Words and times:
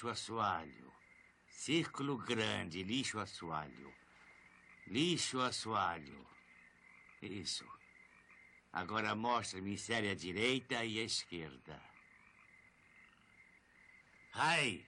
lixo 0.00 0.08
assoalho. 0.08 0.92
Círculo 1.50 2.16
grande, 2.16 2.82
lixo 2.82 3.18
assoalho. 3.18 3.92
Lixo 4.86 5.40
assoalho. 5.42 6.26
Isso. 7.20 7.66
Agora 8.72 9.14
mostre-me 9.14 9.76
série 9.76 10.08
à 10.08 10.14
direita 10.14 10.82
e 10.84 10.98
à 11.00 11.02
esquerda. 11.02 11.82
Ai! 14.32 14.86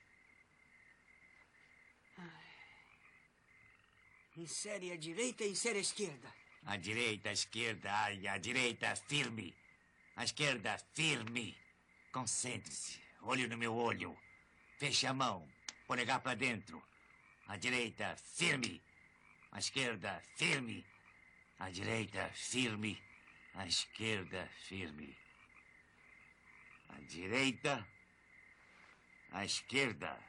Insere 4.35 4.91
a 4.91 4.97
direita 4.97 5.43
e 5.43 5.51
insere 5.51 5.77
a 5.77 5.81
esquerda. 5.81 6.33
A 6.65 6.75
direita, 6.77 7.29
a 7.29 7.33
esquerda, 7.33 7.93
ai, 7.93 8.27
a 8.27 8.37
direita, 8.39 8.95
firme. 8.95 9.53
A 10.15 10.23
esquerda, 10.23 10.75
firme. 10.95 11.55
Concentre-se. 12.11 12.99
Olho 13.21 13.47
no 13.47 13.57
meu 13.57 13.75
olho. 13.75 14.22
Feche 14.83 15.07
a 15.07 15.13
mão. 15.13 15.47
Polegar 15.87 16.19
para 16.19 16.35
dentro. 16.35 16.83
A 17.47 17.55
direita, 17.55 18.17
firme. 18.17 18.83
A 19.53 19.57
esquerda, 19.57 20.21
firme. 20.35 20.85
A 21.57 21.69
direita, 21.69 22.29
firme. 22.33 23.01
A 23.53 23.65
esquerda, 23.65 24.45
firme. 24.67 25.17
A 26.89 26.99
direita, 26.99 27.87
a 29.31 29.45
esquerda. 29.45 30.19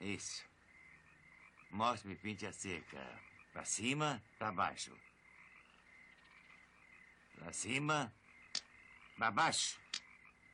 Isso. 0.00 0.42
Mostre-me, 1.70 2.16
pinte 2.16 2.46
a 2.46 2.52
seca. 2.54 3.20
Para 3.52 3.66
cima, 3.66 4.22
para 4.38 4.50
baixo. 4.50 4.96
Para 7.38 7.52
cima, 7.52 8.14
para 9.18 9.30
baixo. 9.30 9.78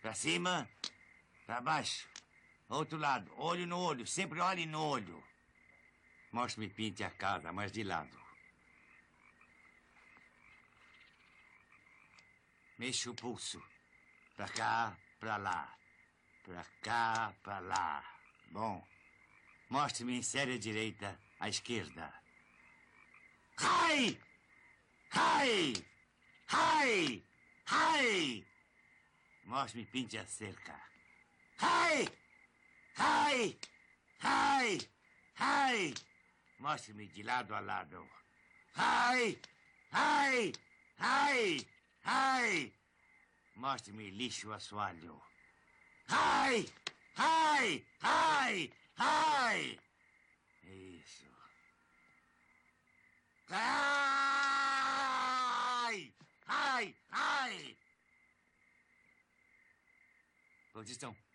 Para 0.03 0.15
cima, 0.15 0.69
para 1.47 1.61
baixo. 1.61 2.18
Outro 2.69 2.99
lado, 2.99 3.33
olho 3.37 3.67
no 3.67 3.79
olho, 3.79 4.07
sempre 4.07 4.41
olhe 4.41 4.67
no 4.67 4.83
olho. 4.83 5.25
Mostre-me, 6.31 6.69
pinte 6.69 7.03
a 7.03 7.11
casa, 7.11 7.51
mas 7.53 7.73
de 7.73 7.83
lado. 7.83 8.19
Mexa 12.79 13.11
o 13.11 13.15
pulso. 13.15 13.63
Para 14.37 14.49
cá, 14.49 14.97
para 15.19 15.37
lá. 15.39 15.79
Para 16.45 16.65
cá, 16.83 17.35
para 17.43 17.59
lá. 17.61 18.05
Bom. 18.51 18.87
Mostre-me 19.71 20.19
em 20.19 20.23
série 20.23 20.55
à 20.55 20.59
direita, 20.59 21.19
à 21.41 21.49
esquerda. 21.49 22.13
Ai! 23.57 24.21
Ai! 25.13 25.73
Ai! 26.49 27.25
Ai! 27.67 28.47
Mostre-me 29.45 29.87
pinte 29.87 30.19
a 30.19 30.27
cerca. 30.27 30.79
Ai! 31.59 32.07
Ai! 32.99 33.59
Ai! 34.23 34.79
Ai! 35.39 35.95
Mostre-me 36.59 37.07
de 37.07 37.23
lado 37.23 37.55
a 37.55 37.61
lado. 37.61 38.07
Ai! 38.75 39.41
Ai! 39.93 40.53
Ai! 40.99 41.67
Ai! 42.05 42.73
Mostre-me 43.55 44.11
lixo 44.11 44.53
assoalho. 44.53 45.23
Ai! 46.09 46.69
Ai! 47.17 47.85
Ai! 48.03 48.73
Ai! 48.97 49.79
Isso. 50.63 51.27
Ai! 53.51 54.79
Ai! 56.47 56.97
Ai! 57.11 57.77
Posição. 60.73 61.13
É, 61.13 61.28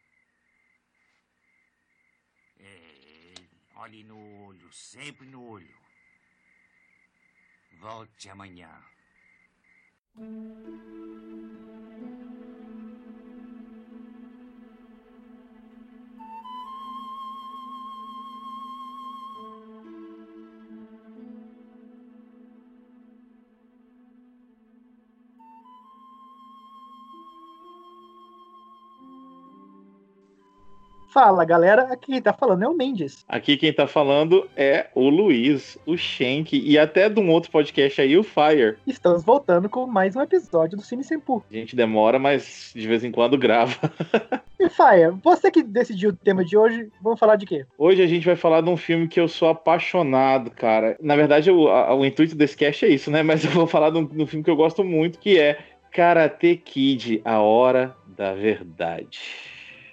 olhe 3.83 4.01
no 4.05 4.17
olho, 4.45 4.71
sempre 4.71 5.27
no 5.27 5.44
olho. 5.44 5.77
Volte 7.81 8.29
amanhã. 8.29 8.71
Fala 31.13 31.46
galera, 31.46 31.84
aqui 31.94 32.07
quem 32.13 32.22
tá 32.22 32.34
falando 32.34 32.63
é 32.63 32.68
o 32.68 32.74
Mendes. 32.74 33.24
Aqui 33.29 33.56
quem 33.56 33.72
tá 33.72 33.85
falando 33.85 34.50
é 34.57 34.88
o 34.96 35.09
Luiz, 35.09 35.78
o 35.85 35.96
Shank 35.96 36.57
e 36.59 36.75
até 36.79 37.07
de 37.07 37.19
um 37.19 37.29
outro 37.29 37.51
podcast 37.51 38.01
aí, 38.01 38.18
o 38.18 38.24
Fire. 38.24 38.78
Estamos 38.88 39.24
voltando 39.24 39.69
com 39.69 39.85
mais 39.85 40.16
um 40.16 40.22
episódio 40.22 40.75
do 40.75 40.84
Cine 40.84 41.03
Sempu. 41.03 41.44
A 41.51 41.53
gente 41.53 41.75
demora, 41.75 42.18
mas 42.18 42.72
de 42.74 42.88
vez 42.88 43.03
em 43.03 43.12
quando 43.12 43.38
grava. 43.38 43.75
E 44.59 44.69
Fire, 44.69 45.12
você 45.22 45.51
que 45.51 45.62
decidiu 45.62 46.12
o 46.12 46.16
tema 46.16 46.46
de 46.46 46.57
hoje, 46.57 46.90
vamos 47.01 47.19
falar 47.19 47.35
de 47.35 47.45
quê? 47.45 47.66
Hoje 47.78 48.01
a 48.01 48.07
gente 48.07 48.25
vai 48.25 48.38
falar 48.38 48.62
de 48.62 48.69
um 48.69 48.78
filme 48.78 49.09
que 49.09 49.19
eu 49.19 49.28
sou 49.28 49.50
apaixonado, 49.50 50.50
cara. 50.51 50.95
Na 51.01 51.18
verdade, 51.18 51.51
o, 51.51 51.68
a- 51.68 51.94
o 51.94 52.06
intuito 52.06 52.34
desse 52.34 52.56
cast 52.56 52.85
é 52.85 52.88
isso, 52.88 53.12
né? 53.12 53.22
Mas 53.24 53.44
eu 53.44 53.51
vou 53.51 53.68
falar 53.68 53.90
de 53.90 53.97
um, 53.97 54.06
de 54.06 54.24
um 54.24 54.25
filme 54.25 54.41
que 54.41 54.50
eu 54.50 54.56
gosto 54.56 54.81
muito, 54.81 55.19
que 55.19 55.38
é 55.38 55.57
Karate 55.91 56.56
Kid, 56.56 57.22
A 57.25 57.41
Hora 57.41 57.94
da 58.07 58.34
Verdade. 58.34 59.19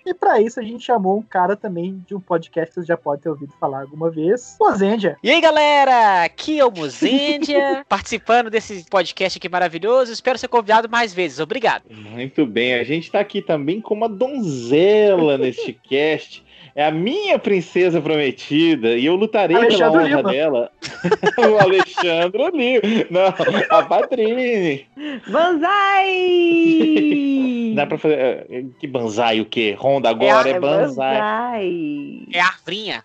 E 0.04 0.14
pra 0.14 0.40
isso 0.40 0.58
a 0.58 0.62
gente 0.62 0.84
chamou 0.84 1.18
um 1.18 1.22
cara 1.22 1.56
também 1.56 2.02
de 2.06 2.14
um 2.14 2.20
podcast 2.20 2.70
que 2.70 2.74
vocês 2.74 2.86
já 2.86 2.96
podem 2.96 3.22
ter 3.22 3.28
ouvido 3.28 3.52
falar 3.60 3.82
alguma 3.82 4.10
vez, 4.10 4.56
o 4.58 4.72
Zendia. 4.72 5.16
E 5.22 5.30
aí, 5.30 5.40
galera? 5.40 6.24
Aqui 6.24 6.58
é 6.58 6.64
o 6.64 6.70
Muzendia, 6.70 7.84
participando 7.88 8.50
desse 8.50 8.84
podcast 8.88 9.38
aqui 9.38 9.48
maravilhoso. 9.48 10.12
Espero 10.12 10.38
ser 10.38 10.48
convidado 10.48 10.88
mais 10.88 11.12
vezes. 11.12 11.38
Obrigado. 11.38 11.84
Muito 11.90 12.46
bem, 12.46 12.74
a 12.74 12.84
gente 12.84 13.10
tá 13.10 13.20
aqui 13.20 13.42
também 13.42 13.80
com 13.80 13.94
uma 13.94 14.08
donzela 14.08 15.36
neste 15.36 15.72
cast. 15.88 16.44
É 16.80 16.86
a 16.86 16.90
minha 16.90 17.38
princesa 17.38 18.00
prometida 18.00 18.96
e 18.96 19.04
eu 19.04 19.14
lutarei 19.14 19.54
Alexandre 19.54 19.90
pela 19.90 20.00
honra 20.00 20.16
Lima. 20.16 20.30
dela. 20.32 20.70
o 21.36 21.58
Alexandre 21.62 22.42
Lima. 22.54 22.80
Não, 23.10 23.26
a 23.78 23.82
Patrine. 23.82 24.86
Banzai! 25.28 25.66
Dá 27.76 27.86
pra 27.86 27.98
fazer. 27.98 28.18
eh, 28.18 28.64
Que 28.78 28.86
banzai 28.86 29.42
o 29.42 29.44
quê? 29.44 29.76
Honda 29.78 30.08
agora 30.08 30.48
é, 30.48 30.58
banzai. 30.58 31.18
Banzai. 31.18 32.22
É 32.32 32.40
a. 32.40 32.54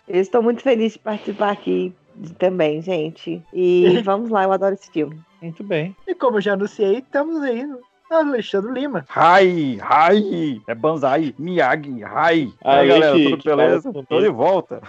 Eu 0.07 0.21
estou 0.21 0.41
muito 0.41 0.61
feliz 0.61 0.93
de 0.93 0.99
participar 0.99 1.51
aqui 1.51 1.91
também, 2.39 2.81
gente. 2.81 3.41
E 3.53 3.99
vamos 4.05 4.29
lá, 4.29 4.43
eu 4.45 4.53
adoro 4.53 4.75
esse 4.75 4.89
filme. 4.89 5.19
Muito 5.41 5.65
bem. 5.65 5.93
E 6.07 6.15
como 6.15 6.37
eu 6.37 6.41
já 6.41 6.53
anunciei, 6.53 6.99
estamos 6.99 7.41
aí 7.41 7.65
no 7.65 7.79
Alexandre 8.09 8.71
Lima. 8.71 9.05
Hai, 9.09 9.77
hai, 9.81 10.61
é 10.67 10.75
Banzai, 10.75 11.33
Miyagi, 11.37 12.03
hai. 12.03 12.39
E 12.43 12.53
Aí, 12.63 12.87
galera, 12.87 13.15
que- 13.17 13.29
tudo 13.29 13.43
beleza? 13.43 13.91
Tô 14.07 14.21
de 14.21 14.29
volta. 14.29 14.81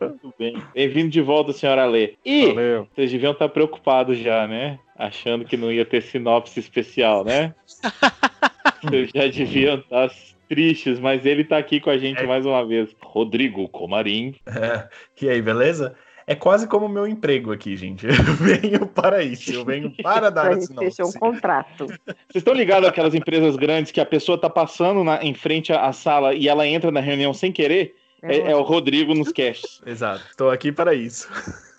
Muito 0.00 0.34
bem. 0.38 0.62
Bem-vindo 0.74 1.08
de 1.10 1.20
volta, 1.22 1.52
senhora 1.52 1.84
Lê. 1.86 2.14
E 2.24 2.48
Valeu. 2.48 2.86
vocês 2.94 3.10
deviam 3.10 3.32
estar 3.32 3.48
preocupados 3.48 4.18
já, 4.18 4.46
né? 4.46 4.78
Achando 4.96 5.44
que 5.44 5.56
não 5.56 5.72
ia 5.72 5.84
ter 5.84 6.02
sinopse 6.02 6.60
especial, 6.60 7.24
né? 7.24 7.54
Vocês 8.82 9.10
já 9.14 9.26
deviam 9.26 9.76
estar 9.76 10.10
tristes, 10.48 10.98
mas 10.98 11.26
ele 11.26 11.44
tá 11.44 11.58
aqui 11.58 11.80
com 11.80 11.90
a 11.90 11.98
gente 11.98 12.24
mais 12.26 12.46
uma 12.46 12.64
vez. 12.66 12.94
Rodrigo 13.02 13.68
Comarim. 13.68 14.34
É, 14.46 14.88
e 15.20 15.28
aí, 15.28 15.42
beleza? 15.42 15.94
É 16.30 16.36
quase 16.36 16.68
como 16.68 16.86
o 16.86 16.88
meu 16.88 17.08
emprego 17.08 17.50
aqui, 17.50 17.76
gente. 17.76 18.06
Eu 18.30 18.34
venho 18.36 18.86
para 18.86 19.20
isso, 19.20 19.52
eu 19.52 19.64
venho 19.64 19.92
para 20.00 20.30
dar 20.30 20.46
A 20.46 20.54
a 20.54 20.60
fechou 20.78 21.08
um 21.08 21.12
contrato. 21.12 21.86
Vocês 21.88 22.36
estão 22.36 22.54
ligados 22.54 22.88
àquelas 22.88 23.16
empresas 23.16 23.56
grandes 23.56 23.90
que 23.90 24.00
a 24.00 24.06
pessoa 24.06 24.38
tá 24.38 24.48
passando 24.48 25.02
na- 25.02 25.20
em 25.24 25.34
frente 25.34 25.72
à, 25.72 25.92
sala 25.92 26.32
e 26.32 26.46
ela 26.46 26.64
entra 26.68 26.92
na 26.92 27.00
reunião 27.00 27.34
sem 27.34 27.50
querer? 27.50 27.96
É, 28.22 28.52
é 28.52 28.54
o 28.54 28.62
Rodrigo 28.62 29.12
nos 29.12 29.32
casts. 29.32 29.82
Exato, 29.84 30.22
estou 30.30 30.50
aqui 30.50 30.70
para 30.70 30.94
isso. 30.94 31.28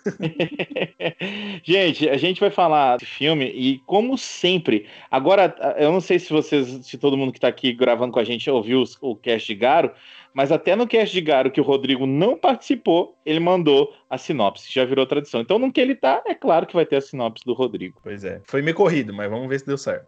gente, 1.62 2.08
a 2.08 2.16
gente 2.16 2.40
vai 2.40 2.50
falar 2.50 2.98
de 2.98 3.06
filme 3.06 3.46
e, 3.46 3.78
como 3.86 4.16
sempre, 4.18 4.86
agora 5.10 5.54
eu 5.78 5.92
não 5.92 6.00
sei 6.00 6.18
se 6.18 6.32
vocês, 6.32 6.86
se 6.86 6.98
todo 6.98 7.16
mundo 7.16 7.32
que 7.32 7.40
tá 7.40 7.48
aqui 7.48 7.72
gravando 7.72 8.12
com 8.12 8.18
a 8.18 8.24
gente 8.24 8.50
ouviu 8.50 8.84
o 9.00 9.16
cast 9.16 9.46
de 9.46 9.58
Garo, 9.58 9.90
mas 10.34 10.50
até 10.50 10.74
no 10.74 10.86
cast 10.86 11.14
de 11.14 11.20
Garo 11.20 11.50
que 11.50 11.60
o 11.60 11.64
Rodrigo 11.64 12.06
não 12.06 12.36
participou, 12.36 13.16
ele 13.24 13.40
mandou 13.40 13.92
a 14.08 14.16
sinopse, 14.18 14.72
já 14.72 14.84
virou 14.84 15.06
tradição. 15.06 15.40
Então, 15.40 15.58
no 15.58 15.72
que 15.72 15.80
ele 15.80 15.94
tá, 15.94 16.22
é 16.26 16.34
claro 16.34 16.66
que 16.66 16.74
vai 16.74 16.86
ter 16.86 16.96
a 16.96 17.00
sinopse 17.00 17.44
do 17.44 17.52
Rodrigo. 17.52 18.00
Pois 18.02 18.24
é, 18.24 18.40
foi 18.44 18.62
meio 18.62 18.76
corrido, 18.76 19.12
mas 19.12 19.30
vamos 19.30 19.48
ver 19.48 19.60
se 19.60 19.66
deu 19.66 19.78
certo. 19.78 20.06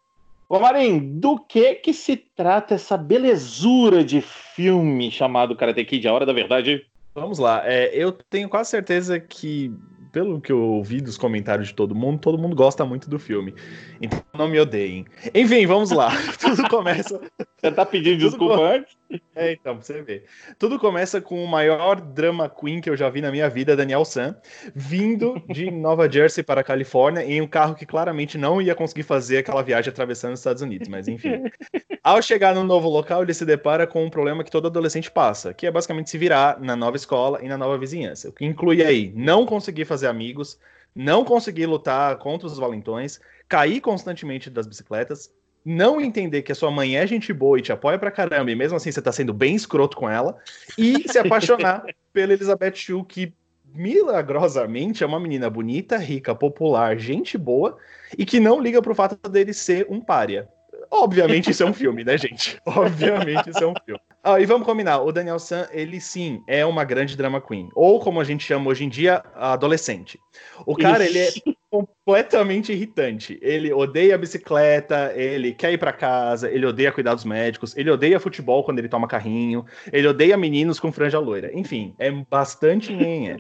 Ô 0.49 0.61
Marim, 0.61 1.19
do 1.19 1.39
que 1.39 1.75
que 1.77 1.95
se 1.95 2.17
trata 2.17 2.75
essa 2.75 2.97
belezura 2.97 4.05
de 4.05 4.21
filme 4.21 5.11
chamado 5.11 5.57
Karate 5.57 5.85
Kid, 5.85 6.07
A 6.07 6.13
Hora 6.13 6.27
da 6.27 6.33
Verdade? 6.33 6.87
Vamos 7.15 7.39
lá, 7.39 7.63
é, 7.65 7.95
eu 7.95 8.11
tenho 8.11 8.49
quase 8.49 8.71
certeza 8.71 9.21
que, 9.21 9.73
pelo 10.11 10.41
que 10.41 10.51
eu 10.51 10.61
ouvi 10.61 11.01
dos 11.01 11.17
comentários 11.17 11.69
de 11.69 11.75
todo 11.75 11.95
mundo, 11.95 12.19
todo 12.19 12.37
mundo 12.37 12.57
gosta 12.57 12.85
muito 12.85 13.09
do 13.09 13.21
filme. 13.21 13.55
Então 14.01 14.21
não 14.37 14.49
me 14.49 14.59
odeiem. 14.59 15.05
Enfim, 15.33 15.65
vamos 15.65 15.93
lá. 15.93 16.11
Tudo 16.41 16.69
começa. 16.69 17.21
Você 17.57 17.71
tá 17.71 17.87
pedindo 17.87 18.19
desculpa 18.19 18.61
antes? 18.61 18.97
É, 19.37 19.53
então, 19.53 19.77
pra 19.77 19.85
você 19.85 20.01
ver. 20.01 20.25
Tudo 20.59 20.79
começa 20.79 21.21
com 21.21 21.43
o 21.43 21.49
maior 21.49 22.01
drama 22.01 22.49
queen 22.49 22.81
que 22.81 22.89
eu 22.89 22.97
já 22.97 23.09
vi 23.09 23.21
na 23.21 23.31
minha 23.31 23.49
vida, 23.49 23.77
Daniel 23.77 24.05
San, 24.05 24.37
vindo 24.75 25.43
de 25.49 25.71
Nova 25.73 26.11
Jersey 26.11 26.45
para 26.45 26.61
a 26.61 26.65
Califórnia 26.65 27.25
em 27.25 27.41
um 27.41 27.47
carro 27.47 27.75
que 27.75 27.85
claramente 27.85 28.39
não 28.39 28.63
ia 28.63 28.75
conseguir 28.75 29.03
fazer 29.03 29.39
aquela 29.39 29.63
viagem 29.63 29.91
atravessando 29.91 30.35
os 30.35 30.41
Estados 30.41 30.63
Unidos, 30.63 30.89
mas 30.89 31.09
enfim. 31.09 31.43
Ao 32.03 32.23
chegar 32.23 32.55
no 32.55 32.63
novo 32.63 32.89
local, 32.89 33.23
ele 33.23 33.35
se 33.35 33.45
depara 33.45 33.87
com 33.87 34.05
um 34.05 34.11
problema 34.11 34.45
que 34.45 34.51
todo 34.51 34.67
adolescente 34.67 35.11
passa, 35.11 35.53
que 35.53 35.67
é 35.67 35.71
basicamente 35.71 36.11
se 36.11 36.19
virar 36.19 36.61
na 36.61 36.77
nova 36.77 36.97
escola 36.97 37.43
e 37.43 37.49
na 37.49 37.59
nova 37.59 37.79
vizinhança. 37.79 38.29
O 38.29 38.33
que 38.33 38.45
inclui 38.45 38.85
aí 38.85 39.13
não 39.17 39.47
conseguir 39.47 39.85
fazer 39.85 40.07
amigos, 40.07 40.59
não 40.95 41.25
conseguir 41.25 41.67
lutar 41.67 42.17
contra 42.19 42.47
os 42.47 42.57
valentões, 42.59 43.21
cair 43.49 43.81
constantemente 43.81 44.49
das 44.49 44.67
bicicletas, 44.67 45.31
não 45.65 46.01
entender 46.01 46.43
que 46.43 46.53
a 46.53 46.55
sua 46.55 46.71
mãe 46.71 46.97
é 46.97 47.07
gente 47.07 47.33
boa 47.33 47.59
e 47.59 47.63
te 47.63 47.73
apoia 47.73 47.99
pra 47.99 48.11
caramba, 48.11 48.51
e 48.51 48.55
mesmo 48.55 48.77
assim 48.77 48.93
você 48.93 49.01
tá 49.01 49.11
sendo 49.11 49.33
bem 49.33 49.55
escroto 49.55 49.97
com 49.97 50.09
ela, 50.09 50.37
e 50.77 51.09
se 51.09 51.19
apaixonar 51.19 51.85
pela 52.13 52.33
Elizabeth 52.35 52.75
Shue, 52.75 53.05
que 53.05 53.33
milagrosamente 53.75 55.03
é 55.03 55.07
uma 55.07 55.19
menina 55.19 55.49
bonita, 55.49 55.97
rica, 55.97 56.35
popular, 56.35 56.97
gente 56.99 57.39
boa, 57.39 57.79
e 58.17 58.25
que 58.25 58.39
não 58.39 58.61
liga 58.61 58.81
pro 58.83 58.95
fato 58.95 59.29
dele 59.29 59.53
ser 59.53 59.87
um 59.89 60.01
pária. 60.01 60.49
Obviamente 60.91 61.51
isso 61.51 61.63
é 61.63 61.67
um 61.67 61.73
filme, 61.73 62.05
né, 62.05 62.17
gente? 62.17 62.61
Obviamente 62.65 63.51
isso 63.51 63.65
é 63.65 63.67
um 63.67 63.75
filme. 63.85 64.01
Ah, 64.23 64.41
e 64.41 64.47
vamos 64.47 64.67
combinar, 64.67 65.01
o 65.01 65.11
Daniel 65.11 65.39
San, 65.39 65.69
ele 65.73 66.01
sim 66.01 66.43
é 66.47 66.65
uma 66.65 66.85
grande 66.85 67.17
drama 67.17 67.41
queen. 67.41 67.69
Ou 67.75 67.99
como 67.99 68.21
a 68.21 68.25
gente 68.25 68.45
chama 68.45 68.71
hoje 68.71 68.85
em 68.85 68.89
dia, 68.89 69.25
adolescente. 69.35 70.21
O 70.65 70.77
cara, 70.77 71.05
ele 71.05 71.19
é 71.19 71.31
completamente 71.75 72.73
irritante. 72.73 73.37
Ele 73.43 73.73
odeia 73.73 74.17
bicicleta, 74.17 75.13
ele 75.17 75.53
quer 75.53 75.73
ir 75.73 75.79
para 75.79 75.93
casa, 75.93 76.49
ele 76.49 76.65
odeia 76.65 76.93
cuidar 76.93 77.15
dos 77.15 77.25
médicos, 77.25 77.77
ele 77.77 77.91
odeia 77.91 78.21
futebol 78.21 78.63
quando 78.63 78.79
ele 78.79 78.89
toma 78.89 79.09
carrinho, 79.09 79.65
ele 79.93 80.07
odeia 80.07 80.37
meninos 80.37 80.79
com 80.79 80.93
franja 80.93 81.19
loira. 81.19 81.51
Enfim, 81.53 81.93
é 81.99 82.13
bastante 82.31 82.95
nhenha. 82.95 83.39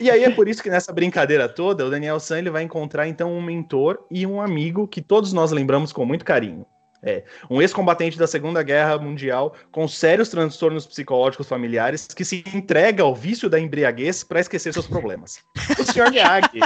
E 0.00 0.10
aí 0.10 0.24
é 0.24 0.30
por 0.30 0.48
isso 0.48 0.62
que 0.62 0.68
nessa 0.68 0.92
brincadeira 0.92 1.48
toda, 1.48 1.86
o 1.86 1.90
Daniel 1.90 2.20
San 2.20 2.38
ele 2.38 2.50
vai 2.50 2.62
encontrar 2.62 3.06
então 3.08 3.32
um 3.32 3.40
mentor 3.40 4.04
e 4.10 4.26
um 4.26 4.40
amigo 4.40 4.86
que 4.86 5.00
todos 5.00 5.32
nós 5.32 5.52
lembramos 5.52 5.92
com 5.92 6.04
muito 6.04 6.24
carinho. 6.24 6.66
É, 7.02 7.22
um 7.48 7.62
ex-combatente 7.62 8.18
da 8.18 8.26
Segunda 8.26 8.62
Guerra 8.62 8.98
Mundial 8.98 9.54
com 9.70 9.86
sérios 9.86 10.28
transtornos 10.28 10.86
psicológicos 10.86 11.46
familiares 11.46 12.08
que 12.08 12.24
se 12.24 12.42
entrega 12.52 13.02
ao 13.04 13.14
vício 13.14 13.48
da 13.48 13.60
embriaguez 13.60 14.24
para 14.24 14.40
esquecer 14.40 14.72
seus 14.72 14.86
problemas. 14.88 15.38
O 15.78 15.84
Sr. 15.84 16.10
Miyagi. 16.10 16.60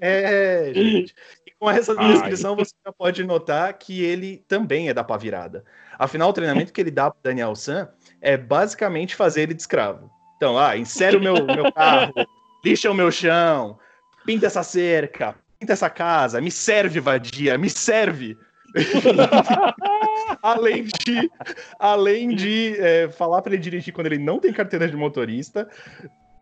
É, 0.00 0.70
gente. 0.74 1.14
E 1.46 1.52
com 1.58 1.70
essa 1.70 1.96
descrição 1.96 2.52
Ai. 2.52 2.64
você 2.64 2.74
já 2.84 2.92
pode 2.92 3.24
notar 3.24 3.72
que 3.74 4.02
ele 4.02 4.44
também 4.48 4.88
é 4.88 4.94
da 4.94 5.02
pá 5.02 5.16
virada. 5.16 5.64
Afinal, 5.98 6.30
o 6.30 6.32
treinamento 6.32 6.72
que 6.72 6.80
ele 6.80 6.90
dá 6.90 7.10
para 7.10 7.20
Daniel 7.22 7.54
San 7.54 7.88
é 8.20 8.36
basicamente 8.36 9.14
fazer 9.14 9.42
ele 9.42 9.54
de 9.54 9.62
escravo. 9.62 10.10
Então, 10.36 10.58
ah, 10.58 10.76
insere 10.76 11.16
o 11.16 11.20
meu, 11.20 11.34
meu 11.46 11.72
carro, 11.72 12.12
lixa 12.64 12.90
o 12.90 12.94
meu 12.94 13.10
chão, 13.10 13.78
pinta 14.24 14.46
essa 14.46 14.62
cerca, 14.62 15.34
pinta 15.58 15.72
essa 15.72 15.88
casa, 15.88 16.40
me 16.40 16.50
serve, 16.50 17.00
vadia, 17.00 17.56
me 17.56 17.70
serve. 17.70 18.36
além 20.42 20.84
de, 20.84 21.30
além 21.78 22.34
de 22.34 22.76
é, 22.78 23.08
falar 23.08 23.40
para 23.40 23.54
ele 23.54 23.62
dirigir 23.62 23.94
quando 23.94 24.08
ele 24.08 24.18
não 24.18 24.38
tem 24.38 24.52
carteira 24.52 24.86
de 24.86 24.96
motorista, 24.96 25.66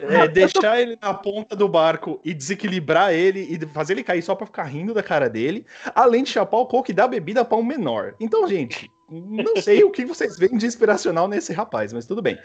é, 0.08 0.26
deixar 0.28 0.80
ele 0.80 0.98
na 1.00 1.14
ponta 1.14 1.54
do 1.56 1.68
barco 1.68 2.20
e 2.24 2.34
desequilibrar 2.34 3.12
ele 3.12 3.40
e 3.40 3.66
fazer 3.66 3.94
ele 3.94 4.04
cair 4.04 4.22
só 4.22 4.34
para 4.34 4.46
ficar 4.46 4.64
rindo 4.64 4.94
da 4.94 5.02
cara 5.02 5.28
dele, 5.28 5.66
além 5.94 6.22
de 6.22 6.30
chapar 6.30 6.58
o 6.58 6.66
coco 6.66 6.90
e 6.90 6.94
dar 6.94 7.08
bebida 7.08 7.44
para 7.44 7.58
um 7.58 7.64
menor. 7.64 8.14
Então, 8.20 8.46
gente, 8.46 8.90
não 9.10 9.56
sei 9.60 9.84
o 9.84 9.90
que 9.90 10.04
vocês 10.04 10.38
veem 10.38 10.56
de 10.56 10.66
inspiracional 10.66 11.28
nesse 11.28 11.52
rapaz, 11.52 11.92
mas 11.92 12.06
tudo 12.06 12.22
bem. 12.22 12.38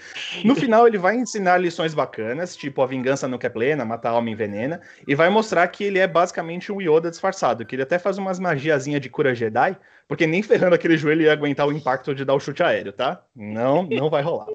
No 0.44 0.56
final, 0.56 0.88
ele 0.88 0.98
vai 0.98 1.16
ensinar 1.16 1.58
lições 1.58 1.94
bacanas, 1.94 2.56
tipo 2.56 2.82
a 2.82 2.88
vingança 2.88 3.28
não 3.28 3.38
quer 3.38 3.50
plena, 3.50 3.86
matar 3.86 4.12
alma 4.12 4.30
envenena, 4.30 4.82
e 5.08 5.16
vai 5.16 5.30
mostrar 5.30 5.68
que 5.70 5.84
ele 5.84 6.00
é 6.00 6.08
basicamente 6.08 6.72
um 6.72 6.82
Yoda 6.82 7.10
disfarçado, 7.10 7.66
que 7.66 7.76
ele 7.76 7.84
até 7.84 7.98
faz 7.98 8.18
umas 8.18 8.40
magiazinhas 8.40 9.02
de 9.02 9.10
cura 9.10 9.34
Jedi, 9.34 9.78
porque 10.08 10.28
nem 10.28 10.44
ferrando 10.44 10.76
aquele 10.76 10.98
joelho 10.98 11.22
ia 11.22 11.34
aguentar 11.34 11.68
o 11.68 11.72
impacto 11.72 12.14
de 12.14 12.26
dar 12.26 12.34
o 12.34 12.40
chute 12.40 12.62
aéreo, 12.62 12.92
tá? 12.92 13.24
Não, 13.36 13.84
não 13.84 14.10
vai 14.10 14.22
rolar. 14.22 14.48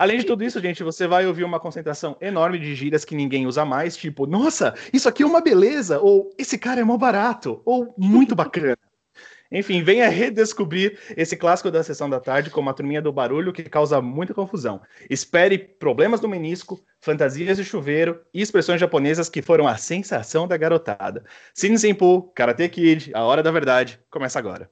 Além 0.00 0.16
de 0.16 0.24
tudo 0.24 0.42
isso, 0.42 0.58
gente, 0.62 0.82
você 0.82 1.06
vai 1.06 1.26
ouvir 1.26 1.44
uma 1.44 1.60
concentração 1.60 2.16
enorme 2.22 2.58
de 2.58 2.74
gírias 2.74 3.04
que 3.04 3.14
ninguém 3.14 3.46
usa 3.46 3.66
mais, 3.66 3.94
tipo, 3.94 4.26
nossa, 4.26 4.72
isso 4.94 5.06
aqui 5.06 5.22
é 5.22 5.26
uma 5.26 5.42
beleza, 5.42 6.00
ou 6.00 6.34
esse 6.38 6.56
cara 6.56 6.80
é 6.80 6.84
mó 6.84 6.96
barato, 6.96 7.60
ou 7.66 7.94
muito 7.98 8.34
bacana. 8.34 8.78
Enfim, 9.52 9.82
venha 9.82 10.08
redescobrir 10.08 10.98
esse 11.14 11.36
clássico 11.36 11.70
da 11.70 11.82
sessão 11.82 12.08
da 12.08 12.18
tarde 12.18 12.48
com 12.48 12.62
uma 12.62 12.72
turminha 12.72 13.02
do 13.02 13.12
barulho 13.12 13.52
que 13.52 13.62
causa 13.64 14.00
muita 14.00 14.32
confusão. 14.32 14.80
Espere 15.10 15.58
problemas 15.58 16.22
no 16.22 16.30
menisco, 16.30 16.82
fantasias 16.98 17.58
de 17.58 17.64
chuveiro 17.64 18.22
e 18.32 18.40
expressões 18.40 18.80
japonesas 18.80 19.28
que 19.28 19.42
foram 19.42 19.68
a 19.68 19.76
sensação 19.76 20.48
da 20.48 20.56
garotada. 20.56 21.26
Cine 21.52 21.78
Senpu, 21.78 22.22
Karate 22.34 22.66
Kid, 22.70 23.10
A 23.12 23.22
Hora 23.22 23.42
da 23.42 23.50
Verdade, 23.50 24.00
começa 24.08 24.38
agora. 24.38 24.70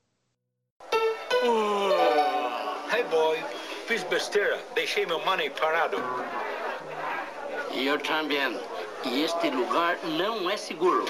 Besteira, 4.08 4.58
deixei 4.74 5.06
meu 5.06 5.18
money 5.24 5.50
parado. 5.50 5.96
Eu 7.72 7.98
também. 7.98 8.58
E 9.04 9.22
este 9.22 9.50
lugar 9.50 9.98
não 10.02 10.50
é 10.50 10.56
seguro. 10.56 11.04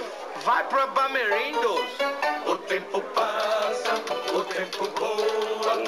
Vai 0.44 0.66
pra 0.68 0.86
Bamerindos. 0.88 1.88
O 2.46 2.56
tempo 2.56 3.00
passa, 3.14 3.94
o 4.34 4.44
tempo 4.44 4.84
voa. 4.98 5.82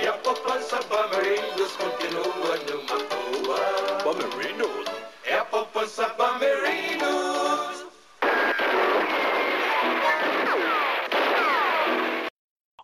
E 0.00 0.06
a 0.06 0.12
poupança 0.14 0.80
Bamerindos 0.88 1.76
continua 1.76 2.56
numa 2.68 2.98
boa. 3.44 3.58
Bamerindos? 4.04 4.86
É 5.24 5.34
a 5.34 5.44
poupança 5.44 6.08
Bamerindos. 6.16 7.86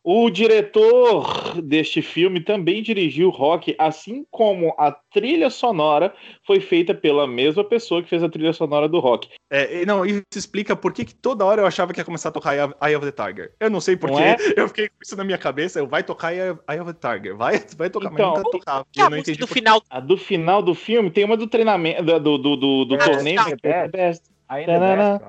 O 0.05 0.31
diretor 0.31 1.48
deste 1.63 2.03
filme 2.03 2.41
também 2.41 2.83
dirigiu 2.83 3.31
Rock, 3.31 3.75
assim 3.79 4.25
como 4.31 4.75
a 4.79 4.93
trilha 4.93 5.51
sonora 5.51 6.15
foi 6.47 6.61
feita 6.61 6.95
pela 6.95 7.27
mesma 7.27 7.65
pessoa 7.65 8.03
que 8.03 8.09
fez 8.09 8.23
a 8.23 8.29
trilha 8.29 8.53
sonora 8.53 8.89
do 8.89 8.99
Rock. 8.99 9.29
É, 9.51 9.85
não, 9.85 10.05
isso 10.05 10.23
explica 10.37 10.77
por 10.77 10.93
que, 10.93 11.05
que 11.05 11.15
toda 11.15 11.45
hora 11.45 11.63
eu 11.63 11.67
achava 11.67 11.93
que 11.93 12.01
ia 12.01 12.05
começar 12.05 12.29
a 12.29 12.33
tocar 12.33 12.55
Eye 12.55 12.97
of 12.97 13.11
the 13.11 13.13
Tiger. 13.13 13.53
Eu 13.61 13.71
não 13.71 13.81
sei 13.81 13.97
porquê, 13.97 14.23
é? 14.23 14.37
eu 14.57 14.69
fiquei 14.69 14.89
com 14.89 14.97
isso 15.03 15.17
na 15.17 15.25
minha 15.25 15.39
cabeça, 15.39 15.79
eu 15.79 15.87
vai 15.87 16.03
tocar 16.03 16.35
Eye 16.35 16.81
of 16.81 16.93
the 16.93 17.17
Tiger, 17.17 17.37
vai, 17.37 17.63
vai 17.77 17.91
tocar, 17.91 18.13
então, 18.13 18.33
mas 18.33 18.39
não 18.39 18.45
tá 18.45 18.51
tocar. 18.51 18.85
Eu 18.97 19.11
não 19.11 19.19
entendi 19.19 19.39
do 19.39 19.47
final. 19.47 19.83
A 19.91 20.01
do 20.01 20.17
final 20.17 20.63
do 20.63 20.75
filme 20.75 21.11
tem 21.11 21.25
uma 21.25 21.37
do 21.37 21.47
treinamento, 21.47 22.03
do, 22.03 22.39
do, 22.39 22.57
do, 22.57 22.85
do 22.85 22.99
torneio. 22.99 23.41
É 23.63 23.89
best. 23.89 24.25
Ainda 24.49 24.73
é 24.73 24.79
best, 24.79 25.25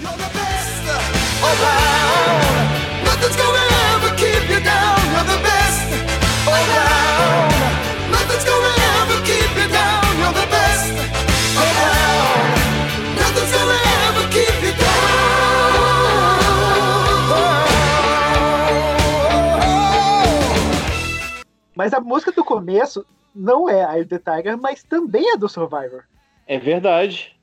Não, 0.00 0.16
mas... 0.16 2.21
Nothing's 3.22 3.40
gonna 3.40 3.66
ever 3.94 4.10
keep 4.16 4.50
you 4.50 4.60
down. 4.64 4.98
You're 5.12 5.22
the 5.22 5.38
best 5.46 5.78
around. 6.44 7.54
Nothing's 8.10 8.42
gonna 8.42 8.74
ever 8.98 9.18
keep 9.22 9.50
you 9.54 9.68
down. 9.70 10.02
You're 10.18 10.34
the 10.42 10.46
best 10.50 10.90
around. 11.62 12.58
Nothing's 13.14 13.52
gonna 13.54 13.78
ever 14.02 14.26
keep 14.34 14.56
you 14.66 14.74
down. 14.74 15.02
Mas 21.76 21.94
a 21.94 22.00
música 22.00 22.32
do 22.32 22.44
começo 22.44 23.06
não 23.32 23.68
é 23.68 23.84
a 23.84 24.04
The 24.04 24.18
Tiger, 24.18 24.58
mas 24.58 24.82
também 24.82 25.30
é 25.30 25.36
do 25.36 25.48
Survivor. 25.48 26.02
É 26.44 26.58
verdade. 26.58 27.36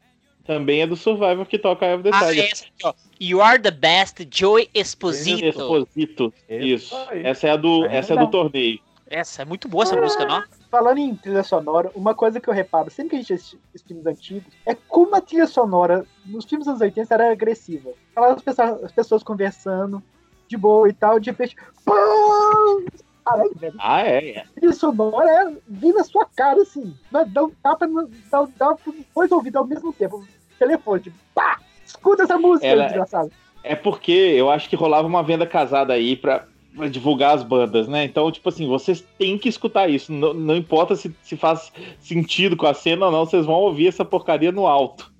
Também 0.49 0.81
é 0.81 0.87
do 0.87 0.95
Survivor 0.95 1.45
que 1.45 1.59
toca 1.59 1.85
Eye 1.85 1.93
of 1.93 2.01
the 2.03 2.09
Ah, 2.11 2.25
Tiger. 2.25 2.49
essa 2.51 2.63
aqui, 2.65 2.73
ó. 2.83 2.93
You 3.21 3.39
are 3.39 3.61
the 3.61 3.69
best, 3.69 4.27
Joey 4.33 4.67
Esposito. 4.73 5.45
Exposito. 5.45 6.33
Isso. 6.49 6.95
Essa 7.11 7.49
é 7.49 7.51
a 7.51 7.55
do, 7.55 7.83
Aí 7.83 7.95
essa 7.95 8.15
é 8.15 8.17
do 8.17 8.31
torneio. 8.31 8.79
Essa 9.07 9.43
é 9.43 9.45
muito 9.45 9.67
boa 9.67 9.83
essa 9.83 9.95
música, 9.95 10.25
não? 10.25 10.43
Falando 10.71 10.97
em 10.97 11.15
trilha 11.15 11.43
sonora, 11.43 11.91
uma 11.93 12.15
coisa 12.15 12.39
que 12.39 12.49
eu 12.49 12.53
reparo 12.53 12.89
sempre 12.89 13.11
que 13.11 13.15
a 13.17 13.19
gente 13.19 13.33
assiste 13.33 13.59
os 13.75 13.81
filmes 13.83 14.07
antigos 14.07 14.51
é 14.65 14.73
como 14.73 15.15
a 15.15 15.21
trilha 15.21 15.45
sonora 15.45 16.03
nos 16.25 16.45
filmes 16.45 16.65
dos 16.65 16.81
anos 16.81 16.81
80 16.81 17.13
era 17.13 17.31
agressiva. 17.31 17.91
Falava 18.15 18.33
as 18.33 18.41
pessoas, 18.41 18.83
as 18.85 18.91
pessoas 18.91 19.21
conversando 19.21 20.01
de 20.47 20.57
boa 20.57 20.89
e 20.89 20.93
tal, 20.93 21.19
de 21.19 21.29
repente. 21.29 21.55
Pum! 21.85 22.85
Caralho, 23.23 23.51
velho. 23.55 23.75
Ah, 23.77 24.01
é, 24.01 24.29
é. 24.31 24.39
A 24.39 24.45
trilha 24.55 24.73
sonora 24.73 25.29
é 25.29 25.53
vir 25.67 25.93
na 25.93 26.03
sua 26.03 26.25
cara, 26.35 26.59
assim. 26.63 26.91
Dá, 27.11 27.23
dá 27.23 27.43
um 27.43 27.51
tapa, 27.61 27.85
no- 27.85 28.09
dá, 28.31 28.47
dá 28.57 28.75
dois 29.15 29.31
ouvidos 29.31 29.59
ao 29.59 29.67
mesmo 29.67 29.93
tempo. 29.93 30.25
Telefone, 30.59 31.01
tipo, 31.01 31.17
pá! 31.33 31.57
Escuta 31.85 32.23
essa 32.23 32.37
música, 32.37 32.67
Ela- 32.67 32.83
desgraçado. 32.85 33.31
É 33.63 33.75
porque 33.75 34.11
eu 34.11 34.49
acho 34.49 34.69
que 34.69 34.75
rolava 34.75 35.07
uma 35.07 35.21
venda 35.23 35.45
casada 35.45 35.91
aí 35.93 36.15
pra, 36.15 36.45
pra 36.75 36.87
divulgar 36.87 37.35
as 37.35 37.43
bandas, 37.43 37.87
né? 37.87 38.05
Então, 38.05 38.31
tipo 38.31 38.47
assim, 38.47 38.67
vocês 38.67 39.01
têm 39.17 39.37
que 39.37 39.49
escutar 39.49 39.89
isso. 39.89 40.13
Não, 40.13 40.33
não 40.33 40.55
importa 40.55 40.95
se, 40.95 41.13
se 41.23 41.35
faz 41.35 41.71
sentido 41.99 42.55
com 42.55 42.65
a 42.67 42.73
cena 42.73 43.07
ou 43.07 43.11
não, 43.11 43.25
vocês 43.25 43.45
vão 43.45 43.55
ouvir 43.55 43.87
essa 43.87 44.05
porcaria 44.05 44.51
no 44.51 44.65
alto. 44.67 45.11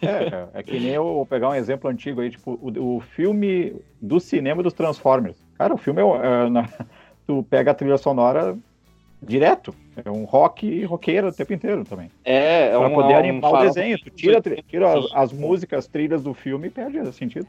É, 0.00 0.60
é 0.60 0.62
que 0.62 0.78
nem 0.78 0.90
eu 0.90 1.02
vou 1.02 1.26
pegar 1.26 1.48
um 1.50 1.54
exemplo 1.54 1.90
antigo 1.90 2.20
aí, 2.20 2.30
tipo, 2.30 2.58
o, 2.62 2.96
o 2.96 3.00
filme 3.00 3.74
do 4.00 4.18
cinema 4.20 4.62
dos 4.62 4.72
Transformers. 4.74 5.36
Cara, 5.58 5.74
o 5.74 5.78
filme 5.78 6.00
é, 6.00 6.04
é, 6.04 6.50
na- 6.50 6.68
tu 7.26 7.44
pega 7.50 7.70
a 7.70 7.74
trilha 7.74 7.98
sonora 7.98 8.56
direto. 9.22 9.74
É 10.04 10.10
um 10.10 10.24
rock 10.24 10.84
roqueiro 10.84 11.28
o 11.28 11.32
tempo 11.32 11.52
inteiro 11.52 11.84
também. 11.84 12.10
É, 12.24 12.68
é 12.68 12.70
Pra 12.70 12.88
um, 12.88 12.94
poder 12.94 13.12
é 13.12 13.16
um 13.16 13.18
animar 13.18 13.52
o 13.52 13.58
desenho. 13.58 13.98
Tu 13.98 14.10
tira, 14.10 14.40
tira 14.40 14.98
as, 14.98 15.04
as 15.12 15.32
músicas, 15.32 15.80
as 15.80 15.86
trilhas 15.86 16.22
do 16.22 16.32
filme 16.32 16.68
e 16.68 16.70
perde 16.70 17.12
sentido. 17.12 17.46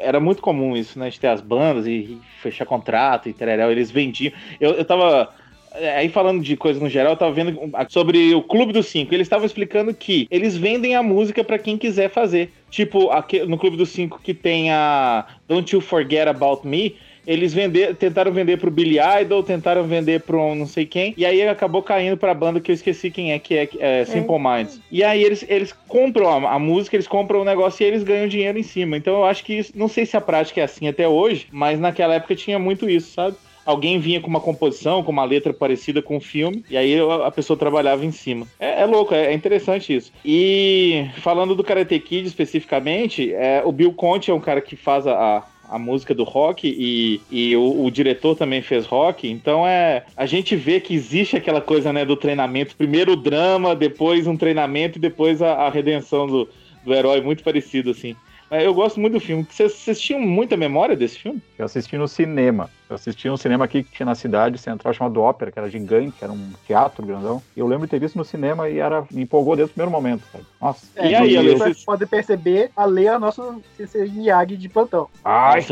Era 0.00 0.18
muito 0.18 0.40
comum 0.40 0.74
isso, 0.76 0.98
né? 0.98 1.10
De 1.10 1.20
ter 1.20 1.28
as 1.28 1.40
bandas 1.40 1.86
e, 1.86 2.18
fechar 2.40 2.64
contrato 2.64 3.28
e 3.28 3.32
tereréu, 3.32 3.70
eles 3.70 3.90
vendiam. 3.90 4.32
Eu, 4.58 4.70
eu 4.72 4.84
tava. 4.84 5.28
é, 5.74 5.98
Aí 5.98 6.08
falando 6.08 6.42
de 6.42 6.56
coisas 6.56 6.82
no 6.82 6.88
geral, 6.88 7.12
eu 7.12 7.16
tava 7.18 7.32
vendo 7.32 7.58
sobre 7.90 8.34
o 8.34 8.42
Clube 8.42 8.72
dos 8.72 8.86
Cinco. 8.86 9.12
Eles 9.14 9.26
estavam 9.26 9.44
explicando 9.44 9.92
que 9.92 10.26
eles 10.30 10.56
vendem 10.56 10.96
a 10.96 11.02
música 11.02 11.44
pra 11.44 11.58
quem 11.58 11.76
quiser 11.76 12.08
fazer. 12.08 12.52
Tipo, 12.70 13.10
aque- 13.10 13.44
no 13.44 13.58
Clube 13.58 13.76
dos 13.76 13.90
Cinco 13.90 14.18
que 14.22 14.32
tem 14.32 14.70
a 14.70 15.26
Don't 15.46 15.74
You 15.74 15.82
Forget 15.82 16.26
About 16.28 16.66
Me. 16.66 16.96
Eles 17.26 17.54
vender, 17.54 17.94
tentaram 17.96 18.32
vender 18.32 18.58
pro 18.58 18.70
Billy 18.70 18.96
Idol, 19.20 19.42
tentaram 19.42 19.84
vender 19.84 20.20
pro 20.22 20.40
um 20.40 20.54
não 20.54 20.66
sei 20.66 20.84
quem, 20.86 21.14
e 21.16 21.24
aí 21.24 21.46
acabou 21.46 21.82
caindo 21.82 22.16
pra 22.16 22.34
banda 22.34 22.60
que 22.60 22.70
eu 22.70 22.74
esqueci 22.74 23.10
quem 23.10 23.32
é, 23.32 23.38
que 23.38 23.56
é, 23.56 23.68
é 23.78 24.04
Simple 24.04 24.38
Minds. 24.38 24.80
E 24.90 25.04
aí 25.04 25.22
eles, 25.22 25.44
eles 25.48 25.72
compram 25.88 26.28
a, 26.46 26.54
a 26.54 26.58
música, 26.58 26.96
eles 26.96 27.06
compram 27.08 27.40
o 27.40 27.44
negócio 27.44 27.82
e 27.84 27.86
eles 27.86 28.02
ganham 28.02 28.26
dinheiro 28.28 28.58
em 28.58 28.62
cima. 28.62 28.96
Então 28.96 29.14
eu 29.14 29.24
acho 29.24 29.44
que 29.44 29.54
isso, 29.54 29.72
não 29.74 29.88
sei 29.88 30.04
se 30.06 30.16
a 30.16 30.20
prática 30.20 30.60
é 30.60 30.64
assim 30.64 30.88
até 30.88 31.06
hoje, 31.08 31.46
mas 31.52 31.78
naquela 31.78 32.14
época 32.14 32.34
tinha 32.34 32.58
muito 32.58 32.88
isso, 32.90 33.12
sabe? 33.12 33.36
Alguém 33.64 34.00
vinha 34.00 34.20
com 34.20 34.26
uma 34.26 34.40
composição, 34.40 35.04
com 35.04 35.12
uma 35.12 35.24
letra 35.24 35.52
parecida 35.54 36.02
com 36.02 36.16
o 36.16 36.20
filme, 36.20 36.64
e 36.68 36.76
aí 36.76 36.98
a 36.98 37.26
a 37.28 37.30
pessoa 37.30 37.56
trabalhava 37.56 38.04
em 38.04 38.10
cima. 38.10 38.44
É, 38.58 38.82
é 38.82 38.86
louco, 38.86 39.14
é, 39.14 39.26
é 39.26 39.32
interessante 39.32 39.94
isso. 39.94 40.10
E 40.24 41.06
falando 41.18 41.54
do 41.54 41.62
Karate 41.62 41.96
Kid 42.00 42.26
especificamente, 42.26 43.32
é, 43.32 43.62
o 43.64 43.70
Bill 43.70 43.92
Conte 43.92 44.32
é 44.32 44.34
um 44.34 44.40
cara 44.40 44.60
que 44.60 44.74
faz 44.74 45.06
a, 45.06 45.12
a- 45.12 45.42
a 45.72 45.78
música 45.78 46.14
do 46.14 46.24
rock 46.24 46.68
e, 46.68 47.20
e 47.30 47.56
o, 47.56 47.84
o 47.84 47.90
diretor 47.90 48.36
também 48.36 48.62
fez 48.62 48.86
rock, 48.86 49.28
então 49.30 49.66
é 49.66 50.04
a 50.16 50.26
gente 50.26 50.54
vê 50.54 50.80
que 50.80 50.94
existe 50.94 51.36
aquela 51.36 51.60
coisa 51.60 51.92
né 51.92 52.04
do 52.04 52.16
treinamento, 52.16 52.76
primeiro 52.76 53.12
o 53.12 53.16
drama, 53.16 53.74
depois 53.74 54.26
um 54.26 54.36
treinamento 54.36 54.98
e 54.98 55.00
depois 55.00 55.40
a, 55.40 55.52
a 55.52 55.70
redenção 55.70 56.26
do, 56.26 56.48
do 56.84 56.94
herói, 56.94 57.20
muito 57.20 57.42
parecido 57.42 57.90
assim. 57.90 58.14
É, 58.50 58.66
Eu 58.66 58.74
gosto 58.74 59.00
muito 59.00 59.14
do 59.14 59.20
filme. 59.20 59.46
Vocês, 59.48 59.72
vocês 59.72 59.98
tinham 59.98 60.20
muita 60.20 60.58
memória 60.58 60.94
desse 60.94 61.18
filme? 61.18 61.40
Eu 61.58 61.64
assisti 61.64 61.96
no 61.96 62.06
cinema. 62.06 62.68
Eu 62.88 62.96
assisti 62.96 63.28
um 63.30 63.36
cinema 63.36 63.64
aqui 63.64 63.82
que 63.82 63.90
tinha 63.92 64.04
na 64.06 64.14
cidade 64.14 64.58
central 64.58 64.92
chamado 64.92 65.20
Ópera, 65.22 65.50
que 65.50 65.58
era 65.58 65.68
gigante, 65.68 66.12
que 66.18 66.24
era 66.24 66.32
um 66.32 66.52
teatro 66.66 67.04
grandão. 67.06 67.42
E 67.56 67.60
eu 67.60 67.66
lembro 67.66 67.86
de 67.86 67.90
ter 67.90 67.98
visto 67.98 68.16
no 68.16 68.24
cinema 68.24 68.68
e 68.68 68.78
era, 68.78 69.04
me 69.10 69.22
empolgou 69.22 69.56
desde 69.56 69.70
o 69.70 69.74
primeiro 69.74 69.90
momento, 69.90 70.22
sabe? 70.30 70.44
Nossa. 70.60 70.86
É, 70.96 71.08
E 71.10 71.14
aí, 71.14 71.36
Ale, 71.36 71.54
vocês 71.56 71.84
podem 71.84 72.06
perceber, 72.06 72.70
a 72.76 72.84
Lei 72.84 73.06
é 73.06 73.16
o 73.16 73.20
nosso 73.20 73.62
CC 73.76 74.04
Miyagi 74.06 74.56
de 74.56 74.68
plantão. 74.68 75.08
Ai, 75.24 75.64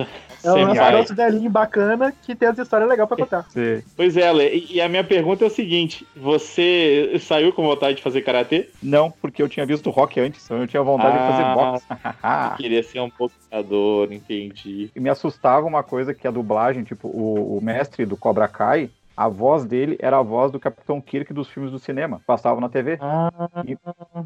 É 0.43 0.51
o 0.51 0.67
nosso, 0.67 0.81
nosso 0.93 1.15
velhinho 1.15 1.51
bacana 1.51 2.11
que 2.23 2.35
tem 2.35 2.49
as 2.49 2.57
histórias 2.59 2.89
legais 2.89 3.07
pra 3.07 3.17
contar. 3.19 3.47
Pois 3.95 4.17
é, 4.17 4.27
Ale, 4.29 4.67
e 4.71 4.81
a 4.81 4.89
minha 4.89 5.05
pergunta 5.05 5.45
é 5.45 5.47
o 5.47 5.51
seguinte: 5.51 6.07
você 6.17 7.19
saiu 7.21 7.53
com 7.53 7.63
vontade 7.63 7.97
de 7.99 8.03
fazer 8.03 8.23
karatê? 8.23 8.71
Não, 8.83 9.11
porque 9.11 9.43
eu 9.43 9.49
tinha 9.49 9.67
visto 9.67 9.89
o 9.89 9.91
rock 9.91 10.19
antes, 10.19 10.43
então 10.45 10.59
eu 10.59 10.67
tinha 10.67 10.83
vontade 10.83 11.13
de 11.19 11.27
fazer 11.27 11.43
Ah. 11.43 11.55
boxe. 11.55 11.87
Você 12.57 12.63
queria 12.63 12.83
ser 12.83 13.01
um 13.01 13.11
boxeador, 13.19 14.13
entendi. 14.13 14.91
E 14.97 15.01
me 15.01 15.11
assustava 15.11 15.67
uma 15.67 15.83
coisa 15.83 16.15
que 16.15 16.27
a 16.27 16.31
dublagem, 16.31 16.85
tipo, 16.85 17.10
o, 17.11 17.59
o 17.59 17.61
mestre 17.63 18.07
do 18.07 18.17
Cobra 18.17 18.49
Kai, 18.49 18.91
a 19.17 19.29
voz 19.29 19.65
dele 19.65 19.99
era 20.01 20.19
a 20.19 20.23
voz 20.23 20.51
do 20.51 20.59
Capitão 20.59 21.01
Kirk 21.01 21.33
dos 21.35 21.49
filmes 21.49 21.71
do 21.71 21.79
cinema, 21.79 22.21
passava 22.27 22.61
na 22.61 22.69
TV. 22.69 22.99
Ah, 23.01 23.31
E- 23.67 23.77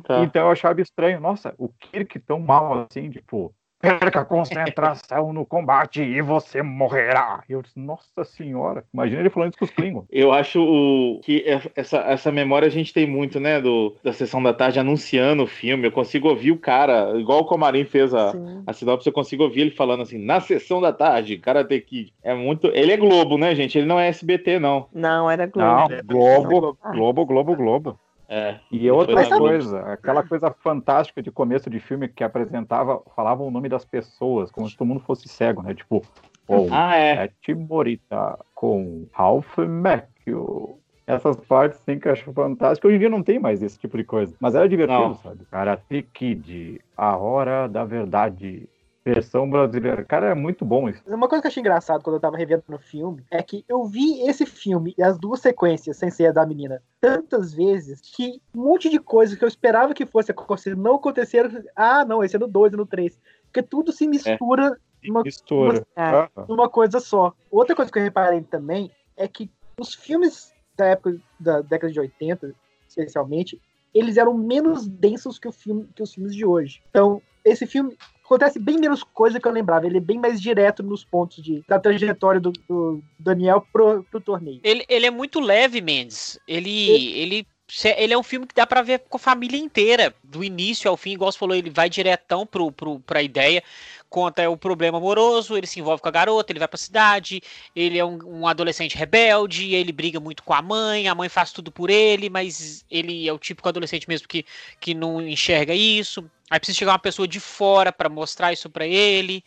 tá. 0.05 0.23
Então 0.23 0.43
eu 0.47 0.51
achava 0.53 0.81
estranho. 0.81 1.21
Nossa, 1.21 1.55
o 1.59 1.69
Kirk 1.69 2.19
tão 2.21 2.39
mal 2.39 2.87
assim, 2.89 3.11
tipo, 3.11 3.53
perca 3.85 4.21
a 4.21 4.25
concentração 4.25 5.33
no 5.33 5.45
combate 5.45 6.03
e 6.03 6.21
você 6.23 6.63
morrerá. 6.63 7.43
E 7.49 7.53
eu 7.53 7.63
disse, 7.63 7.79
nossa 7.79 8.25
senhora, 8.25 8.85
imagina 8.93 9.21
ele 9.21 9.31
falando 9.31 9.51
isso 9.51 9.59
com 9.59 9.65
os 9.65 9.71
Klingon. 9.71 10.05
Eu 10.11 10.33
acho 10.33 10.61
o- 10.63 11.21
que 11.23 11.43
é- 11.47 11.61
essa, 11.77 11.99
essa 11.99 12.33
memória 12.33 12.67
a 12.67 12.71
gente 12.71 12.93
tem 12.93 13.07
muito, 13.07 13.39
né? 13.39 13.61
Do, 13.61 13.95
da 14.03 14.13
sessão 14.13 14.43
da 14.43 14.53
tarde 14.53 14.79
anunciando 14.81 15.43
o 15.45 15.47
filme. 15.47 15.87
Eu 15.87 15.93
consigo 15.93 16.29
ouvir 16.29 16.53
o 16.53 16.59
cara, 16.59 17.13
igual 17.19 17.41
o 17.41 17.45
Comarim 17.45 17.85
fez 17.85 18.15
a, 18.15 18.33
Sim. 18.33 18.63
a 18.67 18.73
sinopse, 18.73 19.07
eu 19.09 19.13
consigo 19.13 19.43
ouvir 19.45 19.63
ele 19.63 19.71
falando 19.71 20.03
assim, 20.03 20.19
na 20.19 20.41
sessão 20.41 20.81
da 20.81 20.93
tarde, 20.93 21.39
Karate 21.39 21.81
Kid. 21.81 22.13
É 22.23 22.35
muito. 22.35 22.69
Ele 22.69 22.93
é 22.93 22.97
Globo, 22.97 23.37
né, 23.39 23.55
gente? 23.55 23.77
Ele 23.79 23.87
não 23.87 23.99
é 23.99 24.09
SBT, 24.09 24.59
não. 24.59 24.87
Não, 24.93 25.31
era 25.31 25.51
Não, 25.55 25.89
Globo. 25.89 26.05
Globo, 26.05 26.79
Globo, 26.93 27.27
Globo, 27.27 27.57
Globo. 27.57 27.99
É. 28.29 28.57
E 28.71 28.91
outra 28.91 29.29
coisa, 29.29 29.81
aquela 29.81 30.23
coisa 30.23 30.51
fantástica 30.51 31.23
de 31.23 31.31
começo 31.31 31.69
de 31.69 31.79
filme 31.79 32.09
que 32.09 32.25
apresentava, 32.25 33.03
falava 33.15 33.43
o 33.43 33.51
nome 33.51 33.69
das 33.69 33.85
pessoas, 33.85 34.51
como 34.51 34.69
se 34.69 34.77
todo 34.77 34.89
mundo 34.89 35.01
fosse 35.01 35.29
cego, 35.29 35.63
né? 35.63 35.75
Tipo, 35.75 36.03
ou 36.49 36.69
Ah, 36.71 36.97
é. 36.97 37.25
é 37.25 37.31
Timorita 37.43 38.39
com 38.55 39.07
Ralph 39.13 39.59
Macchio. 39.59 40.79
Essas 41.07 41.37
partes 41.37 41.79
sim 41.81 41.99
que 41.99 42.09
eu 42.09 42.13
acho 42.13 42.33
fantástico. 42.33 42.89
Hoje 42.89 42.97
em 42.97 43.01
dia 43.01 43.11
não 43.11 43.23
tem 43.23 43.39
mais 43.39 43.63
esse 43.63 43.79
tipo 43.79 43.97
de 43.99 44.05
coisa. 44.05 44.35
Mas 44.41 44.55
era 44.55 44.67
divertido, 44.67 45.01
Não. 45.01 45.15
sabe? 45.17 45.45
Karate 45.51 46.03
Kid, 46.15 46.81
A 46.97 47.15
Hora 47.17 47.69
da 47.69 47.85
Verdade, 47.85 48.67
versão 49.05 49.49
brasileira. 49.49 50.05
Cara, 50.05 50.31
é 50.31 50.35
muito 50.35 50.65
bom 50.65 50.89
isso. 50.89 51.03
Uma 51.07 51.29
coisa 51.29 51.43
que 51.43 51.47
eu 51.47 51.51
achei 51.51 51.61
engraçado 51.61 52.03
quando 52.03 52.17
eu 52.17 52.21
tava 52.21 52.37
revendo 52.37 52.65
no 52.69 52.79
filme 52.79 53.23
é 53.31 53.43
que 53.43 53.65
eu 53.69 53.85
vi 53.85 54.23
esse 54.23 54.47
filme 54.47 54.95
e 54.97 55.03
as 55.03 55.19
duas 55.19 55.41
sequências, 55.41 55.97
sem 55.97 56.11
ser 56.11 56.27
a 56.27 56.33
da 56.33 56.47
menina, 56.47 56.83
tantas 57.01 57.53
vezes 57.53 58.01
que 58.01 58.41
um 58.55 58.63
monte 58.63 58.89
de 58.89 58.99
coisa 58.99 59.37
que 59.37 59.45
eu 59.45 59.49
esperava 59.49 59.93
que 59.93 60.07
fosse 60.07 60.31
acontecer 60.31 60.77
não 60.77 60.97
aconteceram. 60.97 61.51
Ah, 61.77 62.05
não, 62.05 62.25
esse 62.25 62.37
é 62.37 62.39
no 62.39 62.49
2 62.49 62.73
e 62.73 62.77
no 62.77 62.87
3. 62.87 63.21
Porque 63.45 63.63
tudo 63.63 63.93
se 63.93 64.07
mistura 64.07 64.77
numa, 65.05 65.23
Mistura. 65.23 65.87
É. 65.95 66.03
Ah, 66.03 66.31
numa 66.49 66.69
coisa 66.69 66.99
só. 66.99 67.33
Outra 67.51 67.77
coisa 67.77 67.93
que 67.93 67.99
eu 67.99 68.03
reparei 68.03 68.41
também 68.43 68.91
é 69.17 69.29
que 69.29 69.51
os 69.79 69.95
filmes 69.95 70.53
da 70.77 70.87
época 70.87 71.17
da 71.39 71.61
década 71.61 71.93
de 71.93 72.01
80, 72.01 72.55
especialmente, 72.89 73.61
eles 73.93 74.17
eram 74.17 74.35
menos 74.35 74.89
densos 74.89 75.39
que, 75.39 75.47
o 75.47 75.53
filme, 75.53 75.89
que 75.95 76.03
os 76.03 76.15
filmes 76.15 76.35
de 76.35 76.45
hoje. 76.45 76.83
Então, 76.91 77.23
esse 77.45 77.67
filme 77.67 77.97
acontece 78.25 78.59
bem 78.59 78.79
menos 78.79 79.03
coisa 79.03 79.39
que 79.39 79.47
eu 79.47 79.53
lembrava. 79.53 79.87
Ele 79.87 79.99
é 79.99 80.01
bem 80.01 80.19
mais 80.19 80.41
direto 80.41 80.83
nos 80.83 81.05
pontos 81.05 81.43
de, 81.43 81.63
da 81.69 81.79
trajetória 81.79 82.41
do, 82.41 82.53
do 82.69 83.03
Daniel 83.19 83.67
pro, 83.73 84.03
pro 84.05 84.21
torneio. 84.21 84.61
Ele, 84.65 84.85
ele 84.89 85.07
é 85.07 85.11
muito 85.11 85.41
leve, 85.41 85.81
Mendes. 85.81 86.39
Ele, 86.49 86.91
ele, 86.91 87.19
ele 87.19 87.47
é 87.83 88.19
um 88.19 88.23
filme 88.23 88.47
que 88.47 88.55
dá 88.55 88.67
pra 88.67 88.83
ver 88.83 89.01
com 89.09 89.17
a 89.17 89.21
família 89.21 89.59
inteira, 89.59 90.15
do 90.23 90.45
início 90.45 90.89
ao 90.91 90.97
fim, 90.97 91.13
igual 91.13 91.33
você 91.33 91.39
falou, 91.39 91.57
ele 91.57 91.71
vai 91.71 91.89
diretão 91.89 92.47
pro, 92.47 92.71
pro, 92.71 93.01
pra 93.01 93.23
ideia, 93.23 93.63
conta 94.09 94.49
o 94.49 94.57
problema 94.57 94.99
amoroso, 94.99 95.57
ele 95.57 95.67
se 95.67 95.81
envolve 95.81 96.01
com 96.01 96.09
a 96.09 96.13
garota, 96.13 96.53
ele 96.53 96.61
vai 96.61 96.69
pra 96.69 96.79
cidade, 96.79 97.43
ele 97.75 97.99
é 97.99 98.05
um, 98.05 98.19
um 98.25 98.47
adolescente 98.47 98.97
rebelde, 98.97 99.75
ele 99.75 99.91
briga 99.91 100.21
muito 100.21 100.43
com 100.43 100.55
a 100.55 100.63
mãe, 100.63 101.09
a 101.09 101.15
mãe 101.15 101.29
faz 101.29 101.51
tudo 101.51 101.73
por 101.73 101.91
ele, 101.91 102.31
mas 102.31 102.85
ele 102.91 103.29
é 103.29 103.33
o 103.33 103.39
típico 103.39 103.69
adolescente 103.69 104.09
mesmo 104.09 104.29
que, 104.29 104.47
que 104.79 104.95
não 104.95 105.21
enxerga 105.21 105.75
isso. 105.75 106.25
Aí 106.49 106.61
precisa 106.61 106.79
chegar 106.79 106.93
uma 106.93 106.99
pessoa 106.99 107.27
de 107.27 107.41
fora 107.41 107.91
pra 107.91 108.09
mostrar 108.09 108.53
isso 108.53 108.71
pra 108.71 108.87
ele. 108.87 109.43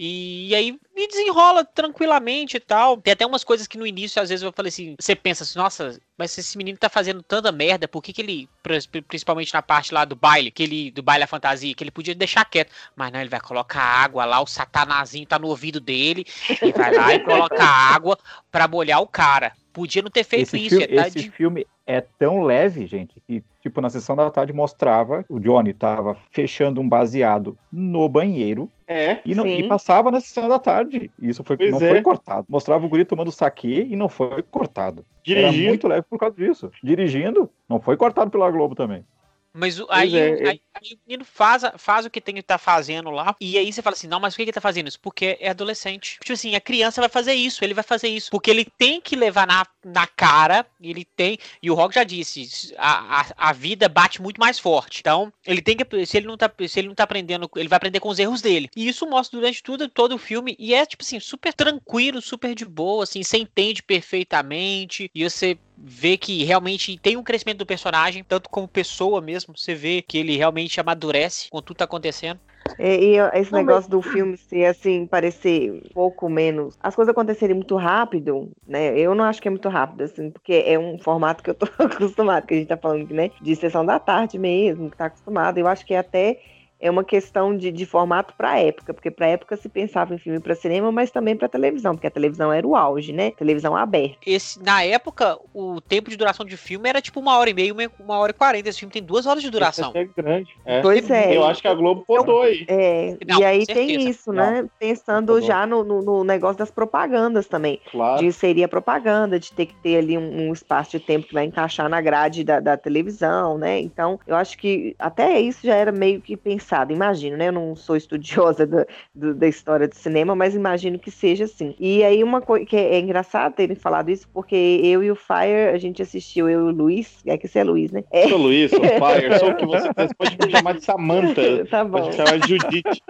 E, 0.00 0.54
aí 0.54 0.78
me 0.94 1.08
desenrola 1.08 1.64
tranquilamente 1.64 2.56
e 2.56 2.60
tal. 2.60 2.98
Tem 2.98 3.12
até 3.12 3.26
umas 3.26 3.42
coisas 3.42 3.66
que 3.66 3.76
no 3.76 3.84
início, 3.84 4.22
às 4.22 4.28
vezes, 4.28 4.44
eu 4.44 4.52
falei 4.52 4.68
assim: 4.68 4.94
você 4.98 5.16
pensa 5.16 5.42
assim, 5.42 5.58
nossa, 5.58 6.00
mas 6.16 6.38
esse 6.38 6.56
menino 6.56 6.78
tá 6.78 6.88
fazendo 6.88 7.20
tanta 7.20 7.50
merda, 7.50 7.88
por 7.88 8.00
que, 8.00 8.12
que 8.12 8.22
ele, 8.22 8.48
pr- 8.62 9.02
principalmente 9.08 9.52
na 9.52 9.60
parte 9.60 9.92
lá 9.92 10.04
do 10.04 10.14
baile, 10.14 10.52
que 10.52 10.62
ele, 10.62 10.92
do 10.92 11.02
baile 11.02 11.24
à 11.24 11.26
fantasia, 11.26 11.74
que 11.74 11.82
ele 11.82 11.90
podia 11.90 12.14
deixar 12.14 12.44
quieto. 12.44 12.72
Mas 12.94 13.10
não, 13.10 13.20
ele 13.20 13.28
vai 13.28 13.40
colocar 13.40 13.82
água 13.82 14.24
lá, 14.24 14.40
o 14.40 14.46
satanazinho 14.46 15.26
tá 15.26 15.36
no 15.36 15.48
ouvido 15.48 15.80
dele, 15.80 16.24
e 16.62 16.70
vai 16.72 16.92
lá 16.94 17.12
e 17.12 17.18
coloca 17.18 17.64
água 17.64 18.16
pra 18.52 18.68
molhar 18.68 19.00
o 19.02 19.06
cara. 19.08 19.52
Podia 19.78 20.02
não 20.02 20.10
ter 20.10 20.24
feito 20.24 20.42
esse 20.54 20.58
isso, 20.66 20.78
filme, 20.78 20.86
tá 20.96 21.06
esse 21.08 21.18
de- 21.20 21.30
filme 21.30 21.66
é 21.86 22.00
tão 22.00 22.42
leve, 22.42 22.84
gente, 22.86 23.14
que, 23.26 23.42
tipo, 23.62 23.80
na 23.80 23.88
sessão 23.88 24.14
da 24.16 24.30
tarde 24.30 24.52
mostrava 24.52 25.24
o 25.28 25.38
Johnny 25.38 25.72
tava 25.72 26.16
fechando 26.30 26.80
um 26.80 26.88
baseado 26.88 27.56
no 27.72 28.08
banheiro 28.08 28.70
É. 28.86 29.20
e, 29.24 29.34
não, 29.34 29.46
e 29.46 29.66
passava 29.68 30.10
na 30.10 30.20
sessão 30.20 30.48
da 30.48 30.58
tarde. 30.58 31.10
Isso 31.20 31.42
foi, 31.44 31.56
Pois 31.56 31.70
não 31.70 31.80
é. 31.80 31.90
foi 31.90 32.02
cortado. 32.02 32.46
Mostrava 32.48 32.84
o 32.84 32.88
guri 32.88 33.04
tomando 33.04 33.30
saque 33.32 33.86
e 33.88 33.96
não 33.96 34.08
foi 34.08 34.42
cortado. 34.42 35.04
Era 35.26 35.40
Dirigindo. 35.40 35.68
muito 35.68 35.88
leve 35.88 36.06
por 36.10 36.18
causa 36.18 36.36
disso. 36.36 36.70
Dirigindo, 36.82 37.48
não 37.68 37.80
foi 37.80 37.96
cortado 37.96 38.30
pela 38.30 38.50
Globo 38.50 38.74
também. 38.74 39.04
Mas 39.52 39.80
o- 39.80 39.86
aí, 39.90 40.16
é, 40.16 40.30
o- 40.30 40.34
ele- 40.34 40.48
aí- 40.48 40.60
aí 40.74 40.92
o 40.94 40.98
menino 41.06 41.24
faz, 41.24 41.62
faz 41.78 42.06
o 42.06 42.10
que 42.10 42.20
tem 42.20 42.34
que 42.34 42.40
estar 42.40 42.58
fazendo 42.58 43.10
lá. 43.10 43.34
E 43.40 43.56
aí 43.58 43.72
você 43.72 43.82
fala 43.82 43.94
assim: 43.96 44.06
não, 44.06 44.20
mas 44.20 44.34
por 44.34 44.38
que 44.38 44.44
que 44.44 44.50
ele 44.50 44.54
tá 44.54 44.60
fazendo 44.60 44.88
isso? 44.88 45.00
Porque 45.00 45.36
é 45.40 45.48
adolescente. 45.50 46.18
Tipo 46.20 46.32
assim, 46.32 46.54
a 46.54 46.60
criança 46.60 47.00
vai 47.00 47.08
fazer 47.10 47.32
isso, 47.34 47.64
ele 47.64 47.74
vai 47.74 47.84
fazer 47.84 48.08
isso. 48.08 48.30
Porque 48.30 48.50
ele 48.50 48.64
tem 48.64 49.00
que 49.00 49.16
levar 49.16 49.46
na, 49.46 49.66
na 49.84 50.06
cara, 50.06 50.66
ele 50.80 51.04
tem. 51.04 51.38
E 51.62 51.70
o 51.70 51.74
Rock 51.74 51.94
já 51.94 52.04
disse: 52.04 52.74
a, 52.76 53.20
a, 53.20 53.48
a 53.48 53.52
vida 53.52 53.88
bate 53.88 54.20
muito 54.22 54.38
mais 54.38 54.58
forte. 54.58 55.00
Então, 55.00 55.32
ele 55.46 55.62
tem 55.62 55.76
que. 55.76 56.06
Se 56.06 56.16
ele 56.18 56.26
não 56.26 56.36
tá, 56.36 56.50
se 56.68 56.78
ele 56.78 56.88
não 56.88 56.94
tá 56.94 57.04
aprendendo, 57.04 57.50
ele 57.56 57.68
vai 57.68 57.76
aprender 57.78 58.00
com 58.00 58.08
os 58.10 58.18
erros 58.18 58.40
dele. 58.42 58.68
E 58.76 58.86
isso 58.86 59.06
mostra 59.06 59.38
durante 59.40 59.62
tudo, 59.62 59.88
todo 59.88 60.14
o 60.14 60.18
filme. 60.18 60.54
E 60.58 60.74
é, 60.74 60.84
tipo 60.86 61.02
assim, 61.02 61.18
super 61.18 61.52
tranquilo, 61.52 62.20
super 62.22 62.54
de 62.54 62.64
boa, 62.64 63.04
assim, 63.04 63.22
você 63.22 63.38
entende 63.38 63.82
perfeitamente. 63.82 65.10
E 65.14 65.24
você 65.28 65.58
vê 65.80 66.16
que 66.18 66.44
realmente 66.44 66.98
tem 66.98 67.16
um 67.16 67.22
crescimento 67.22 67.58
do 67.58 67.66
personagem, 67.66 68.24
tanto 68.24 68.48
como 68.50 68.68
pessoa 68.68 69.20
mesmo. 69.20 69.56
Você 69.56 69.74
vê 69.74 70.02
que 70.02 70.18
ele 70.18 70.36
realmente 70.36 70.80
amadurece 70.80 71.48
com 71.50 71.60
tudo 71.62 71.76
que 71.76 71.78
tá 71.78 71.84
acontecendo. 71.84 72.40
E, 72.78 73.16
e 73.16 73.18
esse 73.34 73.52
Não, 73.52 73.60
negócio 73.60 73.90
do 73.90 74.00
filme 74.02 74.36
ser 74.36 74.66
assim, 74.66 75.06
parecer 75.06 75.72
um 75.72 75.80
pouco 75.92 76.28
menos. 76.28 76.76
As 76.80 76.94
coisas 76.94 77.10
acontecerem 77.12 77.56
muito 77.56 77.76
rápido, 77.76 78.52
né? 78.66 78.96
Eu 78.98 79.14
não 79.14 79.24
acho 79.24 79.40
que 79.42 79.48
é 79.48 79.50
muito 79.50 79.68
rápido, 79.68 80.02
assim, 80.02 80.30
porque 80.30 80.62
é 80.66 80.78
um 80.78 80.98
formato 80.98 81.42
que 81.42 81.50
eu 81.50 81.54
tô 81.54 81.66
acostumado, 81.82 82.46
que 82.46 82.54
a 82.54 82.56
gente 82.58 82.68
tá 82.68 82.76
falando, 82.76 83.12
né? 83.12 83.30
De 83.40 83.56
sessão 83.56 83.84
da 83.84 83.98
tarde 83.98 84.38
mesmo, 84.38 84.90
que 84.90 84.96
tá 84.96 85.06
acostumado. 85.06 85.58
Eu 85.58 85.66
acho 85.66 85.84
que 85.84 85.94
até 85.94 86.40
é 86.80 86.90
uma 86.90 87.02
questão 87.04 87.56
de, 87.56 87.70
de 87.72 87.84
formato 87.86 88.34
para 88.36 88.58
época, 88.58 88.94
porque 88.94 89.10
para 89.10 89.26
época 89.26 89.56
se 89.56 89.68
pensava 89.68 90.14
em 90.14 90.18
filme 90.18 90.38
para 90.40 90.54
cinema, 90.54 90.92
mas 90.92 91.10
também 91.10 91.36
para 91.36 91.48
televisão, 91.48 91.94
porque 91.94 92.06
a 92.06 92.10
televisão 92.10 92.52
era 92.52 92.66
o 92.66 92.76
auge, 92.76 93.12
né? 93.12 93.30
Televisão 93.32 93.76
aberta. 93.76 94.16
Esse, 94.26 94.62
na 94.62 94.82
época, 94.84 95.38
o 95.52 95.80
tempo 95.80 96.08
de 96.10 96.16
duração 96.16 96.46
de 96.46 96.56
filme 96.56 96.88
era 96.88 97.00
tipo 97.00 97.18
uma 97.20 97.36
hora 97.36 97.50
e 97.50 97.54
meia, 97.54 97.74
uma, 97.98 98.18
hora 98.18 98.30
e 98.30 98.34
quarenta. 98.34 98.68
Esse 98.68 98.78
filme 98.80 98.92
tem 98.92 99.02
duas 99.02 99.26
horas 99.26 99.42
de 99.42 99.50
duração. 99.50 99.90
Esse 99.90 99.98
é 99.98 100.22
grande. 100.22 100.50
É. 100.64 100.80
Pois 100.80 101.10
é. 101.10 101.36
Eu 101.36 101.44
acho 101.44 101.60
que 101.62 101.68
a 101.68 101.74
Globo 101.74 102.04
podou 102.06 102.42
aí. 102.42 102.64
É, 102.68 103.16
Não, 103.26 103.40
e 103.40 103.44
aí 103.44 103.66
tem 103.66 104.08
isso, 104.08 104.32
né? 104.32 104.64
Pensando 104.78 105.34
Tá 105.34 105.40
bom. 105.40 105.46
já 105.46 105.66
no, 105.66 105.82
no- 105.82 106.02
no 106.02 106.24
negócio 106.24 106.58
das 106.58 106.70
propagandas 106.70 107.46
também. 107.46 107.80
Claro. 107.90 108.18
De 108.20 108.26
inserir 108.26 108.64
a 108.64 108.68
propaganda, 108.68 109.38
de 109.38 109.52
ter 109.52 109.66
que 109.66 109.74
ter 109.76 109.96
ali 109.98 110.16
um, 110.16 110.48
um 110.48 110.52
espaço 110.52 110.92
de 110.92 111.00
tempo 111.00 111.26
que 111.26 111.34
vai 111.34 111.44
encaixar 111.44 111.88
na 111.88 112.00
grade 112.00 112.44
da, 112.44 112.60
da 112.60 112.76
televisão, 112.76 113.58
né? 113.58 113.80
Então, 113.80 114.18
eu 114.26 114.36
acho 114.36 114.56
que 114.58 114.94
até 114.98 115.40
isso 115.40 115.66
já 115.66 115.74
era 115.74 115.90
meio 115.92 116.20
que 116.20 116.36
pensado, 116.36 116.67
imagino, 116.90 117.36
né? 117.36 117.48
Eu 117.48 117.52
não 117.52 117.74
sou 117.76 117.96
estudiosa 117.96 118.66
da, 118.66 118.86
do- 119.14 119.34
da 119.34 119.46
história 119.48 119.88
do 119.88 119.94
cinema, 119.94 120.34
mas 120.34 120.54
imagino 120.54 120.98
que 120.98 121.10
seja 121.10 121.44
assim. 121.44 121.74
E 121.78 122.02
aí, 122.04 122.22
uma 122.22 122.40
coisa 122.40 122.64
que 122.66 122.76
é, 122.76 122.94
é 122.96 122.98
engraçado 123.00 123.54
terem 123.54 123.74
falado 123.76 124.10
isso, 124.10 124.28
porque 124.32 124.80
eu 124.84 125.02
e 125.02 125.10
o 125.10 125.16
Fire, 125.16 125.68
a 125.72 125.78
gente 125.78 126.02
assistiu, 126.02 126.48
eu 126.48 126.60
e 126.60 126.72
o 126.72 126.74
Luiz, 126.74 127.22
é 127.26 127.36
que 127.38 127.48
você 127.48 127.60
é 127.60 127.64
Luiz, 127.64 127.90
né? 127.90 128.04
É, 128.10 128.28
Sou 128.28 128.38
Luiz, 128.38 128.70
sou 128.70 128.80
Fire, 128.80 129.38
sou 129.38 129.50
o 129.50 129.56
que 129.56 129.66
você, 129.66 129.88
você 129.88 130.14
pode 130.14 130.36
me 130.44 130.50
chamar 130.50 130.74
de 130.74 130.84
Samantha. 130.84 131.66
tá 131.70 131.84
bom. 131.84 131.90
Pode 132.02 132.08
me 132.08 132.12
chamar 132.14 132.38
de 132.38 132.48
Judite. 132.48 133.02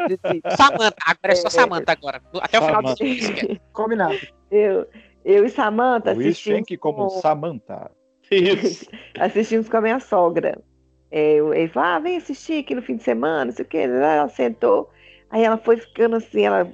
Samanta, 0.57 0.97
agora 1.07 1.33
é 1.33 1.35
só 1.35 1.49
É. 1.49 1.51
Samanta 1.51 1.93
agora. 1.93 2.23
Até 2.41 2.59
o 2.59 2.63
final 2.65 2.83
do 2.83 2.89
Samantha. 2.97 3.05
filme. 3.37 3.61
Combinado. 3.73 4.19
Eu, 4.51 4.87
eu 5.25 5.45
e 5.45 5.49
Samantha 5.51 6.13
Luiz 6.13 6.29
assistimos 6.29 6.59
Schenck 6.61 6.77
como 6.79 7.05
com- 7.09 7.21
Samantha. 7.21 7.91
Isso. 8.31 8.87
assistimos 9.19 9.69
com 9.69 9.77
a 9.79 9.81
minha 9.81 10.01
sogra. 10.01 10.59
É, 11.11 11.37
ele 11.37 11.69
falou, 11.69 11.89
ah, 11.89 11.99
vem 11.99 12.17
assistir 12.17 12.61
aqui 12.61 12.75
no 12.75 12.83
fim 12.83 12.97
de 12.97 13.03
semana, 13.03 13.47
não 13.47 13.53
sei 13.53 13.65
o 13.65 13.69
que. 13.69 13.79
Ela 13.79 14.29
sentou. 14.29 14.91
Aí 15.31 15.45
ela 15.45 15.59
foi 15.59 15.77
ficando 15.77 16.17
assim, 16.17 16.43
ela, 16.43 16.67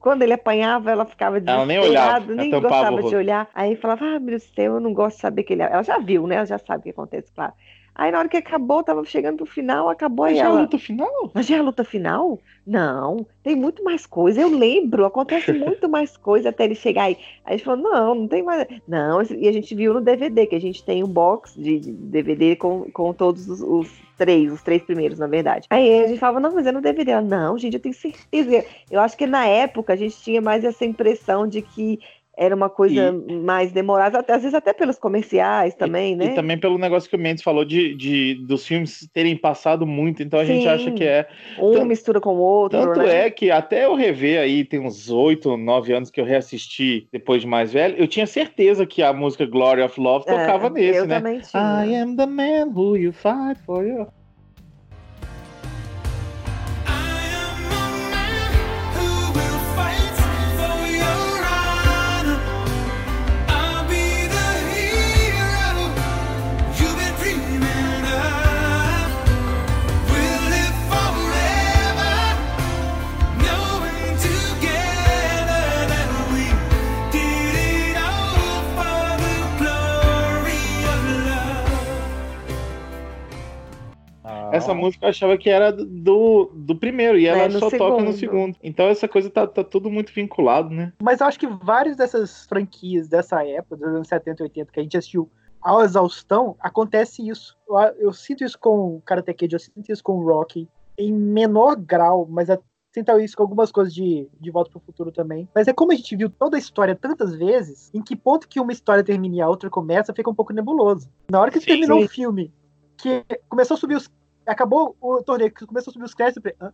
quando 0.00 0.22
ele 0.22 0.32
apanhava, 0.32 0.90
ela 0.90 1.06
ficava 1.06 1.38
Ela 1.38 1.64
nem 1.64 1.78
olhava, 1.78 2.20
desesperada, 2.20 2.34
nem 2.34 2.50
gostava 2.50 3.02
de 3.02 3.14
olhar. 3.16 3.48
Aí 3.54 3.76
falava, 3.76 4.04
ah, 4.04 4.18
meu 4.18 4.30
Deus 4.30 4.42
do 4.48 4.54
céu, 4.54 4.74
eu 4.74 4.80
não 4.80 4.92
gosto 4.92 5.16
de 5.16 5.22
saber 5.22 5.44
que 5.44 5.52
ele. 5.52 5.62
Ela 5.62 5.82
já 5.82 5.98
viu, 5.98 6.26
né? 6.26 6.36
Ela 6.36 6.46
já 6.46 6.58
sabe 6.58 6.80
o 6.80 6.82
que 6.82 6.90
acontece, 6.90 7.30
claro. 7.32 7.52
Aí 8.00 8.10
na 8.10 8.18
hora 8.20 8.30
que 8.30 8.36
acabou, 8.38 8.82
tava 8.82 9.04
chegando 9.04 9.36
pro 9.36 9.44
final, 9.44 9.90
acabou 9.90 10.24
aí 10.24 10.34
Já 10.34 10.44
é 10.44 10.46
a 10.46 10.48
ela. 10.48 10.60
luta 10.62 10.78
final? 10.78 11.30
Mas 11.34 11.46
já 11.46 11.56
é 11.56 11.58
a 11.58 11.62
luta 11.62 11.84
final? 11.84 12.38
Não, 12.66 13.26
tem 13.42 13.54
muito 13.54 13.84
mais 13.84 14.06
coisa. 14.06 14.40
Eu 14.40 14.48
lembro, 14.48 15.04
acontece 15.04 15.52
muito 15.52 15.86
mais 15.86 16.16
coisa 16.16 16.48
até 16.48 16.64
ele 16.64 16.74
chegar 16.74 17.04
aí. 17.04 17.18
Aí 17.44 17.54
a 17.54 17.56
gente 17.58 17.64
falou, 17.66 17.82
não, 17.82 18.14
não 18.14 18.26
tem 18.26 18.42
mais. 18.42 18.66
Não, 18.88 19.20
e 19.22 19.46
a 19.46 19.52
gente 19.52 19.74
viu 19.74 19.92
no 19.92 20.00
DVD, 20.00 20.46
que 20.46 20.54
a 20.54 20.60
gente 20.60 20.82
tem 20.82 21.04
um 21.04 21.08
box 21.08 21.52
de, 21.54 21.78
de 21.78 21.92
DVD 21.92 22.56
com, 22.56 22.90
com 22.90 23.12
todos 23.12 23.46
os, 23.46 23.60
os 23.60 23.90
três, 24.16 24.50
os 24.50 24.62
três 24.62 24.80
primeiros, 24.82 25.18
na 25.18 25.26
verdade. 25.26 25.66
Aí 25.68 26.02
a 26.02 26.08
gente 26.08 26.18
falava, 26.18 26.40
não, 26.40 26.54
mas 26.54 26.66
é 26.66 26.72
no 26.72 26.80
DVD. 26.80 27.10
Ela, 27.10 27.20
não, 27.20 27.58
gente, 27.58 27.74
eu 27.74 27.80
tenho 27.80 27.94
certeza. 27.94 28.64
Eu 28.90 29.00
acho 29.02 29.14
que 29.14 29.26
na 29.26 29.44
época 29.44 29.92
a 29.92 29.96
gente 29.96 30.16
tinha 30.22 30.40
mais 30.40 30.64
essa 30.64 30.86
impressão 30.86 31.46
de 31.46 31.60
que 31.60 32.00
era 32.40 32.56
uma 32.56 32.70
coisa 32.70 33.12
mais 33.44 33.70
demorada, 33.70 34.18
até, 34.18 34.32
às 34.32 34.40
vezes 34.40 34.54
até 34.54 34.72
pelos 34.72 34.98
comerciais 34.98 35.74
também, 35.74 36.16
né? 36.16 36.24
E 36.24 36.34
também 36.34 36.56
pelo 36.56 36.78
negócio 36.78 37.08
que 37.08 37.14
o 37.14 37.18
Mendes 37.18 37.44
falou 37.44 37.66
de, 37.66 37.94
de 37.94 38.34
dos 38.46 38.66
filmes 38.66 39.06
terem 39.12 39.36
passado 39.36 39.86
muito, 39.86 40.22
então 40.22 40.40
a 40.40 40.44
gente 40.46 40.62
Sim. 40.62 40.68
acha 40.68 40.90
que 40.90 41.04
é. 41.04 41.28
Um 41.58 41.72
Tan- 41.72 41.84
mistura 41.84 42.18
com 42.18 42.34
o 42.36 42.38
outro. 42.38 42.80
Tanto 42.80 43.00
né? 43.00 43.26
é 43.26 43.30
que 43.30 43.50
até 43.50 43.84
eu 43.84 43.94
rever 43.94 44.40
aí, 44.40 44.64
tem 44.64 44.80
uns 44.80 45.10
oito, 45.10 45.54
nove 45.58 45.92
anos 45.92 46.10
que 46.10 46.18
eu 46.18 46.24
reassisti 46.24 47.06
depois 47.12 47.42
de 47.42 47.46
mais 47.46 47.74
velho, 47.74 47.96
eu 47.98 48.08
tinha 48.08 48.26
certeza 48.26 48.86
que 48.86 49.02
a 49.02 49.12
música 49.12 49.44
Glory 49.44 49.82
of 49.82 50.00
Love 50.00 50.24
É, 50.26 50.32
tocava 50.32 50.70
nesse, 50.70 51.00
eu 51.00 51.06
né? 51.06 51.22
I 51.54 51.94
am 51.94 52.16
the 52.16 52.24
man 52.24 52.72
who 52.74 52.96
you 52.96 53.12
fight 53.12 53.60
for 53.66 53.84
you. 53.84 54.06
Essa 84.52 84.74
música 84.74 85.06
eu 85.06 85.10
achava 85.10 85.36
que 85.38 85.48
era 85.50 85.72
do, 85.72 86.50
do 86.54 86.76
primeiro, 86.76 87.18
e 87.18 87.26
ela 87.26 87.44
É, 87.44 87.50
só 87.50 87.70
toca 87.70 88.02
no 88.02 88.12
segundo. 88.12 88.14
segundo. 88.14 88.56
Então 88.62 88.86
essa 88.86 89.06
coisa 89.08 89.30
tá, 89.30 89.46
tá 89.46 89.62
tudo 89.64 89.90
muito 89.90 90.12
vinculado, 90.12 90.70
né? 90.70 90.92
Mas 91.02 91.20
eu 91.20 91.26
acho 91.26 91.38
que 91.38 91.46
várias 91.46 91.96
dessas 91.96 92.46
franquias 92.46 93.08
dessa 93.08 93.44
época, 93.46 93.76
dos 93.76 93.86
anos 93.86 94.08
70 94.08 94.42
e 94.42 94.44
80, 94.44 94.72
que 94.72 94.80
a 94.80 94.82
gente 94.82 94.96
assistiu 94.96 95.30
ao 95.60 95.82
exaustão, 95.82 96.56
acontece 96.60 97.26
isso. 97.28 97.56
Eu, 97.68 97.78
eu 97.98 98.12
sinto 98.12 98.44
isso 98.44 98.58
com 98.58 98.96
o 98.96 99.02
Karate 99.02 99.32
Kid, 99.34 99.52
eu 99.52 99.58
sinto 99.60 99.92
isso 99.92 100.02
com 100.02 100.12
o 100.14 100.24
Rocky, 100.24 100.68
em 100.98 101.12
menor 101.12 101.76
grau, 101.76 102.26
mas 102.28 102.48
eu 102.48 102.62
sinto 102.92 103.20
isso 103.20 103.36
com 103.36 103.42
algumas 103.42 103.70
coisas 103.70 103.94
de, 103.94 104.26
de 104.40 104.50
Volta 104.50 104.70
pro 104.70 104.80
Futuro 104.80 105.12
também. 105.12 105.48
Mas 105.54 105.68
é 105.68 105.72
como 105.72 105.92
a 105.92 105.94
gente 105.94 106.16
viu 106.16 106.28
toda 106.30 106.56
a 106.56 106.58
história 106.58 106.96
tantas 106.96 107.34
vezes, 107.36 107.90
em 107.94 108.02
que 108.02 108.16
ponto 108.16 108.48
que 108.48 108.58
uma 108.58 108.72
história 108.72 109.04
termina 109.04 109.36
e 109.36 109.40
a 109.40 109.48
outra 109.48 109.70
começa, 109.70 110.12
fica 110.14 110.30
um 110.30 110.34
pouco 110.34 110.52
nebuloso. 110.52 111.08
Na 111.30 111.40
hora 111.40 111.50
que 111.50 111.60
Sim. 111.60 111.66
terminou 111.66 112.00
Sim. 112.00 112.04
o 112.04 112.08
filme, 112.08 112.52
que 112.96 113.24
começou 113.48 113.76
a 113.76 113.78
subir 113.78 113.96
os... 113.96 114.10
Acabou 114.50 114.96
o 115.00 115.22
torneio, 115.22 115.52
que 115.52 115.64
começou 115.66 115.90
a 115.90 115.92
subir 115.92 116.04
os 116.04 116.14
créditos, 116.14 116.44
eu 116.44 116.56
falei? 116.58 116.72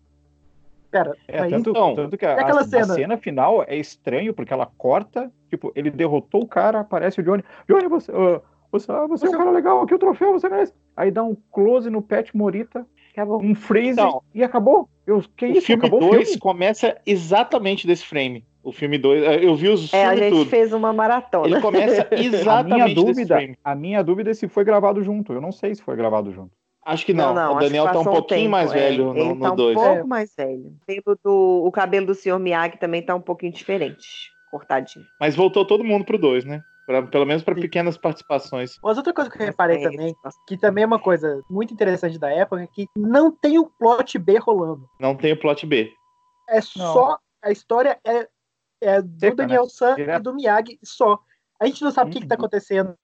Pera, 0.90 1.16
É, 1.28 1.40
mas 1.40 1.50
tanto, 1.50 1.70
então, 1.70 1.94
tanto 1.94 2.16
que 2.16 2.24
a, 2.24 2.32
aquela 2.34 2.60
a- 2.60 2.62
a 2.62 2.66
cena? 2.66 2.94
cena? 2.94 3.16
final 3.18 3.64
é 3.66 3.76
estranho, 3.76 4.32
porque 4.32 4.52
ela 4.52 4.66
corta, 4.78 5.30
tipo, 5.50 5.72
ele 5.74 5.90
derrotou 5.90 6.42
o 6.42 6.48
cara, 6.48 6.80
aparece 6.80 7.20
o 7.20 7.24
Johnny. 7.24 7.42
Johnny, 7.68 7.88
você, 7.88 8.10
ah, 8.12 8.40
você, 8.70 8.90
ah, 8.92 9.06
você 9.06 9.26
é 9.26 9.28
um 9.28 9.32
Você- 9.32 9.36
cara 9.38 9.50
legal, 9.50 9.82
aqui 9.82 9.94
o 9.94 9.98
troféu, 9.98 10.32
você 10.32 10.48
merece. 10.48 10.72
Aí 10.96 11.10
dá 11.10 11.22
um 11.24 11.36
close 11.52 11.90
no 11.90 12.00
Pet 12.00 12.34
Morita, 12.36 12.86
Acabou. 13.12 13.42
um 13.42 13.54
freeze 13.54 13.90
Então, 14.00 14.22
e 14.34 14.42
acabou. 14.44 14.88
Eu, 15.06 15.22
que 15.36 15.46
o 15.46 15.52
isso? 15.52 15.66
filme 15.66 15.82
Acabou 15.86 16.02
o 16.02 16.10
2 16.12 16.24
filme? 16.28 16.40
começa 16.40 16.96
exatamente 17.04 17.86
desse 17.86 18.06
frame. 18.06 18.44
O 18.62 18.72
filme 18.72 18.96
2, 18.98 19.42
eu 19.42 19.54
vi 19.54 19.68
os 19.68 19.92
É, 19.92 20.06
a 20.06 20.16
gente 20.16 20.30
tudo. 20.30 20.50
fez 20.50 20.72
uma 20.72 20.92
maratona. 20.92 21.46
Ele 21.46 21.60
começa 21.60 22.02
A 22.10 22.14
minha 22.16 22.26
exatamente 22.28 22.82
desse 22.94 22.94
dúvida, 23.06 23.34
frame. 23.36 23.58
a 23.62 23.74
minha 23.74 24.02
dúvida 24.02 24.30
é 24.30 24.34
se 24.34 24.48
foi 24.48 24.64
gravado 24.64 25.02
junto. 25.02 25.32
Eu 25.32 25.40
não 25.40 25.52
sei 25.52 25.74
se 25.74 25.82
foi 25.82 25.94
gravado 25.96 26.32
junto. 26.32 26.50
Acho 26.86 27.04
que 27.04 27.12
não. 27.12 27.34
o 27.34 27.38
acho 27.38 27.58
Daniel 27.66 27.86
que 27.86 27.92
tá 27.92 27.98
um 28.00 28.04
pouquinho 28.04 28.40
tempo, 28.40 28.50
mais 28.52 28.70
é. 28.70 28.74
velho 28.74 29.16
Ele 29.16 29.34
no 29.34 29.40
tá 29.40 29.52
um 29.52 29.56
2. 29.56 29.74
pouco 29.74 29.90
É. 29.98 30.04
mais 30.04 30.34
velho. 30.36 30.66
O 30.68 30.86
cabelo 30.86 31.18
do, 31.24 31.62
o 31.66 31.72
cabelo 31.72 32.06
do 32.06 32.14
Sr. 32.14 32.38
Miyagi 32.38 32.78
também 32.78 33.02
tá 33.04 33.14
um 33.14 33.20
pouquinho 33.20 33.52
diferente. 33.52 34.06
Cortadinho. 34.50 35.04
Mas 35.20 35.34
voltou 35.34 35.66
todo 35.66 35.82
mundo 35.82 36.04
pro 36.04 36.16
2, 36.16 36.44
né? 36.44 36.62
Pra- 36.86 37.02
pelo 37.02 37.26
menos 37.26 37.42
para 37.42 37.56
pequenas 37.56 37.98
participações. 37.98 38.78
Mas 38.80 38.96
outra 38.96 39.12
coisa 39.12 39.28
que 39.28 39.42
eu 39.42 39.46
reparei 39.46 39.84
É, 39.84 39.90
também, 39.90 40.14
que 40.46 40.56
também 40.56 40.84
é 40.84 40.86
uma 40.86 41.00
coisa 41.00 41.42
muito 41.50 41.74
interessante 41.74 42.16
da 42.16 42.30
época, 42.30 42.62
é 42.62 42.66
que 42.68 42.86
não 42.96 43.32
tem 43.32 43.58
o 43.58 43.66
plot 43.66 44.16
B 44.20 44.38
rolando. 44.38 44.88
Não 45.00 45.16
tem 45.16 45.32
o 45.32 45.40
plot 45.40 45.66
B. 45.66 45.90
É 46.48 46.60
só. 46.60 47.18
A 47.42 47.50
história 47.50 47.98
é, 48.06 48.28
é 48.80 49.02
do 49.02 49.18
Seca, 49.18 49.34
Daniel 49.34 49.64
né? 49.64 49.68
San 49.68 49.96
e 49.98 50.18
do 50.20 50.32
Miyagi 50.32 50.78
só. 50.84 51.18
A 51.60 51.66
gente 51.66 51.82
não 51.82 51.90
sabe 51.90 52.10
o 52.10 52.12
que, 52.12 52.20
que 52.20 52.26
tá 52.28 52.36
Uhum. 52.36 52.40
acontecendo 52.42 52.94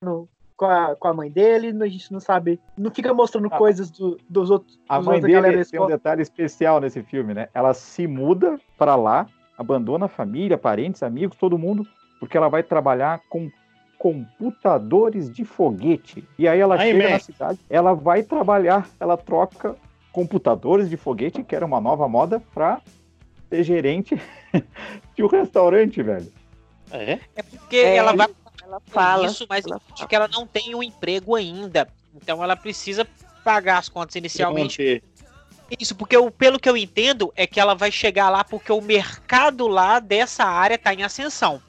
com 0.62 0.66
a, 0.70 0.94
com 0.94 1.08
a 1.08 1.12
mãe 1.14 1.28
dele, 1.28 1.68
a 1.82 1.88
gente 1.88 2.12
não 2.12 2.20
sabe. 2.20 2.60
Não 2.78 2.88
fica 2.92 3.12
mostrando 3.12 3.48
Ah. 3.50 3.58
coisas 3.58 3.90
do- 3.90 4.16
dos 4.30 4.48
outros. 4.48 4.78
A 4.88 4.98
dos 4.98 5.06
mãe 5.08 5.20
dele 5.20 5.64
tem 5.64 5.80
um 5.80 5.86
detalhe 5.88 6.22
especial 6.22 6.80
nesse 6.80 7.02
filme, 7.02 7.34
né? 7.34 7.48
Ela 7.52 7.74
se 7.74 8.06
muda 8.06 8.60
pra 8.78 8.94
lá, 8.94 9.26
abandona 9.58 10.04
a 10.04 10.08
família, 10.08 10.56
parentes, 10.56 11.02
amigos, 11.02 11.36
todo 11.36 11.58
mundo, 11.58 11.84
porque 12.20 12.36
ela 12.36 12.48
vai 12.48 12.62
trabalhar 12.62 13.20
com 13.28 13.50
computadores 13.98 15.28
de 15.30 15.44
foguete. 15.44 16.24
E 16.38 16.46
aí 16.46 16.60
ela 16.60 16.76
Aí, 16.80 16.92
chega 16.92 17.04
man. 17.04 17.10
na 17.10 17.18
cidade, 17.18 17.58
ela 17.68 17.92
vai 17.94 18.22
trabalhar, 18.22 18.88
ela 19.00 19.16
troca 19.16 19.74
computadores 20.12 20.88
de 20.88 20.96
foguete, 20.96 21.42
que 21.42 21.56
era 21.56 21.66
uma 21.66 21.80
nova 21.80 22.06
moda, 22.08 22.40
pra 22.54 22.80
ser 23.48 23.64
gerente 23.64 24.20
de 25.16 25.24
um 25.24 25.26
restaurante, 25.28 26.00
velho. 26.02 26.30
É? 26.92 27.18
É 27.34 27.42
porque 27.42 27.76
É, 27.78 27.96
ela 27.96 28.14
vai 28.14 28.28
Ela 28.72 28.82
fala. 28.86 29.26
isso, 29.26 29.46
mas 29.48 29.66
ela 29.66 29.80
acho 29.92 30.06
que 30.06 30.14
ela 30.16 30.28
não 30.28 30.46
tem 30.46 30.74
um 30.74 30.82
emprego 30.82 31.34
ainda. 31.34 31.88
Então 32.14 32.42
ela 32.42 32.56
precisa 32.56 33.06
pagar 33.44 33.78
as 33.78 33.88
contas 33.88 34.16
inicialmente. 34.16 35.02
Isso, 35.78 35.94
porque 35.94 36.16
o, 36.16 36.30
pelo 36.30 36.58
que 36.58 36.68
eu 36.68 36.76
entendo 36.76 37.32
é 37.34 37.46
que 37.46 37.58
ela 37.58 37.74
vai 37.74 37.90
chegar 37.90 38.28
lá 38.28 38.44
porque 38.44 38.70
o 38.72 38.80
mercado 38.80 39.66
lá 39.66 39.98
dessa 39.98 40.44
área 40.44 40.76
tá 40.78 40.92
em 40.92 41.02
ascensão. 41.02 41.60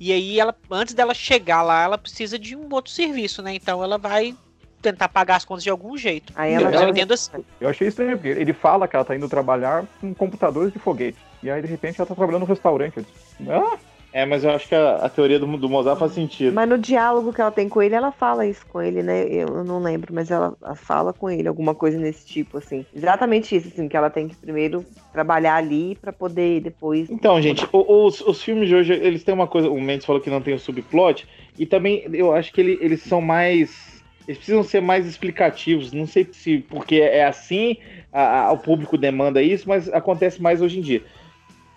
E 0.00 0.12
aí 0.12 0.38
ela, 0.38 0.54
antes 0.70 0.94
dela 0.94 1.12
chegar 1.12 1.62
lá, 1.62 1.82
ela 1.82 1.98
precisa 1.98 2.38
de 2.38 2.54
um 2.54 2.68
outro 2.72 2.92
serviço, 2.92 3.42
né? 3.42 3.54
Então 3.54 3.82
ela 3.82 3.98
vai 3.98 4.34
tentar 4.80 5.08
pagar 5.08 5.36
as 5.36 5.44
contas 5.44 5.64
de 5.64 5.70
algum 5.70 5.96
jeito. 5.96 6.32
Aí 6.36 6.52
ela 6.52 6.68
eu 6.70 6.78
já- 6.78 6.88
entendo 6.88 7.12
assim. 7.14 7.32
Eu 7.60 7.68
achei 7.68 7.88
estranho, 7.88 8.16
porque 8.16 8.28
ele 8.28 8.52
fala 8.52 8.86
que 8.86 8.94
ela 8.94 9.04
tá 9.04 9.16
indo 9.16 9.28
trabalhar 9.28 9.84
com 10.00 10.14
computadores 10.14 10.72
de 10.72 10.78
foguete. 10.78 11.18
E 11.42 11.50
aí, 11.50 11.60
de 11.60 11.66
repente, 11.66 12.00
ela 12.00 12.06
tá 12.06 12.14
trabalhando 12.14 12.42
no 12.42 12.46
restaurante. 12.46 12.98
Eu 12.98 13.02
disse, 13.04 13.50
ah, 13.50 13.76
É, 14.18 14.26
mas 14.26 14.42
eu 14.42 14.50
acho 14.50 14.66
que 14.66 14.74
a, 14.74 14.96
a 14.96 15.08
teoria 15.08 15.38
do, 15.38 15.46
do 15.56 15.68
Mozart 15.68 15.96
faz 15.96 16.10
sentido. 16.10 16.52
Mas 16.52 16.68
no 16.68 16.76
diálogo 16.76 17.32
que 17.32 17.40
ela 17.40 17.52
tem 17.52 17.68
com 17.68 17.80
ele, 17.80 17.94
ela 17.94 18.10
fala 18.10 18.44
isso 18.44 18.66
com 18.66 18.82
ele, 18.82 19.00
né? 19.00 19.28
Eu 19.28 19.62
não 19.62 19.78
lembro, 19.78 20.12
mas 20.12 20.28
ela 20.28 20.56
fala 20.74 21.12
com 21.12 21.30
ele 21.30 21.46
alguma 21.46 21.72
coisa 21.72 21.96
nesse 21.96 22.26
tipo, 22.26 22.58
assim. 22.58 22.84
Exatamente 22.92 23.54
isso, 23.54 23.68
assim, 23.68 23.86
que 23.86 23.96
ela 23.96 24.10
tem 24.10 24.26
que 24.26 24.34
primeiro 24.34 24.84
trabalhar 25.12 25.54
ali 25.54 25.94
pra 25.94 26.12
poder 26.12 26.60
depois. 26.60 27.08
Então, 27.08 27.40
gente, 27.40 27.64
os, 27.72 28.20
os 28.20 28.42
filmes 28.42 28.68
de 28.68 28.74
hoje, 28.74 28.92
eles 28.92 29.22
têm 29.22 29.32
uma 29.32 29.46
coisa. 29.46 29.70
O 29.70 29.80
Mendes 29.80 30.04
falou 30.04 30.20
que 30.20 30.28
não 30.28 30.40
tem 30.42 30.54
o 30.54 30.58
subplot, 30.58 31.24
e 31.56 31.64
também 31.64 32.02
eu 32.12 32.34
acho 32.34 32.52
que 32.52 32.60
ele- 32.60 32.78
eles 32.80 33.02
são 33.02 33.20
mais. 33.20 34.02
Eles 34.26 34.38
precisam 34.38 34.64
ser 34.64 34.82
mais 34.82 35.06
explicativos. 35.06 35.92
Não 35.92 36.08
sei 36.08 36.26
se 36.32 36.58
porque 36.58 36.96
é 36.96 37.24
assim, 37.24 37.76
a- 38.12 38.46
a- 38.46 38.52
o 38.52 38.58
público 38.58 38.98
demanda 38.98 39.40
isso, 39.40 39.68
mas 39.68 39.88
acontece 39.92 40.42
mais 40.42 40.60
hoje 40.60 40.80
em 40.80 40.82
dia. 40.82 41.04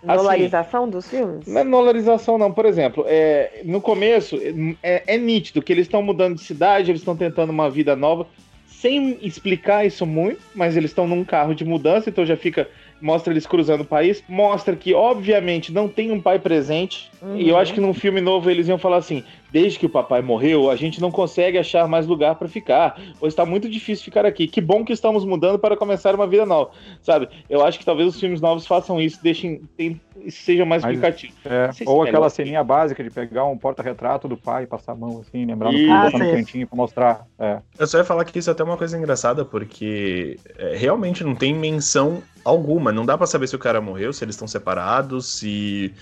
Assim, 0.04 0.16
Dolarização 0.16 0.88
dos 0.88 1.08
filmes? 1.08 1.46
Não 1.46 1.60
é 1.60 1.64
dolarização, 1.64 2.36
não. 2.36 2.50
Por 2.50 2.66
exemplo, 2.66 3.04
é, 3.06 3.60
no 3.64 3.80
começo 3.80 4.36
é, 4.82 5.02
é 5.06 5.16
nítido 5.16 5.62
que 5.62 5.72
eles 5.72 5.86
estão 5.86 6.02
mudando 6.02 6.34
de 6.34 6.42
cidade, 6.42 6.90
eles 6.90 7.02
estão 7.02 7.16
tentando 7.16 7.50
uma 7.50 7.70
vida 7.70 7.94
nova, 7.94 8.26
sem 8.66 9.16
explicar 9.22 9.86
isso 9.86 10.04
muito, 10.04 10.40
mas 10.56 10.76
eles 10.76 10.90
estão 10.90 11.06
num 11.06 11.22
carro 11.24 11.54
de 11.54 11.64
mudança, 11.64 12.10
então 12.10 12.26
já 12.26 12.36
fica. 12.36 12.68
Mostra 13.00 13.32
eles 13.32 13.46
cruzando 13.46 13.82
o 13.82 13.84
país, 13.84 14.22
mostra 14.28 14.76
que, 14.76 14.94
obviamente, 14.94 15.72
não 15.72 15.88
tem 15.88 16.10
um 16.10 16.20
pai 16.20 16.38
presente. 16.38 17.10
E 17.36 17.48
eu 17.48 17.56
acho 17.56 17.72
que 17.72 17.80
num 17.80 17.94
filme 17.94 18.20
novo 18.20 18.50
eles 18.50 18.66
iam 18.68 18.78
falar 18.78 18.96
assim: 18.96 19.22
desde 19.52 19.78
que 19.78 19.86
o 19.86 19.90
papai 19.90 20.20
morreu, 20.22 20.68
a 20.70 20.76
gente 20.76 21.00
não 21.00 21.10
consegue 21.10 21.56
achar 21.56 21.86
mais 21.86 22.06
lugar 22.06 22.34
pra 22.34 22.48
ficar. 22.48 23.00
Ou 23.20 23.28
está 23.28 23.46
muito 23.46 23.68
difícil 23.68 24.04
ficar 24.04 24.26
aqui. 24.26 24.48
Que 24.48 24.60
bom 24.60 24.84
que 24.84 24.92
estamos 24.92 25.24
mudando 25.24 25.58
para 25.58 25.76
começar 25.76 26.14
uma 26.14 26.26
vida 26.26 26.44
nova. 26.44 26.70
Sabe? 27.00 27.28
Eu 27.48 27.64
acho 27.64 27.78
que 27.78 27.84
talvez 27.84 28.08
os 28.08 28.18
filmes 28.18 28.40
novos 28.40 28.66
façam 28.66 29.00
isso, 29.00 29.20
deixem. 29.22 29.62
Tem, 29.76 30.00
sejam 30.28 30.66
mais 30.66 30.82
Mas- 30.82 30.92
explicativos. 30.94 31.36
é, 31.44 31.70
se 31.72 31.84
ou 31.86 32.02
aquela 32.02 32.28
ceninha 32.28 32.62
básica 32.64 33.02
de 33.04 33.10
pegar 33.10 33.44
um 33.44 33.56
porta-retrato 33.56 34.26
do 34.26 34.36
pai, 34.36 34.66
passar 34.66 34.92
a 34.92 34.96
mão 34.96 35.20
assim, 35.20 35.44
lembrar 35.44 35.70
no 35.70 35.78
Isso. 35.78 35.84
filme, 35.86 35.98
Ah, 35.98 36.10
botar 36.10 36.24
no 36.24 36.30
cantinho 36.32 36.66
pra 36.66 36.76
mostrar. 36.76 37.26
É. 37.38 37.58
Eu 37.78 37.86
só 37.86 37.98
ia 37.98 38.04
falar 38.04 38.24
que 38.24 38.38
isso 38.38 38.50
é 38.50 38.52
até 38.52 38.64
uma 38.64 38.76
coisa 38.76 38.98
engraçada, 38.98 39.44
porque 39.44 40.38
é, 40.58 40.76
realmente 40.76 41.22
não 41.22 41.34
tem 41.34 41.54
menção 41.54 42.22
alguma. 42.44 42.90
Não 42.90 43.06
dá 43.06 43.16
pra 43.16 43.26
saber 43.26 43.46
se 43.46 43.54
o 43.54 43.58
cara 43.60 43.80
morreu, 43.80 44.12
se 44.12 44.24
eles 44.24 44.34
estão 44.34 44.48
separados, 44.48 45.38
se. 45.38 45.92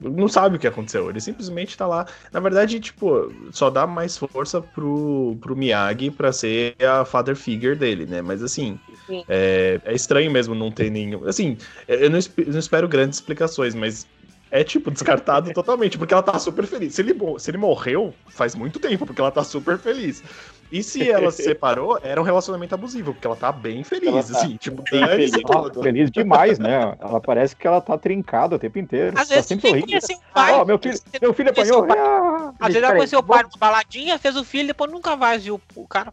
Não 0.00 0.28
sabe 0.28 0.56
o 0.56 0.58
que 0.58 0.66
aconteceu. 0.66 1.10
Ele 1.10 1.20
simplesmente 1.20 1.76
tá 1.76 1.86
lá. 1.86 2.06
Na 2.32 2.38
verdade, 2.40 2.78
tipo, 2.78 3.32
só 3.50 3.68
dá 3.68 3.86
mais 3.86 4.16
força 4.16 4.60
pro, 4.60 5.36
pro 5.40 5.56
Miyagi 5.56 6.10
pra 6.10 6.32
ser 6.32 6.76
a 6.82 7.04
father 7.04 7.34
figure 7.34 7.74
dele, 7.74 8.06
né? 8.06 8.22
Mas 8.22 8.42
assim, 8.42 8.78
Sim. 9.06 9.24
é, 9.28 9.80
é 9.84 9.94
estranho 9.94 10.30
mesmo 10.30 10.54
não 10.54 10.70
ter 10.70 10.90
nenhum. 10.90 11.24
Assim, 11.26 11.56
eu 11.88 12.08
não, 12.10 12.18
esp- 12.18 12.38
não 12.46 12.58
espero 12.58 12.88
grandes 12.88 13.18
explicações, 13.18 13.74
mas. 13.74 14.06
É, 14.50 14.64
tipo, 14.64 14.90
descartado 14.90 15.50
totalmente, 15.54 15.98
porque 15.98 16.14
ela 16.14 16.22
tá 16.22 16.38
super 16.38 16.66
feliz. 16.66 16.94
Se 16.94 17.02
ele, 17.02 17.14
se 17.38 17.50
ele 17.50 17.58
morreu, 17.58 18.14
faz 18.28 18.54
muito 18.54 18.78
tempo, 18.78 19.06
porque 19.06 19.20
ela 19.20 19.30
tá 19.30 19.44
super 19.44 19.78
feliz. 19.78 20.22
E 20.70 20.82
se 20.82 21.10
ela 21.10 21.30
se 21.30 21.42
separou, 21.42 21.98
era 22.02 22.20
um 22.20 22.24
relacionamento 22.24 22.74
abusivo, 22.74 23.14
porque 23.14 23.26
ela 23.26 23.36
tá 23.36 23.50
bem 23.50 23.82
feliz, 23.82 24.08
Ela 24.08 24.22
tá 24.22 24.38
assim, 24.38 24.56
tipo, 24.56 24.82
bem 24.90 25.06
feliz. 25.06 25.32
Ela 25.32 25.62
tudo. 25.70 25.82
feliz 25.82 26.10
demais, 26.10 26.58
né? 26.58 26.94
Ela 27.00 27.20
parece 27.20 27.56
que 27.56 27.66
ela 27.66 27.80
tá 27.80 27.96
trincada 27.96 28.56
o 28.56 28.58
tempo 28.58 28.78
inteiro. 28.78 29.18
Às 29.18 29.28
tá 29.28 29.34
vezes 29.34 29.46
sempre 29.46 29.72
tem 29.72 29.82
que 29.82 30.00
sorrindo. 30.00 30.22
o 30.28 30.34
pai. 30.34 30.52
Ó, 30.52 30.64
meu 30.66 30.78
filho, 30.78 30.98
meu 31.22 31.32
filho 31.32 31.50
apanhou. 31.50 31.86
Ah! 31.90 32.52
Às 32.60 32.66
vezes 32.68 32.82
ela 32.82 32.94
conheceu 32.94 33.18
o 33.20 33.22
pai 33.22 33.42
numa 33.42 33.58
baladinha, 33.58 34.18
fez 34.18 34.36
o 34.36 34.44
filho, 34.44 34.68
depois 34.68 34.90
nunca 34.90 35.16
mais 35.16 35.42
viu 35.44 35.60
o 35.74 35.88
cara. 35.88 36.12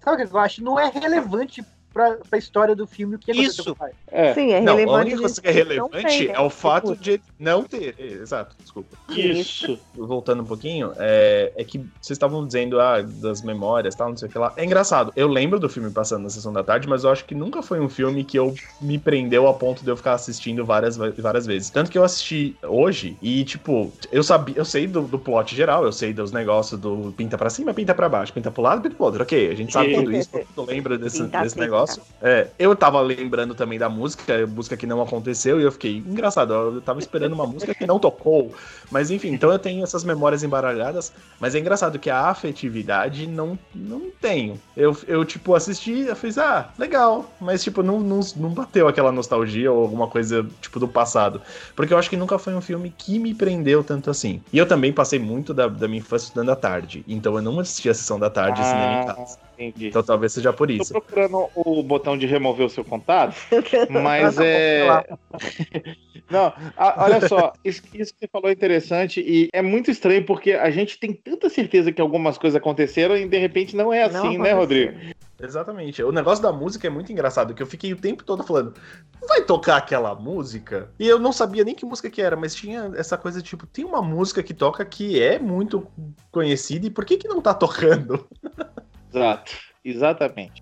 Sabe 0.00 0.22
o 0.22 0.28
que 0.28 0.34
eu 0.34 0.38
acho? 0.38 0.62
Não 0.62 0.78
é 0.78 0.90
relevante 0.90 1.64
pra, 1.92 2.16
pra 2.28 2.38
história 2.38 2.74
do 2.76 2.86
filme 2.86 3.16
o 3.16 3.18
que 3.18 3.30
aconteceu 3.30 3.50
Isso. 3.52 3.64
com 3.64 3.70
o 3.72 3.76
pai. 3.76 3.90
É, 4.10 4.34
Sim, 4.34 4.52
é 4.52 4.60
Não, 4.60 4.74
a 4.74 4.76
relevante. 4.76 5.00
única 5.06 5.20
coisa 5.20 5.40
que 5.42 5.48
é 5.48 5.50
relevante 5.50 6.06
tem, 6.06 6.28
né? 6.28 6.34
é 6.34 6.40
o 6.40 6.50
fato 6.50 6.92
Tipo, 6.96 7.02
de 7.02 7.20
não 7.38 7.62
ter. 7.64 7.94
é, 7.98 8.02
Exato, 8.04 8.54
desculpa. 8.60 8.96
isso. 9.10 9.78
Voltando 9.94 10.42
um 10.42 10.46
pouquinho, 10.46 10.92
é, 10.96 11.52
é 11.56 11.64
que 11.64 11.78
vocês 12.00 12.16
estavam 12.16 12.46
dizendo 12.46 12.80
ah, 12.80 13.02
das 13.02 13.42
memórias 13.42 13.94
tal, 13.94 14.10
não 14.10 14.16
sei 14.16 14.28
o 14.28 14.30
que 14.32 14.38
lá. 14.38 14.52
É 14.56 14.64
engraçado. 14.64 15.12
Eu 15.16 15.28
lembro 15.28 15.58
do 15.58 15.68
filme 15.68 15.90
passando 15.90 16.22
na 16.22 16.30
sessão 16.30 16.52
da 16.52 16.62
tarde, 16.62 16.88
mas 16.88 17.04
eu 17.04 17.10
acho 17.10 17.24
que 17.24 17.34
nunca 17.34 17.62
foi 17.62 17.80
um 17.80 17.88
filme 17.88 18.24
que 18.24 18.38
eu 18.38 18.54
me 18.80 18.98
prendeu 18.98 19.46
a 19.48 19.54
ponto 19.54 19.82
de 19.82 19.90
eu 19.90 19.96
ficar 19.96 20.14
assistindo 20.14 20.64
várias, 20.64 20.96
várias 20.96 21.46
vezes. 21.46 21.70
Tanto 21.70 21.90
que 21.90 21.98
eu 21.98 22.04
assisti 22.04 22.56
hoje 22.62 23.16
e, 23.22 23.44
tipo, 23.44 23.92
eu 24.12 24.22
sabia, 24.22 24.54
eu 24.56 24.64
sei 24.64 24.86
do, 24.86 25.02
do 25.02 25.18
plot 25.18 25.54
geral, 25.54 25.84
eu 25.84 25.92
sei 25.92 26.12
dos 26.12 26.32
negócios 26.32 26.78
do 26.80 27.12
pinta 27.16 27.36
pra 27.38 27.50
cima, 27.50 27.72
pinta 27.74 27.94
pra 27.94 28.08
baixo, 28.08 28.32
pinta 28.32 28.50
pro 28.50 28.62
lado, 28.62 28.82
pinta 28.82 28.94
pro 28.94 29.04
outro. 29.06 29.22
Ok, 29.22 29.50
a 29.50 29.54
gente 29.54 29.72
sabe 29.72 29.94
tudo 29.94 30.12
isso, 30.12 30.30
todo 30.30 30.42
mundo 30.56 30.68
lembra 30.68 30.98
desse, 30.98 31.22
Pinta, 31.22 31.42
desse 31.42 31.54
pinta. 31.54 31.66
Negócio. 31.78 32.02
É, 32.20 32.48
eu 32.58 32.74
tava 32.74 33.00
lembrando 33.00 33.54
também 33.54 33.78
da 33.78 33.88
música, 33.88 34.46
música 34.46 34.76
que 34.76 34.86
não 34.86 35.00
aconteceu, 35.00 35.60
e 35.60 35.64
eu 35.64 35.72
fiquei 35.72 35.98
engraçado. 35.98 36.52
Eu 36.52 36.80
tava 36.80 36.98
esperando 36.98 37.32
uma 37.32 37.46
música 37.46 37.74
que 37.74 37.86
não 37.86 37.98
tocou. 37.98 38.52
Mas 38.90 39.10
enfim, 39.10 39.28
então 39.28 39.50
eu 39.52 39.58
tenho 39.58 39.82
essas 39.82 40.04
memórias 40.04 40.42
embaralhadas. 40.42 41.12
Mas 41.40 41.54
é 41.54 41.58
engraçado 41.58 41.98
que 41.98 42.10
a 42.10 42.28
afetividade 42.28 43.26
não, 43.26 43.58
não 43.74 44.10
tenho. 44.20 44.60
Eu, 44.76 44.96
eu, 45.06 45.24
tipo, 45.24 45.54
assisti, 45.54 46.06
eu 46.06 46.16
fiz, 46.16 46.38
ah, 46.38 46.70
legal. 46.78 47.30
Mas, 47.40 47.62
tipo, 47.62 47.82
não, 47.82 48.00
não, 48.00 48.20
não 48.36 48.50
bateu 48.50 48.88
aquela 48.88 49.12
nostalgia 49.12 49.70
ou 49.70 49.82
alguma 49.82 50.08
coisa, 50.08 50.46
tipo, 50.60 50.80
do 50.80 50.88
passado. 50.88 51.40
Porque 51.76 51.92
eu 51.92 51.98
acho 51.98 52.10
que 52.10 52.16
nunca 52.16 52.38
foi 52.38 52.54
um 52.54 52.60
filme 52.60 52.92
que 52.96 53.18
me 53.18 53.34
prendeu 53.34 53.84
tanto 53.84 54.10
assim. 54.10 54.42
E 54.52 54.58
eu 54.58 54.66
também 54.66 54.92
passei 54.92 55.18
muito 55.18 55.54
da, 55.54 55.68
da 55.68 55.86
minha 55.86 56.00
infância 56.00 56.26
estudando 56.26 56.50
à 56.50 56.56
tarde. 56.56 57.04
Então 57.06 57.36
eu 57.36 57.42
não 57.42 57.58
assisti 57.60 57.88
a 57.88 57.94
sessão 57.94 58.18
da 58.18 58.30
tarde 58.30 58.60
assim, 58.60 58.70
cinema 58.70 59.02
em 59.02 59.06
casa. 59.06 59.47
Entendi. 59.58 59.88
Então 59.88 60.02
talvez 60.02 60.32
seja 60.32 60.52
por 60.52 60.68
Tô 60.68 60.74
isso. 60.74 60.92
procurando 60.92 61.48
o 61.54 61.82
botão 61.82 62.16
de 62.16 62.26
remover 62.26 62.66
o 62.66 62.70
seu 62.70 62.84
contato, 62.84 63.36
mas 63.90 64.38
é. 64.38 65.04
Não, 66.30 66.52
a- 66.76 67.04
olha 67.04 67.26
só, 67.26 67.52
isso, 67.64 67.82
isso 67.94 68.12
que 68.12 68.20
você 68.20 68.28
falou 68.30 68.50
é 68.50 68.52
interessante 68.52 69.20
e 69.20 69.48
é 69.52 69.62
muito 69.62 69.90
estranho 69.90 70.24
porque 70.26 70.52
a 70.52 70.70
gente 70.70 70.98
tem 70.98 71.12
tanta 71.12 71.48
certeza 71.48 71.90
que 71.90 72.00
algumas 72.02 72.36
coisas 72.36 72.56
aconteceram 72.56 73.16
e 73.16 73.26
de 73.26 73.38
repente 73.38 73.74
não 73.74 73.92
é 73.92 74.08
Não 74.08 74.18
assim, 74.26 74.36
né, 74.38 74.52
aconteceu. 74.52 74.58
Rodrigo? 74.58 75.18
Exatamente. 75.40 76.02
O 76.02 76.10
negócio 76.10 76.42
da 76.42 76.52
música 76.52 76.86
é 76.88 76.90
muito 76.90 77.12
engraçado, 77.12 77.54
que 77.54 77.62
eu 77.62 77.66
fiquei 77.66 77.92
o 77.92 77.96
tempo 77.96 78.24
todo 78.24 78.42
falando, 78.42 78.74
não 79.20 79.28
vai 79.28 79.42
tocar 79.42 79.76
aquela 79.76 80.14
música? 80.14 80.90
E 80.98 81.06
eu 81.06 81.18
não 81.18 81.32
sabia 81.32 81.62
nem 81.64 81.76
que 81.76 81.86
música 81.86 82.10
que 82.10 82.20
era, 82.20 82.36
mas 82.36 82.54
tinha 82.54 82.90
essa 82.96 83.16
coisa 83.16 83.40
tipo, 83.40 83.64
tem 83.66 83.84
uma 83.84 84.02
música 84.02 84.42
que 84.42 84.52
toca 84.52 84.84
que 84.84 85.22
é 85.22 85.38
muito 85.38 85.86
conhecida 86.32 86.88
e 86.88 86.90
por 86.90 87.04
que 87.04 87.16
que 87.16 87.28
não 87.28 87.40
tá 87.40 87.54
tocando? 87.54 88.28
Exato, 89.12 89.52
exatamente. 89.84 90.60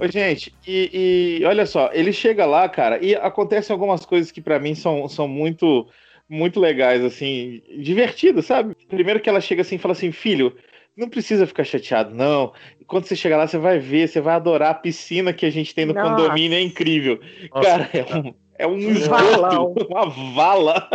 Ô, 0.00 0.06
gente, 0.08 0.52
e, 0.66 1.38
e 1.40 1.44
olha 1.44 1.66
só, 1.66 1.90
ele 1.92 2.12
chega 2.12 2.46
lá, 2.46 2.68
cara, 2.68 3.04
e 3.04 3.14
acontecem 3.14 3.72
algumas 3.72 4.04
coisas 4.04 4.30
que 4.30 4.40
pra 4.40 4.58
mim 4.58 4.74
são, 4.74 5.08
são 5.08 5.26
muito 5.26 5.88
muito 6.28 6.60
legais, 6.60 7.02
assim, 7.02 7.62
divertidas, 7.78 8.44
sabe? 8.44 8.74
Primeiro 8.86 9.18
que 9.18 9.30
ela 9.30 9.40
chega 9.40 9.62
assim 9.62 9.76
e 9.76 9.78
fala 9.78 9.92
assim, 9.92 10.12
filho, 10.12 10.54
não 10.94 11.08
precisa 11.08 11.46
ficar 11.46 11.64
chateado, 11.64 12.14
não. 12.14 12.52
Quando 12.86 13.06
você 13.06 13.16
chegar 13.16 13.38
lá, 13.38 13.46
você 13.46 13.56
vai 13.56 13.78
ver, 13.78 14.08
você 14.08 14.20
vai 14.20 14.34
adorar 14.34 14.70
a 14.72 14.74
piscina 14.74 15.32
que 15.32 15.46
a 15.46 15.50
gente 15.50 15.74
tem 15.74 15.86
no 15.86 15.94
Nossa. 15.94 16.08
condomínio, 16.08 16.58
é 16.58 16.60
incrível. 16.60 17.20
Nossa, 17.54 17.78
cara, 17.78 17.90
é 17.94 18.16
um, 18.16 18.34
é 18.58 18.66
um 18.66 18.78
esgoto, 18.90 19.86
uma 19.88 20.08
vala. 20.34 20.90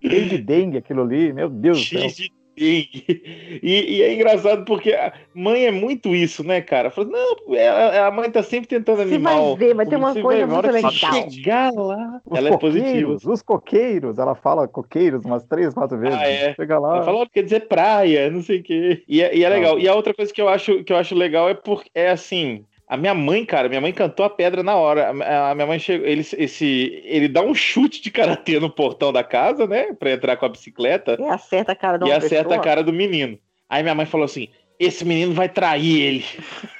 Cheio 0.00 0.26
de 0.26 0.38
dengue 0.38 0.78
aquilo 0.78 1.02
ali, 1.02 1.32
meu 1.32 1.50
Deus 1.50 1.78
do 1.78 1.98
céu. 1.98 2.06
De 2.06 2.32
E, 2.60 3.96
e 3.98 4.02
é 4.02 4.14
engraçado 4.14 4.64
porque 4.64 4.92
a 4.92 5.12
mãe 5.34 5.66
é 5.66 5.70
muito 5.70 6.14
isso, 6.14 6.42
né, 6.44 6.60
cara? 6.60 6.90
Fala, 6.90 7.08
não, 7.08 7.54
ela- 7.54 8.06
a 8.06 8.10
mãe 8.10 8.30
tá 8.30 8.42
sempre 8.42 8.68
tentando 8.68 8.96
Você 8.98 9.02
animar. 9.14 9.34
vai 9.34 9.42
o- 9.42 9.56
ver, 9.56 9.74
vai 9.74 9.86
ter 9.86 9.96
uma 9.96 10.12
você 10.12 10.22
coisa 10.22 10.46
vai 10.46 10.54
muito 10.56 10.70
legal. 10.72 10.90
Chegar 10.92 11.72
lá, 11.72 12.20
Os 12.24 12.38
ela 12.38 12.48
é 12.48 12.56
positiva. 12.58 12.86
coqueiros, 12.88 13.24
os 13.24 13.42
coqueiros, 13.42 14.18
ela 14.18 14.34
fala 14.34 14.66
coqueiros 14.68 15.24
umas 15.24 15.44
três, 15.44 15.72
quatro 15.74 15.98
vezes. 15.98 16.18
Ah, 16.18 16.28
é. 16.28 16.54
Chega 16.54 16.78
lá. 16.78 16.96
Ela 16.96 17.04
fala, 17.04 17.18
"Olha, 17.18 17.30
quer 17.32 17.42
dizer 17.42 17.66
praia, 17.68 18.30
não 18.30 18.42
sei 18.42 18.58
o 18.60 18.62
quê. 18.62 19.02
E 19.08 19.22
é, 19.22 19.36
e 19.36 19.44
é 19.44 19.48
legal. 19.48 19.76
Ah. 19.76 19.80
E 19.80 19.88
a 19.88 19.94
outra 19.94 20.12
coisa 20.14 20.32
que 20.32 20.40
eu 20.42 20.48
acho, 20.48 20.82
que 20.84 20.92
eu 20.92 20.96
acho 20.96 21.14
legal 21.14 21.48
é 21.48 21.54
porque 21.54 21.90
é 21.94 22.10
assim. 22.10 22.64
A 22.88 22.96
minha 22.96 23.12
mãe, 23.12 23.44
cara, 23.44 23.68
minha 23.68 23.80
mãe 23.80 23.92
cantou 23.92 24.24
a 24.24 24.30
pedra 24.30 24.62
na 24.62 24.74
hora. 24.74 25.10
A 25.10 25.50
a 25.50 25.54
minha 25.54 25.66
mãe 25.66 25.78
chegou. 25.78 26.06
Ele, 26.06 26.20
esse, 26.20 27.02
ele 27.04 27.28
dá 27.28 27.42
um 27.42 27.54
chute 27.54 28.00
de 28.00 28.10
karatê 28.10 28.58
no 28.58 28.70
portão 28.70 29.12
da 29.12 29.22
casa, 29.22 29.66
né? 29.66 29.92
Pra 29.92 30.12
entrar 30.12 30.36
com 30.38 30.46
a 30.46 30.48
bicicleta. 30.48 31.16
E 31.20 31.24
acerta 31.24 31.72
a 31.72 31.76
cara 31.76 31.98
de 31.98 32.06
E 32.06 32.12
acerta 32.12 32.40
a 32.40 32.44
pessoa. 32.44 32.64
cara 32.64 32.82
do 32.82 32.92
menino. 32.92 33.38
Aí 33.68 33.82
minha 33.82 33.94
mãe 33.94 34.06
falou 34.06 34.24
assim: 34.24 34.48
esse 34.80 35.04
menino 35.04 35.34
vai 35.34 35.48
trair 35.50 36.00
ele. 36.00 36.24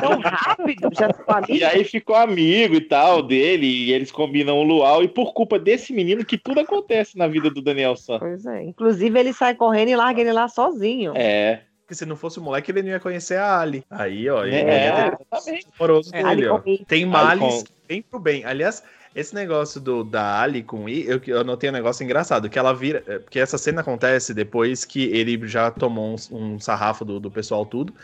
Tão 0.00 0.18
rápido, 0.20 0.88
já 0.92 1.12
ficou 1.12 1.34
amigo. 1.36 1.54
E 1.54 1.64
aí 1.64 1.84
ficou 1.84 2.16
amigo 2.16 2.74
e 2.74 2.80
tal 2.80 3.22
dele, 3.22 3.66
e 3.66 3.92
eles 3.92 4.10
combinam 4.10 4.58
o 4.58 4.62
luau, 4.62 5.02
e 5.02 5.08
por 5.08 5.32
culpa 5.32 5.58
desse 5.58 5.92
menino 5.92 6.24
que 6.24 6.36
tudo 6.36 6.60
acontece 6.60 7.16
na 7.16 7.28
vida 7.28 7.48
do 7.50 7.62
Daniel 7.62 7.96
San. 7.96 8.18
Pois 8.18 8.44
é. 8.46 8.62
Inclusive, 8.64 9.18
ele 9.18 9.32
sai 9.32 9.54
correndo 9.54 9.90
e 9.90 9.96
larga 9.96 10.20
ele 10.20 10.32
lá 10.32 10.48
sozinho. 10.48 11.12
É, 11.16 11.60
Porque 11.88 11.94
se 11.94 12.04
não 12.04 12.16
fosse 12.16 12.38
o 12.38 12.42
moleque, 12.42 12.70
ele 12.70 12.82
não 12.82 12.90
ia 12.90 13.00
conhecer 13.00 13.38
a 13.38 13.60
Ali. 13.60 13.82
Aí, 13.88 14.28
ó, 14.28 14.44
ele 14.44 14.56
é, 14.56 15.10
o 15.10 15.80
amoroso 15.80 16.10
É, 16.12 16.22
dele, 16.22 16.46
ó. 16.46 16.60
Tem 16.86 17.06
males 17.06 17.62
que 17.62 17.72
vem 17.88 18.02
pro 18.02 18.20
bem. 18.20 18.44
Aliás, 18.44 18.82
esse 19.14 19.34
negócio 19.34 19.80
do, 19.80 20.04
da 20.04 20.38
Ali 20.38 20.62
com 20.62 20.86
I, 20.86 21.06
eu, 21.08 21.18
eu 21.26 21.42
notei 21.42 21.70
um 21.70 21.72
negócio 21.72 22.04
engraçado, 22.04 22.50
que 22.50 22.58
ela 22.58 22.74
vira. 22.74 23.02
é, 23.06 23.18
Porque 23.18 23.40
essa 23.40 23.56
cena 23.56 23.80
acontece 23.80 24.34
depois 24.34 24.84
que 24.84 25.04
ele 25.04 25.48
já 25.48 25.70
tomou 25.70 26.14
um, 26.30 26.36
um 26.36 26.60
sarrafo 26.60 27.06
do, 27.06 27.18
do 27.18 27.30
pessoal 27.30 27.64
tudo. 27.64 27.94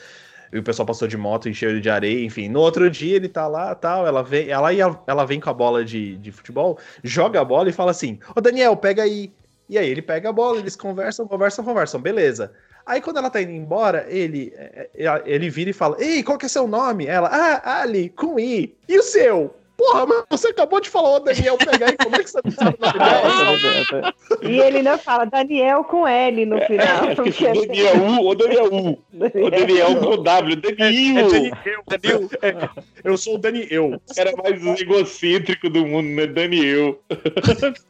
E 0.50 0.58
o 0.58 0.62
pessoal 0.62 0.86
passou 0.86 1.06
de 1.06 1.18
moto 1.18 1.50
encheu 1.50 1.68
ele 1.68 1.80
de 1.82 1.90
areia, 1.90 2.24
enfim. 2.24 2.48
No 2.48 2.60
outro 2.60 2.88
dia 2.88 3.16
ele 3.16 3.28
tá 3.28 3.46
lá, 3.46 3.74
tal, 3.74 4.06
ela 4.06 4.22
vem, 4.22 4.48
ela, 4.48 4.70
ela 5.06 5.26
vem 5.26 5.38
com 5.40 5.50
a 5.50 5.52
bola 5.52 5.84
de, 5.84 6.16
de 6.16 6.32
futebol, 6.32 6.78
joga 7.02 7.38
a 7.38 7.44
bola 7.44 7.68
e 7.68 7.72
fala 7.72 7.90
assim: 7.90 8.18
Ô 8.34 8.40
Daniel, 8.40 8.74
pega 8.78 9.02
aí. 9.02 9.30
E 9.68 9.76
aí 9.76 9.90
ele 9.90 10.00
pega 10.00 10.30
a 10.30 10.32
bola, 10.32 10.58
eles 10.58 10.74
conversam, 10.74 11.28
conversam, 11.28 11.62
conversam, 11.62 12.00
beleza. 12.00 12.50
Aí 12.86 13.00
quando 13.00 13.16
ela 13.18 13.30
tá 13.30 13.40
indo 13.40 13.52
embora, 13.52 14.06
ele, 14.08 14.52
é, 14.56 14.88
é, 14.94 15.22
ele 15.24 15.48
vira 15.48 15.70
e 15.70 15.72
fala: 15.72 15.96
Ei, 15.98 16.22
qual 16.22 16.36
que 16.36 16.46
é 16.46 16.48
seu 16.48 16.68
nome? 16.68 17.06
Ela, 17.06 17.28
ah, 17.28 17.80
Ali, 17.80 18.10
com 18.10 18.38
I. 18.38 18.76
E 18.88 18.98
o 18.98 19.02
seu? 19.02 19.54
Porra, 19.76 20.06
mas 20.06 20.24
você 20.30 20.48
acabou 20.48 20.80
de 20.80 20.88
falar, 20.88 21.16
ô 21.16 21.20
Daniel, 21.20 21.58
pega 21.58 21.86
aí, 21.86 21.96
como 21.96 22.14
é 22.14 22.22
que 22.22 22.30
você 22.30 22.40
não 22.44 22.50
sabe 22.52 22.76
o 22.78 22.86
nome 22.86 23.90
dela? 23.90 24.14
E 24.42 24.60
ele 24.60 24.78
ainda 24.78 24.96
fala 24.98 25.24
Daniel 25.24 25.82
com 25.84 26.06
L 26.06 26.46
no 26.46 26.60
final. 26.60 27.04
É, 27.10 27.14
porque- 27.14 27.44
Daniel 27.52 27.96
U, 27.96 28.24
ou 28.24 28.34
Daniel 28.36 28.66
U. 28.72 28.98
Ou 29.42 29.50
Daniel 29.50 29.96
com 29.96 30.22
W, 30.22 30.56
Daniel. 30.56 31.26
É 31.26 31.98
Daniel. 31.98 32.30
É, 32.40 32.68
eu 33.02 33.16
sou 33.16 33.34
o 33.34 33.38
Daniel. 33.38 34.00
Era 34.16 34.32
mais 34.36 34.80
egocêntrico 34.80 35.68
do 35.68 35.84
mundo, 35.84 36.06
né? 36.08 36.26
Daniel. 36.26 37.00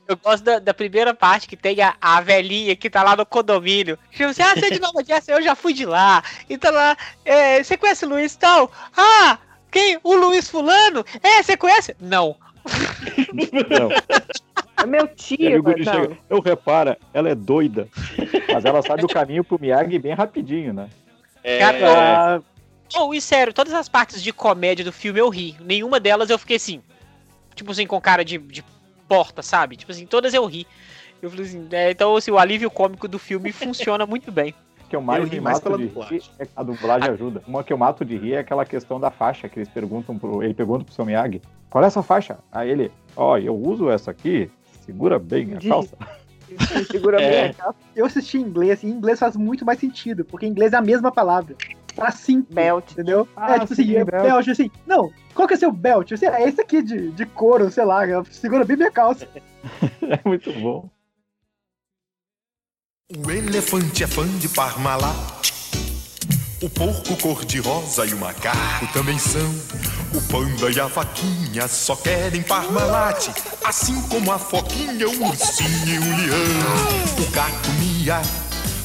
Eu 0.09 0.17
gosto 0.17 0.43
da, 0.45 0.59
da 0.59 0.73
primeira 0.75 1.13
parte 1.13 1.47
que 1.47 1.57
tem 1.57 1.81
a, 1.83 1.95
a 2.01 2.21
velhinha 2.21 2.75
que 2.77 2.89
tá 2.89 3.03
lá 3.03 3.15
no 3.15 3.27
condomínio. 3.27 3.99
Tipo 4.11 4.31
assim, 4.31 4.43
ah, 4.43 4.55
você 4.55 4.67
é 4.67 4.71
de 4.71 4.81
Nova 4.81 5.05
Jersey, 5.05 5.35
eu 5.35 5.43
já 5.43 5.55
fui 5.55 5.73
de 5.75 5.85
lá. 5.85 6.23
E 6.49 6.57
tá 6.57 6.71
lá, 6.71 6.97
é, 7.25 7.63
você 7.63 7.77
conhece 7.77 8.05
o 8.05 8.09
Luiz 8.09 8.35
tal? 8.37 8.71
Ah, 8.97 9.39
quem? 9.75 9.99
O 10.05 10.15
Luiz 10.15 10.49
Fulano? 10.49 11.05
É, 11.21 11.43
você 11.43 11.57
conhece? 11.57 11.97
Não. 12.01 12.37
Não. 13.69 13.91
É 14.77 14.87
meu 14.87 15.09
tio, 15.09 15.63
mas 15.63 15.79
chega, 15.79 16.09
não. 16.09 16.17
eu 16.31 16.41
repara, 16.41 16.97
ela 17.13 17.29
é 17.29 17.35
doida. 17.35 17.89
Mas 18.53 18.65
ela 18.65 18.83
sabe 18.83 19.05
o 19.05 19.09
caminho 19.09 19.43
pro 19.43 19.61
Miyagi 19.61 19.99
bem 19.99 20.15
rapidinho, 20.15 20.73
né? 20.73 20.89
É, 21.43 21.59
Cara, 21.59 22.43
Oh, 22.97 23.13
e 23.13 23.21
sério, 23.21 23.53
todas 23.53 23.73
as 23.73 23.89
partes 23.89 24.23
de 24.23 24.33
comédia 24.33 24.85
do 24.85 24.93
filme 24.93 25.19
eu 25.21 25.29
ri. 25.29 25.57
Nenhuma 25.61 25.99
delas 25.99 26.31
eu 26.31 26.39
fiquei 26.39 26.57
assim. 26.57 26.81
Tipo 27.55 27.73
assim, 27.73 27.87
com 27.87 28.01
cara 28.01 28.25
de, 28.25 28.39
de 28.39 28.65
porta, 29.09 29.43
sabe? 29.43 29.77
Tipo 29.77 29.91
assim, 29.91 30.07
todas 30.07 30.33
eu 30.33 30.45
ri. 30.45 30.67
Eu 31.21 31.31
falei 31.31 31.47
assim, 31.47 31.67
é, 31.73 31.91
então 31.91 32.17
assim, 32.17 32.31
o 32.31 32.39
alívio 32.39 32.71
cômico 32.71 33.09
do 33.09 33.19
filme 33.19 33.51
funciona 33.53 34.07
muito 34.07 34.31
bem. 34.31 34.55
Que 34.95 34.97
eu 34.97 35.03
mais 35.03 35.25
Eu 35.25 35.29
ri 35.29 35.41
mais 35.41 35.57
mato 35.57 35.63
pela 35.65 35.79
de 35.79 35.87
dublagem. 35.87 36.19
rir 36.19 36.25
é 36.39 36.47
a 36.55 36.63
dublagem 36.63 37.11
ajuda. 37.11 37.43
Uma 37.49 37.65
que 37.65 37.73
eu 37.73 37.79
mato 37.79 38.05
de 38.05 38.17
rir 38.17 38.35
é 38.35 38.39
aquela 38.39 38.65
questão 38.65 39.01
da 39.01 39.11
faixa 39.11 39.49
que 39.49 39.59
eles 39.59 39.69
perguntam 39.69 40.17
pro. 40.17 40.43
Ele 40.43 40.55
pergunta 40.55 40.85
pro 40.85 40.95
seu 40.95 41.05
Miyagi, 41.05 41.43
qual 41.69 41.83
é 41.83 41.87
essa 41.89 42.03
faixa? 42.03 42.39
Aí 42.53 42.71
ele, 42.71 42.93
ó, 43.17 43.37
eu 43.37 43.55
uso 43.57 43.91
essa 43.91 44.13
aqui, 44.13 44.49
segura 44.85 45.19
bem 45.19 45.55
a 45.55 45.61
calça. 45.69 45.97
Segura 46.93 47.17
bem 47.17 47.27
É. 47.27 47.47
a 47.49 47.55
calça. 47.55 47.79
Eu 47.97 48.07
assisti 48.07 48.39
em 48.39 48.43
inglês, 48.43 48.83
e 48.83 48.87
em 48.87 48.91
inglês 48.91 49.19
faz 49.19 49.35
muito 49.37 49.65
mais 49.65 49.79
sentido, 49.81 50.25
porque 50.25 50.47
em 50.47 50.51
inglês 50.51 50.73
é 50.73 50.77
a 50.77 50.83
mesma 50.83 51.11
palavra. 51.11 51.57
Pra 51.97 52.11
cinto, 52.13 52.53
Belt. 52.53 52.93
entendeu? 52.93 53.27
Ah, 53.37 53.53
é 53.57 53.61
tipo 53.61 53.73
assim, 53.73 53.85
sim, 53.87 53.97
é 53.97 54.05
belt. 54.05 54.23
belt, 54.25 54.49
assim. 54.49 54.71
Não, 54.87 55.11
qual 55.35 55.49
que 55.49 55.55
é 55.55 55.57
seu 55.57 55.73
belt? 55.73 56.13
Assim, 56.13 56.27
é 56.27 56.47
esse 56.47 56.61
aqui 56.61 56.83
de, 56.83 57.11
de 57.13 57.25
couro, 57.27 57.71
sei 57.71 57.85
lá, 57.85 58.03
segura 58.31 58.65
bem 58.65 58.77
minha 58.77 58.91
calça. 58.91 59.27
É 60.03 60.21
muito 60.29 60.53
bom. 60.61 60.89
O 63.13 63.31
elefante 63.31 64.03
é 64.03 64.07
fã 64.07 64.27
de 64.39 64.49
Parmalat. 64.49 65.53
O 66.63 66.71
porco 66.71 67.15
cor-de-rosa 67.19 68.07
e 68.07 68.15
o 68.15 68.17
macaco 68.17 68.87
também 68.95 69.19
são. 69.19 69.55
O 70.15 70.23
panda 70.23 70.71
e 70.71 70.81
a 70.81 70.87
vaquinha 70.87 71.69
só 71.69 71.97
querem 71.97 72.43
Parmalat. 72.43 73.29
Assim 73.63 74.01
como 74.09 74.33
a 74.33 74.39
foquinha, 74.39 75.07
o 75.07 75.29
ursinho 75.29 75.87
e 75.87 75.99
o 75.99 76.17
leão. 76.17 77.27
O 77.29 77.31
gato 77.31 77.71
mia, 77.73 78.23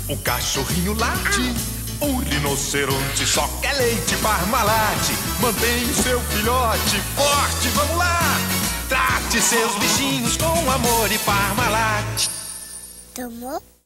o 0.09 0.17
cachorrinho 0.17 0.95
late. 0.95 1.55
O 2.01 2.19
rinoceronte 2.19 3.25
só 3.25 3.47
quer 3.61 3.71
leite 3.77 4.17
Parmalat. 4.17 5.11
Mantém 5.39 5.93
seu 5.93 6.19
filhote 6.19 6.99
forte, 7.15 7.69
vamos 7.69 7.95
lá. 7.95 8.19
Trate 8.89 9.39
seus 9.39 9.73
bichinhos 9.75 10.35
com 10.35 10.69
amor 10.69 11.09
e 11.09 11.17
Parmalat. 11.19 12.27
Tomou? 13.15 13.78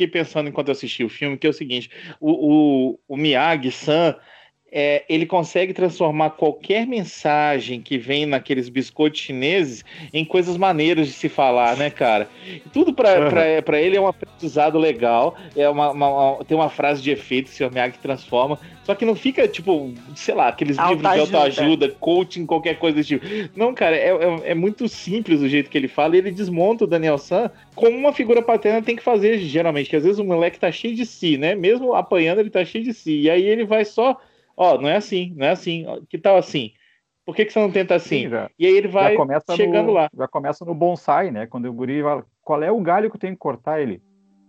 Fiquei 0.00 0.08
pensando 0.08 0.48
enquanto 0.48 0.70
assisti 0.70 1.04
o 1.04 1.08
filme, 1.08 1.36
que 1.36 1.46
é 1.46 1.50
o 1.50 1.54
seguinte: 1.54 1.90
o, 2.20 2.92
o, 2.92 3.00
o 3.08 3.16
Miyagi-san. 3.16 4.16
É, 4.72 5.04
ele 5.08 5.26
consegue 5.26 5.72
transformar 5.72 6.30
qualquer 6.30 6.86
mensagem 6.86 7.80
que 7.80 7.98
vem 7.98 8.24
naqueles 8.26 8.68
biscoitos 8.68 9.20
chineses 9.20 9.84
em 10.12 10.24
coisas 10.24 10.56
maneiras 10.56 11.06
de 11.08 11.12
se 11.12 11.28
falar, 11.28 11.76
né, 11.76 11.90
cara? 11.90 12.28
Tudo 12.72 12.92
pra, 12.94 13.20
Uhum. 13.24 13.62
pra, 13.62 13.80
ele 13.80 13.96
é 13.96 14.00
um 14.00 14.06
aprendizado 14.06 14.78
legal, 14.78 15.36
é 15.56 15.68
uma, 15.68 15.90
uma- 15.90 16.08
uma- 16.34 16.44
tem 16.44 16.56
uma 16.56 16.68
frase 16.70 17.02
de 17.02 17.10
efeito 17.10 17.50
que 17.50 17.62
o 17.62 17.68
Sr. 17.68 17.72
Miyagi 17.72 17.98
transforma, 17.98 18.58
só 18.84 18.94
que 18.94 19.04
não 19.04 19.14
fica, 19.14 19.46
tipo, 19.46 19.92
sei 20.14 20.34
lá, 20.34 20.48
aqueles 20.48 20.76
livros 20.76 20.98
de 21.00 21.06
Autoajuda. 21.06 21.38
autoajuda, 21.38 21.88
coaching, 22.00 22.46
qualquer 22.46 22.78
coisa 22.78 22.96
desse 22.96 23.18
tipo. 23.18 23.26
Não, 23.56 23.74
cara, 23.74 23.96
é, 23.96 24.08
é, 24.10 24.50
é 24.50 24.54
muito 24.54 24.88
simples 24.88 25.40
o 25.40 25.48
jeito 25.48 25.68
que 25.70 25.76
ele 25.78 25.88
fala, 25.88 26.14
e 26.14 26.18
ele 26.18 26.30
desmonta 26.30 26.84
o 26.84 26.86
Daniel 26.86 27.18
San 27.18 27.50
como 27.74 27.96
uma 27.96 28.12
figura 28.12 28.42
paterna 28.42 28.82
tem 28.82 28.96
que 28.96 29.02
fazer, 29.02 29.38
geralmente, 29.38 29.88
que 29.90 29.96
às 29.96 30.02
vezes 30.04 30.18
o 30.18 30.24
moleque 30.24 30.58
tá 30.58 30.70
cheio 30.70 30.94
de 30.94 31.04
si, 31.06 31.36
né? 31.36 31.54
Mesmo 31.54 31.94
apanhando, 31.94 32.38
ele 32.40 32.50
tá 32.50 32.64
cheio 32.64 32.84
de 32.84 32.92
si. 32.94 33.20
E 33.22 33.30
aí 33.30 33.42
ele 33.44 33.64
vai 33.64 33.84
só, 33.84 34.16
ó, 34.60 34.78
não 34.78 34.88
é 34.90 34.96
assim, 34.96 35.32
não 35.34 35.46
é 35.46 35.50
assim, 35.50 35.86
que 36.10 36.18
tal 36.18 36.36
assim? 36.36 36.72
Por 37.24 37.34
que, 37.34 37.46
que 37.46 37.52
você 37.52 37.58
não 37.58 37.70
tenta 37.70 37.94
assim? 37.94 38.24
Sim, 38.24 38.28
já, 38.28 38.50
E 38.58 38.66
aí 38.66 38.76
ele 38.76 38.88
vai 38.88 39.16
chegando 39.56 39.86
no, 39.86 39.92
lá. 39.92 40.10
Já 40.14 40.28
começa 40.28 40.64
no 40.64 40.74
bonsai, 40.74 41.30
né? 41.30 41.46
Quando 41.46 41.66
o 41.66 41.72
guri 41.72 42.02
fala, 42.02 42.26
qual 42.42 42.62
é 42.62 42.70
o 42.70 42.80
galho 42.80 43.08
que 43.08 43.16
eu 43.16 43.20
tenho 43.20 43.32
que 43.32 43.38
cortar 43.38 43.80
ele? 43.80 44.02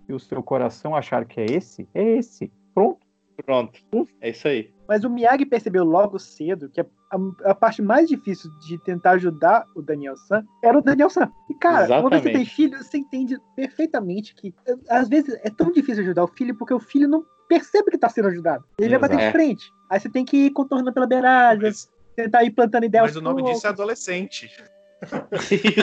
E 0.09 0.13
o 0.13 0.19
seu 0.19 0.43
coração 0.43 0.95
achar 0.95 1.23
que 1.25 1.39
é 1.39 1.45
esse? 1.45 1.87
É 1.93 2.03
esse. 2.03 2.51
Pronto. 2.73 2.99
Pronto. 3.45 3.79
É 4.19 4.29
isso 4.29 4.47
aí. 4.47 4.69
Mas 4.91 5.05
o 5.05 5.09
Miyagi 5.09 5.45
percebeu 5.45 5.85
logo 5.85 6.19
cedo 6.19 6.67
que 6.67 6.81
a, 6.81 6.85
a- 7.13 7.51
a 7.51 7.55
parte 7.55 7.81
mais 7.81 8.09
difícil 8.09 8.51
de 8.59 8.77
tentar 8.77 9.11
ajudar 9.11 9.65
o 9.73 9.81
Daniel 9.81 10.17
San 10.17 10.43
era 10.61 10.77
o 10.77 10.81
Daniel 10.81 11.09
San. 11.09 11.31
E, 11.49 11.53
cara, 11.53 12.01
uma 12.01 12.09
vez 12.09 12.23
que 12.23 12.27
você 12.27 12.33
tem 12.33 12.45
filho, 12.45 12.77
você 12.77 12.97
entende 12.97 13.37
perfeitamente 13.55 14.35
que 14.35 14.53
eh, 14.67 14.75
às 14.89 15.07
vezes 15.07 15.33
é 15.45 15.49
tão 15.49 15.71
difícil 15.71 16.03
ajudar 16.03 16.25
o 16.25 16.27
filho 16.27 16.53
porque 16.57 16.73
o 16.73 16.79
filho 16.81 17.07
não 17.07 17.23
percebe 17.47 17.89
que 17.89 17.97
tá 17.97 18.09
sendo 18.09 18.27
ajudado. 18.27 18.65
Ele 18.77 18.89
vai 18.89 18.99
bater 18.99 19.15
de 19.15 19.23
Exato. 19.23 19.37
frente. 19.37 19.71
Aí 19.89 19.97
você 19.97 20.09
tem 20.09 20.25
que 20.25 20.35
ir 20.47 20.51
contornando 20.51 20.91
pela 20.91 21.07
beiragem, 21.07 21.63
Mas, 21.63 21.89
tentar 22.13 22.43
ir 22.43 22.51
plantando 22.51 22.83
ideias. 22.83 23.07
mas 23.07 23.15
o 23.15 23.21
nome 23.21 23.43
disso 23.43 23.65
é 23.65 23.69
adolescente. 23.69 24.51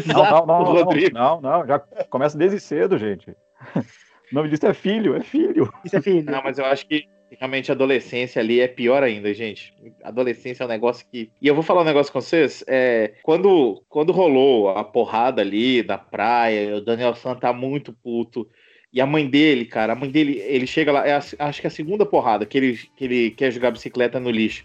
Não, 0.07 0.23
não, 0.23 0.47
não, 0.47 0.63
não, 0.65 0.85
Rodrigo. 0.85 1.15
não, 1.15 1.41
não, 1.41 1.67
já 1.67 1.79
começa 2.11 2.37
desde 2.37 2.61
cedo, 2.61 2.99
gente. 2.99 3.35
O 4.31 4.35
nome 4.35 4.51
disso 4.51 4.67
é 4.67 4.75
filho, 4.75 5.17
é 5.17 5.23
filho. 5.23 5.73
Isso 5.83 5.97
é 5.97 6.03
filho. 6.03 6.31
Não, 6.31 6.43
mas 6.43 6.59
eu 6.59 6.67
acho 6.67 6.87
que 6.87 7.09
realmente 7.39 7.71
a 7.71 7.75
adolescência 7.75 8.41
ali 8.41 8.61
é 8.61 8.69
pior 8.69 9.03
ainda, 9.03 9.33
gente. 9.35 9.73
Adolescência 10.03 10.63
é 10.63 10.67
um 10.67 10.69
negócio 10.69 11.07
que. 11.11 11.31
E 11.41 11.47
eu 11.47 11.55
vou 11.55 11.63
falar 11.63 11.83
um 11.83 11.85
negócio 11.85 12.13
com 12.13 12.21
vocês. 12.21 12.65
É, 12.67 13.15
quando, 13.23 13.83
quando 13.89 14.13
rolou 14.13 14.71
a 14.71 14.83
porrada 14.85 15.43
ali 15.43 15.83
na 15.83 15.99
praia, 15.99 16.77
o 16.77 16.81
Daniel 16.81 17.15
San 17.15 17.35
tá 17.35 17.53
muito 17.53 17.93
puto. 17.93 18.49
E 18.93 19.01
a 19.01 19.07
mãe 19.07 19.29
dele, 19.29 19.67
cara, 19.67 19.93
a 19.93 19.97
mãe 19.97 20.11
dele, 20.11 20.39
ele 20.39 20.67
chega 20.67 20.91
lá, 20.91 21.07
é 21.07 21.13
a- 21.13 21.23
acho 21.49 21.61
que 21.61 21.67
é 21.67 21.69
a 21.69 21.71
segunda 21.71 22.07
porrada 22.07 22.47
que 22.47 22.57
ele, 22.57 22.79
que 22.97 23.05
ele 23.05 23.31
quer 23.33 23.51
jogar 23.51 23.71
bicicleta 23.71 24.19
no 24.19 24.31
lixo. 24.31 24.65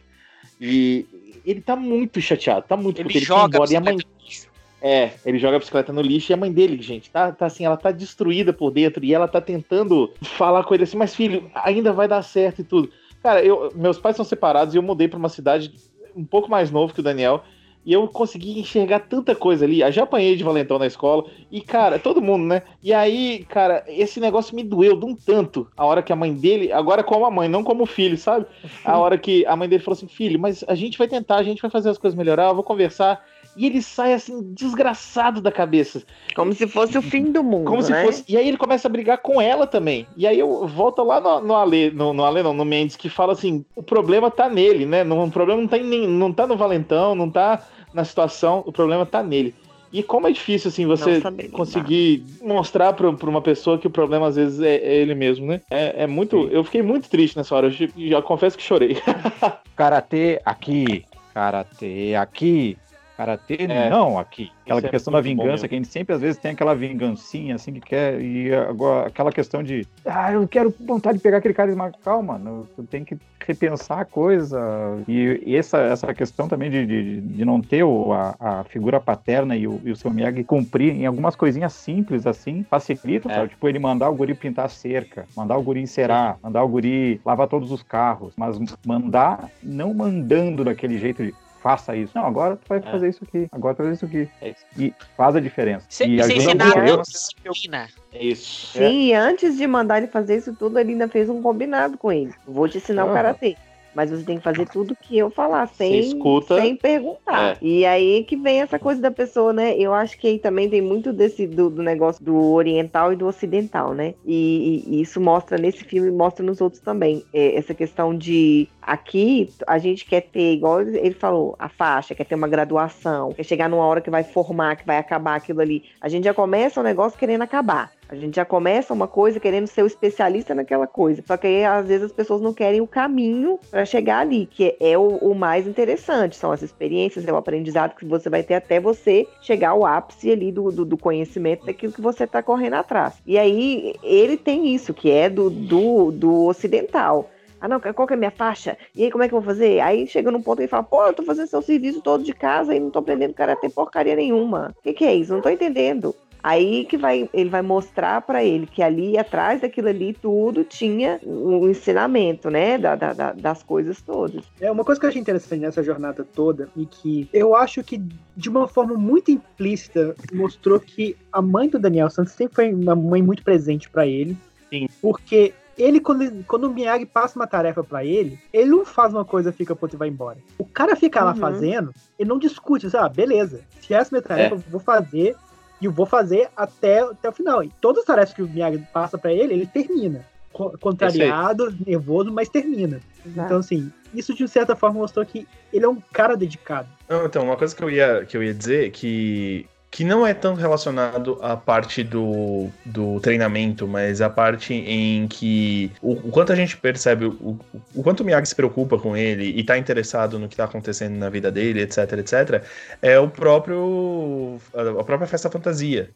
E 0.61 1.05
ele 1.45 1.59
tá 1.59 1.75
muito 1.75 2.21
chateado, 2.21 2.65
tá 2.67 2.77
muito 2.77 3.01
Ele 3.01 3.19
joga 3.19 3.57
a 3.57 3.67
embora. 3.67 3.73
E 3.73 3.75
a 3.75 3.81
mãe, 3.81 3.97
lixo. 4.23 4.52
É, 4.85 5.11
ele 5.25 5.39
joga 5.39 5.55
a 5.55 5.59
bicicleta 5.59 5.93
no 5.93 6.01
lixo 6.01 6.29
e 6.29 6.33
a 6.33 6.37
mãe 6.37 6.51
dele, 6.51 6.81
gente, 6.81 7.09
tá, 7.09 7.31
tá 7.31 7.45
assim, 7.45 7.63
ela 7.63 7.77
tá 7.77 7.89
destruída 7.89 8.51
por 8.51 8.69
dentro 8.69 9.05
e 9.05 9.13
ela 9.13 9.29
tá 9.29 9.39
tentando 9.39 10.11
falar 10.21 10.65
com 10.65 10.73
ele 10.73 10.83
assim, 10.83 10.97
mas 10.97 11.15
filho, 11.15 11.49
ainda 11.55 11.93
vai 11.93 12.05
dar 12.05 12.21
certo 12.21 12.59
e 12.59 12.63
tudo. 12.65 12.91
Cara, 13.23 13.41
eu, 13.41 13.71
meus 13.73 13.97
pais 13.97 14.17
são 14.17 14.25
separados 14.25 14.75
e 14.75 14.77
eu 14.77 14.83
mudei 14.83 15.07
pra 15.07 15.17
uma 15.17 15.29
cidade 15.29 15.73
um 16.13 16.25
pouco 16.25 16.51
mais 16.51 16.69
novo 16.69 16.93
que 16.93 16.99
o 16.99 17.03
Daniel 17.03 17.41
e 17.85 17.93
eu 17.93 18.07
consegui 18.07 18.59
enxergar 18.59 18.99
tanta 18.99 19.35
coisa 19.35 19.65
ali. 19.65 19.81
Eu 19.81 19.91
já 19.91 20.03
apanhei 20.03 20.35
de 20.35 20.43
valentão 20.43 20.79
na 20.79 20.87
escola 20.87 21.25
e, 21.51 21.61
cara, 21.61 21.99
todo 21.99 22.21
mundo, 22.21 22.45
né? 22.45 22.63
E 22.81 22.93
aí, 22.93 23.45
cara, 23.49 23.83
esse 23.87 24.19
negócio 24.19 24.55
me 24.55 24.63
doeu 24.63 24.97
de 24.97 25.05
um 25.05 25.15
tanto. 25.15 25.67
A 25.75 25.85
hora 25.85 26.01
que 26.01 26.13
a 26.13 26.15
mãe 26.15 26.33
dele, 26.33 26.71
agora 26.71 27.03
como 27.03 27.25
a 27.25 27.31
mãe, 27.31 27.49
não 27.49 27.63
como 27.63 27.83
o 27.83 27.87
filho, 27.87 28.17
sabe? 28.17 28.45
A 28.85 28.97
hora 28.97 29.17
que 29.17 29.45
a 29.45 29.55
mãe 29.55 29.67
dele 29.67 29.83
falou 29.83 29.97
assim: 29.97 30.07
filho, 30.07 30.39
mas 30.39 30.63
a 30.67 30.75
gente 30.75 30.97
vai 30.97 31.07
tentar, 31.07 31.37
a 31.37 31.43
gente 31.43 31.61
vai 31.61 31.69
fazer 31.71 31.89
as 31.89 31.97
coisas 31.97 32.17
melhorar, 32.17 32.49
eu 32.49 32.55
vou 32.55 32.63
conversar. 32.63 33.23
E 33.55 33.65
ele 33.65 33.81
sai 33.81 34.13
assim, 34.13 34.53
desgraçado 34.53 35.41
da 35.41 35.51
cabeça. 35.51 36.03
Como 36.35 36.53
se 36.53 36.67
fosse 36.67 36.97
o 36.97 37.01
fim 37.01 37.31
do 37.31 37.43
mundo, 37.43 37.69
Como 37.69 37.83
se 37.83 37.91
né? 37.91 38.03
fosse. 38.03 38.23
E 38.27 38.35
aí 38.35 38.47
ele 38.47 38.57
começa 38.57 38.87
a 38.87 38.91
brigar 38.91 39.19
com 39.19 39.39
ela 39.39 39.67
também. 39.67 40.07
E 40.15 40.25
aí 40.25 40.39
eu 40.39 40.67
volto 40.67 41.03
lá 41.03 41.21
no, 41.21 41.39
no 41.41 41.55
Ale, 41.55 41.91
no, 41.91 42.13
no 42.13 42.25
Ale 42.25 42.41
não, 42.41 42.53
no 42.53 42.65
Mendes, 42.65 42.95
que 42.95 43.09
fala 43.09 43.33
assim: 43.33 43.63
o 43.75 43.83
problema 43.83 44.31
tá 44.31 44.49
nele, 44.49 44.85
né? 44.85 45.03
Não, 45.03 45.23
o 45.23 45.31
problema 45.31 45.61
não 45.61 45.67
tá, 45.67 45.77
em, 45.77 45.83
nem- 45.83 46.07
não 46.07 46.33
tá 46.33 46.47
no 46.47 46.57
Valentão, 46.57 47.13
não 47.13 47.29
tá 47.29 47.63
na 47.93 48.03
situação, 48.03 48.63
o 48.65 48.71
problema 48.71 49.05
tá 49.05 49.21
nele. 49.21 49.53
E 49.91 50.01
como 50.01 50.27
é 50.27 50.31
difícil, 50.31 50.69
assim, 50.69 50.87
você 50.87 51.21
conseguir 51.51 52.25
mostrar 52.41 52.93
pra, 52.93 53.13
pra 53.13 53.29
uma 53.29 53.43
pessoa 53.43 53.77
que 53.77 53.85
o 53.85 53.91
problema 53.91 54.27
às 54.27 54.35
vezes 54.35 54.59
é, 54.59 54.77
é 54.77 54.95
ele 54.95 55.13
mesmo, 55.13 55.45
né? 55.45 55.61
É, 55.69 56.03
é 56.03 56.07
muito. 56.07 56.47
Eu 56.49 56.63
fiquei 56.63 56.81
muito 56.81 57.07
triste 57.07 57.37
nessa 57.37 57.55
hora. 57.55 57.67
Eu 57.67 58.07
já 58.09 58.19
confesso 58.19 58.57
que 58.57 58.63
chorei. 58.63 58.97
Karatê 59.75 60.41
aqui, 60.43 61.05
karatê 61.33 62.15
aqui. 62.15 62.77
Karatê, 63.15 63.57
É. 63.69 63.89
não, 63.89 64.17
aqui. 64.17 64.51
Aquela 64.63 64.79
é 64.79 64.89
questão 64.89 65.11
da 65.11 65.21
muito 65.21 65.35
bom 65.37 65.43
vingança, 65.43 65.67
que 65.67 65.75
a 65.75 65.77
gente 65.77 65.87
sempre, 65.87 66.15
às 66.15 66.21
vezes, 66.21 66.37
tem 66.37 66.51
aquela 66.51 66.73
vingancinha, 66.73 67.55
assim, 67.55 67.73
que 67.73 67.81
quer. 67.81 68.19
E 68.19 68.53
agora, 68.53 69.07
aquela 69.07 69.31
questão 69.31 69.61
de. 69.61 69.85
Ah, 70.05 70.31
eu 70.31 70.47
quero 70.47 70.73
vontade 70.79 71.17
de 71.17 71.23
pegar 71.23 71.37
aquele 71.37 71.53
cara 71.53 71.69
e 71.69 71.73
esmagar. 71.73 71.99
Calma, 72.03 72.41
tu 72.75 72.83
tem 72.83 73.03
que 73.03 73.17
repensar 73.45 73.99
a 73.99 74.05
coisa. 74.05 74.59
E, 75.07 75.41
e 75.45 75.55
essa, 75.55 75.77
essa 75.79 76.13
questão 76.13 76.47
também 76.47 76.71
de, 76.71 76.85
de, 76.85 77.21
de 77.21 77.45
não 77.45 77.61
ter 77.61 77.83
o, 77.83 78.13
a, 78.13 78.35
a 78.39 78.63
figura 78.63 78.99
paterna 78.99 79.55
e 79.55 79.67
o, 79.67 79.79
e 79.83 79.91
o 79.91 79.95
seu 79.95 80.09
Miyagi 80.09 80.43
cumprir 80.43 80.93
em 80.95 81.05
algumas 81.05 81.35
coisinhas 81.35 81.73
simples, 81.73 82.25
assim, 82.25 82.65
facilita, 82.69 83.29
É. 83.31 83.35
sabe? 83.35 83.49
Tipo, 83.49 83.67
ele 83.67 83.79
mandar 83.79 84.09
o 84.09 84.15
guri 84.15 84.33
pintar 84.33 84.65
a 84.65 84.69
cerca, 84.69 85.25
mandar 85.35 85.57
o 85.57 85.61
guri 85.61 85.81
encerar, 85.81 86.37
mandar 86.41 86.63
o 86.63 86.67
guri 86.67 87.19
lavar 87.25 87.47
todos 87.47 87.71
os 87.71 87.83
carros, 87.83 88.33
mas 88.37 88.57
mandar, 88.85 89.49
não 89.61 89.93
mandando 89.93 90.63
daquele 90.63 90.97
jeito 90.97 91.23
de 91.23 91.33
faça 91.63 91.95
isso. 91.95 92.11
Não, 92.13 92.25
agora 92.27 92.57
tu 92.57 92.67
vai 92.67 92.77
É. 92.79 92.81
fazer 92.81 93.09
isso 93.09 93.23
aqui, 93.23 93.47
agora 93.51 93.73
tu 93.73 93.77
vai 93.77 93.87
fazer 93.87 93.95
isso 93.95 94.05
aqui. 94.05 94.29
É 94.41 94.49
isso. 94.49 94.65
E 94.77 94.93
faz 95.15 95.35
a 95.35 95.39
diferença. 95.39 95.85
Você 95.89 96.05
e 96.05 96.21
você 96.21 96.33
ensinar 96.33 96.87
eu. 96.87 97.01
disciplina. 97.01 97.87
É 98.11 98.23
isso. 98.23 98.77
Sim, 98.77 99.05
e 99.05 99.13
antes 99.13 99.57
de 99.57 99.65
mandar 99.65 99.97
ele 99.97 100.07
fazer 100.07 100.35
isso 100.37 100.53
tudo, 100.53 100.77
ele 100.77 100.91
ainda 100.91 101.07
fez 101.07 101.29
um 101.29 101.41
combinado 101.41 101.97
com 101.97 102.11
ele. 102.11 102.33
Vou 102.45 102.67
te 102.67 102.77
ensinar 102.77 103.05
o 103.05 103.11
Ah. 103.11 103.13
karatê. 103.13 103.55
Mas 103.95 104.09
você 104.09 104.23
tem 104.23 104.37
que 104.37 104.43
fazer 104.43 104.67
tudo 104.67 104.95
que 104.95 105.17
eu 105.17 105.29
falar, 105.29 105.67
sem, 105.67 105.99
escuta. 105.99 106.59
sem 106.59 106.75
perguntar. 106.75 107.53
É. 107.53 107.57
E 107.61 107.85
aí 107.85 108.23
que 108.23 108.35
vem 108.35 108.61
essa 108.61 108.79
coisa 108.79 109.01
da 109.01 109.11
pessoa, 109.11 109.53
né? 109.53 109.75
Eu 109.77 109.93
acho 109.93 110.17
que 110.17 110.27
aí 110.27 110.39
também 110.39 110.69
tem 110.69 110.81
muito 110.81 111.11
desse 111.13 111.45
do, 111.47 111.69
do 111.69 111.81
negócio 111.83 112.23
do 112.23 112.35
oriental 112.53 113.13
e 113.13 113.15
do 113.15 113.27
ocidental, 113.27 113.93
né? 113.93 114.13
E, 114.25 114.83
e- 114.87 114.95
e 114.95 115.01
isso 115.01 115.19
mostra 115.21 115.57
nesse 115.57 115.83
filme, 115.83 116.11
mostra 116.11 116.45
nos 116.45 116.61
outros 116.61 116.81
também. 116.81 117.23
É, 117.33 117.55
essa 117.55 117.73
questão 117.73 118.15
de 118.15 118.67
aqui 118.81 119.49
a 119.67 119.77
gente 119.77 120.05
quer 120.05 120.21
ter, 120.21 120.53
igual 120.53 120.81
ele 120.81 121.11
falou, 121.13 121.55
a 121.57 121.69
faixa, 121.69 122.13
quer 122.15 122.25
ter 122.25 122.35
uma 122.35 122.47
graduação, 122.47 123.31
quer 123.31 123.43
chegar 123.43 123.69
numa 123.69 123.85
hora 123.85 124.01
que 124.01 124.09
vai 124.09 124.23
formar, 124.23 124.75
que 124.75 124.85
vai 124.85 124.97
acabar 124.97 125.35
aquilo 125.35 125.61
ali. 125.61 125.83
A 126.01 126.07
gente 126.09 126.23
já 126.25 126.33
começa 126.33 126.79
o 126.79 126.83
negócio 126.83 127.17
querendo 127.17 127.41
acabar. 127.43 127.91
A 128.13 128.15
gente 128.15 128.35
já 128.35 128.45
começa 128.45 128.93
uma 128.93 129.07
coisa 129.07 129.39
querendo 129.39 129.65
ser 129.65 129.81
o 129.81 129.87
especialista 129.87 130.53
naquela 130.53 130.85
coisa. 130.85 131.23
Só 131.25 131.35
que 131.35 131.47
aí, 131.47 131.65
às 131.65 131.87
vezes, 131.87 132.05
as 132.05 132.11
pessoas 132.11 132.41
não 132.41 132.53
querem 132.53 132.79
o 132.79 132.85
caminho 132.85 133.59
para 133.71 133.85
chegar 133.85 134.19
ali, 134.19 134.45
que 134.45 134.77
é 134.79 134.95
o, 134.95 135.17
o 135.17 135.33
mais 135.33 135.65
interessante. 135.65 136.35
São 136.35 136.51
as 136.51 136.61
experiências, 136.61 137.27
é 137.27 137.33
o 137.33 137.37
aprendizado 137.37 137.95
que 137.95 138.05
você 138.05 138.29
vai 138.29 138.43
ter 138.43 138.53
até 138.53 138.79
você 138.79 139.27
chegar 139.41 139.69
ao 139.69 139.83
ápice 139.83 140.31
ali 140.31 140.51
do, 140.51 140.71
do, 140.71 140.85
do 140.85 140.95
conhecimento 140.95 141.65
daquilo 141.65 141.91
que 141.91 142.01
você 142.01 142.25
está 142.25 142.43
correndo 142.43 142.75
atrás. 142.75 143.15
E 143.25 143.35
aí, 143.35 143.95
ele 144.03 144.37
tem 144.37 144.75
isso, 144.75 144.93
que 144.93 145.09
é 145.09 145.27
do, 145.27 145.49
do, 145.49 146.11
do 146.11 146.45
ocidental. 146.45 147.31
Ah, 147.59 147.67
não, 147.67 147.79
qual 147.79 148.05
que 148.05 148.13
é 148.13 148.15
a 148.15 148.19
minha 148.19 148.29
faixa? 148.29 148.77
E 148.93 149.05
aí, 149.05 149.09
como 149.09 149.23
é 149.23 149.27
que 149.27 149.33
eu 149.33 149.41
vou 149.41 149.47
fazer? 149.47 149.79
Aí 149.79 150.05
chega 150.05 150.29
num 150.29 150.41
ponto 150.41 150.61
e 150.61 150.67
fala, 150.67 150.83
pô, 150.83 151.03
eu 151.07 151.13
tô 151.13 151.23
fazendo 151.23 151.47
seu 151.47 151.63
serviço 151.63 152.01
todo 152.01 152.23
de 152.23 152.33
casa 152.33 152.75
e 152.75 152.79
não 152.79 152.91
tô 152.91 152.99
aprendendo 152.99 153.33
karatê 153.33 153.69
porcaria 153.69 154.15
nenhuma. 154.15 154.75
O 154.77 154.83
que, 154.83 154.93
que 154.93 155.05
é 155.05 155.15
isso? 155.15 155.33
Não 155.33 155.41
tô 155.41 155.49
entendendo. 155.49 156.13
Aí 156.43 156.83
que 156.83 156.97
vai, 156.97 157.29
ele 157.33 157.49
vai 157.49 157.61
mostrar 157.61 158.19
pra 158.21 158.43
ele 158.43 158.67
que 158.67 158.83
ali 158.83 159.17
atrás 159.17 159.61
daquilo 159.61 159.87
ali 159.87 160.13
tudo 160.13 160.65
tinha 160.65 161.17
um 161.25 161.69
ensinamento, 161.69 162.49
né? 162.49 162.77
Da, 162.77 162.95
da- 162.95 163.13
da- 163.13 163.31
das 163.31 163.63
coisas 163.63 164.01
todas. 164.01 164.43
É 164.59 164.69
uma 164.69 164.83
coisa 164.83 164.99
que 164.99 165.05
eu 165.05 165.09
achei 165.09 165.21
interessante 165.21 165.61
nessa 165.61 165.81
jornada 165.81 166.23
toda 166.23 166.67
e 166.75 166.85
que 166.85 167.29
eu 167.31 167.55
acho 167.55 167.81
que 167.83 167.97
de 168.35 168.49
uma 168.49 168.67
forma 168.67 168.95
muito 168.95 169.31
implícita 169.31 170.15
mostrou 170.33 170.79
que 170.79 171.15
a 171.31 171.41
mãe 171.41 171.69
do 171.69 171.79
Daniel 171.79 172.09
Santos 172.09 172.33
sempre 172.33 172.55
foi 172.55 172.73
uma 172.73 172.95
mãe 172.95 173.21
muito 173.21 173.41
presente 173.43 173.89
pra 173.89 174.05
ele. 174.05 174.37
Sim. 174.69 174.87
Porque 175.01 175.53
ele 175.77 175.99
quando, 175.99 176.23
ele- 176.23 176.43
quando 176.47 176.65
o 176.65 176.73
Miyagi 176.73 177.05
passa 177.05 177.39
uma 177.39 177.47
tarefa 177.47 177.83
pra 177.83 178.03
ele, 178.05 178.37
ele 178.51 178.69
não 178.69 178.85
faz 178.85 179.13
uma 179.13 179.25
coisa, 179.25 179.51
fica 179.51 179.75
pronto 179.75 179.93
e 179.93 179.97
vai 179.97 180.07
embora. 180.09 180.37
O 180.57 180.65
cara 180.65 180.95
fica 180.95 181.23
lá 181.23 181.31
Uhum. 181.31 181.37
fazendo, 181.37 181.91
ele 182.19 182.29
não 182.29 182.37
discute, 182.37 182.85
assim, 182.87 182.97
ah, 182.97 183.09
beleza. 183.09 183.61
Se 183.81 183.93
essa 183.93 184.09
é 184.09 184.09
a 184.09 184.13
minha 184.19 184.21
tarefa, 184.27 184.55
É. 184.55 184.57
eu 184.57 184.63
vou 184.69 184.79
fazer 184.79 185.35
e 185.83 185.85
eu 185.85 185.91
vou 185.91 186.05
fazer 186.05 186.49
até, 186.55 187.01
até 187.01 187.27
o 187.29 187.33
final. 187.33 187.61
E 187.63 187.69
todas 187.81 187.99
as 188.01 188.05
tarefas 188.05 188.33
que 188.33 188.41
o 188.41 188.47
Miyagi 188.47 188.79
passa 188.93 189.17
pra 189.17 189.31
ele, 189.33 189.53
ele 189.53 189.67
termina. 189.67 190.25
Co- 190.51 190.77
Contrariado, 190.79 191.75
nervoso, 191.85 192.31
mas 192.31 192.47
termina. 192.47 192.99
Então, 193.45 193.57
assim, 193.57 193.91
isso 194.13 194.33
de 194.33 194.47
certa 194.47 194.75
forma 194.75 194.99
mostrou 194.99 195.25
que 195.25 195.47
ele 195.73 195.83
é 195.85 195.89
um 195.89 195.97
cara 196.13 196.37
dedicado. 196.37 196.87
Não, 197.09 197.25
então, 197.25 197.43
uma 197.43 197.57
coisa 197.57 197.75
que 197.75 197.83
eu 197.83 197.89
ia, 197.89 198.23
que 198.25 198.37
eu 198.37 198.43
ia 198.43 198.53
dizer 198.53 198.91
que, 198.91 199.65
que 199.93 200.03
não 200.03 200.25
é 200.25 200.33
tão 200.33 200.55
relacionado 200.55 201.37
à 201.39 201.55
parte 201.55 202.03
do, 202.03 202.67
do 202.83 203.19
treinamento, 203.19 203.87
mas 203.87 204.21
a 204.21 204.29
parte 204.29 204.73
em 204.73 205.27
que 205.27 205.91
o, 206.01 206.13
o 206.13 206.31
quanto 206.31 206.51
a 206.51 206.55
gente 206.55 206.75
percebe, 206.75 207.25
o, 207.25 207.59
o 207.93 208.01
quanto 208.01 208.21
o 208.21 208.25
Miyagi 208.25 208.47
se 208.47 208.55
preocupa 208.55 208.97
com 208.97 209.15
ele 209.15 209.45
e 209.45 209.63
tá 209.63 209.77
interessado 209.77 210.39
no 210.39 210.49
que 210.49 210.55
tá 210.55 210.63
acontecendo 210.63 211.15
na 211.15 211.29
vida 211.29 211.51
dele, 211.51 211.81
etc, 211.81 212.11
etc, 212.13 212.63
é 213.03 213.19
o 213.19 213.29
próprio. 213.29 214.59
a, 214.73 215.03
própria 215.03 215.27
festa 215.27 215.47
fantasia. 215.47 216.09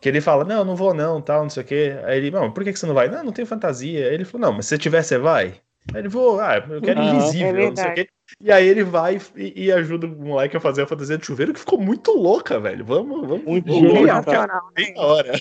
Que 0.00 0.08
ele 0.08 0.20
fala, 0.20 0.44
não, 0.44 0.64
não 0.64 0.74
vou 0.74 0.92
não, 0.92 1.22
tal, 1.22 1.42
não 1.42 1.50
sei 1.50 1.62
o 1.62 1.66
quê. 1.66 1.96
Aí 2.06 2.18
ele, 2.18 2.30
não, 2.32 2.50
por 2.50 2.64
que, 2.64 2.72
que 2.72 2.78
você 2.80 2.86
não 2.86 2.94
vai? 2.94 3.08
Não, 3.08 3.22
não 3.22 3.32
tenho 3.32 3.46
fantasia. 3.46 4.08
Aí 4.08 4.14
ele 4.14 4.24
falou, 4.24 4.48
não, 4.48 4.56
mas 4.56 4.66
se 4.66 4.76
tiver, 4.76 5.02
você 5.04 5.18
vai? 5.18 5.54
Aí 5.92 6.00
ele, 6.02 6.08
vou, 6.08 6.40
ah, 6.40 6.56
eu 6.70 6.80
quero 6.80 7.00
Aham, 7.00 7.16
invisível, 7.16 7.62
é 7.66 7.68
não 7.70 7.76
sei 7.76 7.90
o 7.90 7.94
quê. 7.94 8.08
E 8.40 8.52
aí 8.52 8.66
ele 8.68 8.84
vai 8.84 9.20
e, 9.36 9.64
e 9.64 9.72
ajuda 9.72 10.06
o 10.06 10.10
moleque 10.10 10.56
a 10.56 10.60
fazer 10.60 10.82
a 10.82 10.86
fantasia 10.86 11.18
de 11.18 11.26
chuveiro, 11.26 11.52
que 11.52 11.58
ficou 11.60 11.80
muito 11.80 12.12
louca, 12.12 12.60
velho. 12.60 12.84
Vamos, 12.84 13.26
vamos. 13.26 13.44
Muito 13.44 13.72
genial, 13.72 14.18
Sensacional, 14.22 14.66
né? 14.66 14.72
Bem 14.76 14.94
na 14.94 15.00
hora. 15.02 15.32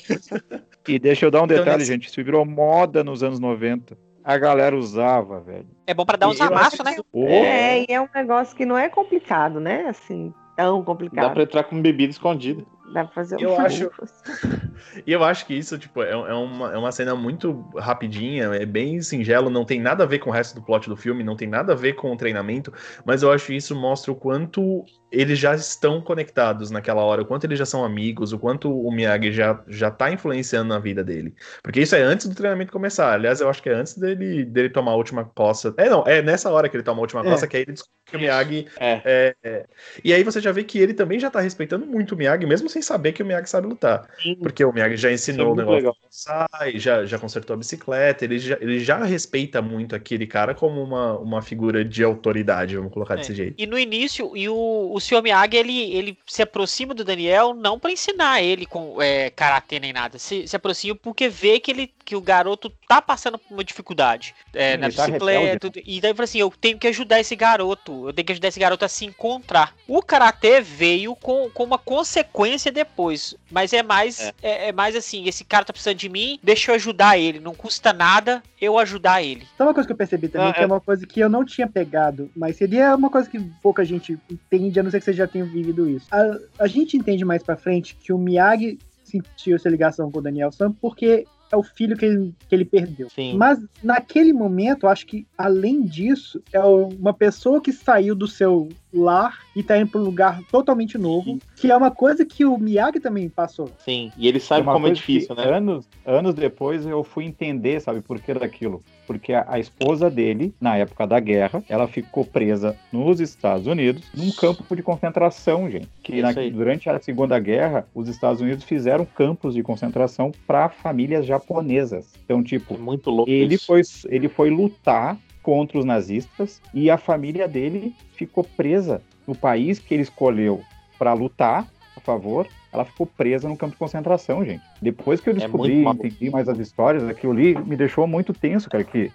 E 0.87 0.97
deixa 0.97 1.25
eu 1.25 1.31
dar 1.31 1.41
um 1.41 1.45
Então, 1.45 1.57
detalhe, 1.57 1.77
nessa- 1.79 1.91
gente. 1.91 2.07
Isso 2.07 2.23
virou 2.23 2.43
moda 2.45 3.03
nos 3.03 3.21
anos 3.21 3.39
90. 3.39 3.95
A 4.23 4.37
galera 4.37 4.75
usava, 4.75 5.39
velho. 5.39 5.67
É 5.85 5.93
bom 5.93 6.05
pra 6.05 6.17
dar 6.17 6.29
uns 6.29 6.41
amassos, 6.41 6.79
né? 6.83 6.95
Pô, 7.11 7.27
É, 7.27 7.81
e 7.81 7.85
é 7.89 8.01
um 8.01 8.07
negócio 8.13 8.55
que 8.55 8.65
não 8.65 8.77
é 8.77 8.89
complicado, 8.89 9.59
né? 9.59 9.85
Assim, 9.87 10.33
tão 10.57 10.79
Dá 10.79 10.85
complicado. 10.85 11.33
pra 11.33 11.43
entrar 11.43 11.63
com 11.63 11.79
bebida 11.81 12.11
escondida. 12.11 12.63
Dá 12.91 13.03
pra 13.03 13.13
fazer 13.13 13.37
um 13.37 13.39
Eu 13.39 13.59
acho-. 13.59 13.91
E 15.05 15.11
eu 15.11 15.23
acho 15.23 15.45
que 15.45 15.53
isso, 15.53 15.77
tipo, 15.77 16.01
é, 16.01 16.11
é 16.11 16.33
uma, 16.33 16.73
é 16.73 16.77
uma 16.77 16.91
cena 16.91 17.15
muito 17.15 17.65
rapidinha, 17.77 18.45
é 18.45 18.65
bem 18.65 19.01
singelo, 19.01 19.49
não 19.49 19.65
tem 19.65 19.79
nada 19.79 20.03
a 20.03 20.07
ver 20.07 20.19
com 20.19 20.29
o 20.29 20.33
resto 20.33 20.55
do 20.55 20.65
plot 20.65 20.89
do 20.89 20.95
filme, 20.95 21.23
não 21.23 21.35
tem 21.35 21.47
nada 21.47 21.73
a 21.73 21.75
ver 21.75 21.93
com 21.93 22.11
o 22.11 22.17
treinamento, 22.17 22.73
mas 23.05 23.21
eu 23.21 23.31
acho 23.31 23.47
que 23.47 23.55
isso 23.55 23.75
mostra 23.75 24.11
o 24.11 24.15
quanto 24.15 24.83
eles 25.11 25.39
já 25.39 25.55
estão 25.55 26.01
conectados 26.01 26.71
naquela 26.71 27.01
hora, 27.03 27.21
o 27.21 27.25
quanto 27.25 27.45
eles 27.45 27.57
já 27.59 27.65
são 27.65 27.83
amigos, 27.83 28.31
o 28.33 28.39
quanto 28.39 28.71
o 28.71 28.91
Miyagi 28.91 29.31
já, 29.31 29.63
já 29.67 29.89
tá 29.91 30.11
influenciando 30.11 30.69
na 30.69 30.79
vida 30.79 31.03
dele. 31.03 31.33
Porque 31.63 31.81
isso 31.81 31.95
é 31.95 32.01
antes 32.01 32.27
do 32.27 32.35
treinamento 32.35 32.71
começar. 32.71 33.13
Aliás, 33.13 33.41
eu 33.41 33.49
acho 33.49 33.61
que 33.61 33.69
é 33.69 33.73
antes 33.73 33.97
dele, 33.97 34.45
dele 34.45 34.69
tomar 34.69 34.91
a 34.91 34.95
última 34.95 35.25
coça. 35.25 35.73
É, 35.77 35.89
não, 35.89 36.03
é 36.05 36.21
nessa 36.21 36.49
hora 36.51 36.69
que 36.69 36.75
ele 36.75 36.83
toma 36.83 36.99
a 36.99 37.01
última 37.01 37.21
É. 37.21 37.23
coça 37.23 37.47
que 37.47 37.57
aí 37.57 37.63
ele 37.63 37.73
descobre 37.73 37.93
que 38.05 38.15
o 38.17 38.19
Miyagi 38.19 38.67
É. 38.79 39.01
é, 39.05 39.35
é. 39.43 39.65
E 40.03 40.13
aí 40.13 40.23
você 40.23 40.39
já 40.41 40.51
vê 40.51 40.63
que 40.63 40.79
ele 40.79 40.93
também 40.93 41.19
já 41.19 41.29
tá 41.29 41.39
respeitando 41.39 41.85
muito 41.85 42.13
o 42.15 42.17
Miyagi, 42.17 42.45
mesmo 42.45 42.69
sem 42.69 42.81
saber 42.81 43.11
que 43.13 43.21
o 43.23 43.25
Miyagi 43.25 43.49
sabe 43.49 43.67
lutar. 43.67 44.07
Porque 44.41 44.63
o 44.63 44.71
Miyagi 44.73 44.97
já 44.97 45.11
ensinou 45.11 45.53
o 45.53 45.55
muito 45.55 45.69
negócio 45.71 45.99
sai, 46.09 46.77
já, 46.79 47.05
já 47.05 47.17
consertou 47.19 47.53
a 47.53 47.57
bicicleta, 47.57 48.25
ele 48.25 48.39
já, 48.39 48.57
ele 48.59 48.79
já 48.79 49.03
respeita 49.03 49.61
muito 49.61 49.95
aquele 49.95 50.25
cara 50.27 50.53
como 50.55 50.81
uma, 50.83 51.17
uma 51.19 51.41
figura 51.41 51.83
de 51.85 52.03
autoridade, 52.03 52.75
vamos 52.75 52.91
colocar 52.91 53.13
É. 53.15 53.17
desse 53.17 53.33
jeito. 53.33 53.55
E 53.57 53.65
no 53.67 53.77
início, 53.77 54.35
e 54.35 54.49
o, 54.49 54.91
o 54.99 55.01
Sr. 55.01 55.23
Miyagi, 55.23 55.57
ele, 55.57 55.91
ele 55.93 56.17
se 56.27 56.41
aproxima 56.41 56.93
do 56.93 57.03
Daniel 57.03 57.53
não 57.53 57.79
pra 57.79 57.91
ensinar 57.91 58.41
ele 58.41 58.65
com 58.65 59.01
é, 59.01 59.29
karatê 59.31 59.79
nem 59.79 59.91
nada. 59.91 60.19
Se, 60.19 60.47
se 60.47 60.55
aproxima 60.55 60.95
porque 60.95 61.27
vê 61.27 61.59
que, 61.59 61.71
ele, 61.71 61.91
que 62.09 62.15
o 62.15 62.21
garoto 62.21 62.71
tá 62.87 62.99
passando 62.99 63.37
por 63.37 63.53
uma 63.53 63.63
dificuldade 63.63 64.33
é, 64.51 64.71
Sim, 64.71 64.77
na 64.79 64.87
ele 64.87 64.95
tá 64.95 65.05
bicicleta. 65.05 65.59
tudo. 65.59 65.79
E 65.85 66.01
daí 66.01 66.09
ele 66.09 66.15
fala 66.15 66.23
assim: 66.23 66.39
eu 66.39 66.51
tenho 66.59 66.79
que 66.79 66.87
ajudar 66.87 67.19
esse 67.19 67.35
garoto. 67.35 68.07
Eu 68.09 68.13
tenho 68.13 68.25
que 68.25 68.31
ajudar 68.31 68.47
esse 68.47 68.59
garoto 68.59 68.83
a 68.83 68.87
se 68.87 69.05
encontrar. 69.05 69.75
O 69.87 70.01
karatê 70.01 70.59
veio 70.59 71.15
com, 71.15 71.51
com 71.51 71.63
uma 71.63 71.77
consequência 71.77 72.71
depois. 72.71 73.35
Mas 73.51 73.73
é 73.73 73.83
mais, 73.83 74.19
É. 74.19 74.33
é. 74.41 74.69
é 74.69 74.71
mais 74.71 74.95
assim: 74.95 75.27
esse 75.27 75.43
cara 75.43 75.63
tá 75.65 75.71
precisando 75.71 75.97
de 75.97 76.09
mim, 76.09 76.39
deixa 76.41 76.71
eu 76.71 76.75
ajudar 76.75 77.15
ele. 77.19 77.39
Não 77.39 77.53
custa 77.53 77.93
nada 77.93 78.41
eu 78.59 78.79
ajudar 78.79 79.21
ele. 79.21 79.47
Sabe 79.55 79.67
uma 79.67 79.73
coisa 79.75 79.85
que 79.87 79.93
eu 79.93 79.97
percebi 79.97 80.27
também, 80.29 80.47
Ah, 80.49 80.53
que 80.53 80.59
é 80.61 80.63
é. 80.63 80.65
uma 80.65 80.81
coisa 80.81 81.05
que 81.05 81.19
eu 81.19 81.29
não 81.29 81.45
tinha 81.45 81.67
pegado, 81.67 82.31
mas 82.35 82.55
seria 82.57 82.95
uma 82.95 83.11
coisa 83.11 83.29
que 83.29 83.39
pouca 83.61 83.85
gente 83.85 84.17
entende, 84.31 84.79
a 84.79 84.83
não 84.83 84.89
ser 84.89 84.97
que 84.97 85.05
você 85.05 85.13
já 85.13 85.27
tenha 85.27 85.45
vivido 85.45 85.87
isso. 85.87 86.07
A, 86.11 86.63
a 86.63 86.67
gente 86.67 86.97
entende 86.97 87.23
mais 87.23 87.43
pra 87.43 87.55
frente 87.55 87.95
que 87.95 88.11
o 88.11 88.17
Miyagi 88.17 88.79
sentiu 89.03 89.55
essa 89.55 89.69
ligação 89.69 90.11
com 90.11 90.19
o 90.19 90.21
Daniel 90.21 90.51
Sam 90.51 90.71
porque 90.73 91.25
é 91.51 91.57
o 91.57 91.63
filho 91.63 91.97
que 91.97 92.05
ele, 92.05 92.33
que 92.47 92.55
ele 92.55 92.65
perdeu. 92.65 93.09
Sim. 93.09 93.35
Mas 93.35 93.59
naquele 93.83 94.33
momento, 94.33 94.83
eu 94.85 94.89
acho 94.89 95.05
que 95.05 95.27
além 95.37 95.81
disso, 95.83 96.41
é 96.53 96.59
uma 96.59 97.13
pessoa 97.13 97.61
que 97.61 97.71
saiu 97.71 98.15
do 98.15 98.27
seu 98.27 98.69
lar 98.93 99.39
e 99.55 99.63
tá 99.63 99.77
indo 99.77 99.91
pra 99.91 100.01
um 100.01 100.03
lugar 100.03 100.41
totalmente 100.51 100.97
novo, 100.97 101.25
Sim. 101.25 101.39
que 101.55 101.71
é 101.71 101.75
uma 101.77 101.91
coisa 101.91 102.25
que 102.25 102.45
o 102.45 102.57
Miyagi 102.57 102.99
também 102.99 103.29
passou. 103.29 103.69
Sim. 103.79 104.11
E 104.17 104.27
ele 104.27 104.39
sabe 104.39 104.63
uma 104.63 104.73
como 104.73 104.87
é 104.87 104.91
difícil, 104.91 105.35
né? 105.35 105.43
Anos, 105.43 105.87
anos 106.05 106.33
depois 106.33 106.85
eu 106.85 107.03
fui 107.03 107.25
entender, 107.25 107.79
sabe, 107.81 108.01
por 108.01 108.19
que 108.19 108.33
daquilo. 108.33 108.83
Porque 109.09 109.33
a, 109.33 109.43
a 109.47 109.57
esposa 109.57 110.07
dele, 110.07 110.53
na 110.61 110.77
época 110.77 111.07
da 111.07 111.19
guerra, 111.19 111.63
ela 111.67 111.87
ficou 111.87 112.23
presa 112.23 112.77
nos 112.93 113.19
Estados 113.19 113.65
Unidos, 113.65 114.03
num 114.15 114.31
campo 114.31 114.75
de 114.75 114.83
concentração, 114.83 115.67
gente. 115.67 115.87
Que 116.03 116.21
na- 116.21 116.31
durante 116.31 116.87
a 116.91 116.99
Segunda 116.99 117.39
Guerra, 117.39 117.87
os 117.95 118.07
Estados 118.07 118.39
Unidos 118.39 118.63
fizeram 118.63 119.03
campos 119.05 119.55
de 119.55 119.63
concentração 119.63 120.31
para 120.45 120.69
famílias 120.69 121.25
japonesas. 121.25 122.13
Então, 122.23 122.41
É 122.41 122.43
tipo, 122.43 122.77
muito 122.77 123.09
louco 123.09 123.31
ele 123.31 123.55
isso. 123.55 123.65
foi, 123.65 123.81
ele 124.09 124.29
foi 124.29 124.51
lutar 124.51 125.17
contra 125.41 125.79
os 125.79 125.85
nazistas 125.85 126.61
e 126.71 126.91
a 126.91 126.97
família 126.99 127.47
dele 127.47 127.95
ficou 128.13 128.43
presa 128.43 129.01
no 129.25 129.33
país 129.33 129.79
que 129.79 129.91
ele 129.95 130.03
escolheu 130.03 130.61
pra 130.99 131.13
lutar 131.13 131.67
a 131.97 131.99
favor, 131.99 132.45
ela 132.71 132.85
ficou 132.85 133.05
presa 133.05 133.47
no 133.49 133.57
campo 133.57 133.73
de 133.73 133.77
concentração, 133.79 134.43
gente. 134.45 134.61
Depois 134.81 135.19
que 135.19 135.29
eu 135.29 135.33
É 135.33 135.37
descobri, 135.37 135.83
maluco. 135.83 136.05
entendi 136.05 136.29
mais 136.29 136.47
as 136.47 136.59
histórias, 136.59 137.03
aquilo 137.07 137.33
ali 137.33 137.55
me 137.65 137.75
deixou 137.75 138.05
muito 138.07 138.33
tenso, 138.33 138.69
cara, 138.69 138.83
que 138.83 139.11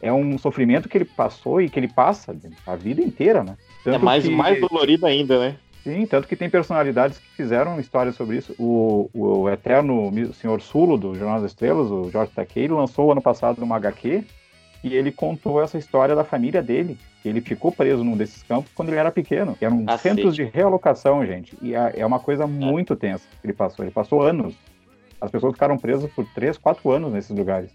é 0.00 0.12
um 0.12 0.36
sofrimento 0.38 0.88
que 0.88 0.98
ele 0.98 1.04
passou 1.04 1.60
e 1.60 1.68
que 1.68 1.78
ele 1.80 1.88
passa 1.88 2.36
a 2.66 2.76
vida 2.76 3.00
inteira, 3.02 3.42
né? 3.42 3.56
É 3.80 3.90
Tanto 3.90 4.04
mais, 4.04 4.24
que- 4.24 4.30
mais 4.30 4.60
dolorido 4.60 5.06
ainda, 5.06 5.38
né? 5.38 5.56
Sim, 5.82 6.04
tanto 6.04 6.26
que 6.26 6.34
tem 6.34 6.50
personalidades 6.50 7.18
que 7.18 7.28
fizeram 7.36 7.78
histórias 7.78 8.16
sobre 8.16 8.36
isso. 8.36 8.54
O, 8.58 9.08
o 9.14 9.48
eterno 9.48 10.10
Senhor 10.34 10.60
Sulo, 10.60 10.96
do 10.98 11.14
Jornal 11.14 11.40
das 11.40 11.52
Estrelas, 11.52 11.88
o 11.90 12.10
Jorge 12.10 12.32
Takei, 12.34 12.66
lançou 12.66 13.12
ano 13.12 13.22
passado 13.22 13.62
uma 13.62 13.76
HQ 13.76 14.24
e 14.86 14.94
ele 14.94 15.10
contou 15.10 15.62
essa 15.62 15.76
história 15.78 16.14
da 16.14 16.24
família 16.24 16.62
dele. 16.62 16.98
Ele 17.24 17.40
ficou 17.40 17.72
preso 17.72 18.04
num 18.04 18.16
desses 18.16 18.42
campos 18.42 18.70
quando 18.74 18.88
ele 18.90 18.98
era 18.98 19.10
pequeno. 19.10 19.54
que 19.56 19.64
Eram 19.64 19.84
Cacete. 19.84 20.02
centros 20.14 20.34
de 20.36 20.44
realocação, 20.44 21.24
gente. 21.26 21.56
E 21.60 21.74
é 21.74 21.94
é 21.96 22.06
uma 22.06 22.20
coisa 22.20 22.46
muito 22.46 22.94
tensa 22.94 23.24
que 23.40 23.46
ele 23.46 23.52
passou. 23.52 23.84
Ele 23.84 23.92
passou 23.92 24.22
anos. 24.22 24.54
As 25.20 25.30
pessoas 25.30 25.54
ficaram 25.54 25.76
presas 25.78 26.10
por 26.12 26.24
três, 26.34 26.56
quatro 26.58 26.90
anos 26.90 27.12
nesses 27.12 27.36
lugares. 27.36 27.70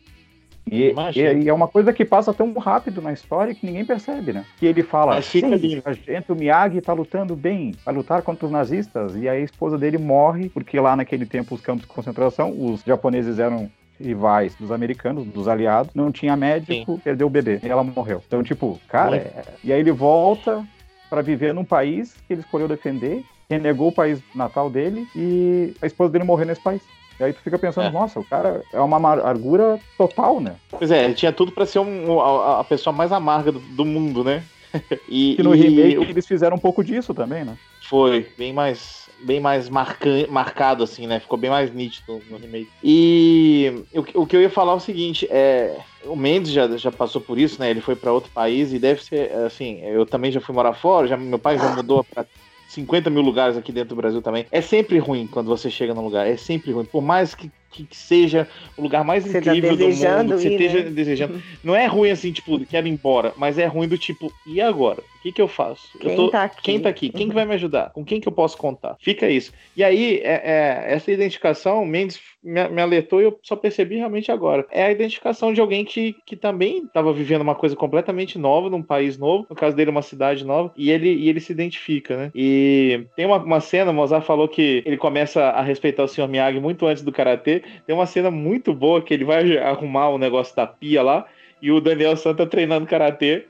E, 0.72 0.94
e- 1.16 1.44
e 1.44 1.50
é 1.50 1.54
uma 1.54 1.68
coisa 1.68 1.92
que 1.92 2.06
passa 2.06 2.32
tão 2.34 2.54
rápido 2.54 3.02
na 3.02 3.12
história 3.12 3.54
que 3.54 3.66
ninguém 3.66 3.84
percebe, 3.84 4.32
né? 4.32 4.46
Que 4.58 4.68
ele 4.68 4.84
fala, 4.84 5.16
Mas 5.16 5.28
fica 5.28 5.48
"Sim, 5.48 5.54
ali. 5.56 5.82
a 5.84 5.92
gente, 5.92 6.32
o 6.32 6.36
Miyagi 6.36 6.80
tá 6.82 6.94
lutando 6.94 7.36
bem, 7.36 7.74
vai 7.84 7.96
lutar 7.96 8.22
contra 8.22 8.46
os 8.46 8.52
nazistas, 8.52 9.16
e 9.16 9.28
aí 9.28 9.42
a 9.42 9.44
esposa 9.44 9.76
dele 9.76 9.98
morre, 9.98 10.50
porque 10.50 10.80
lá 10.80 10.96
naquele 10.96 11.26
tempo 11.26 11.56
os 11.56 11.62
campos 11.62 11.82
de 11.82 11.88
concentração, 11.88 12.52
os 12.52 12.84
japoneses 12.84 13.40
eram 13.40 13.70
rivais 14.02 14.56
dos 14.56 14.72
americanos, 14.72 15.26
dos 15.28 15.48
aliados, 15.48 15.94
não 15.94 16.12
tinha 16.12 16.36
médico, 16.36 17.00
perdeu 17.04 17.28
o 17.28 17.30
bebê, 17.30 17.60
e 17.64 17.68
ela 17.70 17.84
morreu. 17.84 18.22
Então, 18.28 18.42
tipo, 18.44 18.80
cara, 18.88 19.18
é- 19.18 19.44
e 19.64 19.72
aí 19.72 19.80
ele 19.80 19.92
volta 19.92 20.66
pra 21.10 21.22
viver 21.22 21.54
num 21.54 21.66
país 21.66 22.14
que 22.28 22.34
ele 22.34 22.42
escolheu 22.42 22.68
defender, 22.68 23.24
renegou 23.50 23.90
o 23.90 23.92
país 23.92 24.20
natal 24.34 24.70
dele, 24.70 25.08
e 25.16 25.74
a 25.82 25.86
esposa 25.86 26.12
dele 26.14 26.24
morreu 26.24 26.46
nesse 26.48 26.62
país. 26.62 26.82
E 27.20 27.24
aí 27.24 27.34
tu 27.34 27.42
fica 27.42 27.60
pensando, 27.60 27.88
É. 27.88 27.92
nossa, 27.92 28.20
o 28.20 28.24
cara 28.24 28.64
é 28.74 28.80
uma 28.80 28.98
amargura 28.98 29.78
total, 29.98 30.40
né? 30.40 30.56
Pois 30.72 30.90
é, 30.90 31.04
ele 31.06 31.14
tinha 31.14 31.32
tudo 31.32 31.52
pra 31.52 31.66
ser 31.68 31.80
um- 31.80 32.20
a, 32.20 32.62
a 32.62 32.64
pessoa 32.64 32.92
mais 32.96 33.12
amarga 33.12 33.52
do, 33.52 33.60
do 33.60 33.86
mundo, 33.86 34.24
né? 34.24 34.42
E, 35.08 35.36
Que 35.36 35.44
no 35.44 35.54
e 35.54 35.60
remake 35.60 36.10
eles 36.10 36.26
fizeram 36.26 36.56
um 36.56 36.60
pouco 36.60 36.82
disso 36.84 37.14
também, 37.14 37.44
né? 37.44 37.56
Foi, 37.90 38.32
bem 38.38 38.54
mais, 38.54 39.10
bem 39.24 39.40
mais 39.40 39.70
marcado, 39.70 40.84
assim, 40.84 41.08
né? 41.08 41.20
Ficou 41.20 41.38
bem 41.38 41.50
mais 41.50 41.74
nítido 41.74 42.22
no 42.30 42.38
remake. 42.38 42.70
E 42.84 43.84
o, 43.94 44.22
o 44.22 44.26
que 44.26 44.36
eu 44.36 44.42
ia 44.42 44.50
falar 44.50 44.74
é 44.74 44.76
o 44.76 44.80
seguinte, 44.80 45.28
é. 45.30 45.78
O 46.06 46.16
Mendes 46.16 46.52
já, 46.52 46.68
já 46.78 46.92
passou 46.92 47.22
por 47.22 47.38
isso, 47.38 47.60
né? 47.60 47.70
Ele 47.70 47.82
foi 47.82 47.96
pra 47.96 48.12
outro 48.12 48.32
país 48.32 48.74
e 48.74 48.80
deve 48.80 49.04
ser, 49.04 49.32
assim, 49.34 49.82
eu 49.82 50.06
também 50.06 50.32
já 50.32 50.42
fui 50.42 50.56
morar 50.56 50.74
fora, 50.74 51.08
já, 51.08 51.16
meu 51.16 51.38
pai 51.38 51.58
já 51.58 51.76
mudou 51.76 52.04
pra 52.04 52.26
50 52.68 53.10
mil 53.10 53.22
lugares 53.22 53.58
aqui 53.58 53.72
dentro 53.72 53.90
do 53.90 54.02
Brasil 54.02 54.22
também. 54.22 54.46
É 54.52 54.62
sempre 54.62 54.98
ruim 54.98 55.28
quando 55.28 55.48
você 55.48 55.70
chega 55.70 55.94
num 55.94 56.04
lugar, 56.04 56.26
é 56.28 56.38
sempre 56.38 56.72
ruim. 56.72 56.86
Por 56.86 57.02
mais 57.02 57.36
que, 57.36 57.52
que, 57.72 57.86
que 57.86 57.96
seja 57.96 58.48
o 58.78 58.82
lugar 58.82 59.04
mais 59.04 59.24
Você 59.24 59.42
tá 59.42 59.52
incrível 59.52 59.72
do 59.72 59.78
desejando 59.78 60.32
mundo, 60.32 60.36
que 60.36 60.42
você 60.42 60.50
ir, 60.50 60.52
esteja 60.54 60.84
né? 60.84 60.90
desejando. 60.92 61.44
Não 61.64 61.76
é 61.76 61.86
ruim 61.86 62.12
assim, 62.12 62.32
tipo, 62.32 62.60
quero 62.66 62.88
ir 62.88 62.92
embora, 62.92 63.34
mas 63.38 63.58
é 63.58 63.66
ruim 63.66 63.88
do 63.88 63.98
tipo, 63.98 64.32
e 64.46 64.60
agora? 64.62 65.02
O 65.02 65.22
que, 65.22 65.32
que 65.32 65.42
eu 65.42 65.48
faço? 65.48 65.88
Quem 66.00 66.12
eu 66.12 66.16
tô, 66.16 66.30
tá 66.30 66.44
aqui? 66.44 66.62
Quem 66.62 66.80
tá 66.80 66.90
aqui? 66.90 67.10
Quem 67.10 67.30
que 67.30 67.36
vai 67.36 67.46
me 67.46 67.54
ajudar? 67.54 67.92
Com 67.92 68.04
quem 68.04 68.20
que 68.20 68.28
eu 68.28 68.32
posso 68.32 68.58
contar? 68.58 68.98
Fica 69.00 69.30
isso. 69.30 69.52
E 69.78 69.84
aí, 69.84 70.20
é, 70.24 70.42
é, 70.44 70.94
essa 70.94 71.12
identificação, 71.12 71.86
Mendes 71.86 72.20
me, 72.44 72.68
me 72.70 72.82
alertou 72.82 73.22
e 73.22 73.26
eu 73.26 73.40
só 73.44 73.56
percebi 73.56 73.96
realmente 73.96 74.32
agora. 74.32 74.66
É 74.72 74.86
a 74.86 74.92
identificação 74.92 75.54
de 75.54 75.62
alguém 75.62 75.86
que, 75.86 76.16
que 76.26 76.36
também 76.36 76.84
estava 76.86 77.14
vivendo 77.14 77.42
uma 77.42 77.56
coisa 77.56 77.76
completamente 77.76 78.38
nova, 78.38 78.70
num 78.70 78.82
país 78.82 79.18
novo, 79.18 79.46
no 79.50 79.56
caso 79.56 79.76
dele, 79.76 79.92
uma 79.92 80.02
cidade 80.02 80.46
nova, 80.46 80.72
e 80.76 80.92
ele, 80.92 81.14
e 81.14 81.30
ele 81.30 81.40
se 81.40 81.52
identifica, 81.52 82.18
né? 82.18 82.32
E 82.34 83.06
tem 83.16 83.26
uma, 83.26 83.38
uma 83.38 83.60
cena, 83.60 83.94
Mozart 83.94 84.26
falou 84.26 84.48
que 84.48 84.82
ele 84.86 84.98
começa 84.98 85.44
a 85.44 85.62
respeitar 85.62 86.04
o 86.04 86.08
Sr. 86.08 86.28
Miyagi 86.28 86.60
muito 86.60 86.86
antes 86.86 87.04
do 87.04 87.12
karatê. 87.12 87.64
Tem 87.86 87.96
uma 87.96 88.06
cena 88.06 88.32
muito 88.32 88.74
boa 88.74 89.02
que 89.02 89.14
ele 89.14 89.26
vai 89.26 89.58
arrumar 89.58 90.10
o 90.10 90.18
negócio 90.18 90.56
da 90.56 90.66
pia 90.66 91.02
lá. 91.02 91.26
E 91.62 91.72
o 91.72 91.80
Daniel 91.80 92.18
Santa 92.18 92.46
treinando 92.48 92.88
karatê. 92.88 93.46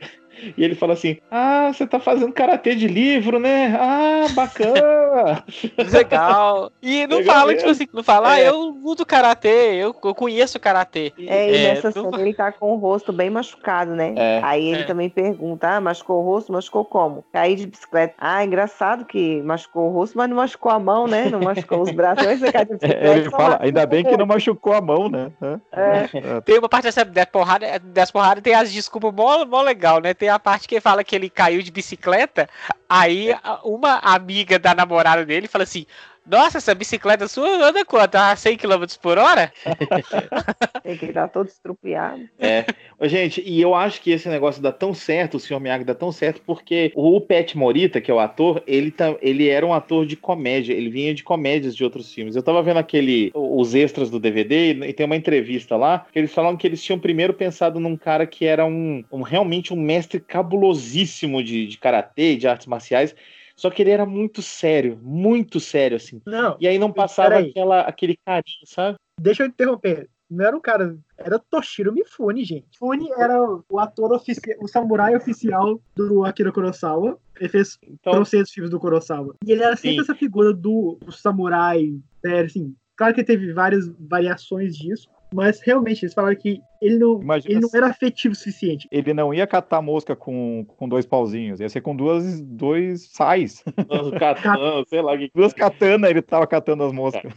E 0.58 0.64
ele 0.64 0.76
fala 0.76 0.94
assim: 0.94 1.18
Ah, 1.30 1.72
você 1.74 1.86
tá 1.86 2.00
fazendo 2.00 2.32
karatê 2.32 2.76
de 2.76 2.88
livro, 2.88 3.40
né? 3.40 3.76
Ah, 3.80 4.26
bacana! 4.34 5.44
Legal. 5.92 6.72
E 6.82 7.06
não 7.08 7.18
Legal 7.18 7.36
fala, 7.36 7.48
mesmo. 7.48 7.60
tipo 7.60 7.72
assim, 7.72 7.88
não 7.94 8.04
fala, 8.04 8.32
ah, 8.34 8.40
É. 8.40 8.48
eu 8.50 8.60
luto 8.84 9.06
karatê, 9.06 9.76
eu, 9.76 9.96
eu 10.04 10.16
conheço 10.16 10.60
karatê. 10.60 11.12
É, 11.20 11.52
e 11.52 11.56
É, 11.66 11.74
nessa 11.74 11.92
não- 11.96 12.10
cena 12.12 12.22
ele 12.22 12.34
tá 12.34 12.52
com 12.52 12.72
o 12.74 12.76
rosto 12.78 13.12
bem 13.14 13.30
machucado, 13.30 13.92
né? 13.96 14.14
É. 14.16 14.40
Aí 14.44 14.68
ele 14.68 14.82
É. 14.82 14.86
também 14.86 15.10
pergunta: 15.10 15.68
ah, 15.70 15.82
machucou 15.82 16.22
o 16.22 16.26
rosto? 16.26 16.52
Machucou 16.52 16.86
como? 16.86 17.24
Caí 17.32 17.56
de 17.56 17.68
bicicleta. 17.68 18.14
Ah, 18.18 18.44
engraçado 18.44 19.06
que 19.06 19.42
machucou 19.42 19.90
o 19.90 19.94
rosto, 19.94 20.18
mas 20.18 20.30
não 20.30 20.38
machucou 20.38 20.72
a 20.72 20.80
mão, 20.80 21.08
né? 21.08 21.30
Não 21.30 21.40
machucou 21.42 21.82
os 21.82 21.92
braços. 21.92 22.26
Mas 22.26 22.40
você 22.40 22.52
cai 22.52 22.66
de 22.66 22.74
bicicleta. 22.74 23.02
É, 23.12 23.18
ele 23.18 23.30
fala, 23.30 23.58
ainda 23.62 23.86
bem 23.86 24.04
que 24.04 24.16
não 24.18 24.26
machucou 24.26 24.74
a 24.74 24.82
mão, 24.82 25.10
né? 25.10 25.32
É. 25.72 26.42
Tem 26.42 26.58
uma 26.60 26.70
parte 26.70 26.84
dessa, 26.86 27.04
dessa 27.04 27.28
porrada, 27.28 27.80
dessa 27.80 28.12
porrada 28.12 28.42
tem 28.42 28.54
as 28.54 28.72
desculpas 28.72 29.14
mó, 29.14 29.46
mó 29.46 29.62
legal, 29.62 30.00
né? 30.00 30.14
Tem 30.22 30.30
a 30.30 30.38
parte 30.38 30.68
que 30.68 30.80
fala 30.80 31.04
que 31.04 31.16
ele 31.16 31.32
caiu 31.32 31.64
de 31.64 31.72
bicicleta, 31.72 32.48
aí 32.88 33.34
a- 33.44 33.60
uma 33.64 33.96
amiga 34.04 34.60
da 34.60 34.76
namorada 34.76 35.26
dele 35.26 35.48
fala 35.48 35.64
assim. 35.64 35.88
Nossa, 36.26 36.60
essa 36.60 36.76
bicicleta 36.76 37.28
sua 37.28 37.68
anda 37.68 37.84
quanto? 37.84 38.16
A 38.16 38.36
100 38.36 38.58
km 38.58 38.84
por 39.02 39.18
hora? 39.18 39.52
Tem 40.84 40.98
que 40.98 41.06
estar 41.08 41.28
todo 41.28 41.48
estrupiado. 41.48 42.22
É. 42.40 42.66
Gente, 43.04 43.42
e 43.46 43.60
eu 43.60 43.74
acho 43.74 44.00
que 44.02 44.12
esse 44.12 44.30
negócio 44.30 44.62
dá 44.62 44.72
tão 44.72 44.94
certo, 44.94 45.38
o 45.38 45.40
Sr. 45.40 45.60
Miyagi 45.60 45.84
dá 45.84 45.96
tão 45.96 46.12
certo, 46.12 46.42
porque 46.46 46.92
o 46.96 47.20
Pat 47.20 47.56
Morita, 47.56 48.00
que 48.00 48.12
é 48.12 48.14
o 48.14 48.20
ator, 48.20 48.62
ele, 48.68 48.92
tá, 48.92 49.16
ele 49.22 49.50
era 49.50 49.66
um 49.66 49.74
ator 49.74 50.06
de 50.06 50.16
comédia, 50.16 50.74
ele 50.74 50.90
vinha 50.90 51.14
de 51.14 51.24
comédias 51.24 51.76
de 51.76 51.84
outros 51.84 52.14
filmes. 52.14 52.36
Eu 52.36 52.44
tava 52.44 52.62
vendo 52.62 52.78
aquele, 52.78 53.32
os 53.34 53.74
extras 53.74 54.10
do 54.10 54.20
DVD, 54.20 54.74
e 54.74 54.94
tem 54.94 55.06
uma 55.06 55.16
entrevista 55.16 55.76
lá, 55.76 56.06
que 56.12 56.20
eles 56.20 56.34
falam 56.34 56.56
que 56.56 56.68
eles 56.68 56.84
tinham 56.84 57.00
primeiro 57.00 57.34
pensado 57.34 57.80
num 57.80 57.98
cara 57.98 58.28
que 58.28 58.46
era 58.46 58.66
um, 58.66 59.04
um- 59.12 59.22
realmente 59.24 59.74
um 59.74 59.82
mestre 59.82 60.20
cabulosíssimo 60.20 61.44
de, 61.44 61.66
de 61.68 61.78
karatê, 61.78 62.36
de 62.36 62.48
artes 62.48 62.68
marciais, 62.68 63.16
só 63.62 63.70
que 63.70 63.84
ele 63.84 63.92
era 63.92 64.08
muito 64.08 64.42
sério, 64.42 65.00
muito 65.04 65.60
sério, 65.60 65.96
assim. 65.98 66.20
Não, 66.26 66.58
E 66.60 66.68
aí 66.68 66.80
não 66.80 66.92
passava 66.92 67.38
aquela, 67.38 67.82
aquele 67.82 68.18
carinho, 68.26 68.66
sabe? 68.66 68.98
deixa 69.20 69.44
eu 69.44 69.48
interromper. 69.48 70.10
Não 70.28 70.44
era 70.44 70.58
o 70.58 70.62
cara, 70.62 70.98
era 71.16 71.38
Toshiro 71.38 71.94
Mifune, 71.94 72.44
gente. 72.44 72.66
Mifune 72.72 73.12
era 73.16 73.40
o 73.70 73.78
ator 73.80 74.14
oficial, 74.14 74.58
o 74.60 74.68
samurai 74.68 75.16
oficial 75.16 75.80
do 75.96 76.26
Akira 76.26 76.52
Kurosawa. 76.52 77.20
Ele 77.40 77.50
fez 77.50 77.78
Então, 77.84 78.14
trocentos 78.14 78.52
filmes 78.52 78.72
do 78.72 78.80
Kurosawa. 78.80 79.36
E 79.46 79.52
ele 79.52 79.62
era 79.62 79.76
sempre 79.76 79.98
Sim. 79.98 80.02
essa 80.02 80.16
figura 80.16 80.52
do, 80.52 80.98
do 81.06 81.12
samurai, 81.12 81.94
né, 82.24 82.40
assim. 82.40 82.74
Claro 82.96 83.14
que 83.14 83.24
teve 83.24 83.54
várias 83.54 83.88
variações 84.00 84.76
disso, 84.76 85.08
mas 85.34 85.62
realmente 85.62 86.04
eles 86.04 86.14
falaram 86.14 86.36
que 86.36 86.62
ele 86.82 86.98
não, 86.98 87.22
Imagina 87.22 87.54
ele 87.54 87.62
não 87.62 87.70
era 87.74 87.88
afetivo 87.88 88.34
o 88.34 88.36
suficiente. 88.36 88.88
Ele 88.92 89.14
não 89.14 89.32
ia 89.32 89.46
catar 89.46 89.82
mosca 89.84 90.16
com, 90.16 90.66
com 90.66 90.90
dois 90.90 91.06
pauzinhos, 91.06 91.60
ia 91.60 91.70
ser 91.70 91.82
com 91.82 91.96
duas, 91.96 92.42
dois 92.42 93.08
sais. 93.12 93.64
o 93.78 94.18
Catan, 94.18 94.84
sei 94.90 95.02
lá 95.02 95.16
que 95.16 95.30
Duas 95.34 95.54
katanas 95.54 96.10
ele 96.10 96.24
tava 96.24 96.48
catando 96.48 96.84
as 96.84 96.92
moscas. 96.92 97.32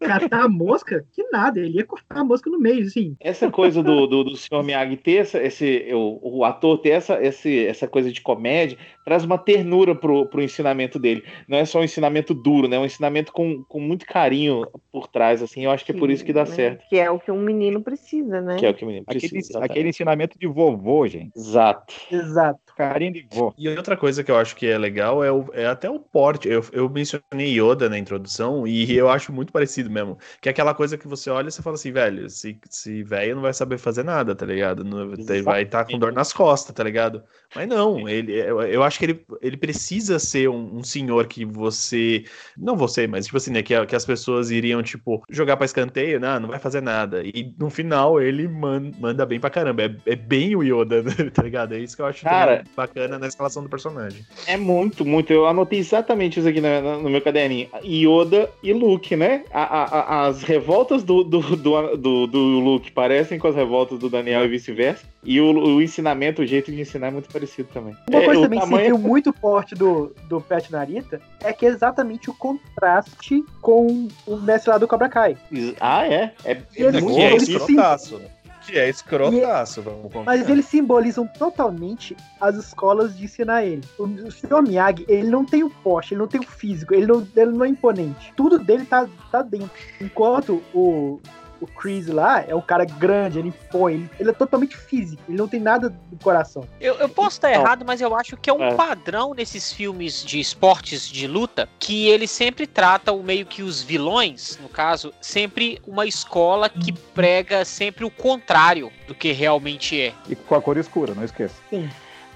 Catar 0.00 0.42
a 0.42 0.48
mosca, 0.48 1.06
que 1.12 1.22
nada, 1.30 1.60
ele 1.60 1.76
ia 1.76 1.84
cortar 1.84 2.20
a 2.20 2.24
mosca 2.24 2.50
no 2.50 2.58
meio, 2.58 2.84
assim. 2.84 3.16
Essa 3.20 3.48
coisa 3.50 3.82
do, 3.84 4.06
do, 4.08 4.24
do 4.24 4.36
Sr. 4.36 4.64
Miyagi 4.64 4.96
ter 4.96 5.18
essa, 5.18 5.40
esse, 5.40 5.88
o, 5.92 6.38
o 6.38 6.44
ator 6.44 6.78
ter 6.78 6.90
essa, 6.90 7.22
esse, 7.22 7.66
essa 7.66 7.86
coisa 7.86 8.10
de 8.10 8.20
comédia, 8.20 8.76
traz 9.04 9.24
uma 9.24 9.38
ternura 9.38 9.94
pro, 9.94 10.26
pro 10.26 10.42
ensinamento 10.42 10.98
dele. 10.98 11.22
Não 11.46 11.56
é 11.56 11.64
só 11.64 11.80
um 11.80 11.84
ensinamento 11.84 12.34
duro, 12.34 12.66
né? 12.66 12.76
É 12.76 12.80
um 12.80 12.84
ensinamento 12.84 13.32
com, 13.32 13.62
com 13.64 13.80
muito 13.80 14.04
carinho 14.04 14.66
por 14.90 15.06
trás, 15.06 15.40
assim. 15.40 15.64
Eu 15.64 15.70
acho 15.70 15.84
que 15.84 15.92
é 15.92 15.94
por 15.94 16.10
isso 16.10 16.24
que 16.24 16.32
dá 16.32 16.44
Sim, 16.44 16.50
né? 16.50 16.56
certo. 16.56 16.88
Que 16.88 16.98
é 16.98 17.10
o 17.10 17.20
que 17.20 17.30
um 17.30 17.37
menino 17.38 17.82
precisa, 17.82 18.40
né? 18.40 18.56
Que 18.56 18.66
é 18.66 18.70
o 18.70 18.74
que 18.74 18.84
o 18.84 18.86
menino 18.86 19.04
precisa. 19.06 19.26
Aquele, 19.26 19.40
exatamente. 19.40 19.70
aquele 19.70 19.88
ensinamento 19.88 20.38
de 20.38 20.46
vovô, 20.46 21.06
gente. 21.06 21.30
Exato. 21.36 21.94
Exato. 22.10 22.60
Carinho 22.76 23.12
de 23.12 23.26
vô. 23.32 23.52
E 23.58 23.68
outra 23.68 23.96
coisa 23.96 24.22
que 24.22 24.30
eu 24.30 24.36
acho 24.36 24.54
que 24.54 24.66
é 24.66 24.78
legal 24.78 25.22
é, 25.24 25.32
o- 25.32 25.46
é 25.52 25.66
até 25.66 25.90
o 25.90 25.98
porte. 25.98 26.48
Eu, 26.48 26.64
eu 26.72 26.88
mencionei 26.88 27.58
Yoda 27.60 27.88
na 27.88 27.98
introdução 27.98 28.66
e 28.66 28.94
eu 28.96 29.08
acho 29.10 29.32
muito 29.32 29.52
parecido 29.52 29.90
mesmo. 29.90 30.16
Que 30.40 30.48
é 30.48 30.52
aquela 30.52 30.74
coisa 30.74 30.96
que 30.96 31.08
você 31.08 31.28
olha 31.30 31.48
e 31.48 31.50
você 31.52 31.60
fala 31.62 31.74
assim, 31.74 31.90
velho, 31.90 32.30
se, 32.30 32.58
se 32.70 33.02
velho 33.02 33.34
não 33.34 33.42
vai 33.42 33.52
saber 33.52 33.78
fazer 33.78 34.04
nada, 34.04 34.34
tá 34.34 34.46
ligado? 34.46 34.84
Não- 34.84 35.12
ele 35.12 35.42
vai 35.42 35.62
estar 35.62 35.84
com 35.84 35.98
dor 35.98 36.12
nas 36.12 36.32
costas, 36.32 36.74
tá 36.74 36.84
ligado? 36.84 37.22
Mas 37.54 37.66
não, 37.66 38.08
ele, 38.08 38.32
eu, 38.32 38.60
eu 38.62 38.82
acho 38.82 38.98
que 38.98 39.04
ele, 39.06 39.24
ele 39.42 39.56
precisa 39.56 40.18
ser 40.18 40.48
um, 40.48 40.78
um 40.78 40.82
senhor 40.84 41.26
que 41.26 41.44
você. 41.44 42.24
Não 42.56 42.76
você, 42.76 43.06
mas 43.06 43.24
tipo 43.26 43.36
assim, 43.38 43.50
né? 43.50 43.62
Que, 43.62 43.86
que 43.86 43.96
as 43.96 44.04
pessoas 44.04 44.50
iriam, 44.50 44.82
tipo, 44.82 45.22
jogar 45.28 45.56
pra 45.56 45.64
escanteio, 45.66 46.20
não, 46.20 46.38
não 46.40 46.48
vai 46.48 46.58
fazer 46.58 46.80
nada. 46.80 47.22
E 47.34 47.52
no 47.58 47.70
final 47.70 48.20
ele 48.20 48.46
man- 48.48 48.90
manda 48.98 49.24
bem 49.26 49.38
pra 49.40 49.50
caramba. 49.50 49.82
É, 49.82 49.94
é 50.06 50.16
bem 50.16 50.54
o 50.56 50.62
Yoda, 50.62 51.02
tá 51.32 51.42
ligado? 51.42 51.74
É 51.74 51.78
isso 51.78 51.96
que 51.96 52.02
eu 52.02 52.06
acho 52.06 52.24
Cara, 52.24 52.64
bacana 52.76 53.18
na 53.18 53.26
escalação 53.26 53.62
do 53.62 53.68
personagem. 53.68 54.24
É 54.46 54.56
muito, 54.56 55.04
muito. 55.04 55.32
Eu 55.32 55.46
anotei 55.46 55.78
exatamente 55.78 56.38
isso 56.38 56.48
aqui 56.48 56.60
no, 56.60 57.02
no- 57.02 57.10
meu 57.10 57.20
caderninho. 57.22 57.68
Yoda 57.84 58.48
e 58.62 58.72
Luke, 58.72 59.16
né? 59.16 59.44
A- 59.52 59.62
a- 59.62 59.84
a- 59.84 60.26
as 60.26 60.42
revoltas 60.42 61.02
do, 61.02 61.22
do, 61.24 61.40
do, 61.56 61.96
do, 61.96 62.26
do 62.26 62.38
Luke 62.60 62.90
parecem 62.92 63.38
com 63.38 63.48
as 63.48 63.54
revoltas 63.54 63.98
do 63.98 64.08
Daniel 64.08 64.44
e 64.44 64.48
vice-versa. 64.48 65.06
E 65.24 65.40
o, 65.40 65.52
o 65.52 65.82
ensinamento, 65.82 66.42
o 66.42 66.46
jeito 66.46 66.70
de 66.70 66.80
ensinar 66.80 67.08
é 67.08 67.10
muito 67.10 67.28
parecido 67.30 67.68
também. 67.74 67.94
Uma 68.08 68.20
É, 68.20 68.24
coisa 68.24 68.40
o 68.40 68.44
também 68.44 68.58
que 68.60 68.64
se 68.64 68.70
tamanho- 68.70 68.96
viu 68.96 68.98
muito 68.98 69.32
forte 69.32 69.74
do, 69.74 70.14
do 70.28 70.40
Pet 70.40 70.70
Narita 70.70 71.20
é 71.42 71.52
que 71.52 71.66
é 71.66 71.68
exatamente 71.68 72.30
o 72.30 72.34
contraste 72.34 73.44
com 73.60 74.08
o 74.26 74.36
mestre 74.36 74.70
lá 74.70 74.78
do 74.78 74.86
Cobra 74.86 75.08
Kai. 75.08 75.36
Ah, 75.80 76.06
é? 76.06 76.32
É, 76.44 76.56
E 76.76 76.82
ele- 76.82 77.00
Que 77.18 77.24
é 77.24 77.36
escrotaço. 77.36 78.20
Que 78.66 78.78
é 78.78 78.88
escrotaço, 78.88 79.82
vamos 79.82 80.02
combinar. 80.02 80.24
Mas 80.24 80.48
eles 80.48 80.66
simbolizam 80.66 81.26
totalmente 81.26 82.16
as 82.40 82.54
escolas 82.56 83.16
de 83.16 83.24
ensinar 83.24 83.64
ele. 83.64 83.82
O, 83.98 84.04
o 84.04 84.30
Sr. 84.30 84.62
Miyagi, 84.62 85.04
ele 85.08 85.28
não 85.28 85.44
tem 85.44 85.64
o 85.64 85.70
poste, 85.70 86.14
ele 86.14 86.20
não 86.20 86.28
tem 86.28 86.40
o 86.40 86.46
físico, 86.46 86.94
ele 86.94 87.06
não, 87.06 87.26
ele 87.34 87.52
não 87.52 87.64
é 87.64 87.68
imponente. 87.68 88.32
Tudo 88.36 88.58
dele 88.58 88.84
tá, 88.84 89.08
tá 89.30 89.42
dentro. 89.42 89.70
Enquanto 90.00 90.62
o, 90.74 91.18
o 91.60 91.66
Chris 91.66 92.06
lá 92.06 92.44
é 92.46 92.54
um 92.54 92.60
cara 92.60 92.84
grande, 92.84 93.38
ele 93.38 93.48
impõe, 93.48 93.94
ele, 93.94 94.10
ele 94.18 94.30
é 94.30 94.32
totalmente 94.32 94.76
físico, 94.76 95.22
ele 95.28 95.36
não 95.36 95.48
tem 95.48 95.60
nada 95.60 95.90
do 95.90 96.16
coração. 96.22 96.66
Eu, 96.80 96.94
eu 96.96 97.08
posso 97.08 97.36
estar 97.36 97.50
Então, 97.50 97.62
errado, 97.62 97.84
mas 97.84 98.00
eu 98.00 98.14
acho 98.14 98.36
que 98.36 98.50
é 98.50 98.52
um 98.52 98.62
é. 98.62 98.74
padrão 98.74 99.34
nesses 99.34 99.72
filmes 99.72 100.24
de 100.24 100.40
esportes 100.40 101.08
de 101.08 101.26
luta 101.26 101.68
que 101.78 102.08
ele 102.08 102.26
sempre 102.26 102.66
trata 102.66 103.12
o 103.12 103.22
meio 103.22 103.46
que 103.46 103.62
os 103.62 103.82
vilões, 103.82 104.58
no 104.62 104.68
caso, 104.68 105.12
sempre 105.20 105.80
uma 105.86 106.06
escola 106.06 106.68
que 106.68 106.92
prega 106.92 107.64
sempre 107.64 108.04
o 108.04 108.10
contrário 108.10 108.92
do 109.06 109.14
que 109.14 109.32
realmente 109.32 110.00
é. 110.00 110.14
E 110.28 110.36
com 110.36 110.54
a 110.54 110.62
cor 110.62 110.76
escura, 110.76 111.14
não 111.14 111.24
esqueça. 111.24 111.56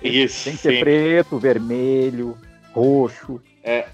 Isso. 0.03 0.45
Tem 0.45 0.55
que 0.55 0.62
ser 0.62 0.75
sim. 0.75 0.81
preto, 0.81 1.39
vermelho, 1.39 2.37
roxo. 2.73 3.41
É 3.62 3.87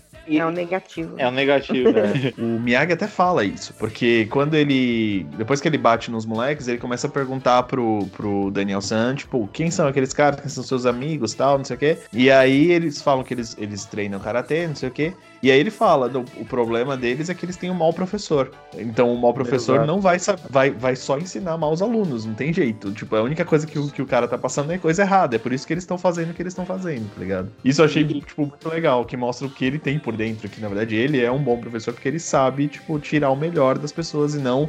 um 0.47 0.51
negativo. 0.51 1.15
É 1.17 1.27
um 1.27 1.31
negativo. 1.31 1.93
né? 1.93 2.33
O 2.39 2.61
Miyagi 2.61 2.93
até 2.93 3.07
fala 3.07 3.45
isso, 3.45 3.75
porque 3.79 4.27
quando 4.31 4.55
ele. 4.55 5.27
Depois 5.37 5.61
que 5.61 5.69
ele 5.69 5.79
bate 5.79 6.11
nos 6.11 6.27
moleques, 6.27 6.69
ele 6.69 6.79
começa 6.79 7.07
a 7.07 7.11
perguntar 7.11 7.63
pro, 7.65 8.07
pro 8.17 8.51
Daniel 8.51 8.81
San, 8.81 9.15
tipo, 9.15 9.49
quem 9.53 9.71
são 9.71 9.87
aqueles 9.87 10.13
caras, 10.13 10.41
quem 10.41 10.49
são 10.49 10.63
seus 10.63 10.87
amigos 10.87 11.35
tal, 11.35 11.59
não 11.59 11.65
sei 11.65 11.77
o 11.77 11.79
quê. 11.79 11.99
E 12.13 12.31
aí 12.31 12.71
eles 12.71 13.01
falam 13.01 13.25
que 13.25 13.35
eles, 13.35 13.57
eles 13.59 13.85
treinam 13.85 14.21
karatê, 14.21 14.67
não 14.67 14.75
sei 14.77 14.89
o 14.89 14.93
quê. 14.93 15.13
E 15.41 15.53
aí 15.53 15.59
ele 15.61 15.71
fala, 15.71 16.09
do- 16.09 16.25
o 16.37 16.45
problema 16.45 16.97
deles 16.97 17.31
é 17.31 17.35
que 17.35 17.45
eles 17.45 17.57
têm 17.57 17.71
um 17.71 17.75
mau 17.75 17.93
professor. 17.93 18.51
Então 18.77 19.13
o 19.15 19.17
mau 19.21 19.33
professor 19.33 19.75
Exato. 19.77 19.87
não 19.87 20.01
vai, 20.01 20.19
vai 20.51 20.71
vai 20.71 20.97
só 20.97 21.17
ensinar 21.17 21.57
maus 21.57 21.81
alunos, 21.81 22.25
não 22.25 22.35
tem 22.35 22.53
jeito. 22.53 22.91
Tipo, 22.93 23.15
a 23.15 23.23
única 23.23 23.45
coisa 23.45 23.65
que 23.67 23.79
o, 23.79 23.89
que 23.89 24.03
o 24.03 24.07
cara 24.07 24.27
tá 24.27 24.37
passando 24.37 24.73
é 24.73 24.79
coisa 24.79 25.03
errada. 25.03 25.37
É 25.37 25.39
por 25.39 25.53
isso 25.53 25.65
que 25.67 25.73
eles 25.73 25.85
estão 25.85 25.97
fazendo 25.97 26.31
o 26.31 26.35
que 26.35 26.43
eles 26.43 26.53
estão 26.53 26.67
fazendo, 26.67 27.09
tá 27.15 27.21
ligado? 27.21 27.53
Isso 27.65 27.81
eu 27.81 27.85
achei, 27.87 28.05
tipo, 28.05 28.43
muito 28.47 28.69
legal, 28.69 29.05
que 29.05 29.17
mostra 29.17 29.47
o 29.47 29.51
que 29.51 29.65
ele 29.65 29.79
tem 29.79 29.99
por 29.99 30.17
dentro, 30.17 30.49
que 30.49 30.61
na 30.61 30.67
verdade 30.69 30.97
ele 30.97 31.21
é 31.23 31.31
um 31.31 31.39
bom 31.43 31.57
professor 31.61 31.95
porque 31.95 32.09
ele 32.09 32.19
sabe, 32.19 32.67
tipo, 32.67 32.99
tirar 32.99 33.31
o 33.31 33.37
melhor 33.37 33.79
das 33.79 33.93
pessoas 33.93 34.35
e 34.35 34.39
não 34.39 34.69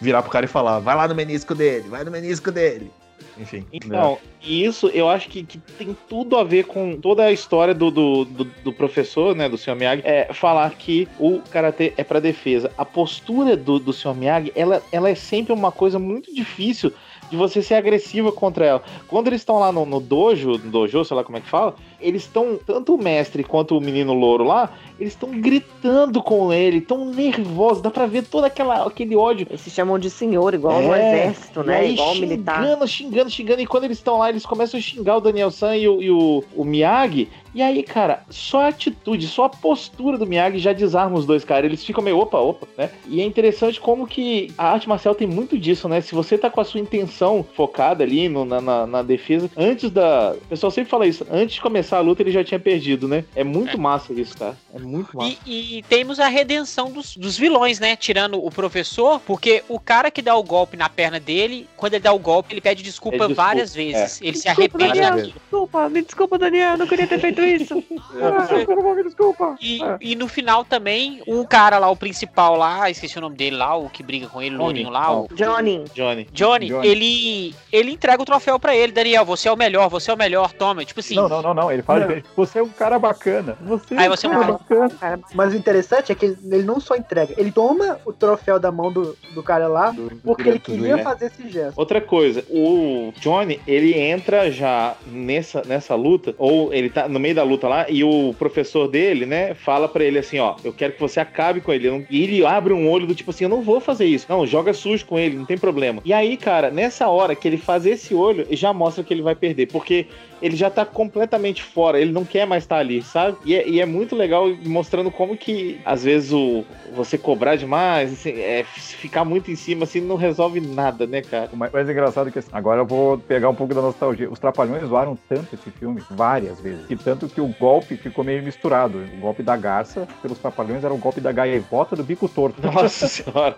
virar 0.00 0.20
pro 0.22 0.30
cara 0.30 0.44
e 0.44 0.48
falar, 0.48 0.80
vai 0.80 0.94
lá 0.94 1.08
no 1.08 1.14
menisco 1.14 1.54
dele, 1.54 1.88
vai 1.88 2.04
no 2.04 2.10
menisco 2.10 2.50
dele. 2.52 2.90
Enfim. 3.38 3.64
Então, 3.72 4.18
isso 4.42 4.88
eu 4.88 5.08
acho 5.08 5.28
que, 5.28 5.42
que 5.42 5.58
tem 5.58 5.96
tudo 6.08 6.36
a 6.36 6.44
ver 6.44 6.64
com 6.66 6.96
toda 6.96 7.24
a 7.24 7.32
história 7.32 7.74
do, 7.74 7.90
do, 7.90 8.24
do, 8.24 8.44
do 8.44 8.72
professor, 8.72 9.34
né, 9.34 9.48
do 9.48 9.58
Sr. 9.58 9.74
Miyagi, 9.74 10.02
é 10.04 10.32
falar 10.32 10.70
que 10.72 11.08
o 11.18 11.40
karatê 11.50 11.92
é 11.96 12.04
pra 12.04 12.20
defesa. 12.20 12.70
A 12.78 12.84
postura 12.84 13.56
do, 13.56 13.78
do 13.78 13.92
Sr. 13.92 14.14
Miyagi, 14.14 14.52
ela, 14.54 14.82
ela 14.92 15.08
é 15.08 15.14
sempre 15.14 15.52
uma 15.52 15.72
coisa 15.72 15.98
muito 15.98 16.32
difícil 16.34 16.92
de 17.30 17.36
você 17.36 17.62
ser 17.62 17.74
agressiva 17.74 18.30
contra 18.30 18.64
ela. 18.64 18.82
Quando 19.08 19.28
eles 19.28 19.40
estão 19.40 19.58
lá 19.58 19.72
no, 19.72 19.84
no 19.84 20.00
dojo, 20.00 20.52
no 20.52 20.70
dojo, 20.70 21.04
sei 21.04 21.16
lá 21.16 21.24
como 21.24 21.38
é 21.38 21.40
que 21.40 21.48
fala, 21.48 21.74
eles 22.00 22.22
estão, 22.22 22.58
tanto 22.66 22.94
o 22.94 22.98
mestre 23.02 23.42
quanto 23.44 23.76
o 23.76 23.80
menino 23.80 24.12
louro 24.12 24.44
lá, 24.44 24.70
eles 24.98 25.12
estão 25.12 25.30
gritando 25.40 26.22
com 26.22 26.52
ele, 26.52 26.80
tão 26.80 27.04
nervosos, 27.06 27.82
dá 27.82 27.90
pra 27.90 28.06
ver 28.06 28.22
todo 28.24 28.44
aquela, 28.44 28.86
aquele 28.86 29.16
ódio. 29.16 29.46
Eles 29.48 29.60
se 29.62 29.70
chamam 29.70 29.98
de 29.98 30.08
senhor, 30.10 30.54
igual 30.54 30.80
no 30.82 30.94
É, 30.94 31.26
exército, 31.26 31.60
E 31.60 31.64
né? 31.66 31.90
Igual 31.90 32.14
xingando, 32.14 32.26
militar. 32.30 32.86
xingando, 32.88 33.30
xingando. 33.30 33.60
E 33.62 33.66
quando 33.66 33.84
eles 33.84 33.98
estão 33.98 34.18
lá, 34.18 34.28
eles 34.28 34.44
começam 34.46 34.78
a 34.78 34.82
xingar 34.82 35.16
o 35.16 35.20
Daniel 35.20 35.50
San 35.50 35.76
e 35.76 35.88
o, 35.88 36.02
e 36.02 36.10
o, 36.10 36.44
o 36.54 36.64
Miyagi. 36.64 37.28
E 37.54 37.62
aí, 37.62 37.82
cara, 37.84 38.24
só 38.30 38.62
a 38.62 38.68
atitude, 38.68 39.28
só 39.28 39.44
a 39.44 39.48
postura 39.48 40.18
do 40.18 40.26
Miyagi 40.26 40.58
já 40.58 40.72
desarma 40.72 41.16
os 41.16 41.24
dois 41.24 41.44
caras. 41.44 41.66
Eles 41.66 41.84
ficam 41.84 42.02
meio 42.02 42.18
opa, 42.18 42.38
opa, 42.38 42.66
né? 42.76 42.90
E 43.08 43.20
é 43.20 43.24
interessante 43.24 43.80
como 43.80 44.06
que 44.06 44.52
a 44.58 44.72
arte 44.72 44.88
marcial 44.88 45.14
tem 45.14 45.26
muito 45.28 45.56
disso, 45.56 45.88
né? 45.88 46.00
Se 46.00 46.14
você 46.14 46.36
tá 46.36 46.50
com 46.50 46.60
a 46.60 46.64
sua 46.64 46.80
intenção 46.80 47.44
focada 47.54 48.02
ali 48.02 48.28
no- 48.28 48.44
na, 48.44 48.60
na, 48.60 48.86
na 48.86 49.02
defesa, 49.02 49.48
antes 49.56 49.90
da. 49.90 50.34
O 50.44 50.46
pessoal 50.48 50.70
sempre 50.70 50.90
fala 50.90 51.06
isso, 51.06 51.24
antes 51.30 51.54
de 51.56 51.60
começar 51.60 51.83
a 51.92 52.00
luta 52.00 52.22
ele 52.22 52.30
já 52.30 52.44
tinha 52.44 52.58
perdido, 52.60 53.06
né? 53.08 53.24
É 53.34 53.42
muito 53.44 53.78
massa 53.78 54.12
isso, 54.12 54.36
cara. 54.36 54.56
É 54.74 54.78
muito 54.78 55.16
massa. 55.16 55.36
E, 55.46 55.78
e 55.78 55.82
temos 55.82 56.20
a 56.20 56.28
redenção 56.28 56.90
dos, 56.90 57.16
dos 57.16 57.36
vilões, 57.36 57.78
né? 57.80 57.96
Tirando 57.96 58.44
o 58.44 58.50
professor, 58.50 59.20
porque 59.20 59.62
o 59.68 59.78
cara 59.78 60.10
que 60.10 60.22
dá 60.22 60.34
o 60.36 60.42
golpe 60.42 60.76
na 60.76 60.88
perna 60.88 61.18
dele, 61.20 61.68
quando 61.76 61.94
ele 61.94 62.02
dá 62.02 62.12
o 62.12 62.18
golpe, 62.18 62.54
ele 62.54 62.60
pede 62.60 62.82
desculpa, 62.82 63.18
desculpa, 63.18 63.34
várias 63.34 63.74
vezes. 63.74 64.20
Ele 64.20 64.36
se 64.36 64.44
Desculpa, 64.44 64.78
arrepende 64.78 65.00
Daniel. 65.00 65.26
Desculpa, 65.32 65.88
me 65.88 66.02
desculpa, 66.02 66.38
Daniel, 66.38 66.76
não 66.76 66.86
queria 66.86 67.06
ter 67.06 67.18
feito 67.20 67.42
isso. 67.42 67.82
Ah, 68.16 68.46
desculpa, 68.54 68.94
me 68.94 69.02
desculpa. 69.02 69.56
E, 69.60 69.82
É. 69.82 69.98
e 70.00 70.14
no 70.14 70.28
final 70.28 70.64
também, 70.64 71.20
o 71.26 71.46
cara 71.46 71.78
lá, 71.78 71.90
o 71.90 71.96
principal 71.96 72.56
lá, 72.56 72.88
esqueci 72.88 73.18
o 73.18 73.20
nome 73.20 73.36
dele 73.36 73.56
lá, 73.56 73.74
o 73.76 73.88
que 73.90 74.02
briga 74.02 74.28
com 74.28 74.40
ele, 74.40 74.54
o 74.54 74.58
Tony. 74.58 74.64
lourinho 74.64 74.90
lá, 74.90 75.12
o 75.20 75.28
Johnny, 75.34 75.84
Johnny. 75.94 76.28
Johnny, 76.32 76.66
Johnny. 76.68 76.86
ele 76.86 77.54
ele 77.72 77.90
entrega 77.90 78.22
o 78.22 78.24
troféu 78.24 78.58
pra 78.58 78.74
ele, 78.76 78.92
Daniel, 78.92 79.24
você 79.24 79.48
é 79.48 79.52
o 79.52 79.56
melhor, 79.56 79.88
você 79.88 80.10
é 80.10 80.14
o 80.14 80.16
melhor, 80.16 80.52
toma, 80.52 80.84
tipo 80.84 81.00
assim. 81.00 81.14
Não, 81.16 81.28
não, 81.28 81.42
não, 81.42 81.54
não. 81.54 81.72
Ele 81.74 81.82
fala 81.82 82.06
Não. 82.06 82.22
Você 82.36 82.58
é 82.58 82.62
um 82.62 82.68
cara 82.68 82.98
bacana. 82.98 83.56
Você 83.62 83.94
Aí 83.96 84.06
é 84.06 84.08
um 84.10 84.16
você 84.16 84.26
é 84.26 84.30
um 84.30 84.32
cara 84.32 84.44
cara- 84.46 84.58
bacana. 84.58 84.90
cara, 85.00 85.20
Mas 85.34 85.52
o 85.52 85.56
interessante 85.56 86.12
é 86.12 86.14
que 86.14 86.26
ele, 86.26 86.62
não 86.62 86.80
só 86.80 86.96
entrega, 86.96 87.34
ele 87.36 87.50
toma 87.52 87.98
o 88.04 88.12
troféu 88.12 88.58
da 88.58 88.70
mão 88.72 88.92
do, 88.92 89.16
do 89.34 89.42
cara 89.42 89.66
lá 89.68 89.90
Do- 89.90 90.10
porque 90.22 90.48
ele 90.48 90.58
do 90.58 90.60
queria 90.64 90.96
né? 90.96 91.02
fazer 91.02 91.26
esse 91.26 91.48
gesto. 91.48 91.76
Outra 91.78 92.00
coisa, 92.00 92.44
o 92.50 93.12
Johnny, 93.20 93.60
ele 93.66 93.94
entra 93.98 94.50
já 94.50 94.94
nessa, 95.06 95.62
nessa 95.66 95.94
luta, 95.94 96.34
ou 96.38 96.72
ele 96.72 96.90
tá 96.90 97.08
no 97.08 97.18
meio 97.18 97.34
da 97.34 97.42
luta 97.42 97.68
lá, 97.68 97.86
e 97.88 98.02
o 98.04 98.34
professor 98.38 98.88
dele, 98.88 99.26
né, 99.26 99.54
fala 99.54 99.88
pra 99.88 100.04
ele 100.04 100.18
assim, 100.18 100.38
ó, 100.38 100.56
eu 100.64 100.72
quero 100.72 100.92
que 100.94 101.00
você 101.00 101.20
acabe 101.20 101.60
com 101.60 101.72
ele. 101.72 102.06
E 102.10 102.22
ele 102.22 102.44
abre 102.46 102.72
um 102.72 102.88
olho 102.90 103.06
do 103.06 103.14
tipo 103.14 103.30
assim, 103.30 103.44
eu 103.44 103.50
não 103.50 103.62
vou 103.62 103.80
fazer 103.80 104.04
isso. 104.06 104.26
Não, 104.28 104.46
joga 104.46 104.72
sujo 104.72 105.04
com 105.06 105.18
ele, 105.18 105.36
não 105.36 105.44
tem 105.44 105.58
problema. 105.58 106.00
E 106.04 106.12
aí, 106.12 106.36
cara, 106.36 106.70
nessa 106.70 107.08
hora 107.08 107.34
que 107.34 107.46
ele 107.48 107.56
faz 107.58 107.86
esse 107.86 108.14
olho, 108.14 108.46
já 108.50 108.72
mostra 108.72 109.02
que 109.04 109.12
ele 109.12 109.22
vai 109.22 109.34
perder, 109.34 109.66
porque 109.66 110.06
ele 110.44 110.56
já 110.56 110.68
tá 110.68 110.84
completamente 110.84 111.62
fora, 111.62 111.98
ele 111.98 112.12
não 112.12 112.24
quer 112.24 112.46
mais 112.46 112.64
estar 112.64 112.76
ali, 112.76 113.00
sabe? 113.02 113.38
E 113.46 113.54
é, 113.54 113.66
e 113.68 113.80
é 113.80 113.86
muito 113.86 114.14
legal 114.14 114.46
mostrando 114.66 115.10
como 115.10 115.36
que, 115.36 115.80
às 115.84 116.04
vezes, 116.04 116.32
o 116.32 116.64
você 116.94 117.16
cobrar 117.18 117.56
demais, 117.56 118.12
assim, 118.12 118.30
é, 118.38 118.62
ficar 118.64 119.24
muito 119.24 119.50
em 119.50 119.56
cima, 119.56 119.84
assim, 119.84 120.00
não 120.00 120.16
resolve 120.16 120.60
nada, 120.60 121.06
né, 121.06 121.22
cara? 121.22 121.48
O 121.52 121.56
mais 121.56 121.72
mais 121.72 121.88
engraçado 121.88 122.28
é 122.28 122.30
que 122.30 122.38
assim, 122.38 122.50
agora 122.52 122.82
eu 122.82 122.86
vou 122.86 123.18
pegar 123.18 123.48
um 123.48 123.54
pouco 123.54 123.74
da 123.74 123.80
nostalgia. 123.82 124.30
Os 124.30 124.38
Trapalhões 124.38 124.84
zoaram 124.86 125.18
tanto 125.28 125.54
esse 125.54 125.70
filme, 125.70 126.02
várias 126.10 126.60
vezes, 126.60 126.84
e 126.90 126.96
tanto 126.96 127.26
que 127.28 127.40
o 127.40 127.48
golpe 127.58 127.96
ficou 127.96 128.22
meio 128.22 128.42
misturado. 128.42 128.98
O 129.16 129.20
golpe 129.20 129.42
da 129.42 129.56
garça 129.56 130.06
pelos 130.22 130.38
Trapalhões 130.38 130.84
era 130.84 130.92
o 130.92 130.98
golpe 130.98 131.20
da 131.20 131.32
gaivota 131.32 131.96
do 131.96 132.04
bico 132.04 132.28
torto. 132.28 132.60
Nossa 132.70 133.08
senhora. 133.08 133.56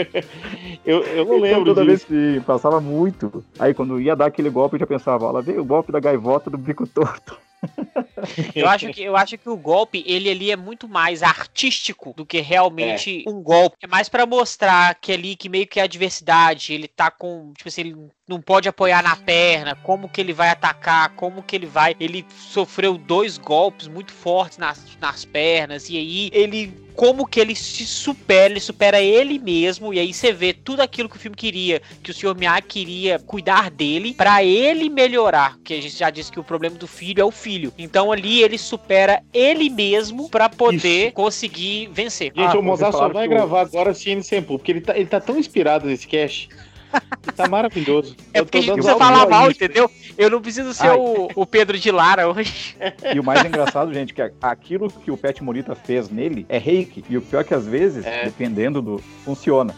eu, 0.84 1.02
eu 1.04 1.24
não 1.24 1.38
Então, 1.38 1.38
lembro 1.38 1.64
toda 1.64 1.84
vez 1.84 2.00
disso. 2.00 2.06
que 2.06 2.40
passava 2.46 2.80
muito. 2.80 3.44
Aí 3.58 3.74
quando 3.74 4.00
ia 4.00 4.16
dar 4.16 4.26
aquele 4.26 4.50
golpe, 4.50 4.76
eu 4.76 4.80
já 4.80 4.86
pensava, 4.86 5.26
ó, 5.26 5.30
lá 5.30 5.40
veio 5.40 5.60
o 5.60 5.64
golpe 5.64 5.92
da 5.92 6.00
gaivota 6.00 6.13
do 6.50 6.58
bico 6.58 6.86
torto. 6.86 7.38
Eu 8.54 8.68
acho 8.68 8.92
que 8.92 9.02
eu 9.02 9.16
acho 9.16 9.38
que 9.38 9.48
o 9.48 9.56
golpe 9.56 10.04
ele 10.06 10.30
ali 10.30 10.50
é 10.50 10.56
muito 10.56 10.88
mais 10.88 11.22
artístico 11.22 12.12
do 12.16 12.24
que 12.24 12.40
realmente 12.40 13.24
um 13.26 13.42
golpe. 13.42 13.76
É 13.82 13.86
mais 13.86 14.08
pra 14.08 14.26
mostrar 14.26 14.94
que 14.96 15.12
ali 15.12 15.36
que 15.36 15.48
meio 15.48 15.66
que 15.66 15.80
a 15.80 15.84
adversidade, 15.84 16.72
ele 16.72 16.88
tá 16.88 17.10
com, 17.10 17.52
tipo 17.56 17.68
assim, 17.68 17.80
ele 17.82 18.10
não 18.26 18.40
pode 18.40 18.68
apoiar 18.68 19.02
na 19.02 19.14
perna, 19.16 19.74
como 19.76 20.08
que 20.08 20.18
ele 20.20 20.32
vai 20.32 20.48
atacar, 20.48 21.10
como 21.10 21.42
que 21.42 21.54
ele 21.54 21.66
vai, 21.66 21.94
ele 22.00 22.24
sofreu 22.34 22.96
dois 22.96 23.36
golpes 23.36 23.86
muito 23.86 24.12
fortes 24.12 24.56
nas, 24.56 24.82
nas 24.98 25.24
pernas 25.26 25.90
e 25.90 25.98
aí 25.98 26.30
ele 26.32 26.72
como 26.94 27.26
que 27.26 27.40
ele 27.40 27.56
se 27.56 27.84
supera, 27.84 28.52
ele 28.52 28.60
supera 28.60 29.00
ele 29.02 29.36
mesmo, 29.36 29.92
e 29.92 29.98
aí 29.98 30.14
você 30.14 30.32
vê 30.32 30.52
tudo 30.52 30.80
aquilo 30.80 31.08
que 31.08 31.16
o 31.16 31.18
filme 31.18 31.36
queria, 31.36 31.82
que 32.00 32.12
o 32.12 32.14
Sr. 32.14 32.36
Miyagi 32.38 32.62
queria 32.62 33.18
cuidar 33.18 33.68
dele, 33.68 34.14
pra 34.14 34.44
ele 34.44 34.88
melhorar, 34.88 35.58
que 35.64 35.74
a 35.74 35.82
gente 35.82 35.96
já 35.96 36.08
disse 36.08 36.30
que 36.30 36.38
o 36.38 36.44
problema 36.44 36.76
do 36.76 36.86
filho 36.86 37.20
é 37.20 37.24
o 37.24 37.32
filho. 37.32 37.72
Então 37.76 38.12
ali 38.12 38.44
ele 38.44 38.56
supera 38.56 39.20
ele 39.34 39.68
mesmo 39.68 40.30
pra 40.30 40.48
poder 40.48 41.10
conseguir 41.14 41.88
vencer. 41.92 42.28
Gente, 42.28 42.54
Ah, 42.56 42.58
o 42.60 42.62
Mozart 42.62 42.92
só 42.92 43.08
vai 43.08 43.26
o- 43.26 43.30
gravar 43.30 43.62
agora 43.62 43.92
CN 43.92 44.22
Sempo, 44.22 44.56
porque 44.56 44.70
ele 44.70 44.80
tá, 44.80 44.96
ele 44.96 45.06
tá 45.06 45.20
tão 45.20 45.36
inspirado 45.36 45.86
nesse 45.88 46.06
cast. 46.06 46.48
Tá 47.36 47.48
maravilhoso. 47.48 48.14
É 48.32 48.40
Eu 48.40 48.44
porque 48.44 48.58
a 48.58 48.60
gente 48.60 48.74
precisa 48.74 48.96
falar 48.96 49.26
mal, 49.28 49.50
isso. 49.50 49.56
entendeu? 49.64 49.90
Eu 50.16 50.30
não 50.30 50.40
preciso 50.40 50.72
ser 50.72 50.88
Ai. 50.88 50.96
o, 50.96 51.28
o 51.34 51.44
Pedro 51.46 51.76
de 51.78 51.90
Lara 51.90 52.28
hoje. 52.28 52.76
E 53.14 53.18
o 53.18 53.24
mais 53.24 53.44
engraçado, 53.44 53.92
gente, 53.92 54.14
que 54.14 54.22
aquilo 54.40 54.88
que 54.90 55.10
o 55.10 55.16
Pet 55.16 55.42
Morita 55.42 55.74
fez 55.74 56.08
nele 56.08 56.46
é 56.48 56.58
reiki. 56.58 57.04
E 57.08 57.16
o 57.16 57.22
pior 57.22 57.40
é 57.40 57.44
que 57.44 57.54
às 57.54 57.66
vezes, 57.66 58.04
É. 58.04 58.24
dependendo 58.24 58.80
do. 58.80 58.98
funciona. 59.24 59.74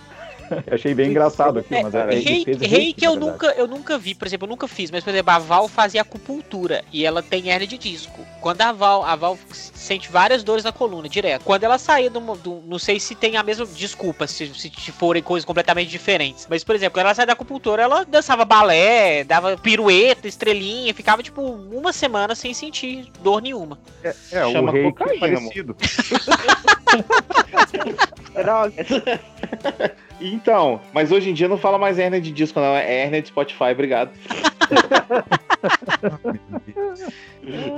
Eu 0.50 0.74
achei 0.74 0.94
bem 0.94 1.10
engraçado 1.10 1.58
aqui, 1.58 1.82
mas 1.82 1.94
é, 1.94 2.04
Rei, 2.06 2.20
rei 2.22 2.54
reiki, 2.54 2.92
que 3.00 3.06
eu 3.06 3.16
nunca, 3.16 3.46
eu 3.52 3.66
nunca 3.66 3.98
vi, 3.98 4.14
por 4.14 4.26
exemplo, 4.26 4.46
eu 4.46 4.50
nunca 4.50 4.68
fiz, 4.68 4.90
mas 4.90 5.02
por 5.02 5.10
exemplo, 5.10 5.32
a 5.32 5.38
Val 5.38 5.68
fazia 5.68 6.02
acupuntura 6.02 6.84
e 6.92 7.04
ela 7.04 7.22
tem 7.22 7.48
hernia 7.48 7.66
de 7.66 7.76
disco. 7.78 8.24
Quando 8.40 8.60
a 8.62 8.72
Val, 8.72 9.02
a 9.04 9.16
Val 9.16 9.38
sente 9.50 10.08
várias 10.10 10.42
dores 10.44 10.62
na 10.64 10.72
coluna 10.72 11.08
direto. 11.08 11.42
Quando 11.42 11.64
ela 11.64 11.78
saía 11.78 12.08
do, 12.08 12.20
do- 12.36 12.62
não 12.66 12.78
sei 12.78 13.00
se 13.00 13.14
tem 13.14 13.36
a 13.36 13.42
mesma 13.42 13.66
desculpa, 13.66 14.26
se, 14.26 14.52
se 14.54 14.70
forem 14.92 15.22
coisas 15.22 15.44
completamente 15.44 15.88
diferentes. 15.88 16.46
Mas 16.48 16.62
por 16.62 16.74
exemplo, 16.74 16.94
quando 16.94 17.06
ela 17.06 17.14
sai 17.14 17.26
da 17.26 17.32
acupuntura, 17.32 17.82
ela 17.82 18.04
dançava 18.04 18.44
balé, 18.44 19.24
dava 19.24 19.56
pirueta, 19.56 20.28
estrelinha, 20.28 20.94
ficava 20.94 21.22
tipo 21.22 21.42
uma 21.42 21.92
semana 21.92 22.34
sem 22.34 22.54
sentir 22.54 23.10
dor 23.22 23.42
nenhuma. 23.42 23.78
É, 24.32 24.46
o 24.46 24.52
Chama 24.52 24.70
reiki 24.70 24.92
cocaína, 24.92 25.20
parecido. 25.20 25.76
Drogas. 28.34 28.86
Então, 30.20 30.80
mas 30.92 31.12
hoje 31.12 31.30
em 31.30 31.34
dia 31.34 31.48
não 31.48 31.58
fala 31.58 31.78
mais 31.78 31.98
hernia 31.98 32.20
de 32.20 32.30
disco, 32.30 32.60
não. 32.60 32.74
É 32.74 33.04
hernia 33.04 33.22
de 33.22 33.28
Spotify, 33.28 33.72
obrigado. 33.72 34.10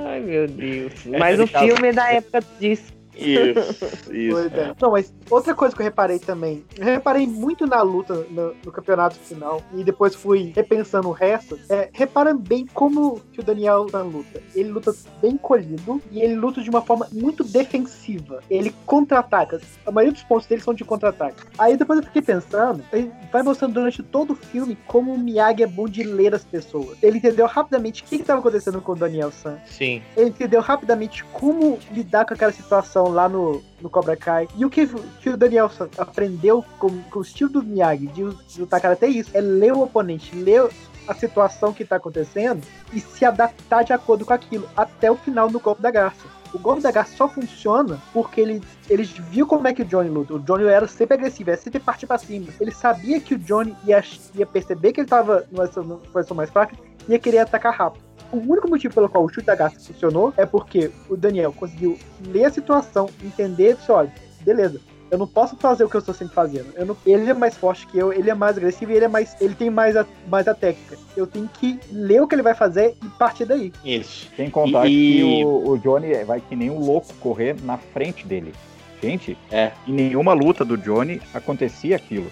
Ai, 0.07 0.19
meu 0.21 0.47
Deus. 0.47 0.93
Mas 1.05 1.39
o 1.39 1.47
filme 1.47 1.89
é 1.89 1.93
da 1.93 2.11
época 2.11 2.41
disso. 2.59 2.98
Isso, 3.19 4.13
isso. 4.13 4.35
Pois 4.35 4.53
é. 4.53 4.75
Não, 4.79 4.91
mas 4.91 5.13
outra 5.29 5.53
coisa 5.53 5.75
que 5.75 5.81
eu 5.81 5.85
reparei 5.85 6.19
também, 6.19 6.63
eu 6.77 6.85
reparei 6.85 7.27
muito 7.27 7.65
na 7.65 7.81
luta 7.81 8.25
no, 8.29 8.55
no 8.65 8.71
campeonato 8.71 9.15
final 9.15 9.61
e 9.75 9.83
depois 9.83 10.15
fui 10.15 10.51
repensando 10.55 11.09
o 11.09 11.11
resto. 11.11 11.59
É, 11.69 11.89
repara 11.93 12.33
bem 12.33 12.65
como 12.73 13.21
que 13.31 13.39
o 13.39 13.43
Daniel 13.43 13.87
na 13.91 14.01
luta. 14.01 14.41
Ele 14.55 14.69
luta 14.69 14.93
bem 15.21 15.37
colhido 15.37 16.01
e 16.11 16.21
ele 16.21 16.35
luta 16.35 16.61
de 16.61 16.69
uma 16.69 16.81
forma 16.81 17.07
muito 17.11 17.43
defensiva. 17.43 18.41
Ele 18.49 18.73
contra-ataca. 18.85 19.59
A 19.85 19.91
maioria 19.91 20.13
dos 20.13 20.23
pontos 20.23 20.47
dele 20.47 20.61
são 20.61 20.73
de 20.73 20.83
contra-ataque. 20.83 21.43
Aí 21.57 21.77
depois 21.77 21.99
eu 21.99 22.05
fiquei 22.05 22.21
pensando, 22.21 22.83
ele 22.91 23.11
vai 23.31 23.43
mostrando 23.43 23.73
durante 23.73 24.01
todo 24.03 24.31
o 24.31 24.35
filme 24.35 24.77
como 24.87 25.13
o 25.13 25.17
Miyagi 25.17 25.63
é 25.63 25.67
bom 25.67 25.87
de 25.87 26.03
ler 26.03 26.33
as 26.33 26.43
pessoas. 26.43 26.97
Ele 27.01 27.17
entendeu 27.17 27.45
rapidamente 27.45 28.03
o 28.03 28.05
que 28.05 28.15
estava 28.15 28.39
acontecendo 28.39 28.81
com 28.81 28.93
o 28.93 28.95
Daniel 28.95 29.31
San 29.31 29.57
Sim. 29.65 30.01
ele 30.15 30.29
entendeu 30.29 30.61
rapidamente 30.61 31.23
como 31.25 31.79
lidar 31.91 32.25
com 32.25 32.33
aquela 32.33 32.51
situação 32.51 33.08
lá 33.11 33.29
no, 33.29 33.61
no 33.81 33.89
Cobra 33.89 34.15
Kai. 34.15 34.47
E 34.55 34.65
o 34.65 34.69
que, 34.69 34.87
que 35.21 35.29
o 35.29 35.37
Daniel 35.37 35.69
aprendeu 35.97 36.63
com, 36.77 36.89
com 37.03 37.19
o 37.19 37.21
estilo 37.21 37.49
do 37.49 37.63
Miyagi 37.63 38.07
de, 38.07 38.23
lutar 38.59 38.81
cara 38.81 38.93
até 38.93 39.07
isso, 39.07 39.31
é 39.33 39.41
ler 39.41 39.73
o 39.73 39.81
oponente, 39.81 40.35
ler 40.35 40.69
a 41.07 41.13
situação 41.13 41.73
que 41.73 41.83
tá 41.83 41.95
acontecendo 41.95 42.61
e 42.93 42.99
se 42.99 43.25
adaptar 43.25 43.83
de 43.83 43.93
acordo 43.93 44.25
com 44.25 44.33
aquilo, 44.33 44.69
até 44.77 45.09
o 45.11 45.15
final 45.15 45.49
do 45.49 45.59
golpe 45.59 45.81
da 45.81 45.89
garça. 45.89 46.27
O 46.53 46.57
golpe 46.57 46.81
da 46.81 46.91
garça 46.91 47.15
só 47.15 47.27
funciona 47.27 48.01
porque 48.11 48.41
ele, 48.41 48.61
eles 48.89 49.09
viu 49.11 49.45
como 49.45 49.67
é 49.67 49.73
que 49.73 49.83
o 49.83 49.85
Johnny 49.85 50.09
luta. 50.09 50.33
O 50.33 50.39
Johnny 50.39 50.65
era 50.65 50.87
sempre 50.87 51.15
agressivo, 51.15 51.51
era 51.51 51.59
sempre 51.59 51.79
partir 51.79 52.07
pra 52.07 52.17
cima. 52.17 52.47
Ele 52.59 52.71
sabia 52.71 53.19
que 53.19 53.35
o 53.35 53.39
Johnny 53.39 53.75
ia, 53.85 54.03
ia 54.33 54.45
perceber 54.45 54.93
que 54.93 55.01
ele 55.01 55.07
tava 55.07 55.45
numa 55.51 55.67
numa 55.67 55.97
posição 55.97 56.35
mais 56.35 56.49
fraca 56.49 56.75
e 57.07 57.11
ia 57.11 57.19
querer 57.19 57.39
atacar 57.39 57.73
rápido. 57.73 58.08
O 58.31 58.37
único 58.37 58.69
motivo 58.69 58.93
pelo 58.93 59.09
qual 59.09 59.23
o 59.23 59.29
chute 59.29 59.47
da 59.47 59.55
garça 59.55 59.79
funcionou 59.79 60.33
é 60.37 60.45
porque 60.45 60.91
o 61.09 61.17
Daniel 61.17 61.51
conseguiu 61.51 61.97
ler 62.27 62.45
a 62.45 62.51
situação, 62.51 63.09
entender 63.23 63.71
e 63.71 63.73
disse, 63.75 63.91
olha, 63.91 64.11
beleza, 64.41 64.79
eu 65.09 65.17
não 65.17 65.25
posso 65.25 65.55
fazer 65.57 65.83
o 65.83 65.89
que 65.89 65.95
eu 65.95 65.99
estou 65.99 66.13
sempre 66.13 66.35
fazendo. 66.35 66.67
Eu 66.75 66.85
não- 66.85 66.97
ele 67.05 67.27
é 67.29 67.33
mais 67.33 67.57
forte 67.57 67.87
que 67.87 67.97
eu, 67.97 68.13
ele 68.13 68.29
é 68.29 68.35
mais 68.35 68.55
agressivo 68.57 68.91
e 68.91 68.95
ele 68.95 69.05
é 69.05 69.07
mais. 69.07 69.35
ele 69.41 69.55
tem 69.55 69.69
mais 69.71 69.97
a, 69.97 70.05
mais 70.27 70.47
a 70.47 70.53
técnica. 70.53 70.97
Eu 71.17 71.25
tenho 71.25 71.49
que 71.51 71.79
ler 71.91 72.21
o 72.21 72.27
que 72.27 72.35
ele 72.35 72.43
vai 72.43 72.53
fazer 72.53 72.95
e 73.03 73.07
partir 73.17 73.45
daí. 73.45 73.73
Isso. 73.83 74.29
Sem 74.35 74.49
contar 74.51 74.85
E- 74.87 74.91
que 75.17 75.43
o, 75.43 75.69
o 75.71 75.77
Johnny 75.79 76.13
vai 76.23 76.39
que 76.39 76.55
nem 76.55 76.69
um 76.69 76.79
louco 76.79 77.11
correr 77.19 77.55
na 77.63 77.77
frente 77.79 78.27
dele. 78.27 78.53
Gente, 79.01 79.35
É. 79.51 79.71
em 79.87 79.93
nenhuma 79.93 80.33
luta 80.33 80.63
do 80.63 80.77
Johnny 80.77 81.19
acontecia 81.33 81.95
aquilo. 81.95 82.27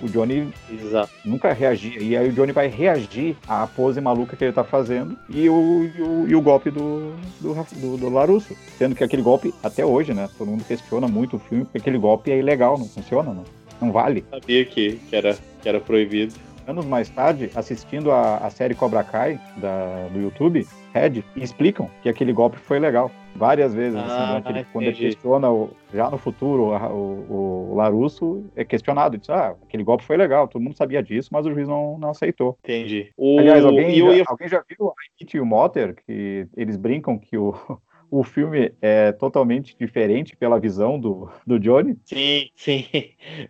O 0.00 0.08
Johnny 0.08 0.52
Exato. 0.70 1.10
nunca 1.24 1.52
reagia. 1.52 2.00
E 2.00 2.16
aí 2.16 2.28
o 2.28 2.32
Johnny 2.32 2.52
vai 2.52 2.68
reagir 2.68 3.36
à 3.46 3.66
pose 3.66 4.00
maluca 4.00 4.36
que 4.36 4.44
ele 4.44 4.52
tá 4.52 4.64
fazendo 4.64 5.16
e 5.28 5.48
o, 5.48 5.90
e 5.96 6.02
o, 6.02 6.28
e 6.28 6.34
o 6.34 6.40
golpe 6.40 6.70
do, 6.70 7.12
do, 7.40 7.54
do, 7.54 7.96
do 7.96 8.08
Larusso. 8.08 8.56
Sendo 8.76 8.94
que 8.94 9.02
aquele 9.02 9.22
golpe, 9.22 9.52
até 9.62 9.84
hoje, 9.84 10.14
né? 10.14 10.28
Todo 10.38 10.50
mundo 10.50 10.64
questiona 10.64 11.08
muito 11.08 11.36
o 11.36 11.38
filme, 11.38 11.64
porque 11.64 11.78
aquele 11.78 11.98
golpe 11.98 12.30
é 12.30 12.38
ilegal, 12.38 12.78
não 12.78 12.86
funciona, 12.86 13.32
não, 13.32 13.44
não 13.80 13.92
vale. 13.92 14.24
Sabia 14.30 14.64
que, 14.64 15.00
que, 15.08 15.16
era, 15.16 15.36
que 15.62 15.68
era 15.68 15.80
proibido. 15.80 16.34
Anos 16.66 16.84
mais 16.84 17.08
tarde, 17.08 17.50
assistindo 17.54 18.10
a, 18.12 18.36
a 18.36 18.50
série 18.50 18.74
Cobra 18.74 19.02
Kai 19.02 19.40
da, 19.56 20.06
do 20.12 20.20
YouTube, 20.20 20.66
Red, 20.92 21.22
explicam 21.36 21.90
que 22.02 22.08
aquele 22.08 22.32
golpe 22.32 22.56
foi 22.58 22.78
legal. 22.78 23.10
Várias 23.36 23.72
vezes, 23.72 23.96
assim, 23.96 24.08
Ah, 24.10 24.40
durante 24.40 24.58
ele- 24.58 24.66
quando 24.72 24.84
ele 24.86 24.96
questiona, 24.96 25.50
o- 25.50 25.70
já 25.94 26.10
no 26.10 26.18
futuro, 26.18 26.72
a- 26.74 26.88
o, 26.92 27.70
o 27.70 27.74
Larusso 27.76 28.44
é 28.56 28.64
questionado. 28.64 29.16
Diz, 29.16 29.30
ah, 29.30 29.54
aquele 29.62 29.84
golpe 29.84 30.02
foi 30.02 30.16
legal, 30.16 30.48
todo 30.48 30.60
mundo 30.62 30.76
sabia 30.76 31.00
disso, 31.02 31.28
mas 31.32 31.46
o 31.46 31.52
juiz 31.52 31.68
não, 31.68 31.96
não 31.98 32.10
aceitou. 32.10 32.58
Entendi. 32.64 33.12
O, 33.16 33.38
Aliás, 33.38 33.64
alguém, 33.64 33.90
e 33.90 33.98
já, 33.98 34.12
ia 34.16 34.24
alguém 34.26 34.48
já 34.48 34.64
viu 34.68 34.88
a 34.88 34.92
It 35.20 35.36
e 35.36 35.40
o 35.40 35.46
Motter? 35.46 35.94
Que 36.04 36.48
eles 36.56 36.76
brincam 36.76 37.16
que 37.16 37.36
o, 37.38 37.54
o 38.10 38.22
filme 38.24 38.72
é 38.80 39.12
totalmente 39.12 39.76
diferente 39.78 40.36
pela 40.36 40.58
visão 40.58 40.98
do, 40.98 41.28
do 41.46 41.58
Johnny? 41.58 41.96
Sim, 42.04 42.48
sim. 42.56 42.84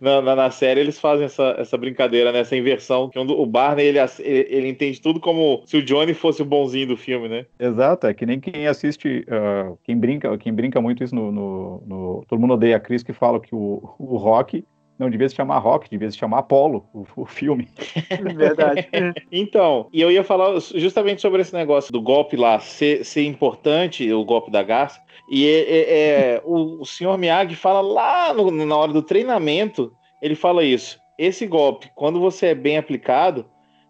Na, 0.01 0.21
na, 0.21 0.35
na 0.37 0.51
série 0.51 0.81
eles 0.81 0.99
fazem 0.99 1.27
essa, 1.27 1.55
essa 1.59 1.77
brincadeira, 1.77 2.33
né? 2.33 2.41
Essa 2.41 2.57
inversão. 2.57 3.09
Que 3.09 3.19
o 3.19 3.47
Barney 3.47 3.87
ele, 3.87 3.99
ele, 3.99 4.47
ele 4.51 4.69
entende 4.69 5.01
tudo 5.01 5.21
como 5.21 5.63
se 5.67 5.77
o 5.77 5.83
Johnny 5.85 6.15
fosse 6.15 6.43
o 6.43 6.45
bonzinho 6.45 6.89
do 6.89 6.97
filme, 6.97 7.29
né? 7.29 7.47
Exato, 7.59 8.07
é 8.07 8.15
que 8.15 8.27
nem 8.27 8.41
quem 8.41 8.67
assiste, 8.67 9.25
ah, 9.29 9.73
quem 9.85 9.97
brinca, 9.97 10.37
quem 10.39 10.53
brinca 10.53 10.81
muito 10.81 11.03
isso 11.05 11.15
no, 11.15 11.31
no- 11.33 11.83
no- 11.87 12.25
Todo 12.29 12.41
mundo 12.41 12.55
odeia 12.55 12.77
a 12.77 12.81
Chris 12.81 13.03
que 13.03 13.13
fala 13.13 13.41
que 13.41 13.55
o, 13.55 13.95
o 13.99 14.17
Rock 14.17 14.65
não 14.99 15.09
devia 15.09 15.29
se 15.29 15.35
chamar 15.35 15.59
Rock, 15.59 15.89
devia 15.89 16.11
se 16.11 16.17
chamar 16.19 16.39
Apollo, 16.39 16.87
o, 16.93 17.07
o 17.17 17.25
filme. 17.27 17.69
Verdade. 18.37 18.89
Então, 19.31 19.89
e 19.93 20.01
eu 20.01 20.11
ia 20.11 20.25
falar 20.25 20.59
justamente 20.75 21.21
sobre 21.21 21.41
esse 21.43 21.55
negócio 21.55 21.93
do 21.93 22.01
golpe 22.01 22.37
lá 22.37 22.59
ser, 22.59 23.05
ser 23.05 23.25
importante, 23.25 24.11
o 24.13 24.25
golpe 24.25 24.51
da 24.51 24.63
garça. 24.63 25.01
E 25.31 25.47
é, 25.47 25.61
é- 25.61 25.99
é, 26.35 26.43
o, 26.45 26.81
o 26.83 26.85
senhor 26.87 27.17
Miyagi 27.19 27.55
fala 27.55 27.81
lá 27.81 28.33
no- 28.33 28.51
na 28.51 28.77
hora 28.77 28.93
do 28.93 29.03
treinamento, 29.03 29.93
ele 30.23 30.35
fala 30.35 30.65
isso. 30.65 30.99
Esse 31.19 31.47
golpe, 31.47 31.91
quando 31.95 32.19
você 32.21 32.47
é 32.49 32.55
bem 32.55 32.79
aplicado, 32.79 33.45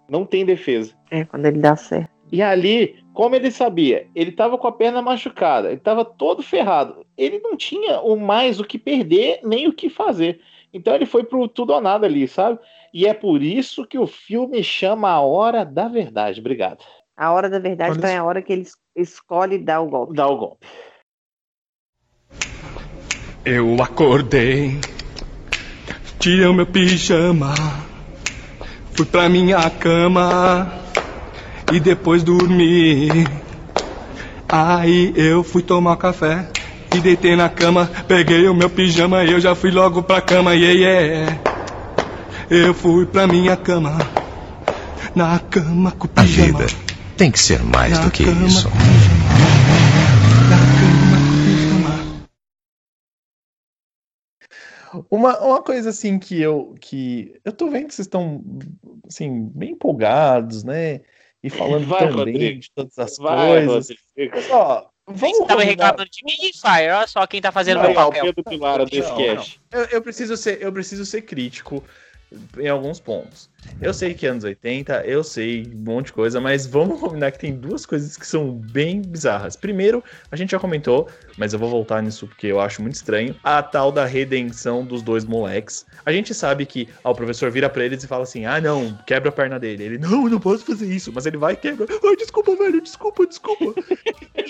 não 0.09 0.25
tem 0.25 0.45
defesa. 0.45 0.93
É, 1.11 1.25
quando 1.25 1.47
ele 1.47 1.59
dá 1.59 1.77
certo. 1.77 2.11
E 2.31 2.43
ali, 2.43 2.97
como 3.15 3.35
ele 3.35 3.51
sabia, 3.51 4.07
ele 4.15 4.31
estava 4.31 4.59
com 4.59 4.67
a 4.67 4.73
perna 4.73 5.01
machucada, 5.01 5.69
ele 5.69 5.77
estava 5.77 6.05
todo 6.05 6.43
ferrado. 6.43 7.07
Ele 7.17 7.39
não 7.39 7.57
tinha 7.57 8.01
o 8.01 8.17
mais 8.19 8.61
o 8.61 8.65
que 8.65 8.79
perder, 8.79 9.41
nem 9.43 9.67
o 9.67 9.73
que 9.73 9.89
fazer. 9.89 10.41
Então 10.79 10.95
ele 10.95 11.07
foi 11.07 11.25
pro 11.25 11.47
tudo 11.49 11.73
ou 11.73 11.81
nada 11.81 12.07
ali, 12.07 12.27
sabe? 12.29 12.59
E 12.95 13.07
é 13.07 13.13
por 13.13 13.43
isso 13.43 13.87
que 13.87 13.99
o 13.99 14.07
filme 14.07 14.63
chama 14.63 15.11
A 15.11 15.21
Hora 15.21 15.65
da 15.65 15.89
Verdade. 15.89 16.41
Obrigado. 16.41 16.79
A 17.17 17.33
hora 17.33 17.51
da 17.51 17.59
verdade 17.59 17.91
Olha 17.91 17.99
então 17.99 18.11
é 18.11 18.17
a 18.17 18.25
hora 18.25 18.41
que 18.41 18.53
ele 18.53 18.63
es- 18.63 18.77
escolhe 18.97 19.59
dar 19.59 19.81
o 19.81 19.89
golpe. 19.89 20.15
Dá 20.15 20.27
o 20.29 20.37
golpe. 20.37 20.67
Eu 23.45 23.83
acordei, 23.83 24.79
tirei 26.21 26.47
o 26.47 26.53
meu 26.55 26.67
pijama, 26.67 27.55
fui 28.95 29.07
pra 29.07 29.29
minha 29.29 29.69
cama 29.71 30.71
e 31.73 31.81
depois 31.81 32.23
dormi. 32.23 33.09
Aí 34.49 35.13
eu 35.17 35.43
fui 35.43 35.63
tomar 35.63 35.97
café 35.97 36.51
e 36.95 37.01
deitei 37.01 37.37
na 37.37 37.49
cama, 37.49 37.91
peguei 38.07 38.49
o 38.49 38.55
meu 38.55 38.71
pijama 38.71 39.25
e 39.25 39.33
eu 39.33 39.41
já 39.41 39.55
fui 39.55 39.71
logo 39.71 40.03
pra 40.03 40.21
cama, 40.21 40.55
yeah, 40.55 40.79
yeah. 40.79 41.39
Eu 42.51 42.73
fui 42.73 43.05
pra 43.07 43.27
minha 43.27 43.57
cama, 43.57 43.99
na 45.15 45.39
cama 45.39 45.93
com 45.93 46.07
o 46.07 46.11
A 46.17 46.23
pijama. 46.23 46.59
vida 46.61 46.67
tem 47.17 47.31
que 47.31 47.39
ser 47.41 47.63
mais 47.63 47.93
na 47.99 48.05
do 48.05 48.11
que 48.11 48.25
cama 48.25 48.47
isso. 48.47 48.69
Uma, 55.11 55.39
uma 55.41 55.63
coisa 55.63 55.91
assim 55.91 56.19
que 56.19 56.41
eu 56.41 56.75
que 56.81 57.39
eu 57.45 57.53
tô 57.53 57.69
vendo 57.69 57.89
que 57.89 57.95
vocês 57.95 58.07
estão 58.07 58.43
assim 59.07 59.51
bem 59.55 59.73
empolgados, 59.73 60.65
né? 60.65 61.01
E 61.43 61.51
falando 61.51 61.87
Vai, 61.87 61.99
tão 62.01 62.09
bem 62.09 62.17
Rodrigo. 62.17 62.61
de 62.61 62.71
todas 62.75 62.99
as 62.99 63.17
Vai, 63.19 63.67
coisas. 63.67 63.89
Rodrigo. 64.17 64.35
Mas, 64.35 64.51
ó, 64.51 64.89
Quem 65.09 65.33
vamos 65.33 65.47
tava 65.47 65.63
reclamando 65.63 66.11
de 66.11 66.23
mim, 66.23 66.37
Fire? 66.53 66.91
Olha 66.93 67.07
só 67.07 67.27
quem 67.27 67.41
tá 67.41 67.51
fazendo 67.51 67.81
Aí, 67.81 67.83
meu 67.85 67.93
o 67.93 67.95
papel. 67.95 68.25
Pedro 68.25 68.45
Pilar 68.45 68.85
desse 68.85 69.09
Não, 69.09 69.17
cast. 69.17 69.61
Eu, 69.73 69.85
eu 69.87 70.03
preciso 70.03 70.37
ser, 70.37 70.61
eu 70.61 70.71
preciso 70.71 71.07
ser 71.07 71.23
crítico 71.23 71.83
em 72.59 72.69
alguns 72.69 73.01
pontos. 73.01 73.49
Eu 73.81 73.95
sei 73.95 74.13
que 74.15 74.27
anos 74.27 74.43
80, 74.43 75.05
eu 75.07 75.23
sei 75.23 75.73
um 75.73 75.79
monte 75.85 76.07
de 76.07 76.13
coisa, 76.13 76.41
mas 76.41 76.67
vamos 76.67 76.99
combinar 77.01 77.31
que 77.31 77.39
tem 77.39 77.55
duas 77.57 77.87
coisas 77.87 78.17
que 78.17 78.27
são 78.27 78.53
bem 78.53 79.01
bizarras. 79.01 79.55
Primeiro, 79.55 80.03
a 80.31 80.37
gente 80.37 80.51
já 80.51 80.59
comentou, 80.59 81.09
mas 81.37 81.53
eu 81.53 81.61
vou 81.61 81.71
voltar 81.71 82.03
nisso 82.03 82.27
porque 82.27 82.49
eu 82.49 82.59
acho 82.61 82.83
muito 82.83 82.97
estranho, 82.97 83.37
a 83.43 83.63
tal 83.63 83.93
da 83.93 84.05
redenção 84.05 84.85
dos 84.85 85.01
dois 85.03 85.25
moleques. 85.25 85.87
A 86.05 86.11
gente 86.13 86.35
sabe 86.35 86.67
que 86.67 86.89
ó, 87.05 87.13
o 87.13 87.15
professor 87.15 87.51
vira 87.53 87.71
pra 87.71 87.85
eles 87.85 88.03
e 88.03 88.09
fala 88.09 88.25
assim: 88.25 88.47
"Ah, 88.47 88.61
não, 88.61 88.97
quebra 89.07 89.29
a 89.29 89.33
perna 89.33 89.61
dele". 89.61 89.85
Ele: 89.85 89.99
"Não, 89.99 90.25
eu 90.25 90.31
não 90.31 90.41
posso 90.41 90.65
fazer 90.65 90.87
isso", 90.93 91.13
mas 91.13 91.25
ele 91.27 91.37
vai 91.37 91.53
e 91.53 91.57
quebra. 91.57 91.87
"Ai, 92.05 92.17
desculpa, 92.17 92.57
velho, 92.57 92.81
desculpa, 92.81 93.27
desculpa". 93.27 93.75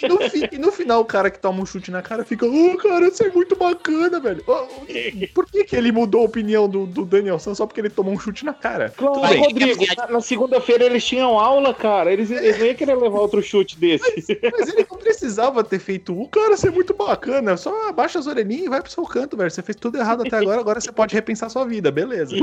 No, 0.00 0.22
fi- 0.22 0.48
e 0.52 0.58
no 0.58 0.70
final, 0.70 1.00
o 1.00 1.04
cara 1.04 1.28
que 1.30 1.40
toma 1.40 1.60
um 1.60 1.66
chute 1.66 1.90
na 1.90 2.00
cara 2.02 2.24
fica, 2.24 2.46
ô, 2.46 2.76
cara, 2.76 3.10
você 3.10 3.24
é 3.24 3.32
muito 3.32 3.56
bacana, 3.56 4.20
velho. 4.20 4.44
Por 5.34 5.46
que, 5.50 5.64
que 5.64 5.74
ele 5.76 5.90
mudou 5.90 6.22
a 6.22 6.24
opinião 6.24 6.68
do, 6.68 6.86
do 6.86 7.04
Daniel 7.04 7.38
San 7.38 7.54
só 7.54 7.66
porque 7.66 7.80
ele 7.80 7.90
tomou 7.90 8.14
um 8.14 8.18
chute 8.18 8.44
na 8.44 8.54
cara. 8.54 8.90
Claro, 8.98 9.14
Tudo 9.14 9.28
bem. 9.28 9.40
Rodrigo, 9.40 9.84
na, 9.96 10.06
na 10.08 10.20
segunda-feira 10.20 10.84
eles 10.84 11.04
tinham 11.04 11.38
aula, 11.38 11.72
cara. 11.72 12.12
Eles, 12.12 12.32
eles 12.32 12.58
não 12.58 12.66
iam 12.66 12.74
querer 12.74 12.96
levar 12.96 13.20
outro 13.20 13.40
chute 13.40 13.78
desse. 13.78 14.36
Mas 14.52 14.68
ele 14.68 14.84
não 14.90 14.98
precisava 14.98 15.62
ter 15.62 15.78
feito 15.78 16.20
o 16.20 16.28
cara 16.28 16.56
ser 16.56 16.72
muito 16.72 16.92
bacana. 16.92 17.56
Só 17.56 17.88
abaixa 17.88 18.18
as 18.18 18.26
orelhinhas 18.26 18.66
e 18.66 18.68
vai 18.68 18.82
pro 18.82 18.90
seu 18.90 19.04
canto, 19.04 19.36
velho. 19.36 19.50
Você 19.50 19.62
fez 19.62 19.76
tudo 19.76 19.98
errado 19.98 20.22
até 20.26 20.36
agora, 20.36 20.60
agora 20.60 20.80
você 20.80 20.90
pode 20.90 21.14
repensar 21.14 21.48
sua 21.48 21.64
vida, 21.64 21.92
beleza. 21.92 22.34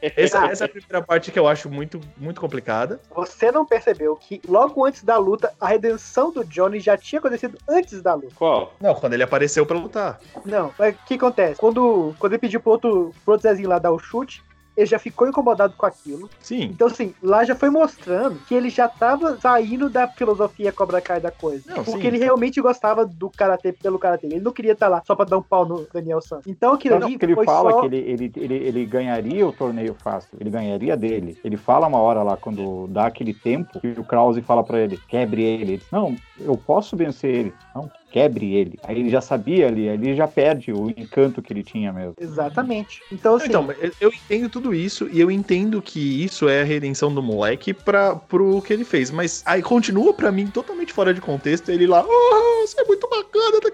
Essa, 0.00 0.46
essa 0.46 0.64
é 0.64 0.66
a 0.66 0.68
primeira 0.68 1.02
parte 1.02 1.32
que 1.32 1.38
eu 1.38 1.48
acho 1.48 1.68
muito, 1.68 2.00
muito 2.16 2.40
complicada. 2.40 3.00
Você 3.16 3.50
não 3.50 3.66
percebeu 3.66 4.14
que 4.14 4.40
logo 4.46 4.84
antes 4.84 5.02
da 5.02 5.18
luta, 5.18 5.52
a 5.60 5.66
redenção 5.66 6.30
do 6.30 6.44
Johnny 6.44 6.78
já 6.78 6.96
tinha 6.96 7.18
acontecido 7.18 7.58
antes 7.68 8.00
da 8.00 8.14
luta. 8.14 8.34
Qual? 8.36 8.72
Não, 8.80 8.94
quando 8.94 9.14
ele 9.14 9.24
apareceu 9.24 9.66
pra 9.66 9.76
lutar. 9.76 10.20
Não, 10.44 10.72
mas 10.78 10.94
o 10.94 10.98
que 11.06 11.14
acontece? 11.14 11.58
Quando, 11.58 12.14
quando 12.20 12.34
ele 12.34 12.40
pediu 12.40 12.60
pro 12.60 12.72
outro, 12.72 13.12
pro 13.24 13.32
outro 13.32 13.48
Zezinho 13.48 13.68
lá 13.68 13.80
dar 13.80 13.90
o 13.90 13.98
chute, 13.98 14.42
ele 14.76 14.86
já 14.86 14.98
ficou 14.98 15.28
incomodado 15.28 15.74
com 15.76 15.86
aquilo. 15.86 16.28
Sim. 16.40 16.64
Então, 16.64 16.88
assim, 16.88 17.14
lá 17.22 17.44
já 17.44 17.54
foi 17.54 17.70
mostrando 17.70 18.38
que 18.46 18.54
ele 18.54 18.70
já 18.70 18.88
tava 18.88 19.36
saindo 19.38 19.88
da 19.88 20.08
filosofia 20.08 20.72
Cobra 20.72 21.00
Kai 21.00 21.20
da 21.20 21.30
coisa. 21.30 21.64
Não, 21.68 21.84
porque 21.84 22.02
sim. 22.02 22.06
ele 22.08 22.18
realmente 22.18 22.60
gostava 22.60 23.06
do 23.06 23.30
karatê 23.30 23.72
pelo 23.72 23.98
karatê. 23.98 24.26
Ele 24.26 24.40
não 24.40 24.52
queria 24.52 24.72
estar 24.72 24.88
lá 24.88 25.02
só 25.06 25.14
pra 25.14 25.24
dar 25.24 25.38
um 25.38 25.42
pau 25.42 25.64
no 25.64 25.86
Daniel 25.92 26.20
Santos. 26.20 26.46
Então, 26.46 26.72
aquilo 26.72 26.96
ali 26.96 27.18
que 27.18 27.24
ele 27.24 27.44
fala 27.44 27.70
só... 27.70 27.80
que 27.80 27.86
ele, 27.86 27.98
ele, 27.98 28.32
ele, 28.36 28.54
ele 28.54 28.86
ganharia 28.86 29.46
o 29.46 29.52
torneio 29.52 29.94
fácil, 29.94 30.36
ele 30.40 30.50
ganharia 30.50 30.96
dele. 30.96 31.38
Ele 31.44 31.56
fala 31.56 31.86
uma 31.86 31.98
hora 31.98 32.22
lá, 32.22 32.36
quando 32.36 32.86
dá 32.88 33.06
aquele 33.06 33.34
tempo, 33.34 33.80
que 33.80 33.88
o 33.98 34.04
Krause 34.04 34.42
fala 34.42 34.64
pra 34.64 34.80
ele, 34.80 34.98
quebre 35.08 35.42
ele. 35.42 35.62
Ele 35.62 35.76
diz, 35.78 35.90
não, 35.90 36.16
eu 36.40 36.56
posso 36.56 36.96
vencer 36.96 37.34
ele. 37.34 37.54
Não, 37.74 37.90
quebre 38.14 38.54
ele. 38.54 38.78
Aí 38.84 39.00
ele 39.00 39.10
já 39.10 39.20
sabia 39.20 39.66
ali, 39.66 39.88
ali 39.88 40.10
ele 40.10 40.16
já 40.16 40.28
perde 40.28 40.72
o 40.72 40.88
encanto 40.88 41.42
que 41.42 41.52
ele 41.52 41.64
tinha 41.64 41.92
mesmo. 41.92 42.14
Exatamente. 42.20 43.02
Então, 43.10 43.34
assim, 43.34 43.48
Então, 43.48 43.66
eu- 44.00 44.12
entendo 44.12 44.48
tudo 44.48 44.72
isso 44.72 45.08
e 45.12 45.20
eu 45.20 45.32
entendo 45.32 45.82
que 45.82 46.24
isso 46.24 46.48
é 46.48 46.60
a 46.60 46.64
redenção 46.64 47.12
do 47.12 47.20
moleque 47.20 47.74
pra, 47.74 48.14
pro 48.14 48.62
que 48.62 48.72
ele 48.72 48.84
fez. 48.84 49.10
Mas 49.10 49.42
aí 49.44 49.60
continua 49.62 50.14
pra 50.14 50.30
mim 50.30 50.46
totalmente 50.46 50.92
fora 50.92 51.12
de 51.12 51.20
contexto. 51.20 51.70
Ele 51.70 51.88
lá, 51.88 52.04
oh, 52.06 52.64
você 52.64 52.80
é 52.80 52.84
muito 52.84 53.08
bacana, 53.08 53.60
tá 53.60 53.70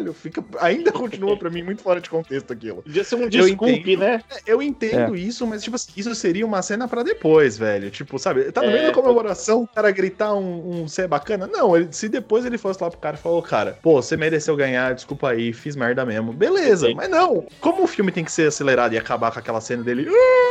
aqui 0.00 0.08
o 0.08 0.12
troféu, 0.12 0.12
velho. 0.12 0.12
Fica, 0.14 0.44
ainda 0.60 0.92
continua 0.92 1.36
pra 1.36 1.50
mim 1.50 1.62
muito 1.62 1.82
fora 1.82 2.00
de 2.00 2.08
contexto 2.08 2.52
aquilo. 2.52 2.82
Podia 2.82 3.04
ser 3.04 3.16
um 3.16 3.22
Eu 3.22 3.28
desculpe, 3.28 3.72
entendo. 3.72 4.00
né? 4.00 4.22
Eu 4.46 4.62
entendo 4.62 5.16
isso, 5.16 5.46
mas 5.46 5.62
tipo 5.62 5.76
assim, 5.76 5.92
isso 5.96 6.14
seria 6.14 6.46
uma 6.46 6.62
cena 6.62 6.88
pra 6.88 7.02
depois, 7.02 7.56
velho. 7.58 7.90
Tipo, 7.90 8.18
sabe, 8.18 8.50
tá 8.52 8.60
no 8.62 8.68
meio 8.68 8.80
É. 8.80 8.86
da 8.86 8.92
comemoração, 8.92 9.62
o 9.62 9.68
cara 9.68 9.90
gritar 9.90 10.34
um, 10.34 10.82
um 10.82 10.86
é 10.98 11.06
bacana. 11.06 11.46
Não, 11.46 11.76
ele- 11.76 11.88
se 11.92 12.08
depois 12.08 12.44
ele 12.44 12.58
fosse 12.58 12.82
lá 12.82 12.90
pro 12.90 12.98
cara 12.98 13.16
e 13.16 13.20
falou, 13.20 13.42
cara, 13.42 13.78
pô, 13.82 14.00
você 14.02 14.16
mereceu 14.16 14.56
ganhar, 14.56 14.94
desculpa 14.94 15.30
aí, 15.30 15.52
fiz 15.52 15.76
merda 15.76 16.04
mesmo. 16.04 16.32
Beleza, 16.32 16.86
Sim. 16.88 16.94
mas 16.94 17.08
não. 17.08 17.46
Como 17.60 17.82
o 17.84 17.86
filme 17.86 18.10
tem 18.12 18.24
que 18.24 18.32
ser 18.32 18.48
acelerado 18.48 18.92
e 18.94 18.98
acabar 18.98 19.30
com 19.32 19.38
aquela 19.38 19.60
cena 19.60 19.82
dele 19.82 20.06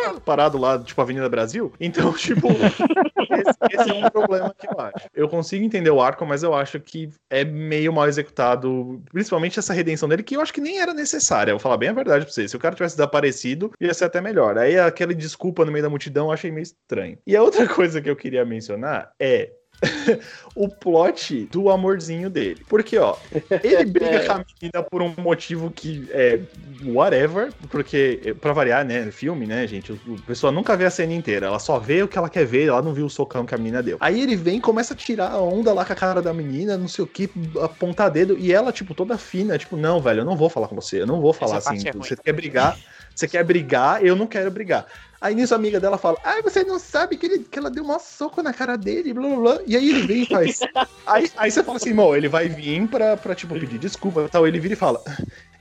"Ah", 0.05 0.13
parado 0.25 0.57
lá, 0.57 0.77
tipo, 0.79 1.01
Avenida 1.01 1.27
Brasil, 1.29 1.71
então, 1.79 2.13
tipo, 2.13 2.47
esse, 2.49 3.79
esse 3.81 3.89
é 3.89 3.93
um 3.93 4.09
problema 4.09 4.53
que 4.57 4.67
eu 4.67 4.79
acho. 4.79 5.07
Eu 5.13 5.27
consigo 5.29 5.63
entender 5.63 5.89
o 5.89 6.01
arco, 6.01 6.25
mas 6.25 6.43
eu 6.43 6.53
acho 6.53 6.79
que 6.79 7.09
é 7.29 7.43
meio 7.43 7.93
mal 7.93 8.07
executado, 8.07 9.01
principalmente 9.11 9.38
essa 9.47 9.73
redenção 9.73 10.09
dele, 10.09 10.23
que 10.23 10.35
eu 10.35 10.41
acho 10.41 10.53
que 10.53 10.61
nem 10.61 10.79
era 10.79 10.93
necessária. 10.93 11.51
Eu 11.51 11.55
vou 11.55 11.61
falar 11.61 11.77
bem 11.77 11.89
a 11.89 11.93
verdade 11.93 12.25
pra 12.25 12.33
vocês. 12.33 12.51
Se 12.51 12.57
o 12.57 12.59
cara 12.59 12.75
tivesse 12.75 12.95
desaparecido, 12.95 13.71
ia 13.79 13.93
ser 13.93 14.05
até 14.05 14.19
melhor. 14.19 14.57
Aí 14.57 14.77
aquela 14.77 15.13
desculpa 15.13 15.65
no 15.65 15.71
meio 15.71 15.83
da 15.83 15.89
multidão 15.89 16.27
eu 16.27 16.31
achei 16.31 16.51
meio 16.51 16.63
estranho. 16.63 17.17
E 17.25 17.35
a 17.35 17.41
outra 17.41 17.67
coisa 17.73 18.01
que 18.01 18.09
eu 18.09 18.15
queria 18.15 18.45
mencionar 18.45 19.11
é. 19.19 19.51
o 20.55 20.67
plot 20.67 21.45
do 21.51 21.69
amorzinho 21.69 22.29
dele. 22.29 22.61
Porque, 22.67 22.97
ó, 22.97 23.15
ele 23.63 23.85
briga 23.89 24.25
com 24.25 24.31
a 24.33 24.45
menina 24.61 24.83
por 24.83 25.01
um 25.01 25.13
motivo 25.17 25.71
que 25.71 26.07
é 26.11 26.39
whatever, 26.83 27.51
porque, 27.69 28.35
pra 28.41 28.53
variar, 28.53 28.85
né, 28.85 29.05
no 29.05 29.11
filme, 29.11 29.45
né, 29.45 29.65
gente, 29.67 29.91
a 29.91 30.21
pessoa 30.25 30.51
nunca 30.51 30.75
vê 30.75 30.85
a 30.85 30.89
cena 30.89 31.13
inteira, 31.13 31.47
ela 31.47 31.59
só 31.59 31.79
vê 31.79 32.03
o 32.03 32.07
que 32.07 32.17
ela 32.17 32.29
quer 32.29 32.45
ver, 32.45 32.67
ela 32.67 32.81
não 32.81 32.93
viu 32.93 33.05
o 33.05 33.09
socão 33.09 33.45
que 33.45 33.55
a 33.55 33.57
menina 33.57 33.81
deu. 33.81 33.97
Aí 33.99 34.21
ele 34.21 34.35
vem 34.35 34.57
e 34.57 34.61
começa 34.61 34.93
a 34.93 34.97
tirar 34.97 35.31
a 35.31 35.41
onda 35.41 35.73
lá 35.73 35.85
com 35.85 35.93
a 35.93 35.95
cara 35.95 36.21
da 36.21 36.33
menina, 36.33 36.77
não 36.77 36.87
sei 36.87 37.03
o 37.03 37.07
que, 37.07 37.29
apontar 37.61 38.11
dedo, 38.11 38.37
e 38.37 38.51
ela, 38.51 38.71
tipo, 38.71 38.93
toda 38.93 39.17
fina, 39.17 39.57
tipo, 39.57 39.77
não, 39.77 40.01
velho, 40.01 40.21
eu 40.21 40.25
não 40.25 40.35
vou 40.35 40.49
falar 40.49 40.67
com 40.67 40.75
você, 40.75 41.01
eu 41.01 41.07
não 41.07 41.21
vou 41.21 41.33
falar 41.33 41.57
Essa 41.57 41.73
assim, 41.73 41.87
é 41.87 41.91
ruim. 41.91 42.03
você 42.03 42.15
quer 42.15 42.33
brigar, 42.33 42.77
você 43.15 43.27
quer 43.27 43.43
brigar, 43.43 44.03
eu 44.03 44.15
não 44.15 44.27
quero 44.27 44.51
brigar. 44.51 44.85
Aí 45.21 45.35
nisso 45.35 45.53
a 45.53 45.57
amiga 45.57 45.79
dela 45.79 45.97
fala: 45.97 46.17
Ah, 46.23 46.41
você 46.41 46.63
não 46.63 46.79
sabe 46.79 47.17
que, 47.17 47.25
ele, 47.25 47.39
que 47.39 47.59
ela 47.59 47.69
deu 47.69 47.83
um 47.83 47.99
soco 47.99 48.41
na 48.41 48.53
cara 48.53 48.77
dele, 48.77 49.13
blá 49.13 49.27
blá 49.27 49.37
blá. 49.37 49.59
E 49.67 49.75
aí 49.75 49.89
ele 49.89 50.07
vem 50.07 50.23
e 50.23 50.25
faz. 50.25 50.59
aí, 51.05 51.29
aí 51.35 51.51
você 51.51 51.63
fala 51.63 51.77
assim, 51.77 51.89
irmão, 51.89 52.15
ele 52.15 52.29
vai 52.29 52.47
vir 52.47 52.87
pra, 52.87 53.17
pra 53.17 53.35
tipo, 53.35 53.53
pedir 53.59 53.77
desculpa 53.77 54.21
e 54.21 54.29
tal. 54.29 54.47
Ele 54.47 54.59
vira 54.59 54.73
e 54.73 54.77
fala: 54.77 55.01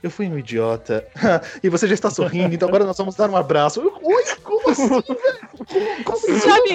Eu 0.01 0.09
fui 0.09 0.27
um 0.27 0.39
idiota. 0.39 1.05
e 1.61 1.67
você 1.67 1.87
já 1.87 1.93
está 1.93 2.09
sorrindo, 2.09 2.55
então 2.55 2.69
agora 2.69 2.85
nós 2.85 2.97
vamos 2.97 3.15
dar 3.15 3.29
um 3.29 3.35
abraço. 3.35 3.81
Eu, 3.81 3.99
Oi, 4.01 4.23
como 4.43 4.69
assim, 4.69 4.87
velho? 4.87 5.03
Como, 5.67 6.03
como 6.05 6.17
assim? 6.17 6.39
Sabe, 6.39 6.69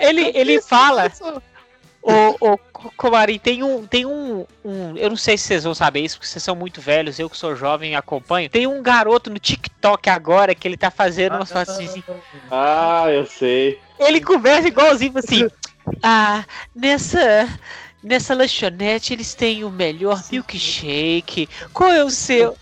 ele, 0.00 0.30
ele 0.34 0.60
fala. 0.60 1.10
Ô, 2.02 2.52
ô, 2.52 2.58
Comari, 2.96 3.38
tem 3.38 3.62
um. 3.62 3.86
Tem 3.86 4.04
um, 4.04 4.44
um. 4.64 4.96
Eu 4.96 5.08
não 5.10 5.16
sei 5.16 5.38
se 5.38 5.44
vocês 5.44 5.64
vão 5.64 5.74
saber 5.74 6.00
isso, 6.00 6.16
porque 6.16 6.26
vocês 6.28 6.42
são 6.42 6.56
muito 6.56 6.80
velhos, 6.80 7.18
eu 7.18 7.30
que 7.30 7.36
sou 7.36 7.54
jovem 7.54 7.94
acompanho. 7.94 8.50
Tem 8.50 8.66
um 8.66 8.82
garoto 8.82 9.30
no 9.30 9.38
TikTok 9.38 10.10
agora 10.10 10.54
que 10.54 10.66
ele 10.66 10.76
tá 10.76 10.90
fazendo 10.90 11.36
umas 11.36 11.52
fotos 11.52 11.78
assim. 11.78 12.02
Ah, 12.50 13.06
eu 13.08 13.24
sei. 13.24 13.78
Ele 14.00 14.20
conversa 14.20 14.66
igualzinho 14.68 15.16
assim. 15.16 15.48
Ah, 16.02 16.44
nessa. 16.74 17.48
Nessa 18.02 18.34
lanchonete 18.34 19.12
eles 19.12 19.32
têm 19.32 19.62
o 19.62 19.70
melhor 19.70 20.20
milkshake. 20.28 21.48
Qual 21.72 21.88
é 21.92 22.02
o 22.02 22.10
seu? 22.10 22.58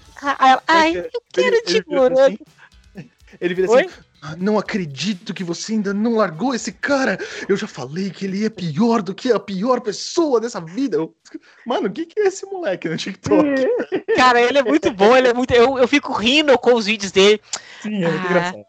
Ai, 0.68 0.98
eu 1.14 1.22
quero 1.32 1.46
Ele- 1.56 1.62
de 1.62 1.70
ele 1.76 1.84
vira 1.88 2.00
morango. 2.00 2.20
assim, 2.20 3.06
Ele 3.40 3.54
vira 3.54 3.70
Oi? 3.70 3.86
assim. 3.86 3.94
"Ah, 3.98 4.04
Não 4.38 4.58
acredito 4.58 5.32
que 5.32 5.42
você 5.42 5.72
ainda 5.72 5.94
não 5.94 6.16
largou 6.16 6.54
esse 6.54 6.72
cara. 6.72 7.18
Eu 7.48 7.56
já 7.56 7.66
falei 7.66 8.10
que 8.10 8.26
ele 8.26 8.44
é 8.44 8.50
pior 8.50 9.00
do 9.02 9.14
que 9.14 9.32
a 9.32 9.40
pior 9.40 9.80
pessoa 9.80 10.40
dessa 10.40 10.60
vida. 10.60 10.96
Eu- 10.96 11.14
Mano, 11.66 11.88
o 11.88 11.90
que, 11.90 12.04
que 12.06 12.20
é 12.20 12.26
esse 12.26 12.44
moleque 12.46 12.88
no 12.88 12.96
TikTok? 12.96 13.44
Cara, 14.16 14.40
ele 14.40 14.58
é 14.58 14.62
muito 14.62 14.92
bom, 14.92 15.16
ele 15.16 15.28
é 15.28 15.34
muito. 15.34 15.52
Eu, 15.54 15.78
eu 15.78 15.88
fico 15.88 16.12
rindo 16.12 16.58
com 16.58 16.74
os 16.74 16.86
vídeos 16.86 17.12
dele. 17.12 17.40
Sim, 17.80 18.02
é 18.04 18.08
muito 18.08 18.22
Ah, 18.22 18.26
engraçado. 18.26 18.64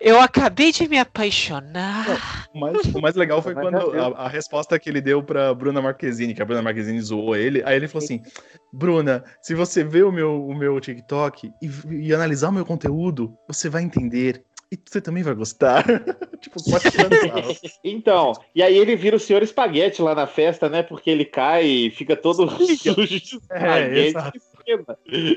Eu 0.00 0.20
acabei 0.20 0.72
de 0.72 0.88
me 0.88 0.98
apaixonar. 0.98 2.48
O 2.54 2.58
mais, 2.60 2.94
o 2.94 3.00
mais 3.00 3.14
legal 3.14 3.42
foi 3.42 3.54
Mas, 3.54 3.62
quando 3.64 3.90
Deus. 3.90 4.16
a, 4.16 4.22
a 4.24 4.28
resposta 4.28 4.78
que 4.78 4.88
ele 4.88 5.00
deu 5.00 5.22
pra 5.22 5.52
Bruna 5.52 5.82
Marquezine, 5.82 6.34
que 6.34 6.40
a 6.40 6.44
Bruna 6.44 6.62
Marquezine 6.62 7.00
zoou 7.00 7.36
ele. 7.36 7.62
Aí 7.64 7.76
ele 7.76 7.88
falou 7.88 8.04
assim: 8.04 8.22
Bruna, 8.72 9.22
se 9.42 9.54
você 9.54 9.84
ver 9.84 10.04
o 10.04 10.12
meu, 10.12 10.46
o 10.46 10.54
meu 10.54 10.80
TikTok 10.80 11.50
e, 11.60 11.70
e 12.06 12.14
analisar 12.14 12.48
o 12.48 12.52
meu 12.52 12.64
conteúdo, 12.64 13.36
você 13.46 13.68
vai 13.68 13.82
entender. 13.82 14.42
E 14.74 14.78
você 14.84 15.00
também 15.00 15.22
vai 15.22 15.34
gostar. 15.34 15.84
tipo, 16.42 16.62
pode 16.68 16.84
dançar. 16.90 17.70
Então, 17.84 18.32
e 18.54 18.62
aí 18.62 18.76
ele 18.76 18.96
vira 18.96 19.16
o 19.16 19.20
senhor 19.20 19.42
espaguete 19.42 20.02
lá 20.02 20.14
na 20.14 20.26
festa, 20.26 20.68
né? 20.68 20.82
Porque 20.82 21.08
ele 21.08 21.24
cai 21.24 21.64
e 21.64 21.90
fica 21.90 22.16
todo 22.16 22.48
sujo 22.76 23.06
de 23.06 23.40
É, 23.50 24.08
espaguete. 24.08 24.38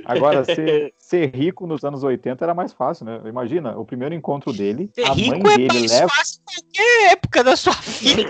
Agora, 0.06 0.44
ser, 0.44 0.94
ser 0.98 1.36
rico 1.36 1.68
nos 1.68 1.84
anos 1.84 2.04
80 2.04 2.44
era 2.44 2.56
mais 2.56 2.74
fácil, 2.74 3.06
né? 3.06 3.22
Imagina, 3.26 3.78
o 3.78 3.86
primeiro 3.86 4.16
encontro 4.16 4.52
dele, 4.52 4.90
Ser 4.96 5.04
a 5.04 5.10
mãe 5.10 5.16
rico 5.18 5.50
é 5.50 5.58
dele 5.58 5.80
mais 5.80 5.92
leva. 5.92 6.10
fácil 6.10 6.40
em 6.40 6.44
qualquer 6.46 7.12
época 7.12 7.44
da 7.44 7.56
sua 7.56 7.74
vida. 7.74 8.30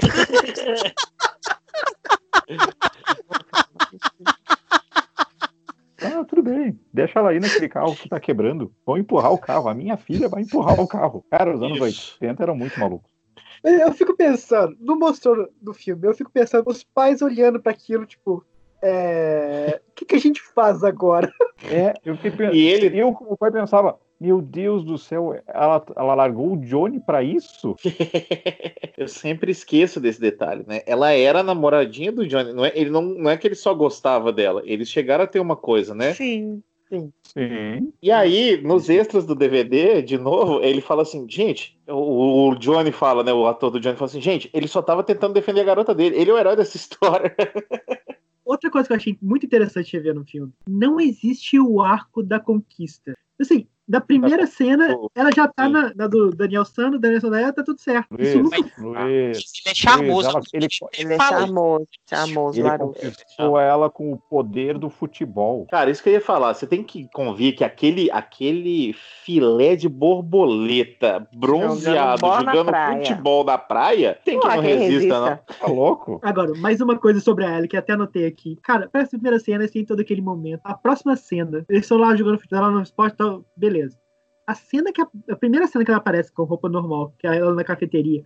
Ah, 6.02 6.24
tudo 6.24 6.44
bem, 6.44 6.80
deixa 6.94 7.20
ela 7.20 7.30
aí 7.32 7.40
naquele 7.40 7.68
carro 7.68 7.96
que 7.96 8.08
tá 8.10 8.20
quebrando. 8.20 8.72
Vão 8.86 8.98
empurrar 8.98 9.32
o 9.32 9.38
carro. 9.38 9.68
A 9.68 9.74
minha 9.74 9.98
filha 9.98 10.30
vai 10.30 10.44
empurrar 10.44 10.80
o 10.80 10.88
carro. 10.88 11.26
Cara, 11.30 11.56
os 11.56 11.62
anos 11.62 11.78
Isso. 11.88 12.18
80 12.22 12.44
eram 12.44 12.56
muito 12.56 12.80
malucos. 12.80 13.10
Eu 13.64 13.92
fico 13.94 14.16
pensando, 14.16 14.78
não 14.80 14.98
mostrou 14.98 15.48
no 15.62 15.74
filme, 15.74 16.08
eu 16.08 16.14
fico 16.14 16.32
pensando, 16.32 16.70
os 16.70 16.84
pais 16.84 17.22
olhando 17.24 17.60
pra 17.60 17.72
aquilo, 17.72 18.06
tipo, 18.06 18.46
é... 18.84 19.82
o 19.90 19.92
que, 19.94 20.06
que 20.06 20.16
a 20.16 20.20
gente 20.20 20.42
faz 20.42 20.84
agora? 20.84 21.32
É, 21.64 21.94
eu 22.06 22.16
fiquei 22.16 22.32
pensando. 22.32 22.56
E 22.56 22.68
ele- 22.68 22.98
Eu, 23.00 23.12
como 23.14 23.36
pai, 23.36 23.52
pensava, 23.52 24.00
meu 24.20 24.42
Deus 24.42 24.84
do 24.84 24.98
céu, 24.98 25.40
ela, 25.48 25.84
ela 25.96 26.16
largou 26.16 26.54
o 26.54 26.58
Johnny 26.58 27.00
pra 27.00 27.22
isso? 27.24 27.76
Eu 28.98 29.08
sempre 29.08 29.52
esqueço 29.52 30.00
desse 30.00 30.20
detalhe, 30.20 30.64
né? 30.68 30.82
Ela 30.86 31.12
era 31.12 31.40
a 31.40 31.44
namoradinha 31.44 32.12
do 32.12 32.26
Johnny. 32.28 32.52
Não 32.52 32.66
é, 32.66 32.72
ele 32.76 32.90
não, 32.90 33.02
não 33.02 33.30
é 33.30 33.38
que 33.38 33.48
ele 33.48 33.56
só 33.56 33.74
gostava 33.74 34.34
dela. 34.34 34.62
Eles 34.66 34.90
chegaram 34.90 35.24
a 35.24 35.28
ter 35.28 35.40
uma 35.40 35.56
coisa, 35.56 35.94
né? 35.94 36.14
Sim. 36.14 36.64
Sim. 36.90 37.92
E 38.02 38.10
aí, 38.10 38.62
nos 38.62 38.90
extras 38.90 39.26
do 39.26 39.36
DVD, 39.36 40.02
de 40.02 40.18
novo, 40.18 40.62
ele 40.62 40.80
fala 40.80 41.02
assim, 41.02 41.28
gente, 41.30 41.78
o, 41.88 42.50
o 42.50 42.56
Johnny 42.56 42.92
fala, 42.92 43.24
né? 43.24 43.34
O 43.34 43.46
ator 43.46 43.70
do 43.70 43.80
Johnny 43.80 43.98
fala 43.98 44.10
assim, 44.10 44.22
gente, 44.22 44.50
ele 44.54 44.68
só 44.68 44.82
tava 44.82 45.04
tentando 45.04 45.34
defender 45.34 45.62
a 45.62 45.66
garota 45.66 45.94
dele. 45.94 46.16
Ele 46.16 46.32
é 46.32 46.34
o 46.34 46.38
herói 46.38 46.56
dessa 46.56 46.78
história. 46.78 47.36
Outra 48.46 48.72
coisa 48.72 48.88
que 48.88 48.94
eu 48.94 48.98
achei 48.98 49.18
muito 49.22 49.46
interessante 49.46 49.92
de 49.92 50.00
ver 50.00 50.16
no 50.16 50.24
filme, 50.24 50.54
não 50.66 51.02
existe 51.02 51.60
o 51.60 51.82
arco 51.82 52.24
da 52.24 52.40
conquista. 52.40 53.14
Assim, 53.40 53.68
Da 53.88 54.02
primeira 54.02 54.46
cena, 54.46 54.98
ela 55.16 55.32
já 55.32 55.48
tá 55.48 55.70
na, 55.70 55.94
na 55.96 56.08
do 56.08 56.32
Daniel 56.32 56.66
San, 56.66 56.92
do 56.92 57.00
Daniel 57.00 57.22
San, 57.22 57.52
tá 57.54 57.64
tudo 57.64 57.80
certo. 57.80 58.08
Isso 58.20 58.38
Luiz, 58.40 58.44
nunca 58.44 58.72
Luiz, 58.78 59.54
Ele 59.66 59.72
é 59.72 59.74
charmoso. 59.76 60.12
Luiz, 60.12 60.26
ela- 60.26 60.42
ele, 60.54 60.68
Ele 60.98 61.14
é 61.14 61.18
charmoso, 61.20 61.88
charmoso, 62.10 62.60
ele 62.60 62.78
conquistou 62.78 63.60
ela 63.60 63.90
com 63.90 64.12
o 64.12 64.18
poder 64.18 64.78
do 64.78 64.90
futebol. 64.90 65.66
Cara, 65.72 65.90
isso 65.90 66.04
que 66.04 66.10
eu 66.10 66.14
ia 66.14 66.22
falar. 66.22 66.54
Você 66.54 66.68
tem 66.68 66.84
que 66.84 67.08
convir 67.14 67.56
que 67.56 67.64
aquele, 67.64 68.12
aquele 68.12 68.94
filé 69.24 69.76
de 69.78 69.88
borboleta 69.88 71.26
bronzeado 71.34 72.22
Jogando 72.22 72.46
na 72.46 72.52
jogando 72.52 72.68
praia. 72.68 73.06
futebol 73.06 73.44
na 73.44 73.58
praia, 73.58 74.20
tem 74.26 74.40
que 74.40 74.48
não 74.48 74.62
quem 74.62 74.78
resista, 74.78 75.20
não. 75.20 75.40
Tá 75.60 75.68
louco? 75.68 76.20
Agora, 76.24 76.54
mais 76.56 76.82
uma 76.82 76.98
coisa 76.98 77.20
sobre 77.20 77.46
a 77.46 77.58
Ellie, 77.58 77.68
que 77.68 77.78
até 77.78 77.94
anotei 77.94 78.26
aqui. 78.26 78.58
Cara, 78.62 78.90
parece 78.92 79.16
a 79.16 79.20
primeira 79.20 79.40
cena, 79.40 79.64
assim, 79.64 79.86
todo 79.86 80.02
aquele 80.02 80.22
momento. 80.22 80.62
A 80.64 80.74
próxima 80.74 81.16
cena, 81.16 81.66
eles 81.70 81.84
estão 81.84 81.98
lá 81.98 82.16
jogando 82.16 82.40
futebol, 82.40 82.62
lá 82.64 82.72
no 82.72 82.82
esporte, 82.82 83.16
tal, 83.16 83.46
beleza. 83.56 83.77
A 84.46 84.56
cena 84.56 84.92
que 84.92 85.02
a, 85.02 85.08
a 85.30 85.36
primeira 85.36 85.68
cena 85.68 85.84
que 85.84 85.92
ela 85.92 86.00
aparece 86.00 86.32
com 86.32 86.44
roupa 86.44 86.70
normal, 86.70 87.14
que 87.20 87.28
é 87.28 87.38
ela 87.38 87.54
na 87.54 87.64
cafeteria. 87.64 88.24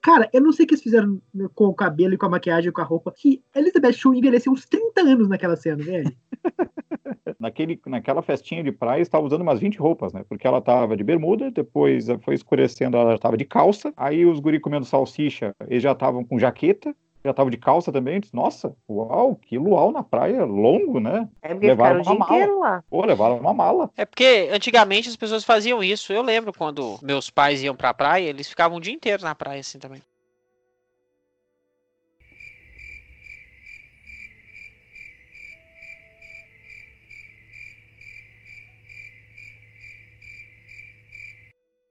Cara, 0.00 0.28
eu 0.34 0.40
não 0.42 0.52
sei 0.52 0.64
o 0.64 0.68
que 0.68 0.74
eles 0.74 0.82
fizeram 0.82 1.20
com 1.54 1.64
o 1.64 1.74
cabelo 1.74 2.12
e 2.12 2.18
com 2.18 2.26
a 2.26 2.28
maquiagem 2.28 2.68
e 2.68 2.72
com 2.72 2.82
a 2.82 2.84
roupa, 2.84 3.10
que 3.10 3.42
Elizabeth 3.56 3.94
Shue 3.94 4.18
envelheceu 4.18 4.52
uns 4.52 4.66
30 4.66 5.00
anos 5.00 5.28
naquela 5.28 5.56
cena, 5.56 5.82
velho. 5.82 6.12
Naquele, 7.40 7.78
naquela 7.86 8.22
festinha 8.22 8.62
de 8.62 8.72
praia, 8.72 9.02
estava 9.02 9.24
usando 9.26 9.42
umas 9.42 9.60
20 9.60 9.78
roupas, 9.78 10.12
né? 10.12 10.24
Porque 10.28 10.46
ela 10.46 10.60
tava 10.60 10.96
de 10.96 11.04
bermuda, 11.04 11.50
depois 11.50 12.06
foi 12.22 12.34
escurecendo, 12.34 12.96
ela 12.96 13.12
já 13.12 13.18
tava 13.18 13.36
de 13.36 13.44
calça. 13.44 13.92
Aí 13.96 14.24
os 14.24 14.40
guri 14.40 14.60
comendo 14.60 14.84
salsicha, 14.84 15.54
eles 15.68 15.82
já 15.82 15.92
estavam 15.92 16.24
com 16.24 16.38
jaqueta, 16.38 16.94
já 17.24 17.30
estavam 17.30 17.50
de 17.50 17.56
calça 17.56 17.90
também. 17.90 18.20
Disse, 18.20 18.34
Nossa, 18.34 18.76
uau, 18.88 19.34
que 19.36 19.56
luau 19.56 19.90
na 19.90 20.02
praia, 20.02 20.44
longo, 20.44 21.00
né? 21.00 21.28
É 21.40 21.48
porque 21.48 21.66
Levaram 21.66 22.00
ficaram 22.00 22.00
o 22.00 22.02
dia 22.02 22.26
uma 22.26 22.46
mala. 22.46 22.58
lá. 22.58 22.84
Pô, 22.90 23.04
levaram 23.04 23.38
uma 23.38 23.54
mala. 23.54 23.90
É 23.96 24.04
porque 24.04 24.50
antigamente 24.52 25.08
as 25.08 25.16
pessoas 25.16 25.42
faziam 25.42 25.82
isso. 25.82 26.12
Eu 26.12 26.22
lembro 26.22 26.52
quando 26.52 26.98
meus 27.02 27.30
pais 27.30 27.62
iam 27.62 27.74
pra 27.74 27.94
praia, 27.94 28.28
eles 28.28 28.48
ficavam 28.48 28.76
o 28.76 28.80
dia 28.80 28.92
inteiro 28.92 29.22
na 29.22 29.34
praia 29.34 29.60
assim 29.60 29.78
também. 29.78 30.02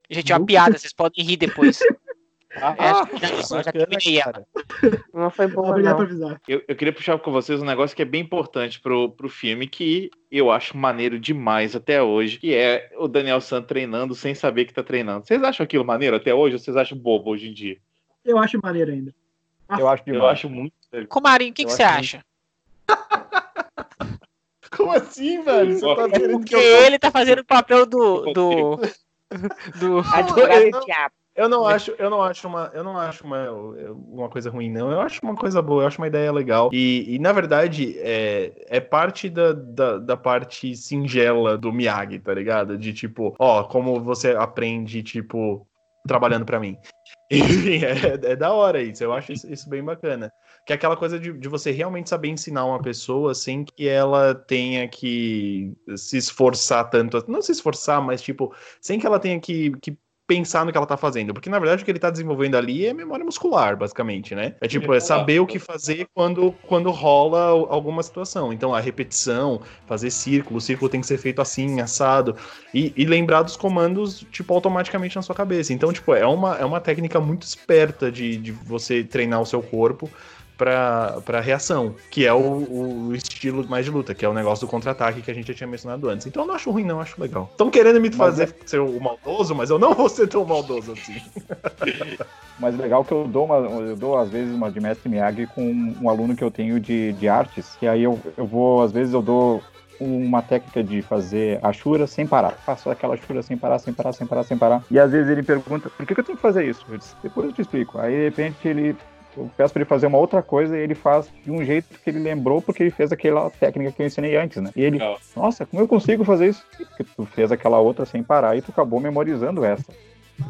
Gente, 0.09 0.31
é 0.31 0.37
uma 0.37 0.45
piada, 0.45 0.77
vocês 0.77 0.93
podem 0.93 1.25
rir 1.25 1.37
depois. 1.37 1.79
Ah, 2.55 2.75
É, 2.77 2.93
já, 3.17 4.25
bacana. 4.25 4.47
Não 5.13 5.29
foi 5.29 5.47
boa, 5.47 5.69
Obrigado 5.69 5.95
por 5.97 6.03
não. 6.03 6.11
avisar. 6.27 6.41
Eu, 6.47 6.63
eu 6.67 6.75
queria 6.75 6.93
puxar 6.93 7.17
com 7.17 7.31
vocês 7.31 7.61
um 7.61 7.65
negócio 7.65 7.95
que 7.95 8.01
é 8.01 8.05
bem 8.05 8.21
importante 8.21 8.79
pro, 8.79 9.09
pro 9.09 9.29
filme, 9.29 9.67
que 9.67 10.11
eu 10.31 10.51
acho 10.51 10.77
maneiro 10.77 11.19
demais 11.19 11.75
até 11.75 12.01
hoje, 12.01 12.39
que 12.39 12.53
é 12.53 12.91
o 12.97 13.07
Daniel 13.07 13.41
San 13.41 13.61
treinando 13.61 14.13
sem 14.13 14.35
saber 14.35 14.65
que 14.65 14.73
tá 14.73 14.83
treinando. 14.83 15.25
Vocês 15.25 15.41
acham 15.43 15.63
aquilo 15.63 15.85
maneiro 15.85 16.15
até 16.15 16.33
hoje 16.33 16.55
ou 16.55 16.59
vocês 16.59 16.77
acham 16.77 16.97
bobo 16.97 17.31
hoje 17.31 17.49
em 17.49 17.53
dia? 17.53 17.77
Eu 18.23 18.37
acho 18.37 18.59
maneiro 18.61 18.91
ainda. 18.91 19.13
Eu 19.77 19.87
acho 19.87 20.03
Eu 20.05 20.13
demais. 20.13 20.31
acho 20.33 20.49
muito. 20.49 20.73
Comarinho, 21.09 21.51
o 21.51 21.53
que, 21.53 21.63
Eu 21.63 21.67
que 21.67 21.73
você 21.73 21.83
acho 21.83 22.17
acha? 22.17 22.25
Como 24.75 24.91
assim, 24.91 25.41
velho? 25.43 25.73
Você 25.73 25.95
tá 25.95 26.09
querendo 26.09 26.39
Porque 26.39 26.55
que 26.55 26.55
eu... 26.55 26.83
ele 26.85 26.99
tá 26.99 27.11
fazendo 27.11 27.39
o 27.39 27.45
papel 27.45 27.85
do. 27.85 28.33
do. 28.33 28.79
do. 29.79 29.99
Advogado 30.13 30.71
do 30.71 30.85
diabo. 30.85 31.13
Eu 31.35 31.49
não 31.49 31.65
acho, 31.65 31.91
eu 31.97 32.09
não 32.11 32.21
acho 32.21 32.47
uma, 32.47 32.69
eu 32.75 32.83
não 32.83 32.95
acho 32.95 33.25
uma, 33.25 33.49
uma 33.51 34.29
coisa 34.29 34.51
ruim, 34.51 34.69
não. 34.69 34.91
Eu 34.91 35.01
acho 35.01 35.19
uma 35.23 35.35
coisa 35.35 35.61
boa, 35.61 35.83
eu 35.83 35.87
acho 35.87 35.97
uma 35.97 36.07
ideia 36.07 36.31
legal. 36.31 36.69
E, 36.71 37.15
e, 37.15 37.19
na 37.19 37.31
verdade, 37.31 37.97
é, 37.99 38.65
é 38.67 38.79
parte 38.79 39.29
da, 39.29 39.51
da, 39.51 39.97
da 39.97 40.17
parte 40.17 40.75
singela 40.75 41.57
do 41.57 41.73
Miyagi, 41.73 42.19
tá 42.19 42.33
ligado? 42.33 42.77
De 42.77 42.93
tipo, 42.93 43.35
ó, 43.39 43.63
como 43.63 43.99
você 43.99 44.31
aprende, 44.31 45.01
tipo, 45.01 45.67
trabalhando 46.07 46.45
pra 46.45 46.59
mim. 46.59 46.77
Enfim, 47.31 47.81
é, 47.83 48.31
é 48.31 48.35
da 48.35 48.53
hora 48.53 48.81
isso. 48.81 49.03
Eu 49.03 49.11
acho 49.11 49.31
isso, 49.31 49.51
isso 49.51 49.67
bem 49.67 49.83
bacana. 49.83 50.31
Que 50.67 50.73
é 50.73 50.75
aquela 50.75 50.95
coisa 50.95 51.19
de, 51.19 51.33
de 51.33 51.49
você 51.49 51.71
realmente 51.71 52.09
saber 52.09 52.29
ensinar 52.29 52.65
uma 52.65 52.81
pessoa 52.81 53.33
sem 53.33 53.65
que 53.65 53.87
ela 53.87 54.35
tenha 54.35 54.87
que 54.87 55.73
se 55.97 56.17
esforçar 56.17 56.89
tanto. 56.91 57.23
Não 57.27 57.41
se 57.41 57.51
esforçar, 57.51 58.01
mas 58.01 58.21
tipo, 58.21 58.53
sem 58.79 58.99
que 58.99 59.07
ela 59.07 59.19
tenha 59.19 59.39
que, 59.39 59.71
que 59.81 59.97
pensar 60.25 60.65
no 60.65 60.71
que 60.71 60.77
ela 60.77 60.87
tá 60.87 60.97
fazendo. 60.97 61.33
Porque, 61.33 61.49
na 61.49 61.59
verdade, 61.59 61.81
o 61.81 61.85
que 61.85 61.91
ele 61.91 61.99
tá 61.99 62.09
desenvolvendo 62.09 62.55
ali 62.55 62.85
é 62.85 62.93
memória 62.93 63.25
muscular, 63.25 63.75
basicamente, 63.75 64.33
né? 64.33 64.55
É 64.61 64.67
tipo, 64.67 64.93
é 64.93 64.99
saber 64.99 65.39
o 65.39 65.45
que 65.45 65.59
fazer 65.59 66.07
quando, 66.13 66.53
quando 66.67 66.89
rola 66.91 67.67
alguma 67.69 68.01
situação. 68.01 68.53
Então, 68.53 68.73
a 68.73 68.79
repetição, 68.79 69.61
fazer 69.85 70.09
círculo, 70.11 70.57
o 70.57 70.61
círculo 70.61 70.89
tem 70.89 71.01
que 71.01 71.07
ser 71.07 71.17
feito 71.17 71.41
assim, 71.41 71.81
assado. 71.81 72.35
E, 72.73 72.93
e 72.95 73.05
lembrar 73.05 73.43
dos 73.43 73.57
comandos, 73.57 74.25
tipo, 74.31 74.53
automaticamente 74.53 75.15
na 75.15 75.21
sua 75.21 75.35
cabeça. 75.35 75.73
Então, 75.73 75.91
tipo, 75.91 76.13
é 76.13 76.25
uma, 76.25 76.55
é 76.55 76.65
uma 76.65 76.79
técnica 76.79 77.19
muito 77.19 77.43
esperta 77.43 78.11
de, 78.11 78.37
de 78.37 78.51
você 78.51 79.03
treinar 79.03 79.41
o 79.41 79.45
seu 79.45 79.61
corpo 79.61 80.09
pra, 80.57 81.21
pra 81.25 81.39
reação, 81.39 81.95
que 82.11 82.25
é 82.25 82.33
o, 82.33 83.07
o 83.07 83.15
estilo 83.15 83.67
mais 83.67 83.85
de 83.85 83.91
luta, 83.91 84.13
que 84.13 84.25
é 84.25 84.29
o 84.29 84.33
negócio 84.33 84.65
do 84.65 84.69
contra-ataque 84.69 85.21
que 85.21 85.31
a 85.31 85.33
gente 85.33 85.47
já 85.47 85.53
tinha 85.53 85.67
mencionado 85.67 86.09
antes. 86.09 86.27
Então 86.27 86.43
eu 86.43 86.47
não 86.47 86.55
acho 86.55 86.71
ruim, 86.71 86.83
não, 86.83 86.99
acho 86.99 87.19
legal. 87.21 87.49
Estão 87.51 87.69
querendo 87.69 87.99
me 87.99 88.11
fazer 88.11 88.55
ser 88.65 88.79
o 88.79 88.99
maldoso, 88.99 89.55
mas 89.55 89.69
eu 89.69 89.79
não 89.79 89.93
vou 89.93 90.09
ser 90.09 90.27
tão 90.27 90.45
maldoso 90.45 90.93
assim. 90.93 91.21
Mas 92.59 92.77
legal 92.77 93.03
que 93.03 93.11
eu 93.11 93.27
dou, 93.27 93.45
uma, 93.45 93.55
eu 93.55 93.95
dou 93.95 94.17
às 94.17 94.29
vezes 94.29 94.53
uma 94.53 94.71
de 94.71 94.79
mestre 94.79 95.09
Miyagi 95.09 95.47
com 95.47 95.95
um 95.99 96.07
aluno 96.07 96.35
que 96.35 96.43
eu 96.43 96.51
tenho 96.51 96.79
de, 96.79 97.11
de 97.13 97.27
artes, 97.27 97.75
que 97.79 97.87
aí 97.87 98.03
eu, 98.03 98.19
eu 98.37 98.45
vou, 98.45 98.83
às 98.83 98.91
vezes 98.91 99.11
eu 99.11 99.23
dou 99.23 99.61
uma 99.99 100.41
técnica 100.41 100.83
de 100.83 101.01
fazer 101.01 101.59
a 101.63 101.71
chura 101.71 102.05
sem 102.07 102.27
parar. 102.27 102.51
Faço 102.51 102.89
aquela 102.89 103.17
chura 103.17 103.41
sem 103.41 103.57
parar, 103.57 103.79
sem 103.79 103.93
parar, 103.93 104.13
sem 104.13 104.27
parar, 104.27 104.43
sem 104.43 104.57
parar. 104.57 104.83
E 104.89 104.99
às 104.99 105.11
vezes 105.11 105.29
ele 105.29 105.43
pergunta, 105.43 105.89
por 105.89 106.05
que, 106.05 106.13
que 106.13 106.19
eu 106.19 106.23
tenho 106.23 106.35
que 106.35 106.41
fazer 106.41 106.65
isso? 106.65 106.85
Eu 106.89 106.97
disse, 106.97 107.15
depois 107.23 107.47
eu 107.47 107.53
te 107.53 107.61
explico. 107.61 107.99
Aí 107.99 108.11
de 108.11 108.23
repente 108.23 108.67
ele 108.67 108.95
eu 109.35 109.49
peço 109.57 109.73
para 109.73 109.81
ele 109.81 109.89
fazer 109.89 110.07
uma 110.07 110.17
outra 110.17 110.41
coisa 110.41 110.77
e 110.77 110.81
ele 110.81 110.95
faz 110.95 111.29
de 111.43 111.51
um 111.51 111.63
jeito 111.63 111.87
que 112.03 112.09
ele 112.09 112.19
lembrou 112.19 112.61
porque 112.61 112.83
ele 112.83 112.91
fez 112.91 113.11
aquela 113.11 113.49
técnica 113.49 113.91
que 113.91 114.01
eu 114.01 114.05
ensinei 114.05 114.35
antes, 114.35 114.61
né? 114.61 114.69
E 114.75 114.81
ele, 114.81 114.97
Legal. 114.97 115.19
nossa, 115.35 115.65
como 115.65 115.81
eu 115.81 115.87
consigo 115.87 116.23
fazer 116.23 116.49
isso? 116.49 116.63
Porque 116.77 117.03
tu 117.03 117.25
fez 117.25 117.51
aquela 117.51 117.79
outra 117.79 118.05
sem 118.05 118.21
parar 118.23 118.55
e 118.57 118.61
tu 118.61 118.71
acabou 118.71 118.99
memorizando 118.99 119.63
essa. 119.65 119.85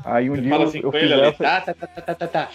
Aí 0.03 0.29
um 0.29 0.35
Você 0.35 0.41
dia 0.41 0.55
eu, 0.55 0.61
assim 0.63 0.79
eu 0.83 0.91
fiz 0.91 1.01
ele 1.03 1.21
essa. 1.21 1.43
tá, 1.43 1.61
tá, 1.61 1.73
tá, 1.73 1.87
tá, 1.87 2.15
tá, 2.15 2.27
tá, 2.27 2.49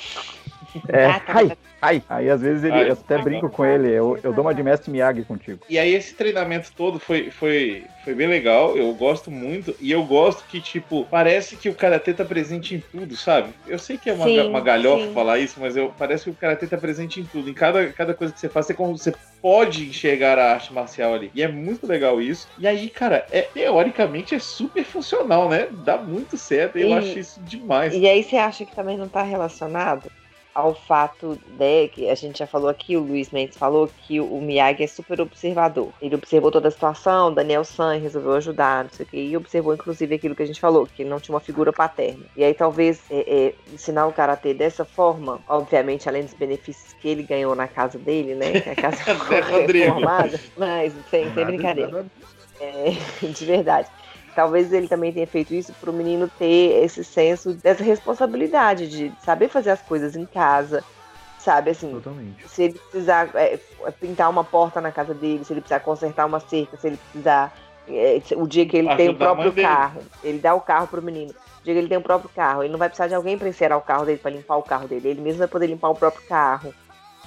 tá. 0.72 0.82
É, 0.92 1.06
ai, 1.26 1.52
ai. 1.80 2.02
Aí 2.08 2.30
às 2.30 2.40
vezes 2.40 2.64
ele, 2.64 2.76
Ai. 2.76 2.88
eu 2.88 2.92
até 2.92 3.18
brinco 3.18 3.50
com 3.50 3.64
ele, 3.64 3.88
eu, 3.90 4.18
eu 4.22 4.32
dou 4.32 4.44
uma 4.44 4.54
de 4.54 4.62
mestre 4.62 4.90
Miyagi 4.90 5.24
contigo. 5.24 5.60
E 5.68 5.78
aí 5.78 5.92
esse 5.92 6.16
treinamento 6.16 6.70
todo 6.74 6.98
foi, 6.98 7.30
foi, 7.30 7.90
foi 8.02 8.14
bem 8.14 8.26
legal, 8.26 8.76
eu 8.76 8.94
gosto 8.94 9.30
muito, 9.30 9.76
e 9.78 9.90
eu 9.90 10.04
gosto 10.06 10.46
que, 10.46 10.62
tipo, 10.62 11.06
parece 11.10 11.58
que 11.58 11.68
o 11.68 11.74
Karatê 11.74 12.14
tá 12.14 12.24
presente 12.24 12.74
em 12.74 12.80
tudo, 12.80 13.14
sabe? 13.16 13.54
Eu 13.66 13.78
sei 13.78 13.98
que 13.98 14.08
é 14.08 14.14
uma, 14.14 14.24
Sim, 14.24 14.48
uma 14.48 14.60
galhofa 14.62 15.04
sim. 15.04 15.12
falar 15.12 15.38
isso, 15.38 15.60
mas 15.60 15.76
eu, 15.76 15.92
parece 15.92 16.24
que 16.24 16.30
o 16.30 16.36
Karatê 16.36 16.66
tá 16.66 16.78
presente 16.78 17.20
em 17.20 17.28
tudo. 17.28 17.50
Em 17.50 17.54
cada, 17.54 17.92
cada 17.92 18.14
coisa 18.14 18.32
que 18.32 18.40
você 18.40 18.48
faz, 18.48 18.66
você, 18.66 18.74
você 18.74 19.12
pode 19.42 19.88
enxergar 19.88 20.38
a 20.38 20.54
arte 20.54 20.72
marcial 20.72 21.12
ali. 21.14 21.30
E 21.34 21.42
é 21.42 21.48
muito 21.48 21.86
legal 21.86 22.20
isso. 22.20 22.46
E 22.56 22.66
aí, 22.66 22.88
cara, 22.88 23.26
é, 23.30 23.42
teoricamente 23.42 24.34
é 24.34 24.38
super 24.38 24.84
funcional, 24.84 25.50
né? 25.50 25.68
Dá 25.70 25.98
muito 26.02 26.36
certo, 26.38 26.76
eu 26.76 26.88
E- 26.88 26.94
acho 26.94 27.18
isso 27.18 27.44
demais. 27.44 27.94
E 27.94 28.06
aí 28.08 28.22
você 28.22 28.36
acha 28.36 28.64
que 28.64 28.74
também 28.74 28.96
não 28.98 29.06
está 29.06 29.22
relacionado 29.22 30.10
ao 30.58 30.74
fato 30.74 31.38
de 31.46 31.86
que 31.88 32.10
a 32.10 32.16
gente 32.16 32.40
já 32.40 32.46
falou 32.46 32.68
aqui, 32.68 32.96
o 32.96 33.00
Luiz 33.00 33.30
Mendes 33.30 33.56
falou 33.56 33.88
que 34.02 34.20
o 34.20 34.40
Miyagi 34.40 34.82
é 34.82 34.86
super 34.88 35.20
observador. 35.20 35.92
Ele 36.02 36.16
observou 36.16 36.50
toda 36.50 36.66
a 36.66 36.70
situação, 36.70 37.32
Daniel 37.32 37.62
San 37.62 37.98
resolveu 37.98 38.32
ajudar, 38.34 38.82
não 38.82 38.90
sei 38.90 39.06
o 39.06 39.08
quê, 39.08 39.16
e 39.18 39.36
observou 39.36 39.72
inclusive 39.72 40.16
aquilo 40.16 40.34
que 40.34 40.42
a 40.42 40.46
gente 40.46 40.60
falou, 40.60 40.84
que 40.84 41.02
ele 41.02 41.10
não 41.10 41.20
tinha 41.20 41.32
uma 41.32 41.40
figura 41.40 41.72
paterna. 41.72 42.24
E 42.36 42.42
aí 42.42 42.52
talvez 42.54 43.00
é, 43.08 43.20
é, 43.46 43.54
ensinar 43.72 44.08
o 44.08 44.12
karatê 44.12 44.52
dessa 44.52 44.84
forma, 44.84 45.38
obviamente 45.48 46.08
além 46.08 46.24
dos 46.24 46.34
benefícios 46.34 46.92
que 46.94 47.06
ele 47.08 47.22
ganhou 47.22 47.54
na 47.54 47.68
casa 47.68 47.96
dele, 47.96 48.34
né? 48.34 48.60
Que 48.60 48.70
a 48.70 48.74
casa 48.74 48.96
ficou 49.14 49.28
Né, 49.28 49.40
Rodrigo? 49.40 49.84
reformada, 49.84 50.40
mas 50.56 50.92
sem, 51.08 51.32
sem 51.32 51.44
brincadeira. 51.46 52.04
É, 52.60 52.90
de 53.26 53.44
verdade. 53.44 53.88
Talvez 54.38 54.72
ele 54.72 54.86
também 54.86 55.12
tenha 55.12 55.26
feito 55.26 55.52
isso 55.52 55.72
para 55.80 55.90
o 55.90 55.92
menino 55.92 56.30
ter 56.38 56.84
esse 56.84 57.02
senso 57.02 57.54
dessa 57.54 57.82
responsabilidade 57.82 58.88
de 58.88 59.12
saber 59.20 59.48
fazer 59.48 59.70
as 59.70 59.82
coisas 59.82 60.14
em 60.14 60.24
casa, 60.24 60.84
sabe? 61.40 61.72
Assim, 61.72 61.90
Totalmente. 61.90 62.48
se 62.48 62.62
ele 62.62 62.74
precisar 62.74 63.30
é, 63.34 63.58
pintar 63.98 64.30
uma 64.30 64.44
porta 64.44 64.80
na 64.80 64.92
casa 64.92 65.12
dele, 65.12 65.44
se 65.44 65.52
ele 65.52 65.60
precisar 65.60 65.80
consertar 65.80 66.24
uma 66.24 66.38
cerca, 66.38 66.76
se 66.76 66.86
ele 66.86 66.96
precisar. 66.98 67.52
é, 67.88 68.22
o 68.36 68.46
dia 68.46 68.64
que 68.64 68.76
ele 68.76 68.94
tem 68.94 69.08
o 69.08 69.16
próprio 69.16 69.52
carro, 69.52 70.02
ele 70.22 70.38
dá 70.38 70.54
o 70.54 70.60
carro 70.60 70.86
pro 70.86 71.02
menino. 71.02 71.32
O 71.60 71.64
dia 71.64 71.74
que 71.74 71.80
ele 71.80 71.88
tem 71.88 71.98
o 71.98 72.02
próprio 72.02 72.30
carro, 72.30 72.62
ele 72.62 72.70
não 72.70 72.78
vai 72.78 72.88
precisar 72.88 73.08
de 73.08 73.16
alguém 73.16 73.36
para 73.36 73.48
encerar 73.48 73.76
o 73.76 73.82
carro 73.82 74.06
dele, 74.06 74.18
para 74.18 74.30
limpar 74.30 74.56
o 74.56 74.62
carro 74.62 74.86
dele. 74.86 75.08
Ele 75.08 75.20
mesmo 75.20 75.40
vai 75.40 75.48
poder 75.48 75.66
limpar 75.66 75.88
o 75.88 75.96
próprio 75.96 76.24
carro. 76.28 76.72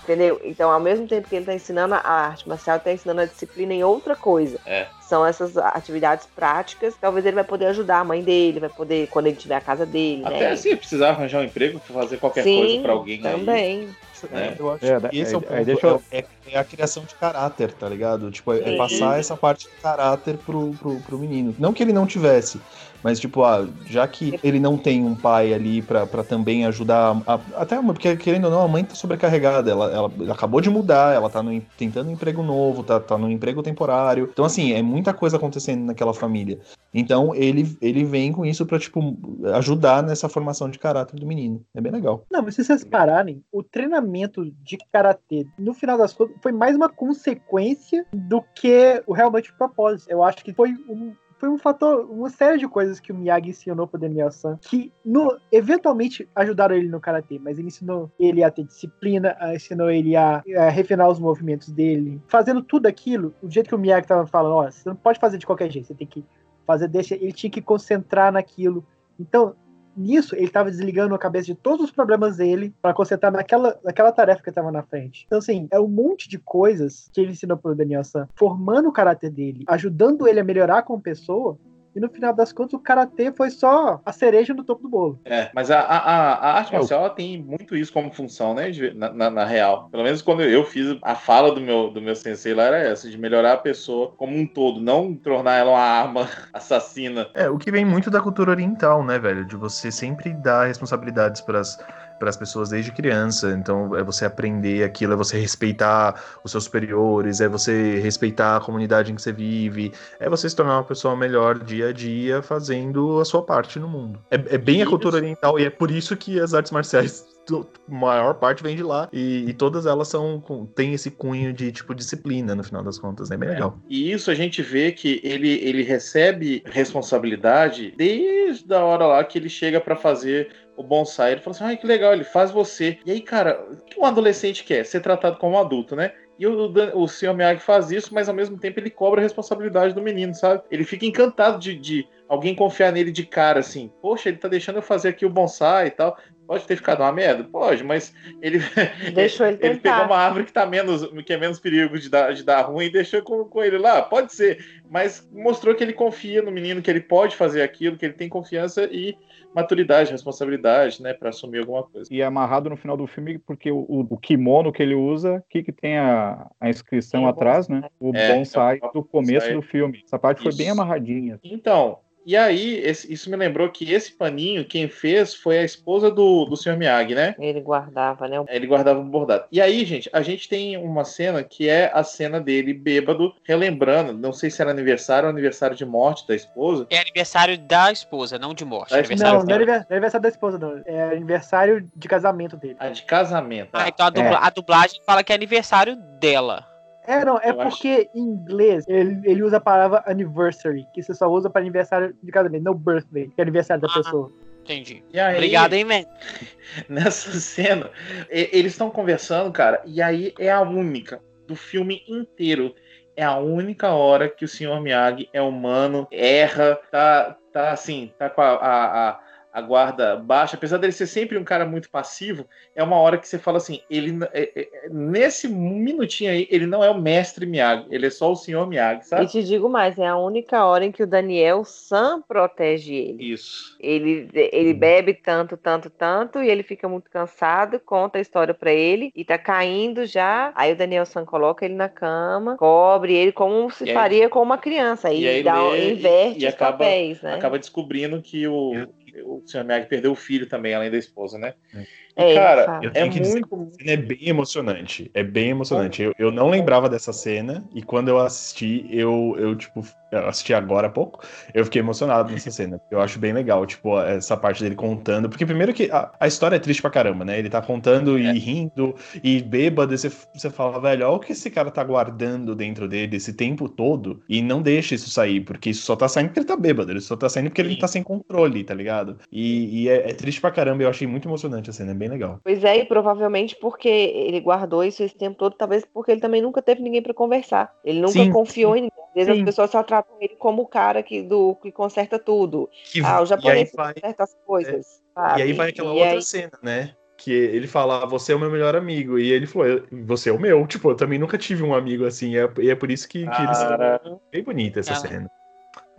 Entendeu? 0.01 0.39
Então, 0.45 0.71
ao 0.71 0.79
mesmo 0.79 1.07
tempo 1.07 1.27
que 1.27 1.35
ele 1.35 1.45
tá 1.45 1.53
ensinando 1.53 1.93
a 1.93 1.99
arte 1.99 2.47
marcial, 2.47 2.77
ele 2.77 2.83
tá 2.85 2.91
ensinando 2.93 3.19
a 3.19 3.25
disciplina 3.25 3.73
em 3.73 3.83
outra 3.83 4.15
coisa. 4.15 4.57
É. 4.65 4.87
são 5.11 5.25
essas 5.25 5.57
atividades 5.57 6.25
práticas. 6.33 6.93
Talvez 6.99 7.25
ele 7.25 7.35
vai 7.35 7.43
poder 7.43 7.65
ajudar 7.65 7.99
a 7.99 8.03
mãe 8.05 8.23
dele, 8.23 8.61
vai 8.61 8.69
poder, 8.69 9.07
quando 9.07 9.27
ele 9.27 9.35
tiver 9.35 9.55
a 9.55 9.61
casa 9.61 9.85
dele, 9.85 10.23
Até 10.23 10.51
né? 10.51 10.55
se 10.55 10.73
precisar 10.77 11.09
arranjar 11.09 11.41
um 11.41 11.43
emprego, 11.43 11.79
fazer 11.79 12.15
qualquer 12.17 12.43
Sim, 12.45 12.55
coisa 12.59 12.81
pra 12.81 12.91
alguém 12.93 13.15
aí. 13.17 13.21
também. 13.39 13.89
né? 14.31 14.55
Eu 14.57 14.71
acho 14.71 14.85
É, 14.85 14.99
que 15.09 15.17
esse 15.17 15.33
é 15.33 15.37
o 15.37 15.43
aí- 15.49 15.65
ponto. 15.65 15.85
eu- 15.87 16.01
é, 16.11 16.23
é 16.51 16.57
a 16.59 16.63
criação 16.63 17.03
de 17.03 17.15
caráter, 17.15 17.73
tá 17.73 17.89
ligado? 17.89 18.29
Tipo, 18.31 18.53
é, 18.53 18.75
é 18.75 18.77
passar 18.77 19.19
essa 19.19 19.35
parte 19.35 19.65
de 19.67 19.73
caráter 19.81 20.37
pro, 20.37 20.71
pro, 20.79 20.99
pro 21.01 21.17
menino. 21.17 21.55
Não 21.57 21.73
que 21.73 21.81
ele 21.81 21.91
não 21.91 22.05
tivesse, 22.05 22.61
mas 23.03 23.19
tipo, 23.19 23.43
ah, 23.43 23.67
já 23.87 24.07
que 24.07 24.39
ele 24.43 24.59
não 24.59 24.77
tem 24.77 25.03
um 25.03 25.15
pai 25.15 25.51
ali 25.55 25.81
pra, 25.81 26.05
pra 26.05 26.23
também 26.23 26.67
ajudar, 26.67 27.19
a- 27.25 27.39
até 27.55 27.79
uma, 27.79 27.93
porque 27.93 28.15
querendo 28.15 28.45
ou 28.45 28.51
não, 28.51 28.61
a 28.61 28.67
mãe 28.67 28.83
tá 28.83 28.93
sobrecarregada, 28.93 29.71
ela, 29.71 29.85
ela, 29.91 30.11
ela 30.19 30.33
acabou 30.33 30.61
de 30.61 30.69
mudar, 30.69 31.15
ela 31.15 31.27
tá 31.27 31.41
no, 31.41 31.59
tentando 31.75 32.11
um 32.11 32.13
emprego 32.13 32.43
novo, 32.43 32.83
tá, 32.83 32.99
tá 32.99 33.17
no 33.17 33.27
emprego 33.27 33.63
temporário. 33.63 34.29
Então, 34.31 34.45
assim, 34.45 34.71
é 34.71 34.83
muita 35.01 35.13
coisa 35.13 35.37
acontecendo 35.37 35.83
naquela 35.83 36.13
família. 36.13 36.59
Então, 36.93 37.33
ele, 37.33 37.75
ele 37.81 38.03
vem 38.03 38.31
com 38.31 38.45
isso 38.45 38.65
pra, 38.65 38.77
tipo, 38.77 39.17
ajudar 39.55 40.03
nessa 40.03 40.29
formação 40.29 40.69
de 40.69 40.77
caráter 40.77 41.19
do 41.19 41.25
menino. 41.25 41.65
É 41.73 41.81
bem 41.81 41.91
legal. 41.91 42.23
Não, 42.31 42.43
mas 42.43 42.55
se 42.55 42.63
vocês 42.63 42.83
pararem, 42.83 43.43
o 43.51 43.63
treinamento 43.63 44.45
de 44.61 44.77
karatê, 44.91 45.47
no 45.57 45.73
final 45.73 45.97
das 45.97 46.13
contas, 46.13 46.35
foi 46.41 46.51
mais 46.51 46.75
uma 46.75 46.87
consequência 46.89 48.05
do 48.13 48.43
que 48.53 49.01
o 49.07 49.13
realmente 49.13 49.51
propósito. 49.53 50.09
Eu 50.09 50.23
acho 50.23 50.43
que 50.43 50.53
foi 50.53 50.71
um. 50.87 51.13
Foi 51.41 51.49
um 51.49 51.57
fator, 51.57 52.05
uma 52.07 52.29
série 52.29 52.59
de 52.59 52.67
coisas 52.67 52.99
que 52.99 53.11
o 53.11 53.15
Miyagi 53.15 53.49
ensinou 53.49 53.87
pro 53.87 53.99
Daniel-san 53.99 54.59
que 54.61 54.93
no, 55.03 55.39
eventualmente 55.51 56.29
ajudaram 56.35 56.75
ele 56.75 56.87
no 56.87 56.99
karatê, 56.99 57.39
mas 57.39 57.57
ele 57.57 57.69
ensinou 57.69 58.11
ele 58.19 58.43
a 58.43 58.51
ter 58.51 58.63
disciplina, 58.63 59.35
ensinou 59.51 59.89
ele 59.89 60.15
a, 60.15 60.43
a 60.55 60.69
refinar 60.69 61.09
os 61.09 61.19
movimentos 61.19 61.71
dele, 61.71 62.21
fazendo 62.27 62.61
tudo 62.61 62.85
aquilo, 62.85 63.33
do 63.41 63.49
jeito 63.49 63.69
que 63.69 63.73
o 63.73 63.79
Miyagi 63.79 64.05
tava 64.05 64.27
falando, 64.27 64.53
ó, 64.53 64.69
você 64.69 64.87
não 64.87 64.95
pode 64.95 65.19
fazer 65.19 65.39
de 65.39 65.47
qualquer 65.47 65.71
jeito, 65.71 65.87
você 65.87 65.95
tem 65.95 66.05
que 66.05 66.23
fazer 66.63 66.87
desse, 66.87 67.15
ele 67.15 67.31
tinha 67.31 67.49
que 67.49 67.59
concentrar 67.59 68.31
naquilo. 68.31 68.85
Então, 69.19 69.55
nisso, 69.95 70.35
ele 70.35 70.45
estava 70.45 70.69
desligando 70.69 71.13
a 71.15 71.19
cabeça 71.19 71.47
de 71.47 71.55
todos 71.55 71.85
os 71.85 71.91
problemas 71.91 72.37
dele 72.37 72.73
para 72.81 72.93
concentrar 72.93 73.31
naquela, 73.31 73.79
naquela 73.83 74.11
tarefa 74.11 74.43
que 74.43 74.49
estava 74.49 74.71
na 74.71 74.83
frente. 74.83 75.23
Então, 75.25 75.39
assim, 75.39 75.67
é 75.71 75.79
um 75.79 75.87
monte 75.87 76.29
de 76.29 76.37
coisas 76.37 77.09
que 77.13 77.21
ele 77.21 77.31
ensinou 77.31 77.57
pro 77.57 77.75
Daniel 77.75 78.03
San, 78.03 78.27
formando 78.35 78.89
o 78.89 78.93
caráter 78.93 79.29
dele, 79.29 79.63
ajudando 79.67 80.27
ele 80.27 80.39
a 80.39 80.43
melhorar 80.43 80.83
como 80.83 81.01
pessoa. 81.01 81.57
E 81.95 81.99
no 81.99 82.09
final 82.09 82.33
das 82.33 82.53
contas, 82.53 82.73
o 82.73 82.79
karatê 82.79 83.31
foi 83.33 83.49
só 83.49 84.01
a 84.05 84.11
cereja 84.13 84.53
no 84.53 84.63
topo 84.63 84.83
do 84.83 84.89
bolo. 84.89 85.19
É, 85.25 85.51
mas 85.53 85.69
a, 85.69 85.79
a, 85.81 85.97
a- 86.33 86.53
arte 86.59 86.73
É, 86.73 86.77
marcial 86.77 87.01
ela 87.01 87.09
tem 87.09 87.41
muito 87.43 87.75
isso 87.75 87.91
como 87.91 88.11
função, 88.13 88.53
né? 88.53 88.71
de- 88.71 88.93
Na, 88.93 89.11
na- 89.11 89.29
na 89.29 89.45
real. 89.45 89.89
Pelo 89.89 90.03
menos 90.03 90.21
quando 90.21 90.41
eu 90.41 90.63
fiz 90.63 90.97
a 91.03 91.15
fala 91.15 91.51
do 91.53 91.59
meu, 91.61 91.89
do 91.91 92.01
meu 92.01 92.15
sensei 92.15 92.53
lá 92.53 92.63
era 92.63 92.77
essa, 92.77 93.09
de 93.09 93.17
melhorar 93.17 93.53
a 93.53 93.57
pessoa 93.57 94.11
como 94.15 94.35
um 94.37 94.47
todo, 94.47 94.79
não 94.79 95.13
tornar 95.15 95.55
ela 95.57 95.71
uma 95.71 95.79
arma 95.79 96.29
assassina. 96.53 97.27
É, 97.33 97.49
o 97.49 97.57
que 97.57 97.71
vem 97.71 97.85
muito 97.85 98.09
da 98.09 98.21
cultura 98.21 98.51
oriental, 98.51 99.03
né, 99.03 99.19
velho? 99.19 99.45
De 99.45 99.55
você 99.55 99.91
sempre 99.91 100.33
dar 100.33 100.65
responsabilidades 100.67 101.41
pras 101.41 101.77
para 102.21 102.29
as 102.29 102.37
pessoas 102.37 102.69
desde 102.69 102.91
criança. 102.91 103.51
Então, 103.51 103.95
é 103.95 104.03
você 104.03 104.25
aprender 104.25 104.83
aquilo, 104.83 105.13
é 105.13 105.15
você 105.15 105.39
respeitar 105.39 106.23
os 106.43 106.51
seus 106.51 106.65
superiores, 106.65 107.41
é 107.41 107.47
você 107.47 107.99
respeitar 107.99 108.57
a 108.57 108.59
comunidade 108.59 109.11
em 109.11 109.15
que 109.15 109.21
você 109.21 109.33
vive, 109.33 109.91
é 110.19 110.29
você 110.29 110.47
se 110.47 110.55
tornar 110.55 110.77
uma 110.77 110.83
pessoa 110.83 111.15
melhor 111.15 111.57
dia 111.57 111.89
a 111.89 111.91
dia 111.91 112.43
fazendo 112.43 113.19
a 113.19 113.25
sua 113.25 113.41
parte 113.41 113.79
no 113.79 113.87
mundo. 113.87 114.19
É, 114.29 114.35
é 114.35 114.57
bem 114.57 114.83
a 114.83 114.85
cultura 114.85 115.15
oriental 115.15 115.59
e 115.59 115.65
é 115.65 115.69
por 115.71 115.89
isso 115.89 116.15
que 116.15 116.39
as 116.39 116.53
artes 116.53 116.71
marciais 116.71 117.25
maior 117.89 118.35
parte 118.35 118.61
vem 118.63 118.75
de 118.75 118.83
lá 118.83 119.09
e, 119.11 119.45
e 119.47 119.53
todas 119.53 119.85
elas 119.85 120.07
são 120.07 120.41
têm 120.75 120.93
esse 120.93 121.09
cunho 121.09 121.51
de 121.51 121.71
tipo 121.71 121.93
disciplina 121.95 122.55
no 122.55 122.63
final 122.63 122.83
das 122.83 122.97
contas, 122.99 123.31
é 123.31 123.37
bem 123.37 123.49
legal. 123.49 123.79
E 123.89 124.11
isso 124.11 124.29
a 124.29 124.35
gente 124.35 124.61
vê 124.61 124.91
que 124.91 125.19
ele, 125.23 125.49
ele 125.63 125.83
recebe 125.83 126.63
responsabilidade 126.65 127.93
desde 127.97 128.73
a 128.73 128.79
hora 128.83 129.05
lá 129.07 129.23
que 129.23 129.37
ele 129.37 129.49
chega 129.49 129.81
pra 129.81 129.95
fazer 129.95 130.49
o 130.81 130.87
bonsai. 130.87 131.33
Ele 131.33 131.41
fala 131.41 131.55
assim: 131.55 131.63
ai, 131.63 131.77
que 131.77 131.87
legal, 131.87 132.13
ele 132.13 132.23
faz 132.23 132.51
você. 132.51 132.99
E 133.05 133.11
aí, 133.11 133.21
cara, 133.21 133.61
o 133.71 133.77
que 133.85 133.99
um 133.99 134.05
adolescente 134.05 134.63
quer? 134.63 134.85
Ser 134.85 135.01
tratado 135.01 135.37
como 135.37 135.55
um 135.55 135.59
adulto, 135.59 135.95
né? 135.95 136.13
E 136.39 136.47
o, 136.47 136.67
Dan- 136.67 136.91
o 136.95 137.07
Sr. 137.07 137.33
Miyagi 137.35 137.61
faz 137.61 137.91
isso, 137.91 138.13
mas 138.13 138.27
ao 138.27 138.35
mesmo 138.35 138.57
tempo 138.57 138.79
ele 138.79 138.89
cobra 138.89 139.19
a 139.21 139.23
responsabilidade 139.23 139.93
do 139.93 140.01
menino, 140.01 140.33
sabe? 140.33 140.63
Ele 140.71 140.83
fica 140.83 141.05
encantado 141.05 141.59
de, 141.59 141.75
de 141.75 142.07
alguém 142.31 142.55
confiar 142.55 142.91
nele 142.93 143.11
de 143.11 143.25
cara, 143.25 143.59
assim. 143.59 143.91
Poxa, 144.01 144.29
ele 144.29 144.37
tá 144.37 144.47
deixando 144.47 144.77
eu 144.77 144.81
fazer 144.81 145.09
aqui 145.09 145.25
o 145.25 145.29
bonsai 145.29 145.87
e 145.87 145.91
tal. 145.91 146.17
Pode 146.47 146.65
ter 146.65 146.75
ficado 146.75 147.01
uma 147.01 147.11
merda? 147.11 147.43
Pode, 147.45 147.83
mas 147.83 148.13
ele, 148.41 148.59
Deixou 149.13 149.45
ele 149.45 149.57
ele 149.61 149.77
pegou 149.79 150.03
uma 150.05 150.17
árvore 150.17 150.45
que 150.45 150.51
tá 150.53 150.65
menos, 150.65 151.05
que 151.25 151.33
é 151.33 151.37
menos 151.37 151.59
perigo 151.59 151.97
de 151.99 152.09
dar, 152.09 152.33
de 152.33 152.43
dar 152.43 152.61
ruim 152.61 152.85
e 152.85 152.91
deixou 152.91 153.21
com, 153.21 153.45
com 153.45 153.63
ele 153.63 153.77
lá. 153.77 154.01
Pode 154.01 154.33
ser, 154.33 154.57
mas 154.89 155.27
mostrou 155.31 155.75
que 155.75 155.83
ele 155.83 155.93
confia 155.93 156.41
no 156.41 156.51
menino, 156.51 156.81
que 156.81 156.89
ele 156.89 157.01
pode 157.01 157.35
fazer 157.35 157.61
aquilo, 157.61 157.97
que 157.97 158.05
ele 158.05 158.13
tem 158.15 158.27
confiança 158.27 158.83
e 158.91 159.15
maturidade, 159.53 160.11
responsabilidade, 160.11 161.01
né, 161.01 161.13
Pra 161.13 161.29
assumir 161.29 161.59
alguma 161.59 161.83
coisa. 161.83 162.07
E 162.11 162.21
é 162.21 162.25
amarrado 162.25 162.69
no 162.69 162.77
final 162.77 162.95
do 162.97 163.05
filme, 163.07 163.37
porque 163.39 163.71
o, 163.71 164.07
o- 164.09 164.17
kimono 164.17 164.71
que 164.71 164.81
ele 164.81 164.95
usa, 164.95 165.43
que, 165.49 165.61
que 165.63 165.71
tem 165.71 165.97
a, 165.97 166.49
a 166.59 166.69
inscrição 166.69 167.21
Tem 167.21 167.29
atrás, 167.29 167.67
né? 167.67 167.83
O 167.99 168.11
É, 168.15 168.33
bonsai 168.33 168.79
é 168.81 168.85
o 168.85 168.91
do 168.91 169.03
começo 169.03 169.47
bonsai. 169.47 169.53
do 169.53 169.61
filme. 169.61 170.01
Essa 170.05 170.17
parte 170.17 170.41
foi 170.41 170.49
Isso. 170.49 170.57
bem 170.57 170.69
amarradinha. 170.69 171.39
Então, 171.43 171.99
e 172.25 172.35
aí, 172.37 172.75
esse- 172.79 173.11
isso 173.11 173.29
me 173.29 173.35
lembrou 173.37 173.69
que 173.69 173.91
esse 173.91 174.11
paninho, 174.11 174.65
quem 174.65 174.87
fez 174.87 175.33
foi 175.33 175.59
a 175.59 175.63
esposa 175.63 176.09
do, 176.11 176.45
do 176.45 176.55
Sr. 176.57 176.77
Miyagi, 176.77 177.15
né? 177.15 177.35
Ele 177.39 177.61
guardava, 177.61 178.27
né? 178.27 178.43
Ele 178.49 178.67
guardava 178.67 178.99
o 178.99 179.03
bordado. 179.03 179.45
E 179.51 179.59
aí, 179.61 179.83
gente, 179.85 180.09
a 180.13 180.21
gente 180.21 180.47
tem 180.47 180.77
uma 180.77 181.03
cena 181.03 181.43
que 181.43 181.67
é 181.69 181.91
a 181.93 182.03
cena 182.03 182.39
dele 182.39 182.73
bêbado, 182.73 183.33
relembrando, 183.43 184.13
não 184.13 184.31
sei 184.33 184.49
se 184.49 184.61
era 184.61 184.71
aniversário 184.71 185.27
ou 185.27 185.31
aniversário 185.31 185.75
de 185.75 185.85
morte 185.85 186.27
da 186.27 186.35
esposa. 186.35 186.87
É 186.89 186.99
aniversário 186.99 187.57
da 187.57 187.91
esposa, 187.91 188.37
não 188.39 188.53
de 188.53 188.63
morte. 188.65 188.91
Da 188.91 188.97
aniversário 188.99 189.39
Não, 189.39 189.45
não 189.45 189.55
é 189.55 189.65
não 189.65 189.73
é 189.73 189.85
aniversário 189.89 190.21
da 190.23 190.29
esposa, 190.29 190.57
não. 190.57 190.81
É 190.85 191.03
aniversário 191.15 191.89
de 191.95 192.07
casamento 192.07 192.57
dele. 192.57 192.75
A 192.79 192.89
de 192.89 193.03
casamento. 193.03 193.69
Ah, 193.73 193.87
então 193.87 194.05
a, 194.05 194.09
dubla- 194.09 194.39
a 194.41 194.49
dublagem 194.49 195.01
fala 195.05 195.23
que 195.23 195.31
é 195.31 195.35
aniversário 195.35 195.95
dela. 196.19 196.70
É, 197.07 197.25
não, 197.25 197.37
é 197.39 197.49
Eu 197.49 197.55
porque 197.55 198.09
em 198.13 198.19
inglês 198.21 198.85
ele, 198.87 199.19
ele 199.23 199.43
usa 199.43 199.57
a 199.57 199.61
palavra 199.61 200.03
anniversary, 200.05 200.85
que 200.93 201.01
você 201.01 201.13
só 201.13 201.27
usa 201.27 201.49
para 201.49 201.61
aniversário 201.61 202.15
de 202.21 202.31
casamento, 202.31 202.63
não 202.63 202.73
birthday, 202.75 203.27
que 203.27 203.39
é 203.39 203.43
aniversário 203.43 203.81
da 203.81 203.87
Ah. 203.89 203.93
pessoa. 203.93 204.31
Entendi. 204.63 205.03
E 205.11 205.19
aí, 205.19 205.33
Obrigado, 205.35 205.73
hein, 205.73 205.83
man. 205.83 206.03
nessa 206.87 207.31
cena, 207.39 207.89
eles 208.29 208.73
estão 208.73 208.89
conversando, 208.91 209.51
cara, 209.51 209.81
e 209.85 210.01
aí 210.01 210.33
é 210.39 210.51
a 210.51 210.61
única 210.61 211.19
do 211.47 211.55
filme 211.55 212.03
inteiro. 212.07 212.73
É 213.15 213.23
a 213.25 213.37
única 213.37 213.89
hora 213.89 214.29
que 214.29 214.45
o 214.45 214.47
Sr. 214.47 214.79
Miyagi 214.79 215.27
é 215.33 215.41
humano, 215.41 216.07
erra, 216.11 216.79
tá, 216.91 217.35
tá 217.51 217.71
assim, 217.71 218.13
tá 218.17 218.29
com 218.29 218.41
a, 218.41 218.51
a, 218.53 219.09
a- 219.09 219.19
a 219.53 219.61
guarda 219.61 220.15
baixa. 220.15 220.55
Apesar 220.55 220.77
dele 220.77 220.93
ser 220.93 221.07
sempre 221.07 221.37
um 221.37 221.43
cara 221.43 221.65
muito 221.65 221.89
passivo, 221.89 222.45
é 222.75 222.83
uma 222.83 222.97
hora 222.97 223.17
que 223.17 223.27
você 223.27 223.37
fala 223.37 223.57
assim: 223.57 223.81
ele 223.89 224.11
n- 224.11 224.27
é- 224.33 224.51
é- 224.55 224.89
nesse 224.89 225.47
minutinho 225.47 226.31
aí, 226.31 226.47
ele 226.49 226.65
não 226.65 226.83
é 226.83 226.89
o 226.89 226.99
mestre 226.99 227.45
Miyagi, 227.45 227.85
ele 227.89 228.05
é 228.07 228.09
só 228.09 228.31
o 228.31 228.35
Sr. 228.35 228.65
Miyagi, 228.67 229.01
E 229.01 229.05
sabe? 229.07 229.27
te 229.27 229.43
digo 229.43 229.69
mais, 229.69 229.97
é 229.99 230.07
a 230.07 230.17
única 230.17 230.65
hora 230.65 230.85
em 230.85 230.91
que 230.91 231.03
o 231.03 231.07
Daniel 231.07 231.63
Sam 231.63 232.21
protege 232.21 232.93
ele. 232.93 233.33
Isso. 233.33 233.75
Ele, 233.79 234.29
ele 234.33 234.73
bebe 234.73 235.13
tanto, 235.13 235.57
tanto, 235.57 235.89
tanto, 235.89 236.39
e 236.39 236.49
ele 236.49 236.63
fica 236.63 236.87
muito 236.87 237.09
cansado, 237.09 237.79
conta 237.79 238.17
a 238.17 238.21
história 238.21 238.53
pra 238.53 238.71
ele, 238.71 239.11
e 239.15 239.23
tá 239.25 239.37
caindo 239.37 240.05
já. 240.05 240.51
Aí 240.55 240.73
o 240.73 240.75
Daniel 240.75 241.05
San 241.05 241.25
coloca 241.25 241.65
ele 241.65 241.73
na 241.75 241.89
cama, 241.89 242.55
cobre 242.57 243.13
ele 243.13 243.31
como 243.31 243.69
se 243.71 243.85
E 243.85 243.89
aí- 243.89 243.93
faria 243.95 244.29
com 244.29 244.41
uma 244.41 244.57
criança. 244.57 245.07
Aí, 245.09 245.21
e 245.23 245.27
aí 245.27 245.43
dá, 245.43 245.61
lê 245.69 245.89
e- 245.89 245.91
inverte 245.93 246.43
e 246.43 246.47
os 246.47 246.53
acaba- 246.53 246.71
papéis, 246.77 247.21
né? 247.21 247.35
Acaba 247.35 247.57
descobrindo 247.59 248.21
que 248.21 248.47
o, 248.47 248.87
o 249.23 249.41
Sr. 249.45 249.63
Miyagi 249.63 249.87
perdeu 249.87 250.11
o 250.11 250.15
filho 250.15 250.47
também, 250.47 250.73
além 250.73 250.91
da 250.91 250.97
esposa, 250.97 251.37
né? 251.37 251.53
É, 251.73 251.85
ele 252.17 252.33
cara. 252.35 252.79
Eu 252.81 252.89
é 252.89 252.93
tenho 252.93 253.11
que 253.11 253.19
dizer 253.19 253.41
muito. 253.51 253.75
Cena 253.77 253.91
é 253.91 253.97
bem 253.97 254.27
emocionante. 254.29 255.11
É 255.13 255.23
bem 255.23 255.49
emocionante. 255.49 256.01
Eu, 256.01 256.13
eu 256.17 256.31
não 256.31 256.49
lembrava 256.49 256.89
dessa 256.89 257.13
cena 257.13 257.63
e 257.73 257.81
quando 257.81 258.07
eu 258.09 258.19
assisti, 258.19 258.85
eu, 258.89 259.35
eu 259.37 259.55
tipo, 259.55 259.85
eu 260.11 260.27
assisti 260.27 260.53
agora 260.53 260.87
há 260.87 260.89
pouco, 260.89 261.23
eu 261.53 261.63
fiquei 261.65 261.79
emocionado 261.81 262.31
nessa 262.31 262.51
cena. 262.51 262.81
Eu 262.91 262.99
acho 262.99 263.17
bem 263.19 263.33
legal, 263.33 263.65
tipo, 263.65 263.99
essa 264.01 264.35
parte 264.35 264.61
dele 264.61 264.75
contando. 264.75 265.29
Porque 265.29 265.45
primeiro 265.45 265.73
que 265.73 265.89
a, 265.91 266.11
a 266.19 266.27
história 266.27 266.55
é 266.57 266.59
triste 266.59 266.81
pra 266.81 266.91
caramba, 266.91 267.23
né? 267.23 267.39
Ele 267.39 267.49
tá 267.49 267.61
contando 267.61 268.17
e 268.19 268.25
É. 268.27 268.31
rindo 268.33 268.95
e 269.23 269.41
bêbado, 269.41 269.93
e 269.93 269.97
você, 269.97 270.09
você 270.33 270.49
fala, 270.49 270.79
velho, 270.79 271.05
olha 271.07 271.15
o 271.15 271.19
que 271.19 271.31
esse 271.31 271.49
cara 271.49 271.71
tá 271.71 271.83
guardando 271.83 272.55
dentro 272.55 272.87
dele 272.87 273.15
esse 273.17 273.33
tempo 273.33 273.67
todo 273.69 274.21
e 274.27 274.41
não 274.41 274.61
deixa 274.61 274.95
isso 274.95 275.09
sair, 275.09 275.41
porque 275.41 275.69
isso 275.69 275.83
só 275.83 275.95
tá 275.95 276.07
saindo 276.07 276.27
porque 276.29 276.39
ele 276.39 276.47
tá 276.47 276.55
bêbado, 276.57 276.91
ele 276.91 277.01
só 277.01 277.15
tá 277.15 277.29
saindo 277.29 277.49
porque 277.49 277.61
ele 277.61 277.75
Sim. 277.75 277.79
tá 277.79 277.87
sem 277.87 278.03
controle, 278.03 278.63
tá 278.63 278.73
ligado? 278.73 279.17
E, 279.31 279.83
e 279.83 279.89
é, 279.89 280.09
é 280.11 280.13
triste 280.13 280.41
pra 280.41 280.51
caramba, 280.51 280.83
eu 280.83 280.89
achei 280.89 281.07
muito 281.07 281.27
emocionante 281.27 281.69
a 281.69 281.73
cena, 281.73 281.91
é 281.91 281.93
bem 282.01 282.09
legal. 282.09 282.39
Pois 282.43 282.63
é, 282.63 282.77
e 282.77 282.85
provavelmente 282.85 283.55
porque 283.55 283.87
ele 283.89 284.39
guardou 284.41 284.83
isso 284.83 285.03
esse 285.03 285.15
tempo 285.15 285.37
todo, 285.37 285.55
talvez 285.55 285.85
porque 285.85 286.11
ele 286.11 286.21
também 286.21 286.41
nunca 286.41 286.61
teve 286.61 286.81
ninguém 286.81 287.01
pra 287.01 287.13
conversar. 287.13 287.73
Ele 287.85 287.99
nunca 288.01 288.13
Sim, 288.13 288.31
confiou 288.31 288.75
em 288.75 288.81
ninguém. 288.81 288.91
Às 289.09 289.13
vezes 289.13 289.33
Sim. 289.33 289.39
as 289.41 289.45
pessoas 289.45 289.69
só 289.71 289.83
tratam 289.83 290.15
ele 290.21 290.35
como 290.37 290.61
o 290.63 290.67
cara 290.67 291.03
que, 291.03 291.21
do, 291.21 291.55
que 291.55 291.71
conserta 291.71 292.17
tudo. 292.17 292.69
Que- 292.91 293.01
Ah, 293.03 293.21
o 293.21 293.25
japonês 293.25 293.71
vai- 293.73 293.93
conserta 293.93 294.23
as 294.23 294.33
coisas. 294.45 295.01
E 295.37 295.41
aí 295.41 295.53
vai 295.53 295.69
aquela 295.69 295.89
E 295.89 295.93
outra 295.99 296.09
aí- 296.11 296.21
cena, 296.21 296.51
né? 296.63 296.93
que 297.17 297.31
ele 297.31 297.67
fala, 297.67 298.01
"Ah, 298.01 298.05
você 298.07 298.33
é 298.33 298.35
o 298.35 298.39
meu 298.39 298.49
melhor 298.49 298.75
amigo. 298.75 299.19
E 299.19 299.31
ele 299.31 299.45
falou, 299.45 299.67
"Eu- 299.67 299.83
você 300.07 300.31
é 300.31 300.33
o 300.33 300.39
meu. 300.39 300.65
Tipo, 300.65 300.89
eu 300.89 300.95
também 300.95 301.19
nunca 301.19 301.37
tive 301.37 301.61
um 301.61 301.71
amigo 301.75 302.03
assim. 302.03 302.31
E 302.31 302.37
é, 302.39 302.49
e 302.61 302.69
é 302.71 302.73
por 302.75 302.89
isso 302.89 303.07
que, 303.07 303.19
que 303.29 303.41
eles 303.43 303.59
Cara. 303.59 304.01
são 304.03 304.19
bem 304.31 304.41
bonita 304.43 304.79
essa 304.79 304.93
Ah. 304.93 304.95
cena. 304.95 305.29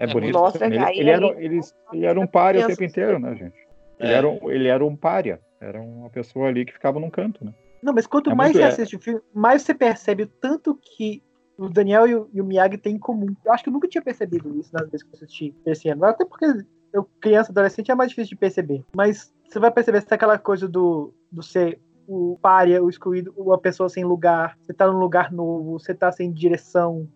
É 0.00 0.04
É 0.04 0.06
bonito. 0.08 0.36
Mostra 0.36 0.66
ele, 0.66 0.78
ele 0.98 1.10
era, 1.10 1.26
ele- 1.40 1.60
ele, 1.92 2.06
era 2.06 2.18
um 2.18 2.26
pária 2.26 2.64
o 2.64 2.66
tempo 2.66 2.82
inteiro, 2.82 3.20
né, 3.20 3.36
gente? 3.36 3.54
Ele, 4.00 4.12
É. 4.12 4.16
era, 4.16 4.28
um- 4.28 4.50
ele 4.50 4.66
era 4.66 4.84
um 4.84 4.96
pária. 4.96 5.38
Era 5.62 5.80
uma 5.80 6.10
pessoa 6.10 6.48
ali 6.48 6.64
que 6.64 6.72
ficava 6.72 6.98
num 6.98 7.08
canto, 7.10 7.44
né? 7.44 7.54
Não, 7.82 7.92
mas 7.92 8.06
quanto 8.06 8.30
É 8.30 8.34
mais 8.34 8.52
muito- 8.52 8.58
você 8.62 8.64
é. 8.64 8.68
assiste 8.68 8.96
o 8.96 9.00
filme, 9.00 9.20
mais 9.32 9.62
você 9.62 9.72
percebe 9.72 10.24
o 10.24 10.26
tanto 10.26 10.74
que 10.74 11.22
o 11.56 11.68
Daniel 11.68 12.06
e 12.08 12.14
o, 12.16 12.28
e 12.32 12.40
o 12.40 12.44
Miyagi 12.44 12.78
têm 12.78 12.96
em 12.96 12.98
comum. 12.98 13.34
Eu 13.44 13.52
acho 13.52 13.62
que 13.62 13.68
eu 13.68 13.72
nunca 13.72 13.86
tinha 13.88 14.02
percebido 14.02 14.58
isso 14.58 14.70
nas 14.72 14.82
vezes 14.90 15.02
que 15.04 15.10
eu 15.10 15.14
assisti 15.14 15.54
esse 15.66 15.88
ano. 15.88 16.04
Até 16.04 16.24
porque 16.24 16.46
eu, 16.92 17.04
criança, 17.20 17.52
adolescente, 17.52 17.90
é 17.90 17.94
mais 17.94 18.10
difícil 18.10 18.30
de 18.30 18.36
perceber. 18.36 18.84
Mas 18.96 19.32
você 19.48 19.58
vai 19.60 19.70
perceber 19.70 20.00
se 20.02 20.12
aquela 20.12 20.38
coisa 20.38 20.66
do, 20.68 21.12
do 21.30 21.42
ser 21.42 21.78
o 22.08 22.36
pária, 22.42 22.82
o 22.82 22.88
excluído, 22.90 23.32
uma 23.36 23.58
pessoa 23.58 23.88
sem 23.88 24.04
lugar, 24.04 24.58
você 24.60 24.72
tá 24.72 24.90
num 24.90 24.98
lugar 24.98 25.30
novo, 25.30 25.78
você 25.78 25.94
tá 25.94 26.10
sem 26.10 26.32
direção, 26.32 27.08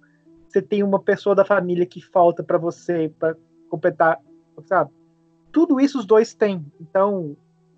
você 0.48 0.62
tem 0.62 0.82
uma 0.84 1.00
pessoa 1.00 1.34
da 1.34 1.44
família 1.44 1.84
que 1.84 2.00
falta 2.00 2.44
pra 2.44 2.56
você 2.58 3.12
pra 3.18 3.34
completar, 3.68 4.20
sabe? 4.64 4.90
Tudo 5.50 5.80
isso 5.80 5.98
os 5.98 6.06
dois 6.06 6.34
têm. 6.34 6.64
Então, 6.80 7.36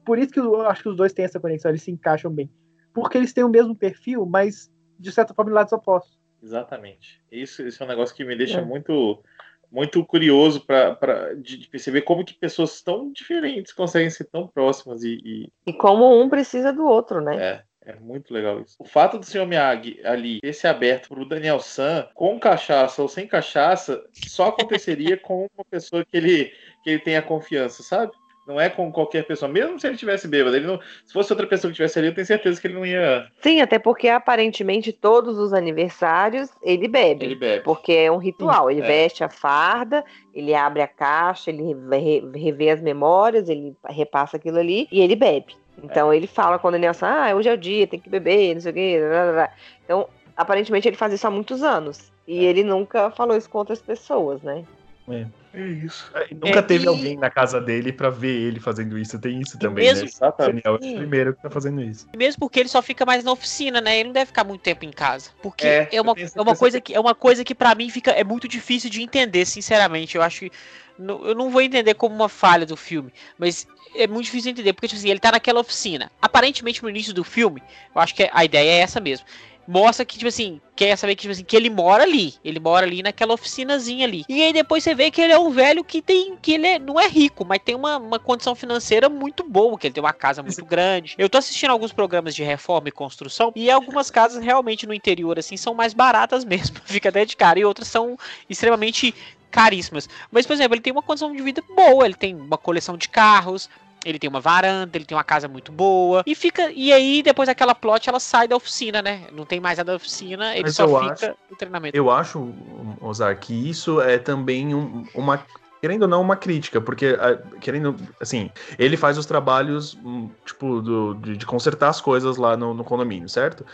por 0.09 0.19
isso 0.19 0.33
que 0.33 0.41
eu 0.41 0.63
acho 0.63 0.83
que 0.85 0.89
os 0.89 0.97
dois 0.97 1.13
têm 1.13 1.27
essa 1.27 1.39
conexão, 1.39 1.71
eles 1.71 1.83
se 1.83 1.91
encaixam 1.91 2.31
bem. 2.33 2.51
Porque 2.95 3.19
eles 3.19 3.35
têm 3.35 3.45
o 3.45 3.49
mesmo 3.51 3.77
perfil, 3.77 4.25
mas 4.25 4.73
de 4.99 5.13
certa 5.13 5.35
forma 5.35 5.53
lados 5.53 5.71
opostos. 5.75 6.19
Exatamente. 6.43 7.21
Isso, 7.31 7.63
isso 7.67 7.83
é 7.83 7.85
um 7.87 7.89
negócio 7.91 8.17
que 8.17 8.25
me 8.25 8.35
deixa 8.35 8.61
É. 8.61 8.65
muito 8.65 9.23
muito 9.71 10.03
curioso 10.07 10.65
pra, 10.65 11.35
de, 11.35 11.59
de 11.59 11.69
perceber 11.69 12.01
como 12.01 12.25
que 12.25 12.33
pessoas 12.33 12.81
tão 12.81 13.13
diferentes 13.13 13.71
conseguem 13.71 14.09
ser 14.09 14.25
tão 14.25 14.49
próximas 14.49 15.03
e, 15.05 15.21
e 15.23 15.53
E 15.67 15.75
como 15.75 16.19
um 16.19 16.27
precisa 16.31 16.73
do 16.73 16.87
outro, 16.87 17.21
né? 17.21 17.37
é, 17.85 17.93
é 17.93 17.95
muito 17.97 18.33
legal 18.33 18.63
isso. 18.63 18.77
O 18.79 18.87
fato 18.87 19.19
do 19.19 19.27
Sr. 19.27 19.45
Miyagi 19.47 20.01
ali 20.07 20.41
ter 20.41 20.55
se 20.55 20.67
aberto 20.67 21.11
pro 21.11 21.29
Daniel 21.29 21.61
San 21.61 22.09
com 22.15 22.41
cachaça 22.41 23.03
ou 23.03 23.09
sem 23.09 23.27
cachaça 23.27 24.03
só 24.27 24.47
aconteceria 24.49 25.19
com 25.21 25.47
uma 25.55 25.65
pessoa 25.71 26.03
que 26.03 26.17
ele, 26.17 26.47
que 26.83 26.89
ele 26.89 27.01
tenha 27.01 27.21
confiança, 27.21 27.83
sabe? 27.83 28.13
Não 28.49 28.59
é 28.59 28.71
com 28.71 28.91
qualquer 28.91 29.27
pessoa, 29.27 29.47
mesmo 29.47 29.79
se 29.79 29.87
ele 29.87 29.99
tivesse 29.99 30.27
bêbado. 30.27 30.57
Ele 30.57 30.67
não, 30.67 30.81
se 31.05 31.13
fosse 31.13 31.31
outra 31.31 31.47
pessoa 31.47 31.69
que 31.71 31.75
estivesse 31.75 31.99
ali, 31.99 32.09
eu 32.09 32.15
tenho 32.15 32.27
certeza 32.27 32.59
que 32.59 32.67
ele 32.67 32.73
não 32.75 32.87
ia. 32.87 33.27
Sim, 33.43 33.61
até 33.61 33.79
porque 33.79 34.09
aparentemente 34.09 34.91
todos 34.91 35.39
os 35.39 35.53
aniversários 35.53 36.49
ele 36.63 36.89
bebe. 36.89 37.27
Ele 37.27 37.35
bebe. 37.35 37.63
Porque 37.63 37.93
é 37.93 38.11
um 38.11 38.17
ritual. 38.17 38.71
Ele 38.71 38.81
É. 38.81 38.87
veste 38.87 39.23
a 39.23 39.29
farda, 39.29 40.03
ele 40.35 40.55
abre 40.55 40.81
a 40.81 40.89
caixa, 40.89 41.51
ele 41.51 41.77
re- 41.91 42.25
revê 42.35 42.71
as 42.71 42.81
memórias, 42.81 43.51
ele 43.51 43.77
repassa 43.87 44.39
aquilo 44.39 44.59
ali 44.59 44.89
e 44.91 45.01
ele 45.03 45.15
bebe. 45.15 45.55
Então 45.85 46.13
ele 46.13 46.27
fala 46.27 46.59
com 46.59 46.69
o 46.71 46.89
assim, 46.89 47.05
ah, 47.05 47.35
hoje 47.37 47.51
é 47.51 47.53
o 47.53 47.57
dia, 47.59 47.87
tem 47.87 48.01
que 48.01 48.09
beber, 48.09 48.55
não 48.55 48.61
sei 48.63 48.73
o 48.73 48.75
quê. 48.75 48.99
blá, 48.99 49.23
blá, 49.25 49.33
blá." 49.33 49.51
Então, 49.85 50.09
aparentemente 50.35 50.89
ele 50.89 50.97
faz 50.97 51.13
isso 51.13 51.27
há 51.27 51.31
muitos 51.31 51.63
anos. 51.63 52.11
E 52.27 52.45
ele 52.45 52.63
nunca 52.65 53.11
falou 53.11 53.37
isso 53.37 53.49
com 53.49 53.59
outras 53.59 53.81
pessoas, 53.81 54.43
né? 54.43 54.65
É 55.13 55.61
isso. 55.61 56.11
E 56.31 56.35
nunca 56.35 56.59
É, 56.59 56.63
teve 56.63 56.85
e- 56.85 56.89
alguém 56.89 57.17
na 57.17 57.31
casa 57.31 57.61
dele 57.61 57.93
pra 57.93 58.11
ver 58.11 58.29
ele 58.35 58.61
fazendo 58.61 58.99
isso. 58.99 59.19
Tem 59.19 59.41
isso 59.41 59.59
também, 59.59 59.87
mesmo- 59.87 60.05
né? 60.05 60.11
Exatamente. 60.11 60.63
Daniel 60.63 60.81
é 60.83 60.93
o 60.93 60.97
primeiro 60.99 61.35
que 61.35 61.41
tá 61.43 61.51
fazendo 61.51 61.81
isso. 61.83 62.07
Mesmo 62.17 62.41
porque 62.41 62.61
ele 62.61 62.69
só 62.69 62.83
fica 62.83 63.05
mais 63.07 63.25
na 63.25 63.33
oficina, 63.33 63.81
né? 63.81 63.99
Ele 63.99 64.09
não 64.09 64.13
deve 64.13 64.27
ficar 64.27 64.45
muito 64.45 64.61
tempo 64.61 64.85
em 64.85 64.91
casa. 64.91 65.31
Porque 65.43 65.67
É, 65.67 65.89
é, 65.93 66.01
uma, 66.01 66.15
é 66.17 66.41
uma 66.41 66.55
coisa 66.57 66.81
que 66.81 66.95
é 66.95 67.01
uma 67.01 67.15
coisa 67.15 67.45
que 67.45 67.55
para 67.55 67.75
mim 67.75 67.89
fica 67.91 68.11
é 68.11 68.23
muito 68.23 68.47
difícil 68.47 68.91
de 68.91 69.03
entender, 69.03 69.45
sinceramente. 69.47 70.17
Eu 70.17 70.23
acho 70.23 70.41
que 70.41 70.51
não- 70.99 71.25
eu 71.27 71.35
não 71.35 71.51
vou 71.51 71.63
entender 71.63 71.95
como 71.95 72.15
uma 72.15 72.29
falha 72.29 72.67
do 72.67 72.77
filme, 72.77 73.11
mas 73.39 73.67
é 73.95 74.07
muito 74.07 74.27
difícil 74.27 74.53
de 74.53 74.61
entender 74.61 74.73
porque 74.75 74.89
tipo 74.89 74.99
assim, 74.99 75.11
ele 75.11 75.21
tá 75.21 75.33
naquela 75.33 75.61
oficina. 75.61 76.11
Aparentemente 76.21 76.83
no 76.83 76.91
início 76.91 77.15
do 77.15 77.25
filme, 77.25 77.63
eu 77.95 78.01
acho 78.01 78.15
que 78.15 78.29
a 78.33 78.45
ideia 78.45 78.71
é 78.71 78.79
essa 78.81 79.01
mesmo. 79.01 79.27
Mostra 79.71 80.03
que, 80.03 80.17
tipo 80.17 80.29
assim, 80.29 80.63
quer 80.75 80.97
saber 80.97 81.15
que, 81.15 81.21
tipo 81.21 81.33
assim, 81.33 81.45
que 81.45 81.55
ele 81.55 81.69
mora 81.69 82.03
ali. 82.05 82.35
Ele 82.43 82.59
mora 82.59 82.87
ali 82.87 83.03
naquela 83.03 83.35
oficinazinha 83.35 84.07
ali. 84.07 84.25
E 84.27 84.43
aí 84.43 84.51
depois 84.51 84.83
você 84.83 84.95
vê 84.95 85.11
que 85.11 85.21
ele 85.21 85.35
é 85.35 85.39
um 85.39 85.51
velho 85.51 85.85
que 85.85 86.01
tem. 86.01 86.37
que 86.41 86.53
ele 86.53 86.67
é- 86.67 86.79
não 86.79 86.99
é 86.99 87.07
rico, 87.07 87.45
mas 87.45 87.61
tem 87.63 87.75
uma, 87.75 87.99
uma 87.99 88.19
condição 88.19 88.55
financeira 88.55 89.11
muito 89.11 89.45
boa, 89.45 89.79
que 89.79 89.87
ele 89.87 89.93
tem 89.93 90.03
uma 90.03 90.15
casa 90.15 90.43
muito 90.43 90.65
grande. 90.65 91.15
Eu 91.19 91.29
tô 91.29 91.37
assistindo 91.37 91.71
alguns 91.71 91.93
programas 91.93 92.35
de 92.35 92.43
reforma 92.43 92.89
e 92.89 92.93
construção, 92.93 93.53
e 93.55 93.71
algumas 93.71 94.11
casas 94.11 94.43
realmente 94.43 94.87
no 94.87 94.95
interior, 94.95 95.39
assim, 95.39 95.57
são 95.59 95.75
mais 95.75 95.93
baratas 95.93 96.45
mesmo. 96.47 96.77
Fica 96.87 97.11
até 97.11 97.27
de 97.27 97.37
cara. 97.37 97.59
E 97.59 97.65
outras 97.67 97.89
são 97.89 98.17
extremamente 98.49 99.15
caríssimas. 99.51 100.09
Mas, 100.31 100.47
por 100.47 100.55
exemplo, 100.55 100.75
ele 100.75 100.83
tem 100.83 100.93
uma 100.93 101.03
condição 101.03 101.31
de 101.35 101.43
vida 101.43 101.63
boa, 101.77 102.07
ele 102.07 102.15
tem 102.15 102.35
uma 102.35 102.57
coleção 102.57 102.97
de 102.97 103.09
carros. 103.09 103.69
Ele 104.05 104.19
tem 104.19 104.29
uma 104.31 104.41
varanda, 104.41 104.97
ele 104.97 105.05
tem 105.05 105.17
uma 105.17 105.25
casa 105.25 105.49
muito 105.49 105.73
boa. 105.73 106.23
E 106.27 106.35
fica. 106.35 106.71
E 106.73 106.93
aí, 106.93 107.23
depois 107.23 107.49
daquela 107.49 107.75
plot, 107.75 108.09
ela 108.09 108.21
sai 108.21 108.47
da 108.47 108.57
oficina, 108.57 109.03
né? 109.03 109.27
Não 109.33 109.45
tem 109.45 109.61
mais 109.61 109.79
nada 109.79 109.93
da 109.93 109.97
oficina, 109.97 110.55
ele 110.55 110.63
Mas 110.63 110.77
só 110.77 110.87
fica 110.87 111.13
acho- 111.13 111.35
no 111.51 111.57
treinamento. 111.57 111.97
Eu 111.97 112.11
acho, 112.11 112.53
Ozar, 113.01 113.37
que 113.39 113.53
isso 113.53 114.01
é 114.01 114.19
também 114.19 114.75
um- 114.75 115.05
uma. 115.15 115.45
Querendo 115.81 116.03
ou 116.03 116.09
não, 116.09 116.21
uma 116.21 116.35
crítica, 116.35 116.81
porque, 116.81 117.17
querendo, 117.61 117.95
assim, 118.21 118.51
ele 118.77 118.97
faz 118.97 119.17
os 119.17 119.25
trabalhos, 119.27 119.95
hum, 120.05 120.29
tipo, 120.45 120.81
do- 120.83 121.15
de, 121.15 121.37
de 121.37 121.47
consertar 121.47 121.89
as 121.89 122.01
coisas 122.01 122.37
lá 122.37 122.57
no, 122.57 122.75
no 122.75 122.83
condomínio, 122.83 123.29
certo? 123.29 123.65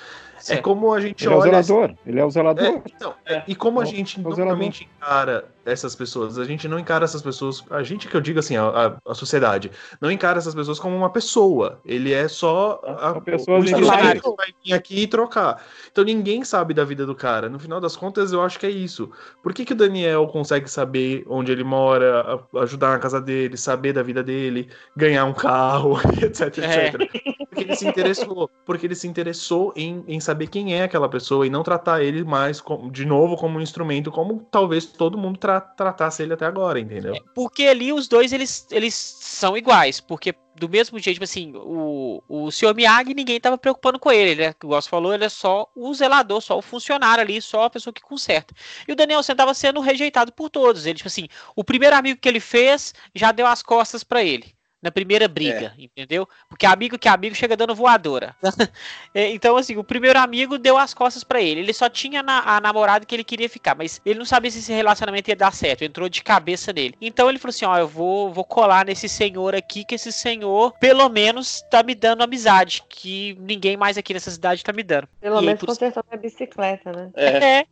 É 0.48 0.56
como 0.58 0.92
a 0.92 1.00
gente 1.00 1.24
Ele 1.24 1.32
é 1.32 1.36
o 1.36 1.40
olha. 1.40 1.62
zelador. 1.62 1.96
Ele 2.06 2.20
é 2.20 2.24
o 2.24 2.30
zelador. 2.30 2.64
É, 2.64 2.82
então, 2.86 3.14
é, 3.24 3.42
e 3.46 3.54
como 3.54 3.80
a 3.80 3.84
É 3.84 3.86
gente 3.86 4.18
é 4.18 4.22
normalmente 4.22 4.88
encara 4.96 5.44
essas 5.64 5.94
pessoas, 5.94 6.38
a 6.38 6.44
gente 6.44 6.68
não 6.68 6.78
encara 6.78 7.04
essas 7.06 7.22
pessoas, 7.22 7.64
a 7.70 7.82
gente 7.82 8.06
que 8.06 8.14
eu 8.14 8.20
digo 8.20 8.38
assim, 8.38 8.54
a, 8.54 8.64
a- 8.66 8.96
a 9.10 9.14
sociedade, 9.14 9.70
não 9.98 10.10
encara 10.10 10.36
essas 10.38 10.54
pessoas 10.54 10.78
como 10.78 10.94
uma 10.94 11.08
pessoa. 11.08 11.80
Ele 11.86 12.12
é 12.12 12.28
só 12.28 12.82
a, 12.84 13.12
São 13.12 13.20
pessoas 13.22 13.64
o 13.64 13.68
funcionário 13.68 14.20
que 14.20 14.36
vai 14.36 14.48
vir 14.62 14.72
aqui 14.74 15.00
e 15.02 15.06
trocar. 15.06 15.64
Então 15.90 16.04
ninguém 16.04 16.44
sabe 16.44 16.74
da 16.74 16.84
vida 16.84 17.06
do 17.06 17.14
cara. 17.14 17.48
No 17.48 17.58
final 17.58 17.80
das 17.80 17.96
contas, 17.96 18.30
eu 18.32 18.42
acho 18.42 18.58
que 18.60 18.66
é 18.66 18.70
isso. 18.70 19.10
Por 19.42 19.54
que, 19.54 19.64
que 19.64 19.72
o 19.72 19.76
Daniel 19.76 20.26
consegue 20.26 20.70
saber 20.70 21.24
onde 21.28 21.50
ele 21.50 21.64
mora, 21.64 22.20
a- 22.54 22.60
ajudar 22.60 22.90
na 22.90 22.98
casa 22.98 23.18
dele, 23.20 23.56
saber 23.56 23.94
da 23.94 24.02
vida 24.02 24.22
dele, 24.22 24.68
ganhar 24.94 25.24
um 25.24 25.32
carro, 25.32 25.98
etc, 26.22 26.58
É. 26.58 26.86
etc. 26.88 27.10
Porque 27.48 27.60
ele 27.64 27.74
se 27.76 27.86
interessou. 27.88 28.50
Porque 28.66 28.86
ele 28.86 28.94
se 28.94 29.08
interessou 29.08 29.72
em, 29.74 30.04
em 30.06 30.20
saber 30.20 30.33
quem 30.46 30.74
é 30.74 30.82
aquela 30.84 31.08
pessoa 31.08 31.46
e 31.46 31.50
não 31.50 31.62
tratar 31.62 32.02
ele 32.02 32.24
mais 32.24 32.62
de 32.90 33.04
novo 33.04 33.36
como 33.36 33.58
um 33.58 33.62
instrumento, 33.62 34.10
como 34.10 34.46
talvez 34.50 34.86
todo 34.86 35.18
mundo 35.18 35.38
tra- 35.38 35.60
tratasse 35.60 36.22
ele 36.22 36.34
até 36.34 36.46
agora, 36.46 36.80
entendeu? 36.80 37.14
Porque 37.34 37.64
ali 37.64 37.92
os 37.92 38.08
dois 38.08 38.32
eles, 38.32 38.66
eles 38.70 38.94
são 38.94 39.56
iguais. 39.56 40.00
Porque 40.00 40.34
do 40.56 40.68
mesmo 40.68 40.98
jeito, 40.98 41.16
tipo 41.16 41.24
assim, 41.24 41.52
o, 41.56 42.22
o 42.28 42.50
Sr. 42.50 42.74
Miyagi 42.74 43.14
ninguém 43.14 43.40
tava 43.40 43.58
preocupando 43.58 43.98
com 43.98 44.10
ele. 44.10 44.30
Ele, 44.42 44.54
como 44.54 44.74
você 44.74 44.88
falou, 44.88 45.12
ele 45.12 45.24
é 45.24 45.28
só 45.28 45.68
o 45.74 45.92
zelador, 45.94 46.40
só 46.40 46.56
o 46.56 46.62
funcionário 46.62 47.22
ali, 47.22 47.42
só 47.42 47.64
a 47.64 47.70
pessoa 47.70 47.92
que 47.92 48.00
conserta. 48.02 48.54
E 48.86 48.92
o 48.92 48.96
Daniel 48.96 49.22
Sen 49.22 49.34
tava 49.34 49.52
sendo 49.54 49.80
rejeitado 49.80 50.32
por 50.32 50.48
todos. 50.48 50.86
Ele, 50.86 50.96
tipo 50.96 51.08
assim, 51.08 51.28
o 51.56 51.64
primeiro 51.64 51.96
amigo 51.96 52.20
que 52.20 52.28
ele 52.28 52.40
fez 52.40 52.94
já 53.14 53.32
deu 53.32 53.46
as 53.46 53.62
costas 53.62 54.04
pra 54.04 54.22
ele. 54.22 54.53
Na 54.84 54.90
primeira 54.92 55.26
briga, 55.26 55.72
entendeu? 55.78 56.28
Porque 56.46 56.66
amigo 56.66 56.98
que 56.98 57.08
é 57.08 57.10
amigo 57.10 57.34
chega 57.34 57.56
dando 57.56 57.74
voadora. 57.74 58.36
É, 59.16 59.30
então, 59.30 59.56
assim, 59.56 59.76
o 59.76 59.84
primeiro 59.84 60.18
amigo 60.18 60.58
deu 60.58 60.76
as 60.76 60.92
costas 60.92 61.22
pra 61.22 61.40
ele. 61.40 61.60
Ele 61.60 61.72
só 61.72 61.88
tinha 61.88 62.20
na- 62.20 62.56
a 62.56 62.60
namorada 62.60 63.06
que 63.06 63.14
ele 63.14 63.22
queria 63.22 63.48
ficar, 63.48 63.76
mas 63.76 64.00
ele 64.04 64.18
não 64.18 64.24
sabia 64.26 64.50
se 64.50 64.58
esse 64.58 64.72
relacionamento 64.72 65.30
ia 65.30 65.36
dar 65.36 65.52
certo. 65.54 65.82
Entrou 65.84 66.08
de 66.08 66.20
cabeça 66.20 66.72
nele. 66.72 66.96
Então 67.00 67.28
ele 67.30 67.38
falou 67.38 67.50
assim: 67.50 67.64
Ó, 67.64 67.78
eu 67.78 67.86
vou, 67.86 68.32
vou 68.32 68.44
colar 68.44 68.84
nesse 68.84 69.08
senhor 69.08 69.54
aqui, 69.54 69.84
que 69.84 69.94
esse 69.94 70.10
senhor, 70.10 70.72
pelo 70.80 71.08
menos, 71.08 71.62
tá 71.70 71.82
me 71.84 71.94
dando 71.94 72.22
amizade. 72.24 72.82
Que 72.88 73.36
ninguém 73.40 73.76
mais 73.76 73.96
aqui 73.96 74.12
nessa 74.12 74.32
cidade 74.32 74.64
tá 74.64 74.72
me 74.72 74.82
dando. 74.82 75.08
Pelo 75.20 75.36
E 75.36 75.38
aí, 75.38 75.46
menos 75.46 75.60
por- 75.60 75.66
consertou 75.68 76.04
minha 76.10 76.20
bicicleta, 76.20 76.90
né? 76.92 77.10
É. 77.14 77.28
É. 77.60 77.66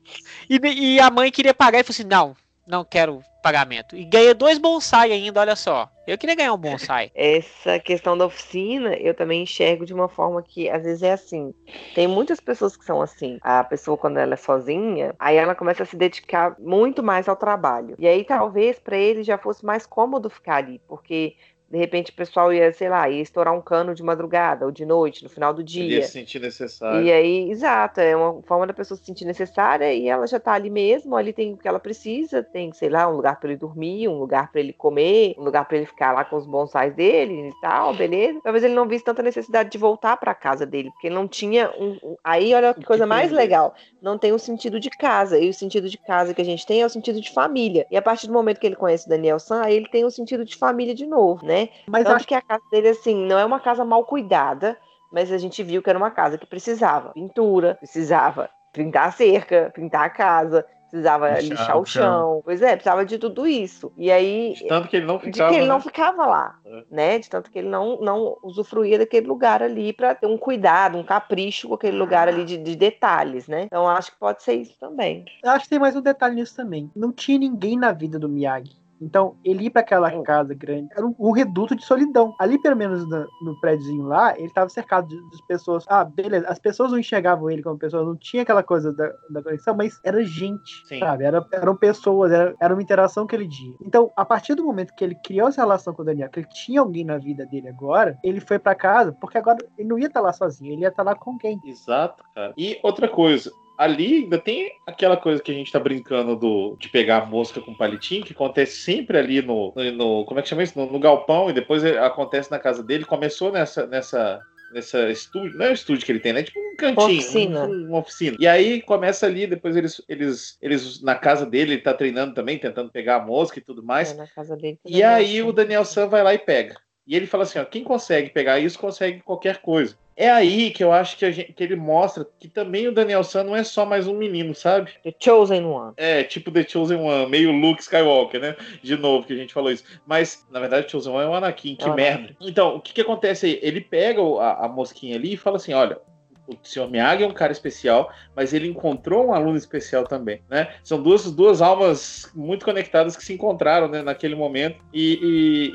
E, 0.48 0.60
e 0.94 1.00
a 1.00 1.10
mãe 1.10 1.30
queria 1.32 1.52
pagar 1.52 1.80
e 1.80 1.82
falou 1.82 1.94
assim: 1.94 2.04
não, 2.08 2.36
não 2.66 2.84
quero 2.84 3.22
pagamento. 3.42 3.96
E 3.96 4.04
ganha 4.04 4.34
dois 4.34 4.56
bonsai 4.58 5.12
ainda, 5.12 5.40
olha 5.40 5.56
só. 5.56 5.90
Eu 6.06 6.16
queria 6.16 6.34
ganhar 6.36 6.52
um 6.52 6.58
bonsai. 6.58 7.10
Essa 7.14 7.78
questão 7.78 8.16
da 8.16 8.26
oficina, 8.26 8.94
eu 8.94 9.14
também 9.14 9.42
enxergo 9.42 9.84
de 9.84 9.92
uma 9.92 10.08
forma 10.08 10.42
que 10.42 10.70
às 10.70 10.82
vezes 10.82 11.02
é 11.02 11.12
assim. 11.12 11.52
Tem 11.94 12.06
muitas 12.06 12.40
pessoas 12.40 12.76
que 12.76 12.84
são 12.84 13.02
assim. 13.02 13.38
A 13.42 13.62
pessoa, 13.64 13.96
quando 13.96 14.18
ela 14.18 14.34
é 14.34 14.36
sozinha, 14.36 15.14
aí 15.18 15.36
ela 15.36 15.54
começa 15.54 15.82
a 15.82 15.86
se 15.86 15.96
dedicar 15.96 16.56
muito 16.58 17.02
mais 17.02 17.28
ao 17.28 17.36
trabalho. 17.36 17.96
E 17.98 18.06
aí 18.06 18.24
talvez 18.24 18.78
para 18.78 18.96
ele 18.96 19.22
já 19.22 19.36
fosse 19.36 19.64
mais 19.64 19.86
cômodo 19.86 20.30
ficar 20.30 20.56
ali, 20.56 20.80
porque 20.88 21.36
de 21.72 21.78
repente 21.78 22.10
o 22.12 22.14
pessoal 22.14 22.52
ia, 22.52 22.72
sei 22.72 22.88
lá, 22.88 23.08
ia 23.08 23.22
estourar 23.22 23.54
um 23.54 23.62
cano 23.62 23.94
de 23.94 24.02
madrugada 24.02 24.66
ou 24.66 24.70
de 24.72 24.84
noite, 24.86 25.24
no 25.24 25.30
final 25.30 25.54
do 25.54 25.64
dia. 25.64 25.84
ia 25.94 26.02
se 26.02 26.12
sentir 26.12 26.40
necessário. 26.40 27.08
E 27.08 27.10
aí, 27.10 27.50
exato, 27.50 28.00
é 28.00 28.14
uma 28.14 28.42
forma 28.42 28.66
da 28.66 28.74
pessoa 28.74 28.98
se 28.98 29.04
sentir 29.06 29.24
necessária 29.24 29.94
e 29.94 30.08
ela 30.08 30.26
já 30.26 30.38
tá 30.38 30.52
ali 30.52 30.68
mesmo, 30.68 31.16
ali 31.16 31.32
tem 31.32 31.54
o 31.54 31.56
que 31.56 31.66
ela 31.66 31.80
precisa, 31.80 32.42
tem, 32.42 32.70
sei 32.74 32.90
lá, 32.90 33.08
um 33.08 33.16
lugar 33.16 33.40
para 33.40 33.48
ele 33.48 33.58
dormir, 33.58 34.08
um 34.08 34.18
lugar 34.18 34.52
para 34.52 34.60
ele 34.60 34.74
comer, 34.74 35.34
um 35.38 35.44
lugar 35.44 35.64
para 35.66 35.78
ele 35.78 35.86
ficar 35.86 36.12
lá 36.12 36.22
com 36.24 36.36
os 36.36 36.46
bonsais 36.46 36.94
dele 36.94 37.48
e 37.48 37.60
tal, 37.62 37.94
beleza. 37.94 38.40
Talvez 38.42 38.62
ele 38.62 38.74
não 38.74 38.86
visse 38.86 39.04
tanta 39.04 39.22
necessidade 39.22 39.70
de 39.70 39.78
voltar 39.78 40.18
para 40.18 40.34
casa 40.34 40.66
dele, 40.66 40.90
porque 40.90 41.08
não 41.08 41.26
tinha 41.26 41.70
um, 41.78 41.98
um- 42.02 42.16
aí 42.22 42.54
olha 42.54 42.74
que 42.74 42.84
coisa 42.84 43.06
mais 43.06 43.32
legal, 43.32 43.74
não 44.00 44.18
tem 44.18 44.32
um 44.32 44.38
sentido 44.38 44.78
de 44.78 44.90
casa, 44.90 45.38
e 45.38 45.48
o 45.48 45.54
sentido 45.54 45.88
de 45.88 45.96
casa 45.98 46.34
que 46.34 46.42
a 46.42 46.44
gente 46.44 46.66
tem 46.66 46.82
é 46.82 46.86
o 46.86 46.90
sentido 46.90 47.20
de 47.20 47.32
família. 47.32 47.86
E 47.90 47.96
a 47.96 48.02
partir 48.02 48.26
do 48.26 48.32
momento 48.32 48.58
que 48.60 48.66
ele 48.66 48.76
conhece 48.76 49.06
o 49.06 49.08
Daniel 49.08 49.38
San, 49.38 49.62
aí 49.64 49.74
ele 49.76 49.88
tem 49.88 50.04
um 50.04 50.10
sentido 50.10 50.44
de 50.44 50.56
família 50.56 50.94
de 50.94 51.06
novo, 51.06 51.44
né? 51.46 51.61
Né? 51.62 51.68
Mas 51.88 52.04
Tanto 52.04 52.16
acho 52.16 52.26
que 52.26 52.34
a 52.34 52.42
casa 52.42 52.62
dele, 52.70 52.88
assim, 52.88 53.14
não 53.26 53.38
é 53.38 53.44
uma 53.44 53.60
casa 53.60 53.84
mal 53.84 54.04
cuidada, 54.04 54.76
mas 55.12 55.30
a 55.32 55.38
gente 55.38 55.62
viu 55.62 55.82
que 55.82 55.90
era 55.90 55.98
uma 55.98 56.10
casa 56.10 56.38
que 56.38 56.46
precisava 56.46 57.10
pintura, 57.10 57.74
precisava 57.76 58.48
pintar 58.72 59.08
a 59.08 59.12
cerca, 59.12 59.70
pintar 59.74 60.04
a 60.06 60.10
casa, 60.10 60.64
precisava 60.90 61.28
Lixar 61.40 61.48
lixar, 61.50 61.76
o 61.76 61.80
o 61.80 61.84
chão. 61.86 62.40
Pois 62.44 62.60
é, 62.62 62.72
precisava 62.72 63.04
de 63.04 63.18
tudo 63.18 63.46
isso. 63.46 63.92
E 63.96 64.10
aí, 64.10 64.54
De 64.54 64.66
tanto 64.66 64.88
que 64.88 64.96
ele 64.96 65.06
não 65.06 65.16
de 65.18 65.24
ficava. 65.24 65.50
que 65.50 65.56
ele 65.56 65.66
né? 65.66 65.68
não 65.72 65.80
ficava 65.80 66.26
lá, 66.26 66.54
É. 66.66 66.82
né? 66.90 67.18
De 67.18 67.28
tanto 67.30 67.50
que 67.50 67.58
ele 67.58 67.68
não, 67.68 67.98
não 68.00 68.36
usufruía 68.42 68.98
daquele 68.98 69.26
lugar 69.26 69.62
ali 69.62 69.92
para 69.92 70.14
ter 70.14 70.26
um 70.26 70.36
cuidado, 70.38 70.96
um 70.98 71.02
capricho 71.04 71.68
com 71.68 71.74
aquele 71.74 71.96
lugar 71.96 72.28
ali 72.28 72.44
de, 72.44 72.56
de 72.58 72.76
detalhes, 72.76 73.46
né? 73.48 73.64
Então 73.64 73.86
acho 73.88 74.12
que 74.12 74.18
pode 74.18 74.42
ser 74.42 74.54
isso 74.54 74.74
também. 74.78 75.24
Eu 75.42 75.50
acho 75.50 75.64
que 75.64 75.70
tem 75.70 75.78
mais 75.78 75.96
um 75.96 76.00
detalhe 76.02 76.34
nisso 76.34 76.56
também. 76.56 76.90
Não 76.96 77.10
tinha 77.12 77.38
ninguém 77.38 77.78
na 77.78 77.92
vida 77.92 78.18
do 78.18 78.28
Miyagi. 78.28 78.72
Então, 79.02 79.36
ele 79.44 79.66
ir 79.66 79.70
pra 79.70 79.80
aquela 79.82 80.22
casa 80.22 80.54
grande 80.54 80.88
era 80.96 81.04
um, 81.06 81.14
um 81.18 81.32
reduto 81.32 81.74
de 81.74 81.84
solidão. 81.84 82.34
Ali, 82.38 82.58
pelo 82.58 82.76
menos 82.76 83.08
na- 83.08 83.26
no 83.42 83.58
prédiozinho 83.60 84.04
lá, 84.04 84.38
ele 84.38 84.50
tava 84.50 84.68
cercado 84.68 85.08
de, 85.08 85.16
de 85.16 85.42
pessoas. 85.46 85.84
Ah, 85.88 86.04
beleza. 86.04 86.46
As 86.48 86.58
pessoas 86.58 86.92
não 86.92 86.98
enxergavam 86.98 87.50
ele 87.50 87.62
como 87.62 87.78
pessoa, 87.78 88.04
não 88.04 88.16
tinha 88.16 88.42
aquela 88.42 88.62
coisa 88.62 88.92
da, 88.92 89.12
da 89.30 89.42
conexão, 89.42 89.74
mas 89.76 89.98
era 90.04 90.22
gente, 90.24 90.86
Sim. 90.86 91.00
sabe? 91.00 91.24
Era, 91.24 91.44
eram 91.52 91.76
pessoas, 91.76 92.30
era, 92.32 92.54
era 92.60 92.72
uma 92.74 92.82
interação 92.82 93.26
que 93.26 93.34
ele 93.34 93.48
tinha. 93.48 93.74
Então, 93.84 94.10
a 94.16 94.24
partir 94.24 94.54
do 94.54 94.64
momento 94.64 94.94
que 94.94 95.04
ele 95.04 95.16
criou 95.16 95.48
essa 95.48 95.62
relação 95.62 95.92
com 95.92 96.02
o 96.02 96.04
Daniel, 96.04 96.30
que 96.30 96.40
ele 96.40 96.48
tinha 96.48 96.80
alguém 96.80 97.04
na 97.04 97.18
vida 97.18 97.44
dele 97.46 97.68
agora, 97.68 98.16
ele 98.22 98.40
foi 98.40 98.58
pra 98.58 98.74
casa, 98.74 99.12
porque 99.20 99.36
agora 99.38 99.58
ele 99.76 99.88
não 99.88 99.98
ia 99.98 100.06
estar 100.06 100.20
lá 100.20 100.32
sozinho, 100.32 100.72
ele 100.72 100.82
ia 100.82 100.88
estar 100.88 101.02
lá 101.02 101.14
com 101.14 101.32
alguém. 101.32 101.60
Exato, 101.64 102.22
cara. 102.34 102.52
E 102.56 102.78
outra 102.82 103.08
coisa, 103.08 103.50
ali 103.82 104.14
ainda 104.24 104.38
tem 104.38 104.70
aquela 104.86 105.16
coisa 105.16 105.42
que 105.42 105.50
a 105.50 105.54
gente 105.54 105.70
tá 105.72 105.78
brincando 105.78 106.36
do, 106.36 106.76
de 106.78 106.88
pegar 106.88 107.18
a 107.22 107.26
mosca 107.26 107.60
com 107.60 107.74
palitinho, 107.74 108.24
que 108.24 108.32
acontece 108.32 108.76
sempre 108.78 109.18
ali 109.18 109.42
no, 109.42 109.72
no, 109.76 109.92
no- 109.92 110.24
como 110.24 110.40
é 110.40 110.42
que 110.42 110.48
chama 110.48 110.62
isso? 110.62 110.78
No, 110.78 110.90
no 110.90 110.98
galpão, 110.98 111.50
e 111.50 111.52
depois 111.52 111.84
é- 111.84 111.98
acontece 111.98 112.50
na 112.50 112.58
casa 112.58 112.82
dele. 112.82 113.04
Começou 113.04 113.50
nessa, 113.52 113.86
nessa, 113.86 114.40
nessa 114.72 115.10
estúdio, 115.10 115.56
não 115.58 115.66
é 115.66 115.70
o 115.70 115.74
estúdio 115.74 116.04
que 116.06 116.12
ele 116.12 116.20
tem, 116.20 116.32
né? 116.32 116.42
Tipo 116.42 116.58
um 116.60 116.76
cantinho, 116.76 117.04
Oficina. 117.18 117.64
um- 117.66 117.88
uma 117.88 117.98
oficina. 117.98 118.36
E 118.40 118.46
aí 118.46 118.80
começa 118.80 119.26
ali, 119.26 119.46
depois 119.46 119.76
eles, 119.76 120.02
eles, 120.08 120.56
eles 120.62 121.02
na 121.02 121.14
casa 121.14 121.44
dele, 121.44 121.72
ele 121.74 121.82
tá 121.82 121.92
treinando 121.92 122.34
também, 122.34 122.58
tentando 122.58 122.90
pegar 122.90 123.16
a 123.16 123.24
mosca 123.24 123.58
e 123.58 123.62
tudo 123.62 123.82
mais. 123.82 124.12
É, 124.12 124.14
na 124.16 124.26
casa 124.26 124.56
dele. 124.56 124.78
E 124.86 125.02
aí 125.02 125.42
o 125.42 125.52
Daniel 125.52 125.84
San 125.84 126.06
vai 126.08 126.22
lá 126.22 126.32
e 126.32 126.38
pega. 126.38 126.76
E 127.06 127.16
ele 127.16 127.26
fala 127.26 127.42
assim, 127.42 127.58
ó, 127.58 127.64
quem 127.64 127.82
consegue 127.82 128.30
pegar 128.30 128.58
isso, 128.60 128.78
consegue 128.78 129.20
qualquer 129.20 129.58
coisa. 129.58 129.96
É 130.14 130.30
aí 130.30 130.70
que 130.70 130.84
eu 130.84 130.92
acho 130.92 131.16
que, 131.16 131.24
a 131.24 131.30
gente- 131.30 131.52
que 131.54 131.64
ele 131.64 131.74
mostra 131.74 132.26
que 132.38 132.46
também 132.46 132.86
o 132.86 132.92
Daniel 132.92 133.24
San 133.24 133.44
não 133.44 133.56
é 133.56 133.64
só 133.64 133.84
mais 133.86 134.06
um 134.06 134.14
menino, 134.16 134.54
sabe? 134.54 134.90
The 135.02 135.12
Chosen 135.18 135.64
One. 135.64 135.94
É, 135.96 136.22
tipo 136.22 136.50
The 136.50 136.64
Chosen 136.68 136.98
One, 136.98 137.28
meio 137.30 137.50
Luke 137.50 137.80
Skywalker, 137.80 138.38
né? 138.40 138.56
De 138.82 138.94
novo 138.96 139.26
que 139.26 139.32
a 139.32 139.36
gente 139.36 139.54
falou 139.54 139.72
isso. 139.72 139.84
Mas, 140.06 140.46
na 140.50 140.60
verdade, 140.60 140.86
o 140.86 140.90
Chosen 140.90 141.12
One 141.14 141.24
é 141.24 141.28
o 141.28 141.34
Anakin, 141.34 141.76
que 141.76 141.84
É 141.88 141.90
o 141.90 141.94
merda. 141.94 142.36
Então, 142.40 142.76
o 142.76 142.80
que 142.80 142.92
que 142.92 143.00
acontece 143.00 143.46
aí? 143.46 143.58
Ele 143.62 143.80
pega 143.80 144.20
a, 144.20 144.66
a 144.66 144.68
mosquinha 144.68 145.16
ali 145.16 145.32
e 145.32 145.36
fala 145.36 145.56
assim, 145.56 145.72
olha... 145.72 145.98
O 146.46 146.56
Sr. 146.62 146.88
Miyagi 146.90 147.22
é 147.22 147.26
um 147.26 147.32
cara 147.32 147.52
especial, 147.52 148.10
mas 148.34 148.52
ele 148.52 148.66
encontrou 148.68 149.28
um 149.28 149.32
aluno 149.32 149.56
especial 149.56 150.04
também, 150.04 150.42
né? 150.50 150.74
São 150.82 151.00
duas, 151.00 151.30
duas 151.30 151.62
almas 151.62 152.30
muito 152.34 152.64
conectadas 152.64 153.16
que 153.16 153.24
se 153.24 153.32
encontraram 153.32 153.86
né, 153.86 154.02
naquele 154.02 154.34
momento 154.34 154.76
e, 154.92 155.14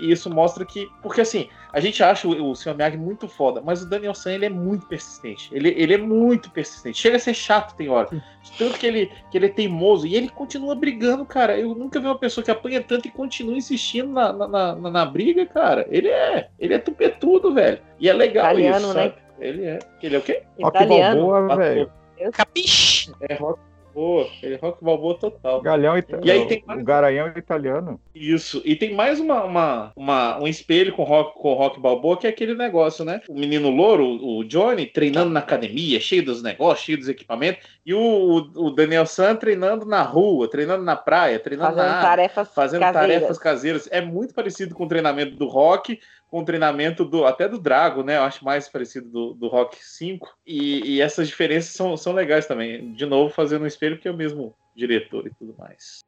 e- 0.01 0.05
e 0.07 0.11
isso 0.11 0.29
mostra 0.29 0.65
que... 0.65 0.87
Porque 1.01 1.21
assim, 1.21 1.47
a 1.71 1.79
gente 1.79 2.03
acha 2.03 2.27
o, 2.27 2.51
o 2.51 2.55
Sr. 2.55 2.75
Miyagi 2.75 2.97
muito 2.97 3.29
foda, 3.29 3.61
mas 3.61 3.81
o 3.81 3.89
Daniel 3.89 4.13
San 4.13 4.33
ele 4.33 4.45
é 4.45 4.49
muito 4.49 4.85
persistente. 4.87 5.49
Ele, 5.53 5.69
ele 5.77 5.93
é 5.93 5.97
muito 5.97 6.51
persistente. 6.51 6.97
Chega 6.97 7.15
a 7.15 7.19
ser 7.19 7.33
chato 7.33 7.75
tem 7.77 7.87
hora. 7.87 8.09
Tanto 8.57 8.77
que 8.77 8.85
ele, 8.85 9.09
que 9.31 9.37
ele 9.37 9.45
é 9.45 9.49
teimoso 9.49 10.05
e 10.05 10.15
ele 10.15 10.27
continua 10.29 10.75
brigando, 10.75 11.25
cara. 11.25 11.57
Eu 11.57 11.75
nunca 11.75 11.97
vi 11.99 12.05
uma 12.07 12.17
pessoa 12.17 12.43
que 12.43 12.51
apanha 12.51 12.81
tanto 12.81 13.07
e 13.07 13.11
continua 13.11 13.55
insistindo 13.55 14.09
na, 14.11 14.33
na, 14.33 14.47
na, 14.47 14.75
na 14.91 15.05
briga, 15.05 15.45
cara. 15.45 15.85
Ele 15.89 16.09
é. 16.09 16.49
Ele 16.59 16.73
é 16.73 16.79
tupetudo, 16.79 17.53
velho. 17.53 17.79
E 17.99 18.09
é 18.09 18.13
legal 18.13 18.45
Italiano, 18.47 18.77
isso, 18.87 18.93
né? 18.93 19.03
sabe? 19.03 19.26
Ele 19.39 19.65
é. 19.65 19.79
Ele 20.01 20.15
é 20.15 20.19
o 20.19 20.21
quê? 20.21 20.43
Rock 20.61 20.77
Italiano. 20.77 21.27
Balboa, 21.27 21.55
velho. 21.55 21.91
Capiche! 22.33 23.11
É 23.21 23.35
rock 23.35 23.59
balboa. 23.93 24.27
Ele 24.43 24.53
é 24.55 24.57
rock 24.57 24.83
balboa 24.83 25.17
total. 25.17 25.61
Galhão 25.61 25.97
ita- 25.97 26.19
E 26.23 26.31
aí 26.31 26.45
tem 26.47 26.63
o 26.67 26.83
Garanhão 26.83 27.27
italiano. 27.35 27.99
Isso. 28.13 28.61
E 28.65 28.75
tem 28.75 28.93
mais 28.95 29.19
uma, 29.19 29.43
uma, 29.43 29.91
uma- 29.95 30.39
um 30.39 30.47
espelho 30.47 30.93
com 30.93 31.03
rock, 31.03 31.39
com 31.39 31.53
rock 31.53 31.79
balboa, 31.79 32.17
que 32.17 32.25
é 32.27 32.29
aquele 32.29 32.53
negócio, 32.55 33.03
né? 33.05 33.21
O 33.29 33.33
menino 33.33 33.69
louro, 33.69 34.05
o 34.05 34.43
Johnny, 34.43 34.85
treinando 34.87 35.31
na 35.31 35.39
academia, 35.39 35.99
cheio 35.99 36.23
dos 36.25 36.41
negócios, 36.43 36.85
cheio 36.85 36.97
dos 36.97 37.09
equipamentos, 37.09 37.63
e 37.85 37.93
o, 37.93 37.99
o- 37.99 38.65
o 38.67 38.71
Daniel 38.71 39.05
San 39.05 39.35
treinando 39.35 39.85
na 39.85 40.01
rua, 40.03 40.47
treinando 40.49 40.83
na 40.83 40.95
praia, 40.95 41.39
treinando 41.39 41.75
Fazendo 41.75 41.91
na 41.91 42.01
tarefas 42.01 42.47
fazendo 42.53 42.81
caseiras. 42.81 43.09
tarefas 43.13 43.37
caseiras. 43.39 43.89
É 43.91 44.01
muito 44.01 44.33
parecido 44.33 44.73
com 44.75 44.85
o 44.85 44.87
treinamento 44.87 45.35
do 45.35 45.47
rock, 45.47 45.99
com 46.29 46.41
o 46.41 46.45
treinamento 46.45 47.05
do 47.05 47.25
até 47.25 47.47
do 47.47 47.59
Drago, 47.59 48.03
né? 48.03 48.17
Eu 48.17 48.23
acho 48.23 48.43
mais 48.43 48.67
parecido 48.67 49.09
do, 49.09 49.33
do 49.33 49.47
Rock 49.47 49.77
5. 49.81 50.27
E, 50.45 50.95
e 50.95 51.01
essas 51.01 51.27
diferenças 51.27 51.73
são, 51.73 51.95
são 51.95 52.13
legais 52.13 52.45
também. 52.45 52.93
De 52.93 53.05
novo, 53.05 53.33
fazendo 53.33 53.63
um 53.63 53.67
espelho, 53.67 53.95
porque 53.95 54.07
é 54.07 54.11
o 54.11 54.17
mesmo 54.17 54.53
diretor 54.75 55.25
e 55.25 55.33
tudo 55.33 55.55
mais. 55.57 56.05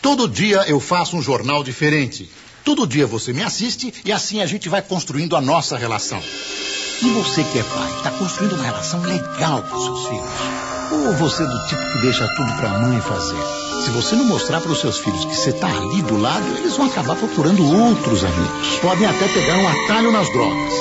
Todo 0.00 0.28
dia 0.28 0.64
eu 0.68 0.80
faço 0.80 1.16
um 1.16 1.22
jornal 1.22 1.62
diferente. 1.62 2.28
Todo 2.64 2.86
dia 2.86 3.06
você 3.06 3.32
me 3.32 3.42
assiste 3.42 3.92
e 4.04 4.12
assim 4.12 4.40
a 4.40 4.46
gente 4.46 4.68
vai 4.68 4.82
construindo 4.82 5.36
a 5.36 5.40
nossa 5.40 5.76
relação. 5.76 6.20
E 6.20 7.10
você 7.10 7.42
que 7.42 7.58
é 7.58 7.62
pai, 7.64 7.96
está 7.96 8.10
construindo 8.12 8.54
uma 8.54 8.64
relação 8.64 9.02
legal 9.02 9.62
com 9.62 9.78
seus 9.78 10.06
filhos. 10.06 10.71
Ou 10.92 11.12
você 11.14 11.42
é 11.42 11.46
do 11.46 11.66
tipo 11.66 11.92
que 11.92 11.98
deixa 12.02 12.28
tudo 12.36 12.52
para 12.56 12.70
a 12.70 12.78
mãe 12.78 13.00
fazer? 13.00 13.36
Se 13.82 13.90
você 13.90 14.14
não 14.14 14.26
mostrar 14.26 14.60
para 14.60 14.70
os 14.70 14.78
seus 14.78 14.98
filhos 14.98 15.24
que 15.24 15.34
você 15.34 15.50
está 15.50 15.66
ali 15.66 16.02
do 16.02 16.18
lado, 16.18 16.46
eles 16.58 16.76
vão 16.76 16.86
acabar 16.86 17.16
procurando 17.16 17.64
outros 17.64 18.22
amigos. 18.22 18.78
Podem 18.78 19.06
até 19.06 19.26
pegar 19.26 19.56
um 19.56 19.68
atalho 19.68 20.12
nas 20.12 20.30
drogas. 20.30 20.74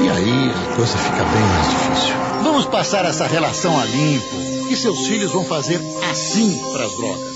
E 0.00 0.08
aí 0.08 0.50
a 0.50 0.74
coisa 0.74 0.96
fica 0.96 1.22
bem 1.22 1.42
mais 1.42 1.70
difícil. 1.70 2.14
Vamos 2.42 2.64
passar 2.66 3.04
essa 3.04 3.26
relação 3.26 3.78
a 3.78 3.84
limpo. 3.84 4.36
E 4.70 4.76
seus 4.76 5.06
filhos 5.06 5.30
vão 5.30 5.44
fazer 5.44 5.78
assim 6.10 6.58
para 6.72 6.86
as 6.86 6.96
drogas. 6.96 7.32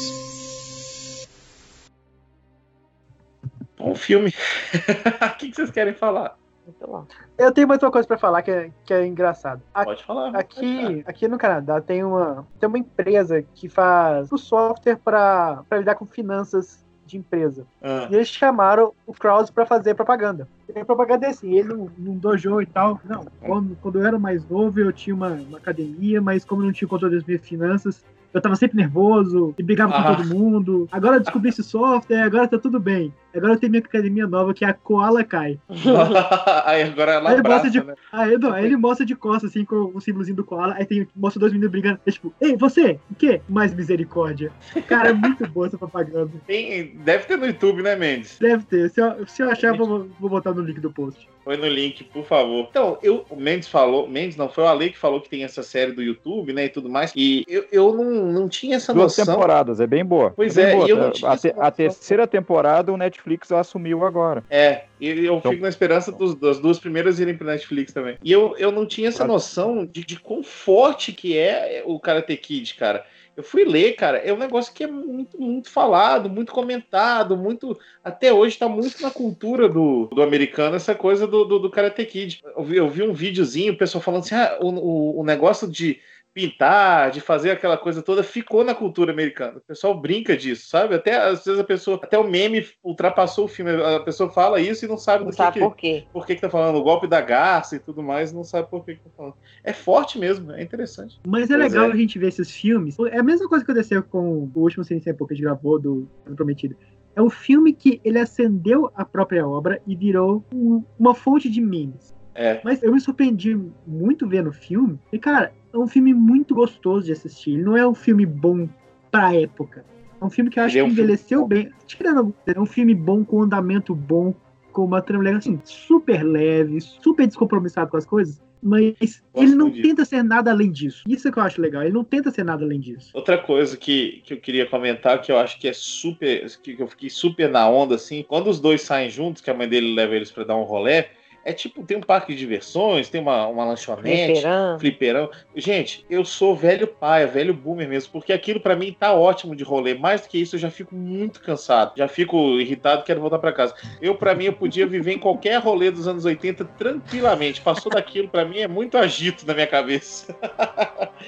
Bom 3.79 3.95
filme. 3.95 4.35
O 5.23 5.39
que, 5.39 5.51
que 5.51 5.57
vocês 5.57 5.71
querem 5.71 5.93
falar? 5.93 6.35
Bom. 6.81 7.05
Eu 7.39 7.53
tenho 7.53 7.69
mais 7.69 7.83
uma 7.83 7.91
coisa 7.91 8.07
pra 8.09 8.19
falar 8.19 8.43
que 8.43 8.51
é, 8.51 8.71
que 8.85 8.93
é 8.93 9.07
engraçado. 9.07 9.63
A- 9.75 9.85
Pode 9.85 10.05
falar. 10.05 10.35
Aqui, 10.37 11.03
aqui 11.07 11.29
no 11.29 11.39
Canadá 11.39 11.81
tem 11.81 12.03
uma, 12.03 12.47
tem 12.59 12.69
uma 12.69 12.79
empresa 12.79 13.43
que 13.55 13.69
faz 13.69 14.31
o 14.33 14.39
software 14.39 14.97
para 14.97 15.63
lidar 15.73 15.95
com 15.95 16.05
finanças 16.07 16.85
de 17.07 17.17
empresa. 17.17 17.65
Ah, 17.81 18.09
E 18.11 18.17
eles 18.17 18.27
chamaram 18.29 18.93
o 19.07 19.13
Krause 19.13 19.53
pra 19.53 19.65
fazer 19.65 19.95
propaganda. 19.95 20.49
E 20.75 20.77
a 20.79 20.85
propaganda 20.85 21.27
é 21.27 21.31
assim, 21.31 21.57
ele 21.57 21.69
num, 21.73 21.89
num 21.97 22.19
dojo 22.19 22.61
e 22.61 22.67
tal. 22.67 23.01
Não, 23.05 23.25
quando, 23.41 23.77
quando 23.81 24.01
eu 24.01 24.07
era 24.07 24.19
mais 24.19 24.45
novo, 24.49 24.81
eu 24.81 24.93
tinha 24.93 25.15
uma, 25.15 25.29
uma 25.29 25.59
academia, 25.59 26.21
mas 26.21 26.45
como 26.45 26.63
eu 26.63 26.67
não 26.67 26.73
tinha 26.73 26.89
controle 26.89 27.15
das 27.15 27.25
minhas 27.25 27.43
finanças, 27.47 28.05
eu 28.35 28.41
tava 28.43 28.57
sempre 28.57 28.77
nervoso 28.77 29.55
e 29.57 29.63
brigava 29.63 29.95
Ah. 29.95 30.03
com 30.03 30.17
todo 30.17 30.29
mundo. 30.35 30.89
Agora 30.91 31.17
eu 31.17 31.21
descobri 31.21 31.49
esse 31.51 31.63
software, 31.63 32.23
agora 32.23 32.49
tá 32.49 32.59
tudo 32.59 32.81
bem. 32.81 33.15
Agora 33.37 33.55
eu 33.55 33.59
tenho 33.59 33.71
minha 33.71 33.83
academia 33.83 34.27
nova, 34.27 34.53
que 34.55 34.65
é 34.65 34.69
a 34.69 34.75
Koala 34.75 35.23
Kai. 35.25 35.59
aí 36.65 36.83
agora 36.83 37.13
ela 37.13 37.29
Aí 37.31 37.35
ele 37.37 37.41
abraça, 37.41 37.71
de, 37.71 37.83
né? 37.85 37.95
aí, 38.13 38.37
não, 38.39 38.53
aí 38.53 38.65
ele 38.65 38.77
mostra 38.77 39.05
de 39.05 39.15
costas, 39.15 39.51
assim, 39.51 39.65
com 39.65 39.91
o 39.95 40.01
símbolozinho 40.01 40.37
do 40.37 40.45
koala. 40.45 40.75
Aí 40.75 40.85
tem, 40.85 41.07
mostra 41.15 41.41
dois 41.41 41.53
meninos 41.53 41.71
brigando. 41.71 41.99
É 42.07 42.11
tipo, 42.11 42.33
ei, 42.41 42.57
você, 42.57 42.99
o 43.11 43.15
quê? 43.15 43.41
Mais 43.49 43.75
misericórdia. 43.75 44.51
Cara, 44.87 45.11
é 45.11 45.13
muito 45.13 45.47
boa 45.49 45.67
essa 45.67 45.79
propaganda. 45.79 46.31
Tem- 46.47 46.97
deve 47.05 47.25
ter 47.25 47.37
no 47.37 47.47
YouTube, 47.47 47.83
né, 47.83 47.97
Mendes? 47.97 48.39
Deve 48.39 48.65
ter. 48.65 48.91
Se 48.91 49.01
eu, 49.01 49.27
se 49.27 49.43
eu 49.43 49.51
achar, 49.51 49.69
eu 49.69 49.77
vou, 49.77 50.09
vou 50.21 50.31
botar 50.31 50.53
no 50.53 50.63
link 50.63 50.81
do 50.81 50.91
post. 50.91 51.29
Põe 51.45 51.57
no 51.57 51.69
link, 51.69 52.03
por 52.05 52.25
favor. 52.25 52.67
Então, 52.69 52.99
eu, 53.03 53.25
o 53.31 53.37
Mendes 53.37 53.69
falou, 53.69 54.09
Mendes 54.09 54.37
não, 54.37 54.49
foi 54.49 54.65
o 54.65 54.67
Ale 54.67 54.91
que 54.91 54.99
falou 54.99 55.21
que 55.21 55.29
tem 55.29 55.45
essa 55.45 55.63
série 55.63 55.93
do 55.93 56.03
YouTube, 56.03 56.53
né, 56.53 56.65
e 56.65 56.69
tudo 56.69 56.89
mais. 56.89 57.13
E 57.15 57.45
eu, 57.47 57.65
eu 57.71 57.95
não, 57.95 58.11
não 58.33 58.49
tinha 58.49 58.77
essa 58.77 58.93
Duas 58.93 59.17
noção. 59.17 59.33
temporadas, 59.35 59.79
é 59.81 59.87
bem 59.87 60.05
boa. 60.05 60.33
Pois 60.35 60.57
bem 60.57 60.65
é, 60.65 60.73
boa. 60.75 60.87
e 60.87 60.91
eu 60.91 60.97
não 60.97 61.11
tinha 61.13 61.31
a, 61.31 61.37
te- 61.37 61.55
a 61.57 61.71
terceira 61.71 62.27
temporada 62.27 62.93
o 62.93 62.97
Netflix 62.97 63.26
assumiu 63.59 64.05
agora. 64.05 64.43
É, 64.51 64.85
e 65.01 65.09
eu 65.09 65.37
Então- 65.39 65.51
fico 65.53 65.63
na 65.63 65.69
esperança 65.69 66.13
dos- 66.13 66.35
das 66.35 66.59
duas 66.59 66.79
primeiras 66.79 67.19
irem 67.19 67.37
pro 67.37 67.47
Netflix 67.47 67.93
também. 67.93 68.17
E 68.23 68.31
eu, 68.31 68.55
eu 68.59 68.71
não 68.71 68.87
tinha 68.87 69.09
essa 69.09 69.25
noção 69.27 69.85
de, 69.85 70.05
de 70.05 70.19
quão 70.21 70.43
forte 70.43 71.13
que 71.13 71.37
é 71.37 71.83
o 71.85 71.99
Karate 71.99 72.37
Kid, 72.37 72.75
cara. 72.75 73.05
Eu 73.37 73.43
fui 73.43 73.67
ler, 73.67 73.93
cara, 73.97 74.17
é 74.17 74.33
um 74.33 74.39
negócio 74.39 74.73
que 74.73 74.83
é 74.83 74.87
muito, 74.87 75.39
muito 75.39 75.69
falado, 75.69 76.31
muito 76.31 76.53
comentado, 76.53 77.37
muito. 77.37 77.79
Até 78.03 78.33
hoje 78.33 78.57
tá 78.57 78.67
muito 78.67 79.03
na 79.03 79.11
cultura 79.11 79.69
do, 79.69 80.07
do 80.07 80.23
americano 80.23 80.75
essa 80.77 80.95
coisa 80.95 81.27
do, 81.27 81.45
do, 81.45 81.59
do 81.59 81.71
Karate 81.71 82.03
Kid. 82.07 82.41
Eu 82.57 82.65
vi, 82.65 82.77
eu 82.79 82.89
vi 82.89 83.03
um 83.03 83.13
videozinho, 83.13 83.75
o 83.75 83.77
pessoal 83.77 84.01
falando 84.01 84.23
assim: 84.23 84.35
ah, 84.35 84.57
o, 84.61 84.69
o, 84.71 85.21
o 85.21 85.25
negócio 85.25 85.69
de 85.71 85.99
pintar, 86.41 87.11
de 87.11 87.19
fazer 87.23 87.51
aquela 87.51 87.79
coisa 87.79 88.03
toda, 88.03 88.23
ficou 88.23 88.63
na 88.63 88.75
cultura 88.75 89.11
americana. 89.11 89.57
O 89.57 89.61
pessoal 89.63 89.99
brinca 89.99 90.37
disso, 90.37 90.69
sabe? 90.69 90.95
Até 90.95 91.17
às 91.17 91.43
vezes 91.43 91.59
a 91.59 91.65
pessoa, 91.65 91.99
até 92.03 92.19
o 92.19 92.29
meme 92.29 92.67
ultrapassou 92.85 93.47
o 93.47 93.49
filme. 93.49 93.71
A 93.83 94.01
pessoa 94.01 94.29
fala 94.29 94.61
isso 94.61 94.85
e 94.85 94.89
não 94.89 94.99
sabe 94.99 95.25
Não 95.25 95.31
do 95.31 95.35
sabe 95.37 95.55
que, 95.55 95.61
por 95.61 95.75
quê. 95.75 96.05
por 96.13 96.27
que, 96.27 96.35
que 96.35 96.43
tá 96.43 96.51
falando, 96.51 96.77
o 96.77 96.83
golpe 96.83 97.07
da 97.07 97.23
garça 97.23 97.77
e 97.77 97.79
tudo 97.79 98.03
mais, 98.03 98.35
não 98.35 98.45
sabe 98.45 98.69
por 98.69 98.85
que, 98.85 98.97
que 98.97 99.01
tá 99.01 99.11
falando. 99.17 99.35
É 99.65 99.73
forte 99.73 100.19
mesmo, 100.19 100.53
é 100.53 100.63
interessante. 100.63 101.19
Mas 101.27 101.51
é 101.51 101.57
Pois 101.57 101.73
legal 101.73 101.89
é. 101.89 101.93
a 101.93 101.97
gente 101.97 102.19
ver 102.19 102.29
esses 102.29 102.51
filmes. 102.51 102.99
É 103.11 103.19
a 103.19 103.23
mesma 103.23 103.49
coisa 103.49 103.65
que 103.65 103.71
aconteceu 103.71 104.03
com 104.03 104.51
o 104.55 104.61
último 104.61 104.85
Sem 104.85 105.01
Pouco 105.01 105.29
que 105.29 105.33
a 105.33 105.37
gente 105.37 105.45
gravou 105.45 105.79
do 105.81 106.07
do 106.27 106.37
Prometido. 106.37 106.77
É 107.15 107.23
um 107.23 107.31
filme 107.31 107.73
que 107.73 107.99
ele 108.05 108.19
acendeu 108.19 108.91
a 108.95 109.03
própria 109.03 109.49
obra 109.49 109.81
e 109.87 109.97
virou 109.97 110.45
um- 110.53 110.85
uma 110.99 111.15
fonte 111.15 111.49
de 111.49 111.63
memes. 111.63 112.15
É. 112.35 112.61
Mas 112.63 112.83
eu 112.83 112.93
me 112.93 113.01
surpreendi 113.01 113.59
muito 113.87 114.29
vendo 114.29 114.51
o 114.51 114.53
filme. 114.53 114.99
E, 115.11 115.19
cara, 115.19 115.51
é 115.77 115.85
um 115.85 115.87
filme 115.87 116.15
muito 116.15 116.55
gostoso 116.55 117.07
de 117.07 117.13
assistir. 117.13 117.53
Ele 117.53 117.63
não 117.63 117.77
é 117.77 117.87
um 117.87 117.95
filme 117.95 118.25
bom 118.25 118.69
pra 119.11 119.35
época. 119.35 119.85
É 120.21 120.25
um 120.25 120.31
filme 120.31 120.51
que 120.51 120.59
eu 120.59 120.65
acho 120.65 120.77
é 120.77 120.81
que 120.81 120.85
um 120.85 120.89
filme 120.89 121.03
envelheceu 121.03 121.47
bem. 121.47 121.71
Tirando, 121.87 122.35
é 122.47 122.59
um 122.59 122.67
filme 122.67 122.95
bom, 122.95 123.25
com 123.25 123.43
andamento 123.43 123.95
bom, 123.95 124.35
com 124.73 124.85
uma 124.85 125.03
trama 125.03 125.29
assim, 125.31 125.61
super 125.65 126.23
leve, 126.23 126.81
super 126.81 127.27
descompromissado 127.27 127.91
com 127.91 127.97
as 127.97 128.07
coisas. 128.07 128.43
Mas 128.63 129.23
ele 129.35 129.55
não 129.55 129.69
disso. 129.69 129.83
tenta 129.83 130.05
ser 130.05 130.25
nada 130.25 130.51
além 130.51 130.73
disso. 130.73 131.05
Isso 131.07 131.29
é 131.29 131.33
que 131.33 131.39
eu 131.39 131.43
acho 131.43 131.61
legal. 131.61 131.83
Ele 131.83 131.93
não 131.93 132.03
tenta 132.03 132.31
ser 132.31 132.43
nada 132.43 132.65
além 132.65 132.81
disso. 132.81 133.11
Outra 133.13 133.39
coisa 133.39 133.77
que, 133.77 134.23
que 134.25 134.33
eu 134.33 134.41
queria 134.41 134.67
comentar, 134.67 135.21
que 135.21 135.31
eu 135.31 135.39
acho 135.39 135.61
que 135.61 135.69
é 135.69 135.73
super. 135.73 136.47
que 136.63 136.81
eu 136.81 136.89
fiquei 136.89 137.11
super 137.11 137.49
na 137.49 137.69
onda, 137.69 137.95
assim, 137.95 138.25
quando 138.27 138.49
os 138.49 138.59
dois 138.59 138.81
saem 138.83 139.11
juntos, 139.11 139.43
que 139.43 139.51
a 139.51 139.55
mãe 139.55 139.69
dele 139.69 139.95
leva 139.95 140.17
eles 140.17 140.33
pra 140.33 140.43
dar 140.43 140.57
um 140.57 140.65
rolé, 140.65 141.11
é 141.47 141.53
tipo, 141.53 141.85
tem 141.85 141.97
um 141.97 142.01
parque 142.01 142.33
de 142.33 142.39
diversões, 142.41 143.09
tem 143.09 143.21
uma, 143.21 143.47
uma 143.47 143.65
lanchonete, 143.65 144.33
Fliperama. 144.41 144.79
fliperão. 144.81 145.31
Gente, 145.55 146.05
eu 146.11 146.25
sou 146.25 146.57
velho 146.57 146.89
pai, 146.89 147.25
velho 147.25 147.55
boomer 147.55 147.89
mesmo, 147.89 148.11
porque 148.13 148.33
aquilo 148.33 148.59
pra 148.59 148.75
mim 148.75 148.95
tá 148.99 149.15
ótimo 149.15 149.55
de 149.55 149.63
rolê. 149.63 149.95
Mais 149.95 150.23
do 150.23 150.29
que 150.29 150.39
isso, 150.39 150.57
eu 150.57 150.61
já 150.61 150.71
fico 150.71 150.93
muito 150.95 151.41
cansado. 151.41 151.93
Já 151.97 152.09
fico 152.09 152.59
irritado, 152.59 153.05
quero 153.05 153.21
voltar 153.21 153.39
pra 153.39 153.53
casa. 153.53 153.75
Eu, 154.03 154.17
pra 154.17 154.35
mim, 154.35 154.47
eu 154.47 154.53
podia 154.55 154.89
viver 154.89 155.13
em 155.13 155.19
qualquer 155.21 155.59
rolê 155.61 155.89
dos 155.89 156.09
anos 156.09 156.25
80 156.25 156.65
tranquilamente. 156.77 157.61
Passou 157.61 157.93
daquilo, 157.93 158.29
pra 158.29 158.45
mim, 158.45 158.59
é 158.59 158.67
muito 158.67 158.99
agito 158.99 159.47
na 159.47 159.55
minha 159.55 159.69
cabeça. 159.69 160.37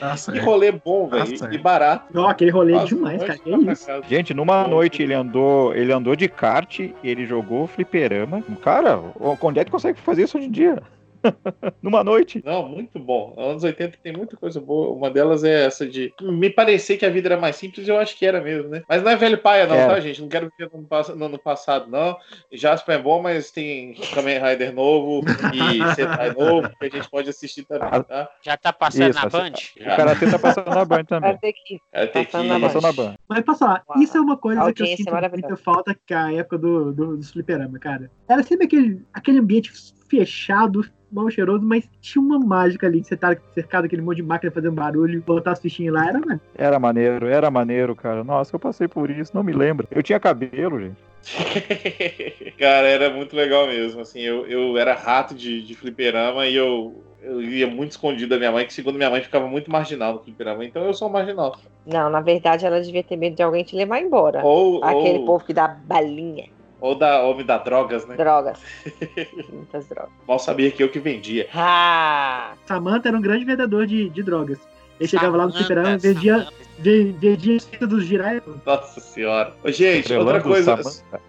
Nossa, 0.01 0.32
Que 0.32 0.39
é. 0.39 0.43
rolê 0.43 0.73
bom, 0.73 1.07
velho, 1.07 1.31
Nossa, 1.31 1.49
e 1.53 1.55
é. 1.55 1.59
barato. 1.59 2.07
Não, 2.12 2.28
aquele 2.28 2.51
rolê 2.51 2.74
é 2.74 2.85
demais, 2.85 3.23
cara. 3.23 3.39
Que 3.39 3.66
casa. 3.66 4.03
Gente, 4.09 4.35
numa 4.35 4.66
noite 4.66 5.01
ele 5.01 5.15
andou, 5.15 5.73
ele 5.74 5.93
andou 5.93 6.16
de 6.16 6.28
kart, 6.28 6.81
ele 7.05 7.24
jogou 7.24 7.69
fliperama. 7.69 8.43
Cara, 8.62 8.99
onde 9.40 9.61
é 9.61 9.65
que 9.65 9.70
consegue 9.70 9.99
fazer 10.10 10.22
isso 10.24 10.39
hoje 10.39 10.47
em 10.47 10.51
dia? 10.52 10.82
numa 11.82 12.05
noite. 12.05 12.43
Não, 12.44 12.68
muito 12.68 12.98
bom. 12.98 13.35
Anos 13.36 13.64
80 13.64 13.98
tem 14.02 14.12
muita 14.12 14.36
coisa 14.36 14.60
boa. 14.60 14.94
Uma 14.94 15.10
delas 15.10 15.44
é 15.44 15.66
essa 15.66 15.86
de 15.86 16.12
me 16.20 16.51
parecer 16.51 16.97
que 16.97 17.06
a 17.06 17.10
vida 17.10 17.28
era 17.28 17.40
mais 17.40 17.56
simples, 17.56 17.89
eu 17.89 17.98
acho 17.98 18.16
que 18.16 18.26
era 18.26 18.40
mesmo, 18.40 18.68
né? 18.68 18.82
Mas 18.89 19.02
não 19.02 19.10
é 19.10 19.16
velho 19.16 19.39
paia, 19.39 19.66
não, 19.66 19.76
Era. 19.76 19.94
tá, 19.94 20.01
gente? 20.01 20.20
Não 20.20 20.28
quero 20.28 20.51
viver 20.56 20.70
no, 21.16 21.24
ano 21.24 21.39
passado, 21.39 21.90
não. 21.90 22.16
Jasper 22.52 22.97
é 22.97 23.02
bom, 23.02 23.22
mas 23.22 23.51
tem 23.51 23.94
Kamen 24.14 24.39
Rider 24.39 24.72
novo 24.72 25.22
e 25.52 25.78
Sentai 25.94 26.32
novo, 26.32 26.68
que 26.78 26.86
a 26.86 26.89
gente 26.89 27.10
pode 27.10 27.28
assistir 27.28 27.64
também, 27.64 28.02
tá? 28.02 28.28
Já 28.43 28.56
tá 28.56 28.72
passando 28.72 29.10
Isso, 29.10 29.18
na 29.18 29.26
assim, 29.26 29.39
Band? 29.39 29.93
O 29.93 29.97
Karatê 29.97 30.30
tá 30.30 30.39
passando 30.39 30.70
na 30.70 30.85
Band 30.85 31.05
também. 31.05 31.30
Vai 31.30 31.39
ter 31.39 31.52
que. 31.52 31.80
Cara, 31.93 32.06
tem 32.06 32.24
que... 32.24 32.32
Passando 32.32 32.48
na 32.48 32.55
Tá 32.59 32.66
passando 32.66 32.82
na 32.82 32.93
Band. 32.93 33.14
Mas 33.28 33.44
Uau. 33.60 34.02
isso 34.02 34.16
é 34.16 34.20
uma 34.20 34.36
coisa 34.36 34.72
que 34.72 34.82
eu 34.82 34.86
sinto 34.86 35.14
é 35.14 35.28
muita 35.28 35.56
falta 35.56 35.97
que 36.06 36.14
a 36.14 36.32
época 36.32 36.59
do, 36.59 36.93
do, 36.93 37.16
do 37.16 37.24
fliperama, 37.24 37.78
cara. 37.78 38.10
Era 38.28 38.43
sempre 38.43 38.66
aquele, 38.66 39.02
aquele 39.12 39.39
ambiente 39.39 39.72
fechado, 40.09 40.85
mal 41.10 41.30
cheiroso, 41.30 41.64
mas 41.64 41.89
tinha 42.01 42.22
uma 42.22 42.39
mágica 42.39 42.86
ali, 42.86 43.01
que 43.01 43.09
você 43.09 43.16
tá 43.16 43.36
cercado 43.55 43.82
daquele 43.82 44.02
monte 44.02 44.16
de 44.16 44.22
máquina 44.22 44.52
fazendo 44.52 44.74
barulho, 44.74 45.22
botar 45.22 45.52
as 45.52 45.60
fichinhas 45.60 45.94
lá, 45.94 46.09
era, 46.09 46.20
mano. 46.20 46.40
Era 46.55 46.78
maneiro, 46.78 47.26
era 47.26 47.51
maneiro, 47.51 47.94
cara. 47.97 48.22
Nossa, 48.24 48.55
eu 48.55 48.60
passei 48.60 48.89
por 48.89 49.10
isso, 49.10 49.32
não 49.35 49.43
me 49.43 49.52
lembro. 49.52 49.86
Eu 49.90 50.02
tinha 50.02 50.20
cabelo, 50.20 50.80
gente. 50.80 51.09
Cara, 52.59 52.89
era 52.89 53.10
muito 53.10 53.36
legal 53.36 53.66
mesmo. 53.66 54.01
Assim, 54.01 54.20
eu, 54.20 54.47
eu 54.47 54.78
era 54.78 54.94
rato 54.94 55.35
de, 55.35 55.62
de 55.62 55.74
fliperama 55.74 56.47
e 56.47 56.55
eu, 56.55 57.02
eu 57.22 57.43
ia 57.43 57.66
muito 57.66 57.93
escondido 57.93 58.30
da 58.30 58.39
minha 58.39 58.52
mãe, 58.52 58.66
que 58.66 58.72
segundo 58.72 58.97
minha 58.97 59.10
mãe 59.10 59.20
ficava 59.20 59.47
muito 59.47 59.70
marginal 59.70 60.14
no 60.14 60.20
fliperama. 60.20 60.64
Então 60.64 60.85
eu 60.85 60.94
sou 60.94 61.09
um 61.09 61.12
marginal. 61.12 61.59
Não, 61.86 62.09
na 62.09 62.20
verdade 62.20 62.64
ela 62.64 62.80
devia 62.80 63.02
ter 63.02 63.16
medo 63.16 63.36
de 63.36 63.43
alguém 63.43 63.64
te 63.64 63.76
levar 63.76 64.01
embora. 64.01 64.44
Ou, 64.44 64.82
Aquele 64.82 65.18
ou, 65.18 65.26
povo 65.26 65.44
que 65.44 65.52
dá 65.52 65.68
balinha, 65.68 66.48
ou 66.80 66.94
da 66.94 67.22
homem 67.22 67.44
da 67.44 67.59
drogas, 67.59 68.06
né? 68.06 68.16
drogas. 68.16 68.59
Muitas 69.52 69.86
drogas. 69.88 70.12
Mal 70.26 70.38
sabia 70.38 70.70
que 70.70 70.82
eu 70.82 70.88
que 70.88 70.98
vendia. 71.00 71.48
Ah! 71.55 72.55
Samantha 72.66 73.09
era 73.09 73.16
um 73.16 73.20
grande 73.22 73.44
vendedor 73.44 73.86
de, 73.86 74.09
de 74.10 74.22
drogas. 74.22 74.59
Ele 75.00 75.09
chegava 75.09 75.36
lá 75.36 75.46
no 75.46 75.52
Samantha, 75.52 75.66
fliperama, 75.66 75.98
vendia, 75.98 76.48
vendia 76.78 77.56
a 77.56 77.60
fita 77.60 77.86
dos 77.86 78.05
girais. 78.05 78.42
Nossa 78.66 79.00
senhora. 79.00 79.55
Ô, 79.62 79.70
Gente, 79.70 80.12
outra 80.12 80.38
Estrelando 80.38 80.42
coisa, 80.42 80.82
Samantha. 80.82 81.20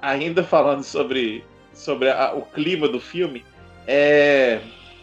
ainda 0.00 0.42
falando 0.42 0.82
sobre, 0.82 1.44
sobre 1.74 2.08
a- 2.10 2.32
o 2.34 2.42
clima 2.42 2.88
do 2.88 3.00
filme, 3.00 3.44
é. 3.86 4.60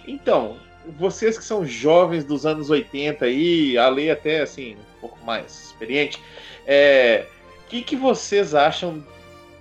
Então, 0.07 0.57
vocês 0.97 1.37
que 1.37 1.43
são 1.43 1.65
jovens 1.65 2.23
dos 2.23 2.45
anos 2.45 2.69
80 2.69 3.25
aí, 3.25 3.77
a 3.77 3.89
lei 3.89 4.09
até 4.09 4.41
assim, 4.41 4.75
um 4.75 4.99
pouco 5.01 5.17
mais 5.25 5.65
experiente, 5.65 6.21
é. 6.65 7.25
O 7.65 7.69
que, 7.69 7.81
que 7.81 7.97
vocês 7.97 8.55
acham 8.55 9.03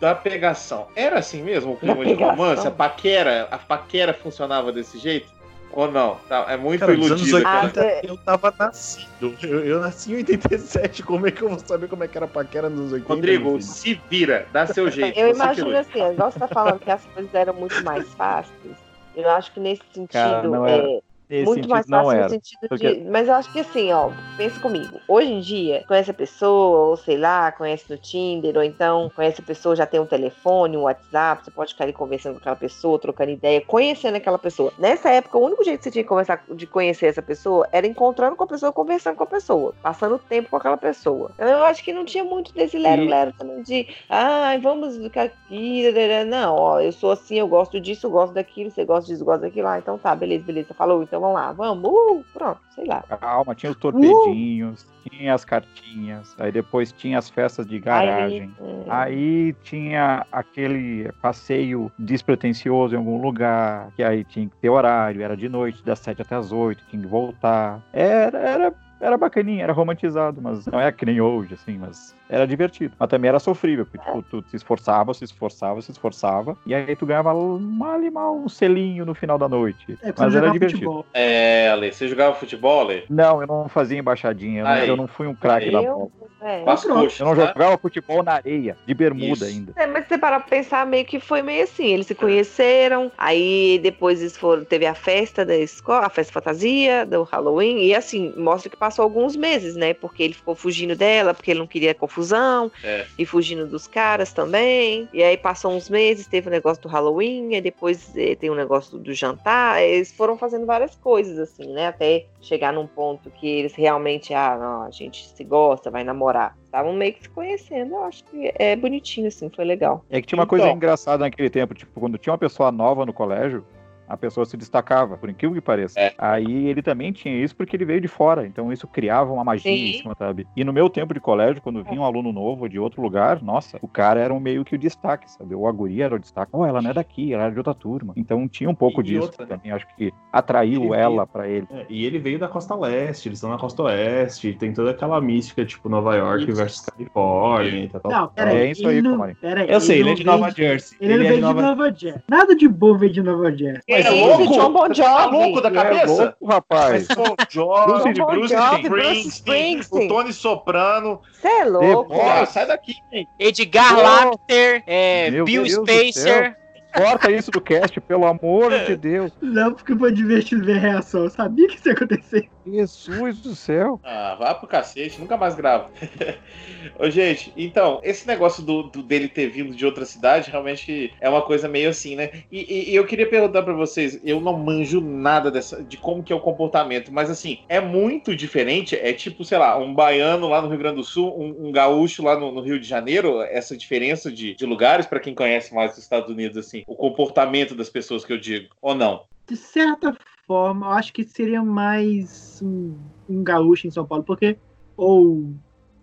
da 0.01 0.15
pegação? 0.15 0.89
Era 0.95 1.19
assim 1.19 1.43
mesmo 1.43 1.73
o 1.73 1.77
clima 1.77 1.97
Da 1.97 2.05
de 2.05 2.11
pegação? 2.11 2.37
romance? 2.37 2.67
A 2.67 2.71
paquera, 2.71 3.49
a 3.51 3.59
paquera 3.59 4.13
funcionava 4.15 4.73
desse 4.73 4.99
jeito? 4.99 5.35
Ou 5.73 5.91
não? 5.91 6.15
Tá, 6.29 6.47
é 6.49 6.57
muito 6.57 6.81
Cara, 6.81 6.95
iludido. 6.95 7.37
80 7.37 7.81
Ah, 7.83 8.01
eu 8.03 8.17
tava 8.19 8.55
nascido. 8.59 9.37
Eu, 9.43 9.65
eu 9.65 9.81
nasci 9.81 10.13
em 10.13 10.17
87. 10.17 11.03
Como 11.03 11.27
é 11.27 11.31
que 11.31 11.43
eu 11.43 11.51
vou 11.51 11.59
saber 11.59 11.89
como 11.89 12.03
é 12.03 12.09
que 12.09 12.17
era 12.17 12.25
a 12.25 12.29
paquera 12.29 12.71
nos 12.71 12.93
80? 12.93 13.13
Rodrigo, 13.13 13.61
se 13.61 14.01
vira, 14.09 14.47
dá 14.53 14.67
seu 14.67 14.91
jeito. 14.91 15.19
Eu 15.19 15.29
imagino 15.31 15.77
assim, 15.77 16.03
igual 16.13 16.31
você 16.31 16.39
tá 16.39 16.49
falando 16.49 16.79
que 16.79 16.91
as 16.91 17.05
coisas 17.07 17.35
eram 17.35 17.53
muito 17.53 17.83
mais 17.85 18.09
fáceis. 18.15 18.77
Eu 19.15 19.29
acho 19.31 19.53
que 19.53 19.61
nesse 19.61 19.83
sentido 19.93 20.13
Cara, 20.13 20.43
não 20.49 20.67
é. 20.67 21.01
Nesse 21.29 21.45
muito 21.45 21.69
mais 21.69 21.87
fácil 21.87 22.07
no 22.13 22.17
era. 22.17 22.29
sentido 22.29 22.69
Porque- 22.69 22.95
de. 22.95 23.05
Mas 23.11 23.27
eu 23.29 23.35
acho 23.35 23.53
que 23.53 23.61
assim, 23.61 23.93
ó, 23.93 24.11
pensa 24.37 24.61
comigo. 24.61 25.01
Hoje 25.09 25.33
em 25.33 25.41
dia, 25.41 25.85
conhece 25.89 26.11
a 26.11 26.15
pessoa, 26.15 26.89
ou 26.91 26.97
sei 26.97 27.17
lá, 27.17 27.51
conhece 27.53 27.85
no 27.91 27.99
Tinder, 27.99 28.57
ou 28.57 28.63
então 28.63 29.11
conhece 29.15 29.41
a 29.41 29.45
pessoa, 29.45 29.75
já 29.75 29.87
tem 29.87 29.99
um 29.99 30.07
telefone, 30.07 30.77
um 30.77 30.83
WhatsApp, 30.83 31.45
você 31.45 31.51
pode 31.51 31.73
ficar 31.73 31.85
ali 31.85 31.93
conversando 31.93 32.35
com 32.35 32.39
aquela 32.41 32.57
pessoa, 32.57 32.99
trocando 32.99 33.31
ideia, 33.31 33.61
conhecendo 33.61 34.17
aquela 34.17 34.39
pessoa. 34.39 34.73
Nessa 34.79 35.11
época, 35.11 35.37
o 35.39 35.45
único 35.45 35.65
jeito 35.65 35.79
que 35.79 35.85
você 35.85 35.91
tinha 35.91 36.05
de, 36.05 36.09
conversar, 36.09 36.45
de 36.49 36.67
conhecer 36.67 37.07
essa 37.07 37.23
pessoa 37.23 37.67
era 37.73 37.87
encontrando 37.87 38.37
com 38.37 38.45
a 38.45 38.47
pessoa, 38.47 38.73
conversando 38.73 39.17
com 39.17 39.25
a 39.25 39.27
pessoa, 39.27 39.75
passando 39.83 40.19
tempo 40.19 40.49
com 40.51 40.57
aquela 40.57 40.77
pessoa. 40.77 41.31
Então, 41.35 41.49
eu 41.49 41.65
acho 41.65 41.83
que 41.83 41.93
não 41.93 42.05
tinha 42.05 42.25
muito 42.25 42.53
desse 42.55 42.79
lero-lero 42.79 43.33
também 43.37 43.63
de, 43.63 43.89
ai, 44.09 44.59
vamos 44.59 44.97
ficar 44.97 45.25
aqui. 45.25 45.93
Não, 46.27 46.55
ó, 46.55 46.81
eu 46.81 46.93
sou 46.93 47.11
assim, 47.11 47.39
eu 47.39 47.49
gosto 47.49 47.81
disso, 47.81 48.07
eu 48.07 48.11
gosto 48.11 48.33
daquilo, 48.33 48.71
você 48.71 48.85
gosta 48.85 49.11
disso, 49.11 49.25
gosta 49.25 49.43
daquilo. 49.47 49.69
Ah, 49.69 49.79
então 49.79 49.99
tá, 49.99 50.15
beleza, 50.15 50.45
beleza. 50.45 50.75
Falou, 50.75 51.03
então 51.03 51.16
vamos 51.21 51.35
lá, 51.35 51.53
vamos, 51.53 51.91
uh, 51.91 52.25
pronto, 52.33 52.61
sei 52.75 52.87
lá. 52.87 53.03
Calma, 53.03 53.55
tinha 53.55 53.73
os 53.73 53.79
torpedinhos, 53.79 54.87
tinha 55.09 55.35
as 55.35 55.45
cartinhas, 55.45 56.35
aí 56.39 56.51
depois 56.53 56.93
tinha 56.93 57.19
as 57.19 57.29
festas 57.29 57.67
de 57.67 57.79
garagem. 57.79 58.53
Aí, 58.61 58.67
é, 58.67 58.85
Aí 58.89 59.53
tinha 59.63 60.27
aquele 60.31 61.11
passeio 61.21 61.91
despretensioso 61.99 62.95
em 62.95 62.99
algum 62.99 63.21
lugar, 63.21 63.91
que 63.97 64.03
aí 64.03 64.25
tinha 64.25 64.49
que 64.49 64.57
ter 64.57 64.71
horário, 64.71 65.23
era 65.23 65.37
de 65.37 65.49
noite, 65.49 65.85
das 65.85 65.99
7 66.01 66.23
até 66.23 66.35
as 66.37 66.53
8, 66.53 66.85
tinha 66.89 67.03
que 67.03 67.09
voltar. 67.09 67.81
Era, 67.93 68.39
era, 68.39 68.75
era 69.01 69.17
bacaninha, 69.17 69.65
era 69.65 69.73
romantizado, 69.73 70.41
mas 70.41 70.67
não 70.67 70.81
é 70.81 70.91
que 70.91 71.05
nem 71.05 71.21
hoje, 71.21 71.55
assim, 71.55 71.79
mas 71.79 72.15
era 72.29 72.47
divertido. 72.47 72.95
Mas 72.99 73.09
também 73.09 73.29
era 73.29 73.39
sofrível, 73.39 73.87
porque 73.87 74.05
tipo, 74.05 74.23
tu 74.23 74.45
se 74.51 74.57
esforçava, 74.57 75.15
se 75.15 75.25
esforçava, 75.25 75.81
se 75.83 75.91
esforçava, 75.91 76.57
e 76.67 76.75
aí 76.75 76.97
tu 76.97 77.07
ganhava 77.07 77.33
mal 77.35 78.03
e 78.03 78.11
mal 78.11 78.37
um 78.37 78.49
selinho 78.49 79.05
no 79.05 79.15
final 79.15 79.39
da 79.39 79.49
noite. 79.49 79.99
É, 80.03 80.13
mas 80.17 80.35
era 80.35 80.51
divertido. 80.51 80.81
futebol. 80.81 81.07
É, 81.13 81.69
Ale, 81.71 81.93
você 81.93 82.09
jogava 82.09 82.35
futebol, 82.35 82.81
Ale? 82.81 83.05
Não, 83.09 83.41
eu 83.41 83.47
não 83.47 83.69
fazia 83.69 83.99
embaixadinha, 83.99 84.63
eu 84.63 84.87
eu 84.87 84.97
não 84.97 85.07
fui 85.07 85.27
um 85.27 85.35
craque 85.35 85.71
da 85.71 85.83
bola. 85.83 85.89
eu, 85.93 86.13
é. 86.41 86.61
Coxas, 86.61 87.19
Eu 87.19 87.27
não 87.27 87.35
tá? 87.35 87.47
jogava 87.47 87.79
futebol 87.79 88.23
na 88.23 88.35
areia, 88.35 88.77
de 88.87 88.95
bermuda 88.95 89.33
Isso. 89.33 89.45
ainda. 89.45 89.73
É, 89.77 89.87
mas 89.87 90.05
se 90.05 90.11
você 90.11 90.19
parar 90.19 90.41
pra 90.41 90.49
pensar, 90.49 90.87
meio 90.87 91.05
que 91.05 91.19
foi 91.19 91.43
meio 91.43 91.65
assim. 91.65 91.87
Eles 91.87 92.07
se 92.07 92.15
conheceram, 92.15 93.11
aí 93.17 93.81
depois 93.83 94.21
eles 94.21 94.37
foram, 94.37 94.65
teve 94.65 94.87
a 94.87 94.95
festa 94.95 95.45
da 95.45 95.57
escola, 95.57 96.07
a 96.07 96.11
festa 96.11 96.33
fantasia, 96.33 97.05
do 97.07 97.23
Halloween, 97.25 97.79
e 97.79 97.95
assim, 97.95 98.33
mostra 98.37 98.71
que 98.71 98.77
passou 98.87 99.03
alguns 99.03 99.35
meses, 99.35 99.75
né? 99.75 99.93
Porque 99.95 100.23
ele 100.23 100.33
ficou 100.33 100.55
fugindo 100.55 100.95
dela, 100.95 101.35
porque 101.35 101.51
ele 101.51 101.59
não 101.59 101.67
queria 101.67 101.93
confusão, 101.93 102.71
É. 102.85 103.05
e 103.19 103.27
fugindo 103.27 103.67
dos 103.67 103.89
caras 103.89 104.33
também. 104.33 105.09
E 105.13 105.25
aí 105.25 105.37
passou 105.37 105.73
uns 105.73 105.91
meses, 105.91 106.29
teve 106.29 106.47
o 106.47 106.51
negócio 106.53 106.81
do 106.85 106.89
Halloween, 106.89 107.55
aí 107.57 107.61
depois 107.61 108.13
eh, 108.17 108.37
tem 108.37 108.49
o 108.49 108.55
negócio 108.55 108.97
do 108.97 109.13
jantar. 109.13 109.83
Eles 109.83 110.13
foram 110.13 110.39
fazendo 110.39 110.65
várias 110.67 110.95
coisas, 110.95 111.37
assim, 111.37 111.67
né? 111.73 111.89
Até 111.89 112.27
chegar 112.41 112.73
num 112.73 112.87
ponto 112.87 113.29
que 113.29 113.49
eles 113.49 113.75
realmente, 113.75 114.33
ah, 114.33 114.57
não, 114.57 114.83
a 114.85 114.91
gente 114.93 115.27
se 115.29 115.43
gosta, 115.43 115.91
vai 115.91 116.05
namorar. 116.05 116.57
Estavam 116.65 116.93
meio 116.93 117.13
que 117.15 117.23
se 117.23 117.29
conhecendo, 117.29 117.95
eu 117.95 118.05
acho 118.05 118.23
que 118.25 118.53
é 118.55 118.77
bonitinho, 118.77 119.27
assim, 119.27 119.51
foi 119.51 119.65
legal. 119.65 120.05
É 120.09 120.21
que 120.21 120.29
tinha 120.29 120.39
uma 120.39 120.47
coisa 120.47 120.67
Então. 120.67 120.77
engraçada 120.77 121.25
naquele 121.25 121.51
tempo, 121.51 121.75
tipo, 121.75 121.99
quando 121.99 122.19
tinha 122.19 122.33
uma 122.33 122.39
pessoa 122.39 122.71
nova 122.71 123.05
no 123.05 123.13
colégio, 123.13 123.65
a 124.09 124.17
pessoa 124.17 124.45
se 124.47 124.57
destacava, 124.57 125.17
por 125.17 125.29
incrível 125.29 125.55
que 125.55 125.61
pareça. 125.61 125.99
É. 125.99 126.15
Aí 126.19 126.67
ele 126.69 126.83
também 126.83 127.13
tinha 127.13 127.35
isso 127.43 127.55
porque 127.57 127.77
ele 127.77 127.85
veio 127.85 128.01
de 128.01 128.09
fora, 128.09 128.47
então 128.47 128.73
isso 128.73 128.87
criava 128.87 129.33
uma 129.33 129.45
magia 129.45 129.71
em 129.71 129.93
Sim. 129.93 129.99
cima, 129.99 130.15
sabe? 130.19 130.47
E 130.57 130.65
no 130.65 130.73
meu 130.73 130.89
tempo 130.91 131.13
de 131.15 131.21
colégio, 131.21 131.63
quando 131.63 131.83
vinha 131.85 132.01
um 132.01 132.05
aluno 132.05 132.33
novo 132.33 132.69
de 132.69 132.79
outro 132.79 133.01
lugar, 133.03 133.43
nossa, 133.43 133.79
o 133.83 133.89
cara 133.89 134.21
era 134.21 134.33
um 134.33 134.41
meio 134.41 134.65
que 134.65 134.75
o 134.75 134.79
destaque, 134.79 135.31
sabe? 135.31 135.55
Ou 135.55 135.67
a 135.69 135.73
guria 135.73 136.05
era 136.07 136.15
o 136.15 136.19
destaque. 136.19 136.51
Oh, 136.53 136.65
ela 136.65 136.81
não 136.83 136.91
é 136.91 136.95
daqui, 136.95 137.33
ela 137.33 137.45
é 137.47 137.51
de 137.51 137.59
outra 137.59 137.75
turma. 137.75 138.13
Então 138.17 138.47
tinha 138.49 138.69
um 138.71 138.75
pouco 138.75 139.01
E 139.01 139.05
disso 139.05 139.23
outra, 139.27 139.47
né? 139.47 139.57
também, 139.57 139.73
acho 139.73 139.87
que 139.97 140.13
atraiu 140.33 140.85
Ele 140.93 140.95
ela 141.03 141.15
veio- 141.17 141.27
pra 141.27 141.49
ele. 141.49 141.67
É, 141.71 141.87
e 141.89 142.05
ele 142.05 142.19
veio 142.19 142.39
da 142.39 142.49
costa 142.49 142.75
leste, 142.75 143.29
eles 143.29 143.39
estão 143.39 143.51
na 143.51 143.59
costa 143.59 143.83
oeste, 143.85 144.53
tem 144.55 144.73
toda 144.73 144.91
aquela 144.91 145.21
mística, 145.21 145.65
tipo, 145.65 145.89
Nova 145.89 146.15
York 146.17 146.45
Isso. 146.45 146.55
versus 146.57 146.81
Califórnia 146.87 147.85
e 147.85 147.89
tal, 147.89 148.01
tal. 148.01 148.11
Não, 148.13 148.29
peraí. 148.29 148.57
É 148.57 148.71
isso 148.71 148.87
aí, 148.87 148.97
ele 148.99 149.09
não, 149.09 149.35
peraí, 149.35 149.71
Eu 149.71 149.81
sei, 149.81 150.01
ele 150.01 150.03
é 150.05 150.11
não 150.11 150.15
de 150.15 150.25
Nova 150.25 150.51
Jersey. 150.51 150.99
Ele, 151.01 151.15
não 151.17 151.25
é 151.25 151.29
veio 151.29 151.31
de 151.31 151.37
de 151.37 151.43
Nova 151.43 151.63
Nova 151.63 151.93
Jersey. 151.95 152.23
Nada 152.29 152.55
de 152.57 152.69
bom 152.69 152.97
veio 152.97 153.13
de 153.13 153.23
Nova 153.23 153.51
Jersey. 153.57 153.83
É 154.05 154.11
louco? 154.11 154.47
John 154.55 154.73
Bon 154.73 154.89
Você 154.89 155.03
tá 155.03 155.23
Jovi. 155.25 155.37
louco 155.37 155.61
da 155.61 155.69
É 155.69 155.73
cabeça? 155.73 156.07
louco, 156.23 156.47
rapaz. 156.47 157.07
Mas 157.09 157.17
Bon 157.17 157.35
Jovi, 157.49 157.87
Bruce- 157.87 158.13
Bruce, 158.13 158.55
Bon 158.55 158.61
Jovi, 158.67 158.89
Bruce 158.89 159.29
Springsteen, 159.29 160.05
o 160.07 160.09
Tony 160.09 160.33
Soprano. 160.33 161.21
Você 161.33 161.49
é 161.49 161.65
louco. 161.65 162.15
Pô, 162.15 162.47
sai 162.47 162.67
daqui, 162.67 162.95
hein? 163.13 163.27
Edgar 163.39 163.97
Oh. 163.99 164.03
Lamter, 164.03 164.83
é, 164.87 165.31
Bill 165.31 165.45
Deus 165.45 165.73
Spacer. 165.73 166.57
Corta 166.95 167.31
isso 167.31 167.51
do 167.51 167.61
cast, 167.61 168.01
pelo 168.01 168.27
amor 168.27 168.71
de 168.87 168.97
Deus. 168.97 169.31
Não, 169.43 169.73
porque 169.75 169.95
foi 169.95 170.11
divertido 170.13 170.65
ver 170.65 170.79
a 170.79 170.81
reação. 170.81 171.25
Eu 171.25 171.31
sabia 171.31 171.69
que 171.69 171.75
isso 171.77 171.89
ia 171.89 171.93
acontecer. 171.95 172.49
Jesus 172.67 173.41
do 173.41 173.55
céu. 173.55 174.01
Ah, 174.03 174.37
vá 174.39 174.55
pro 174.55 174.69
cacete, 174.69 175.21
nunca 175.21 175.37
mais 175.37 175.55
gravo. 175.55 175.91
Ô, 176.99 177.09
gente, 177.11 177.53
então, 177.57 178.01
esse 178.03 178.27
negócio 178.27 178.63
do, 178.63 178.85
do- 178.85 179.03
dele 179.03 179.29
ter 179.29 179.49
vindo 179.49 179.75
de 179.75 179.85
outra 179.85 180.05
cidade 180.05 180.51
realmente 180.51 181.13
é 181.21 181.29
uma 181.29 181.43
coisa 181.43 181.69
meio 181.69 181.89
assim, 181.91 182.17
né? 182.17 182.31
E, 182.51 182.61
e- 182.61 182.91
e 182.93 182.97
eu 182.97 183.07
queria 183.07 183.29
perguntar 183.29 183.63
pra 183.63 183.73
vocês, 183.73 184.21
eu 184.25 184.41
não 184.41 184.57
manjo 184.59 185.01
nada 185.01 185.51
dessa, 185.51 185.83
de 185.85 185.97
como 185.97 186.23
que 186.23 186.33
é 186.33 186.37
o 186.37 186.41
comportamento, 186.41 187.13
mas 187.13 187.31
assim, 187.31 187.59
é 187.69 187.81
muito 187.81 188.35
diferente, 188.35 188.97
é 188.97 189.13
tipo, 189.13 189.45
sei 189.45 189.59
lá, 189.59 189.77
um 189.79 189.95
baiano 189.95 190.49
lá 190.49 190.61
no 190.63 190.69
Rio 190.69 190.79
Grande 190.79 190.97
do 190.97 191.05
Sul, 191.05 191.35
um, 191.39 191.69
um 191.69 191.73
gaúcho 191.73 192.23
lá 192.23 192.39
no, 192.39 192.53
no 192.53 192.61
Rio 192.61 192.79
de 192.81 192.87
Janeiro, 192.87 193.41
essa 193.43 193.77
diferença 193.77 194.31
de, 194.31 194.55
de 194.55 194.67
lugares, 194.67 195.07
pra 195.07 195.21
quem 195.21 195.35
conhece 195.35 195.75
mais 195.75 195.93
os 195.93 195.99
Estados 195.99 196.31
Unidos, 196.31 196.57
assim, 196.57 196.83
o 196.87 196.95
comportamento 196.97 197.75
das 197.75 197.89
pessoas 197.91 198.25
que 198.25 198.33
eu 198.33 198.39
digo, 198.39 198.69
ou 198.81 198.95
não? 198.95 199.25
De 199.49 199.57
certa 199.57 200.17
forma, 200.47 200.87
eu 200.87 200.91
acho 200.93 201.13
que 201.13 201.25
seria 201.25 201.63
mais 201.63 202.59
um, 202.63 202.99
um 203.29 203.43
gaúcho 203.43 203.87
em 203.87 203.91
São 203.91 204.07
Paulo, 204.07 204.25
porque. 204.25 204.57
Ou. 204.97 205.55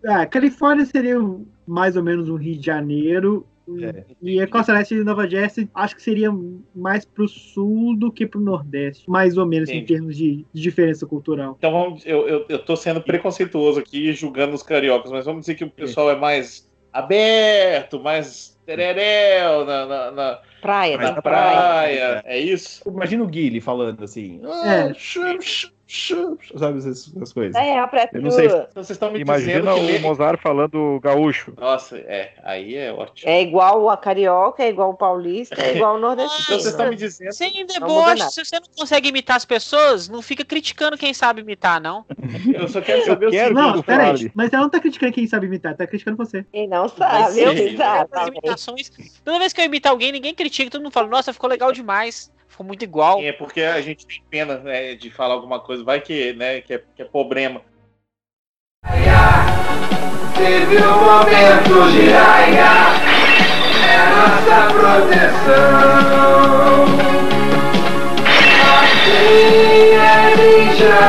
Ah, 0.06 0.26
Califórnia 0.26 0.86
seria 0.86 1.18
mais 1.66 1.96
ou 1.96 2.04
menos 2.04 2.30
um 2.30 2.36
Rio 2.36 2.58
de 2.58 2.66
Janeiro. 2.66 3.48
É, 3.82 4.04
e 4.22 4.42
a 4.42 4.48
Costa 4.48 4.74
Leste 4.74 4.94
de 4.94 5.06
Nova 5.06 5.26
Jersey, 5.26 5.70
acho 5.74 5.96
que 5.96 6.02
seria 6.02 6.30
mais 6.76 7.06
pro 7.06 7.26
sul 7.30 7.98
do 7.98 8.12
que 8.12 8.28
pro 8.28 8.42
nordeste. 8.42 9.10
Mais 9.10 9.38
ou 9.38 9.46
menos 9.46 9.70
em 9.70 9.78
Entendi. 9.78 9.94
termos 9.94 10.18
de, 10.18 10.46
de 10.54 10.62
diferença 10.62 11.08
cultural. 11.08 11.56
Então 11.58 11.72
vamos, 11.72 12.06
eu, 12.06 12.28
eu, 12.28 12.46
eu 12.50 12.60
tô 12.60 12.76
sendo 12.76 13.02
preconceituoso 13.02 13.80
aqui, 13.80 14.12
julgando 14.12 14.54
os 14.54 14.64
cariocas, 14.64 15.12
mas 15.12 15.26
vamos 15.26 15.42
dizer 15.42 15.56
que 15.56 15.64
o 15.64 15.72
pessoal 15.72 16.12
é 16.12 16.16
mais 16.16 16.70
aberto, 16.92 18.02
mais 18.02 18.58
tereréu 18.66 19.66
na, 19.66 19.86
na, 19.86 20.12
na- 20.12 20.40
Praia, 20.64 20.98
na 20.98 21.22
praia. 21.22 21.22
praia. 21.22 22.24
É 22.26 22.40
isso? 22.40 22.90
Imagina 22.90 23.22
o 23.22 23.28
Guile 23.28 23.60
falando 23.60 24.02
assim. 24.02 24.40
É. 24.64 24.84
Ah, 24.84 24.94
chu, 24.94 25.22
sabe 26.58 26.80
essas, 26.80 27.12
essas 27.16 27.34
coisas. 27.34 27.56
É, 27.56 27.78
a 27.78 28.10
Eu 28.14 28.22
não 28.22 28.32
sei. 28.32 28.48
Então 28.48 28.68
vocês 28.74 28.92
estão 28.92 29.12
me 29.12 29.20
Imagina 29.20 29.74
dizendo 29.74 29.88
que. 29.88 29.98
o 29.98 30.02
Mozart 30.02 30.42
falando 30.42 31.00
gaúcho. 31.02 31.54
Nossa, 31.56 31.98
é, 31.98 32.34
aí 32.44 32.76
é 32.76 32.92
ótimo. 32.92 33.30
É 33.30 33.42
igual 33.42 33.90
a 33.90 33.98
carioca, 33.98 34.64
é 34.64 34.70
igual 34.70 34.90
o 34.90 34.96
paulista, 34.96 35.62
é 35.62 35.76
igual 35.76 35.96
o 35.96 36.00
nordestino. 36.00 36.44
Então 36.44 36.60
vocês 36.60 36.74
estão 36.74 36.90
me 36.90 36.96
dizendo. 36.96 37.32
Sem 37.34 37.66
deboche, 37.66 38.30
se 38.32 38.44
você 38.44 38.60
não 38.60 38.68
consegue 38.76 39.10
imitar 39.10 39.38
as 39.38 39.46
pessoas, 39.46 40.10
não 40.10 40.22
fica 40.22 40.44
criticando 40.44 40.98
quem 40.98 41.14
sabe 41.14 41.42
imitar, 41.42 41.80
não. 41.80 42.06
Eu 42.54 42.68
só 42.68 42.82
quero 42.82 43.06
saber 43.06 43.28
o 43.28 43.32
quero 43.32 43.56
seguinte. 43.56 43.76
Não, 43.76 43.84
peraí. 43.84 44.18
fale. 44.18 44.32
Mas 44.34 44.52
ela 44.52 44.64
não 44.64 44.70
tá 44.70 44.80
criticando 44.80 45.14
quem 45.14 45.28
sabe 45.28 45.46
imitar, 45.46 45.76
tá 45.76 45.86
criticando 45.86 46.18
você. 46.18 46.44
Quem 46.52 46.68
não 46.68 46.84
Mas 46.84 46.94
sabe, 46.94 47.34
sim. 47.34 47.40
eu 47.42 47.52
As 47.52 47.60
exatamente. 47.60 48.30
imitações. 48.30 48.92
Toda 49.24 49.40
vez 49.40 49.54
que 49.54 49.62
eu 49.62 49.66
imito 49.66 49.88
alguém, 49.88 50.12
ninguém 50.12 50.34
critica, 50.34 50.72
todo 50.72 50.82
mundo 50.82 50.94
fala, 50.94 51.08
nossa, 51.08 51.32
ficou 51.32 51.50
legal 51.50 51.72
demais. 51.72 52.32
Ficou 52.54 52.68
muito 52.68 52.84
igual. 52.84 53.20
É 53.20 53.34
porque 53.34 53.62
a 53.64 53.82
gente 53.82 54.06
tem 54.06 54.22
pena 54.30 54.60
né, 54.60 54.94
de 54.94 55.10
falar 55.10 55.34
alguma 55.34 55.60
coisa, 55.60 55.84
vai 55.84 56.00
que, 56.00 56.34
né, 56.34 56.62
que, 56.62 56.76
é, 56.76 56.84
que 56.96 57.02
é 57.02 57.06
problema. 57.06 57.64
Teve 60.38 60.78
um 60.78 61.04
momento 61.04 61.92
de 61.92 62.10
raia, 62.12 62.94
é 63.90 63.98
nossa 64.14 64.72
proteção. 64.72 65.64
Assim 68.84 69.96
é 69.98 70.36
ninja, 70.38 71.02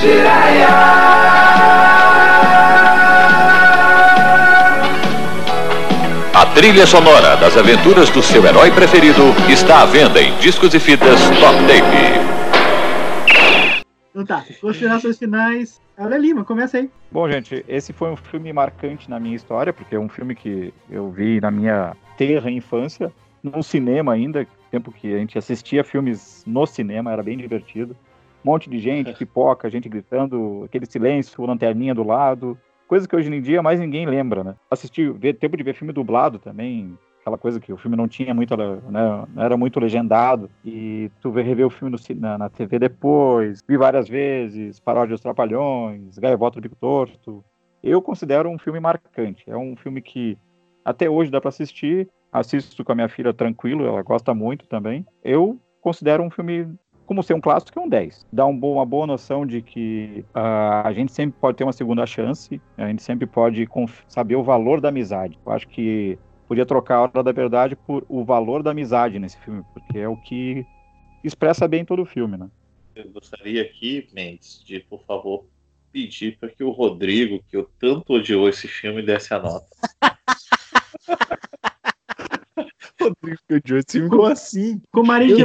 Jiraiya. 0.00 1.45
Trilha 6.56 6.86
sonora 6.86 7.36
das 7.36 7.54
aventuras 7.54 8.08
do 8.08 8.22
seu 8.22 8.42
herói 8.42 8.70
preferido 8.70 9.20
está 9.46 9.82
à 9.82 9.84
venda 9.84 10.22
em 10.22 10.34
discos 10.38 10.72
e 10.72 10.80
fitas 10.80 11.20
Top 11.38 11.54
Tape. 11.68 12.16
Então 14.08 14.24
tá, 14.24 14.42
considerações 14.58 15.18
finais. 15.18 15.82
Olha 15.98 16.16
Lima, 16.16 16.46
começa 16.46 16.78
aí. 16.78 16.90
Bom, 17.12 17.30
gente, 17.30 17.62
esse 17.68 17.92
foi 17.92 18.10
um 18.10 18.16
filme 18.16 18.50
marcante 18.54 19.10
na 19.10 19.20
minha 19.20 19.36
história, 19.36 19.70
porque 19.70 19.96
é 19.96 20.00
um 20.00 20.08
filme 20.08 20.34
que 20.34 20.72
eu 20.90 21.10
vi 21.10 21.42
na 21.42 21.50
minha 21.50 21.94
terra 22.16 22.50
infância, 22.50 23.12
no 23.42 23.62
cinema 23.62 24.14
ainda, 24.14 24.46
tempo 24.70 24.90
que 24.90 25.14
a 25.14 25.18
gente 25.18 25.36
assistia 25.36 25.84
filmes 25.84 26.42
no 26.46 26.64
cinema, 26.64 27.12
era 27.12 27.22
bem 27.22 27.36
divertido. 27.36 27.94
Um 28.42 28.50
monte 28.50 28.70
de 28.70 28.78
gente, 28.78 29.12
pipoca, 29.12 29.68
gente 29.68 29.90
gritando, 29.90 30.62
aquele 30.64 30.86
silêncio, 30.86 31.44
lanterninha 31.44 31.94
do 31.94 32.02
lado, 32.02 32.58
coisa 32.86 33.06
que 33.06 33.16
hoje 33.16 33.32
em 33.32 33.40
dia 33.40 33.62
mais 33.62 33.80
ninguém 33.80 34.06
lembra, 34.06 34.44
né? 34.44 34.54
Assisti, 34.70 35.10
ver, 35.10 35.34
tempo 35.34 35.56
de 35.56 35.62
ver 35.62 35.74
filme 35.74 35.92
dublado 35.92 36.38
também, 36.38 36.96
aquela 37.26 37.36
coisa 37.36 37.58
que 37.58 37.72
o 37.72 37.76
filme 37.76 37.96
não 37.96 38.06
tinha 38.06 38.32
muito, 38.32 38.56
né, 38.56 38.80
não 39.34 39.42
era 39.42 39.56
muito 39.56 39.80
legendado, 39.80 40.48
e 40.64 41.10
tu 41.20 41.32
vê 41.32 41.42
rever 41.42 41.66
o 41.66 41.70
filme 41.70 41.96
no 41.96 42.20
na, 42.20 42.38
na 42.38 42.48
TV 42.48 42.78
depois, 42.78 43.60
vi 43.68 43.76
várias 43.76 44.08
vezes, 44.08 44.78
Paródia 44.78 45.14
dos 45.14 45.20
Trapalhões, 45.20 46.16
Gaivota 46.18 46.60
do 46.60 46.62
Bico 46.62 46.76
Torto. 46.76 47.44
Eu 47.82 48.00
considero 48.00 48.48
um 48.48 48.58
filme 48.58 48.78
marcante, 48.78 49.44
é 49.48 49.56
um 49.56 49.74
filme 49.74 50.00
que 50.00 50.38
até 50.84 51.10
hoje 51.10 51.30
dá 51.30 51.40
para 51.40 51.48
assistir, 51.48 52.08
assisto 52.32 52.84
com 52.84 52.92
a 52.92 52.94
minha 52.94 53.08
filha 53.08 53.34
tranquilo, 53.34 53.84
ela 53.84 54.02
gosta 54.02 54.32
muito 54.32 54.68
também. 54.68 55.04
Eu 55.24 55.58
considero 55.80 56.22
um 56.22 56.30
filme 56.30 56.68
como 57.06 57.22
ser 57.22 57.34
um 57.34 57.40
clássico, 57.40 57.78
é 57.78 57.82
um 57.82 57.88
10. 57.88 58.26
Dá 58.32 58.44
um 58.44 58.56
bom- 58.56 58.74
uma 58.74 58.84
boa 58.84 59.06
noção 59.06 59.46
de 59.46 59.62
que 59.62 60.24
ah, 60.34 60.86
a 60.86 60.92
gente 60.92 61.12
sempre 61.12 61.38
pode 61.40 61.56
ter 61.56 61.64
uma 61.64 61.72
segunda 61.72 62.04
chance, 62.04 62.60
a 62.76 62.88
gente 62.88 63.02
sempre 63.02 63.26
pode 63.26 63.66
saber 64.08 64.36
o 64.36 64.42
valor 64.42 64.80
da 64.80 64.88
amizade. 64.88 65.38
Eu 65.46 65.52
acho 65.52 65.66
que 65.68 66.18
podia 66.48 66.66
trocar 66.66 66.96
a 66.96 67.02
hora 67.02 67.22
da 67.22 67.32
verdade 67.32 67.76
por 67.76 68.04
o 68.08 68.24
valor 68.24 68.62
da 68.62 68.72
amizade 68.72 69.18
nesse 69.18 69.38
filme, 69.38 69.62
porque 69.72 69.98
é 69.98 70.08
o 70.08 70.16
que 70.16 70.66
expressa 71.24 71.66
bem 71.66 71.84
todo 71.84 72.02
o 72.02 72.06
filme, 72.06 72.36
né? 72.36 72.48
Eu 72.94 73.08
gostaria 73.10 73.62
aqui, 73.62 74.08
Mendes, 74.12 74.62
de, 74.64 74.80
por 74.80 75.02
favor, 75.04 75.46
pedir 75.92 76.38
para 76.38 76.48
que 76.48 76.64
o 76.64 76.70
Rodrigo, 76.70 77.42
que 77.48 77.56
eu 77.56 77.68
tanto 77.78 78.14
odiou 78.14 78.48
esse 78.48 78.66
filme, 78.66 79.02
desse 79.02 79.32
a 79.32 79.38
nota. 79.38 79.66
Rodrigo 83.00 83.38
odiou 83.50 83.78
esse 83.78 83.92
filme, 83.92 84.08
como 84.08 84.24
assim? 84.24 84.80
Com 84.92 85.00
o 85.00 85.06
marido 85.06 85.36
de 85.36 85.44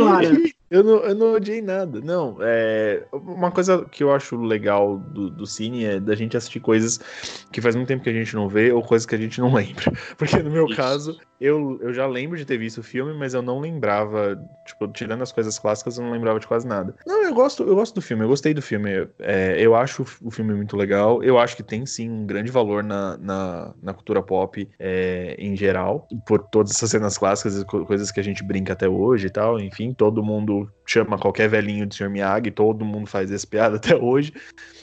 Eu 0.72 0.84
não 0.84 1.04
Eu 1.04 1.14
não, 1.16 1.34
odiei 1.34 1.62
nada. 1.62 2.00
Não, 2.00 2.38
é. 2.42 3.06
Uma 3.12 3.52
coisa 3.52 3.86
que 3.86 4.02
eu 4.02 4.12
acho 4.14 4.38
legal 4.38 4.98
do, 4.98 5.30
do 5.30 5.46
cine 5.46 5.84
é 5.84 6.00
da 6.00 6.16
gente 6.16 6.38
assistir 6.38 6.62
coisas 6.62 6.98
que 7.52 7.60
faz 7.60 7.76
muito 7.76 7.90
tempo 7.90 8.04
que 8.04 8.10
a 8.10 8.14
gente 8.14 8.34
não 8.36 8.48
vê 8.48 8.72
ou 8.72 8.82
coisas 8.82 9.06
que 9.06 9.14
a 9.14 9.18
gente 9.18 9.42
não 9.42 9.52
lembra. 9.54 9.92
Porque 10.18 10.42
no 10.42 10.50
meu 10.50 10.68
Isso. 10.68 10.78
caso, 10.78 11.18
eu, 11.40 11.78
eu 11.82 11.94
já 11.94 12.08
lembro 12.08 12.38
de 12.38 12.46
ter 12.46 12.58
visto 12.58 12.78
o 12.78 12.84
filme, 12.84 13.14
mas 13.14 13.34
eu 13.34 13.42
não 13.42 13.60
lembrava. 13.60 14.42
Tipo, 14.66 14.88
tirando 14.88 15.22
as 15.22 15.32
coisas 15.34 15.60
clássicas, 15.60 15.98
eu 15.98 16.06
não 16.06 16.12
lembrava 16.12 16.40
de 16.40 16.48
quase 16.48 16.66
nada. 16.66 16.96
Não, 17.06 17.22
eu 17.24 17.34
gosto, 17.34 17.64
eu 17.64 17.76
gosto 17.76 17.96
do 17.96 18.02
filme, 18.02 18.24
eu 18.24 18.30
gostei 18.30 18.54
do 18.54 18.62
filme. 18.62 19.10
É, 19.20 19.56
eu 19.60 19.76
acho 19.76 20.04
o 20.22 20.32
filme 20.32 20.54
muito 20.54 20.78
legal. 20.78 21.22
Eu 21.22 21.38
acho 21.38 21.56
que 21.58 21.64
tem 21.64 21.86
sim 21.86 22.10
um 22.10 22.26
grande 22.26 22.50
valor 22.52 22.84
na, 22.84 23.18
na, 23.18 23.74
na 23.82 23.94
cultura 23.94 24.22
pop 24.24 24.70
é, 24.80 25.36
em 25.38 25.56
geral, 25.56 26.08
por 26.26 26.40
todas 26.48 26.72
essas 26.72 26.90
cenas 26.92 27.18
clássicas 27.18 27.60
e 27.60 27.66
co- 27.66 27.86
coisas 27.86 28.12
que 28.12 28.20
a 28.20 28.24
gente 28.24 28.44
brinca 28.44 28.74
até 28.74 28.88
hoje 28.88 29.28
e 29.28 29.30
tal. 29.30 29.60
Enfim, 29.60 29.94
todo 29.94 30.24
mundo 30.24 30.61
chama 30.86 31.18
qualquer 31.18 31.48
velhinho 31.50 31.86
de 31.86 31.96
Sr. 31.96 32.10
Miyagi, 32.10 32.52
todo 32.52 32.86
mundo 32.86 33.08
faz 33.08 33.32
essa 33.32 33.48
piada 33.48 33.76
até 33.78 33.96
hoje. 33.96 34.34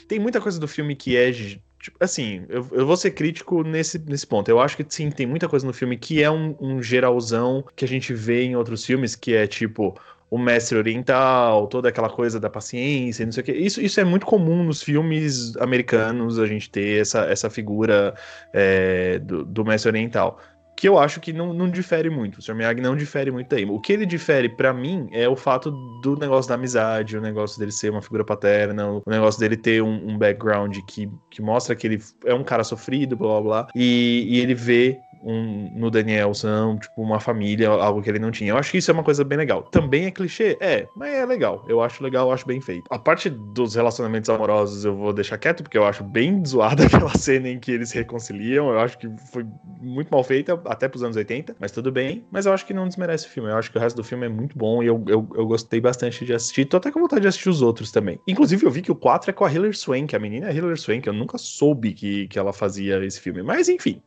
Tem 0.07 0.19
muita 0.19 0.41
coisa 0.41 0.59
do 0.59 0.69
filme 0.69 0.95
que 0.95 1.17
é. 1.17 1.31
Tipo, 1.31 1.97
assim, 2.01 2.45
eu, 2.49 2.67
eu 2.73 2.87
vou 2.87 2.97
ser 2.97 3.13
crítico 3.13 3.63
nesse, 3.63 3.99
nesse 3.99 4.27
ponto. 4.27 4.49
Eu 4.49 4.61
acho 4.61 4.77
que 4.77 4.85
sim, 4.89 5.11
tem 5.11 5.27
muita 5.27 5.49
coisa 5.49 5.67
no 5.67 5.73
filme 5.73 5.97
que 5.97 6.23
é 6.23 6.31
um, 6.31 6.57
um 6.61 6.83
geralzão 6.83 7.65
que 7.77 7.85
a 7.85 7.89
gente 7.89 8.13
vê 8.13 8.43
em 8.43 8.57
outros 8.57 8.85
filmes, 8.85 9.15
que 9.15 9.35
é 9.35 9.47
tipo 9.47 9.95
o 10.31 10.37
mestre 10.37 10.77
oriental, 10.77 11.67
toda 11.67 11.89
aquela 11.89 12.11
coisa 12.11 12.39
da 12.39 12.51
paciência, 12.51 13.25
não 13.25 13.33
sei 13.33 13.43
o 13.43 13.45
que. 13.45 13.53
Isso, 13.53 13.81
isso 13.81 13.99
é 14.01 14.05
muito 14.05 14.27
comum 14.27 14.63
nos 14.63 14.83
filmes 14.83 15.57
americanos, 15.57 16.39
a 16.39 16.47
gente 16.47 16.69
ter 16.69 17.01
essa, 17.01 17.21
essa 17.21 17.49
figura 17.49 18.15
é, 18.53 19.19
do, 19.21 19.45
do 19.45 19.65
mestre 19.65 19.89
oriental. 19.89 20.39
Que 20.79 20.89
eu 20.89 20.97
acho 20.97 21.19
que 21.19 21.33
não, 21.33 21.53
não 21.53 21.69
difere 21.69 22.09
muito. 22.09 22.39
O 22.39 22.43
Sr. 22.43 22.55
Miyagi 22.55 22.81
não 22.81 22.95
difere 22.95 23.33
muito 23.33 23.49
daí. 23.49 23.65
O 23.65 23.81
que 23.81 23.93
ele 23.93 24.07
difere 24.07 24.49
pra 24.49 24.73
mim 24.73 25.09
é 25.11 25.29
o 25.29 25.35
fato 25.35 25.73
do 26.01 26.17
negócio 26.17 26.49
da 26.49 26.55
amizade, 26.55 27.19
o 27.19 27.21
negócio 27.21 27.59
dele 27.59 27.73
ser 27.73 27.91
uma 27.91 28.01
figura 28.01 28.25
paterna, 28.25 28.89
o 28.89 29.03
negócio 29.05 29.41
dele 29.41 29.57
ter 29.57 29.83
um, 29.83 30.11
um 30.11 30.17
background 30.17 30.79
que, 30.87 31.11
que 31.31 31.43
mostra 31.43 31.75
que 31.75 31.85
ele 31.85 32.01
é 32.25 32.33
um 32.33 32.45
cara 32.45 32.63
sofrido, 32.63 33.17
blá 33.17 33.29
blá 33.29 33.41
blá, 33.41 33.69
e, 33.75 34.25
e 34.29 34.39
ele 34.39 34.55
vê 34.55 34.97
um, 35.23 35.71
no 35.75 35.91
Danielson, 35.91 36.79
tipo, 36.79 37.03
uma 37.03 37.21
família, 37.21 37.69
algo 37.69 38.03
que 38.03 38.11
ele 38.11 38.19
não 38.19 38.31
tinha. 38.31 38.51
Eu 38.51 38.57
acho 38.57 38.71
que 38.71 38.79
isso 38.79 38.91
é 38.91 38.95
uma 38.95 39.03
coisa 39.03 39.25
bem 39.25 39.39
legal. 39.39 39.63
Também 39.63 40.07
é 40.07 40.11
clichê? 40.11 40.57
É, 40.61 40.87
mas 40.97 41.13
é 41.13 41.27
legal. 41.27 41.65
Eu 41.69 41.81
acho 41.81 42.03
legal, 42.03 42.29
eu 42.29 42.33
acho 42.33 42.47
bem 42.47 42.61
feito. 42.61 42.85
A 42.91 42.99
parte 42.99 43.29
dos 43.31 43.75
relacionamentos 43.75 44.29
amorosos 44.31 44.85
eu 44.85 44.97
vou 44.97 45.13
deixar 45.13 45.39
quieto, 45.39 45.63
porque 45.63 45.79
eu 45.79 45.87
acho 45.87 46.03
bem 46.05 46.43
zoada 46.47 46.85
aquela 46.87 47.15
cena 47.17 47.49
em 47.49 47.59
que 47.59 47.73
eles 47.73 47.91
se 47.91 47.97
reconciliam. 47.97 48.71
Eu 48.71 48.81
acho 48.81 48.99
que 48.99 49.09
foi 49.31 49.47
muito 49.81 50.11
mal 50.11 50.23
feita, 50.23 50.61
até 50.67 50.89
pros 50.89 51.03
anos 51.03 51.17
80, 51.17 51.57
mas 51.59 51.73
tudo 51.73 51.91
bem. 51.91 52.25
Mas 52.31 52.47
eu 52.47 52.53
acho 52.53 52.67
que 52.67 52.75
não 52.75 52.87
desmerece 52.87 53.27
o 53.27 53.31
filme. 53.31 53.51
Eu 53.51 53.57
acho 53.57 53.71
que 53.71 53.79
o 53.79 53.81
resto 53.81 53.97
do 53.97 54.05
filme 54.05 54.27
é 54.27 54.29
muito 54.29 54.57
bom 54.57 54.83
e 54.83 54.87
eu, 54.87 55.03
eu, 55.09 55.29
eu 55.35 55.47
gostei 55.47 55.81
bastante 55.81 56.25
de 56.25 56.35
assistir. 56.35 56.65
Tô 56.65 56.77
até 56.77 56.91
com 56.91 57.01
vontade 57.01 57.23
de 57.23 57.29
assistir 57.29 57.49
os 57.49 57.63
outros 57.63 57.91
também. 57.91 58.19
Inclusive, 58.27 58.65
eu 58.65 58.71
vi 58.71 58.83
que 58.83 58.93
o 58.93 58.97
4 58.97 59.31
é 59.31 59.33
com 59.33 59.45
a 59.45 59.53
Hilary 59.53 59.75
Swank. 59.75 60.15
A 60.15 60.19
menina 60.19 60.49
é 60.49 60.55
Hilary 60.55 60.77
Swank. 60.77 61.07
Eu 61.07 61.13
nunca 61.13 61.39
soube 61.39 61.93
que, 61.93 62.29
que 62.29 62.39
ela 62.39 62.53
fazia 62.53 63.05
esse 63.05 63.21
filme. 63.21 63.43
Mas, 63.43 63.69
enfim. 63.69 64.01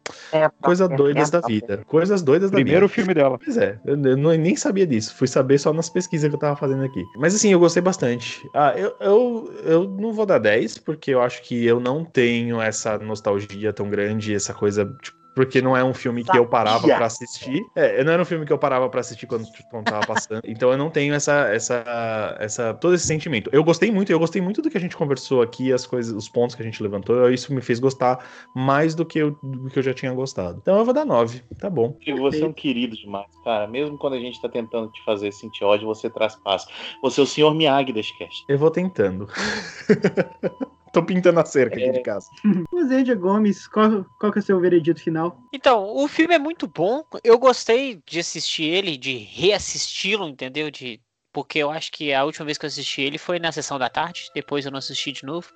Coisa 0.61 0.87
doidas 1.03 1.29
da 1.29 1.41
vida. 1.41 1.83
Coisas 1.87 2.21
doidas 2.21 2.51
da 2.51 2.57
vida. 2.57 2.65
Primeiro 2.65 2.89
filme 2.89 3.13
dela. 3.13 3.37
Pois 3.43 3.57
é, 3.57 3.79
eu, 3.85 3.97
não- 3.97 4.31
nem 4.33 4.55
sabia 4.55 4.85
disso. 4.87 5.13
Fui 5.15 5.27
saber 5.27 5.57
só 5.57 5.73
nas 5.73 5.89
pesquisas 5.89 6.29
que 6.29 6.35
eu 6.35 6.39
tava 6.39 6.55
fazendo 6.55 6.83
aqui. 6.83 7.05
Mas 7.17 7.35
assim, 7.35 7.51
eu 7.51 7.59
gostei 7.59 7.81
bastante. 7.81 8.49
Ah, 8.53 8.73
eu, 8.77 8.93
eu, 8.99 9.53
eu 9.63 9.83
não 9.87 10.13
vou 10.13 10.25
dar 10.25 10.39
10, 10.39 10.77
porque 10.77 11.11
eu 11.11 11.21
acho 11.21 11.41
que 11.43 11.65
eu 11.65 11.79
não 11.79 12.03
tenho 12.03 12.61
essa 12.61 12.97
nostalgia 12.97 13.73
tão 13.73 13.89
grande, 13.89 14.33
essa 14.33 14.53
coisa, 14.53 14.85
tipo, 15.01 15.20
porque 15.41 15.59
não 15.59 15.75
é 15.75 15.83
um 15.83 15.91
filme 15.93 16.23
que 16.23 16.37
eu 16.37 16.45
parava 16.45 16.87
pra 16.87 17.07
assistir. 17.07 17.65
É, 17.73 18.03
não 18.03 18.13
era 18.13 18.21
um 18.21 18.25
filme 18.25 18.45
que 18.45 18.53
eu 18.53 18.59
parava 18.59 18.87
pra 18.87 18.99
assistir 18.99 19.25
quando, 19.25 19.47
quando 19.71 19.85
tava 19.85 20.05
passando. 20.05 20.43
Então 20.45 20.71
eu 20.71 20.77
não 20.77 20.91
tenho 20.91 21.15
essa, 21.15 21.51
essa, 21.51 22.37
essa, 22.39 22.75
todo 22.75 22.93
esse 22.93 23.07
sentimento. 23.07 23.49
Eu 23.51 23.63
gostei 23.63 23.89
muito, 23.89 24.11
eu 24.11 24.19
gostei 24.19 24.39
muito 24.39 24.61
do 24.61 24.69
que 24.69 24.77
a 24.77 24.79
gente 24.79 24.95
conversou 24.95 25.41
aqui, 25.41 25.73
as 25.73 25.87
coisas, 25.87 26.15
os 26.15 26.29
pontos 26.29 26.55
que 26.55 26.61
a 26.61 26.65
gente 26.65 26.81
levantou. 26.83 27.27
Isso 27.31 27.51
me 27.51 27.59
fez 27.59 27.79
gostar 27.79 28.23
mais 28.55 28.93
do 28.93 29.03
que 29.03 29.17
eu, 29.17 29.31
do 29.41 29.67
que 29.67 29.79
eu 29.79 29.83
já 29.83 29.95
tinha 29.95 30.13
gostado. 30.13 30.59
Então 30.61 30.77
eu 30.77 30.85
vou 30.85 30.93
dar 30.93 31.05
9, 31.05 31.41
tá 31.59 31.71
bom. 31.71 31.97
E 32.05 32.13
você 32.13 32.43
é 32.43 32.47
um 32.47 32.53
querido 32.53 32.95
demais, 32.95 33.31
cara. 33.43 33.65
Mesmo 33.65 33.97
quando 33.97 34.13
a 34.13 34.19
gente 34.19 34.39
tá 34.39 34.47
tentando 34.47 34.91
te 34.91 35.03
fazer 35.03 35.31
sentir 35.31 35.63
ódio, 35.63 35.87
você 35.87 36.07
traz 36.07 36.35
paz. 36.35 36.67
Você 37.01 37.19
é 37.19 37.23
o 37.23 37.27
senhor 37.27 37.55
Miyagi 37.55 37.91
desse 37.91 38.15
cast. 38.15 38.45
Eu 38.47 38.59
vou 38.59 38.69
tentando. 38.69 39.27
Tô 40.93 41.03
pintando 41.03 41.39
a 41.39 41.45
cerca 41.45 41.75
aqui 41.75 41.91
de 41.91 42.01
casa. 42.01 42.27
O 42.71 42.83
Zendia 42.83 43.15
Gomes, 43.15 43.67
qual, 43.67 44.05
qual 44.19 44.31
que 44.31 44.39
é 44.39 44.41
o 44.41 44.43
seu 44.43 44.59
veredito 44.59 45.01
final? 45.01 45.37
Então, 45.53 45.95
o 45.95 46.07
filme 46.07 46.33
é 46.35 46.39
muito 46.39 46.67
bom. 46.67 47.03
Eu 47.23 47.37
gostei 47.37 48.01
de 48.05 48.19
assistir 48.19 48.63
ele, 48.63 48.97
de 48.97 49.17
reassisti-lo, 49.17 50.27
entendeu? 50.27 50.69
De 50.71 50.99
porque 51.33 51.59
eu 51.59 51.71
acho 51.71 51.91
que 51.91 52.13
a 52.13 52.23
última 52.23 52.45
vez 52.45 52.57
que 52.57 52.65
eu 52.65 52.67
assisti 52.67 53.01
ele 53.01 53.17
foi 53.17 53.39
na 53.39 53.51
sessão 53.51 53.79
da 53.79 53.89
tarde, 53.89 54.29
depois 54.33 54.65
eu 54.65 54.71
não 54.71 54.79
assisti 54.79 55.11
de 55.11 55.23
novo. 55.25 55.47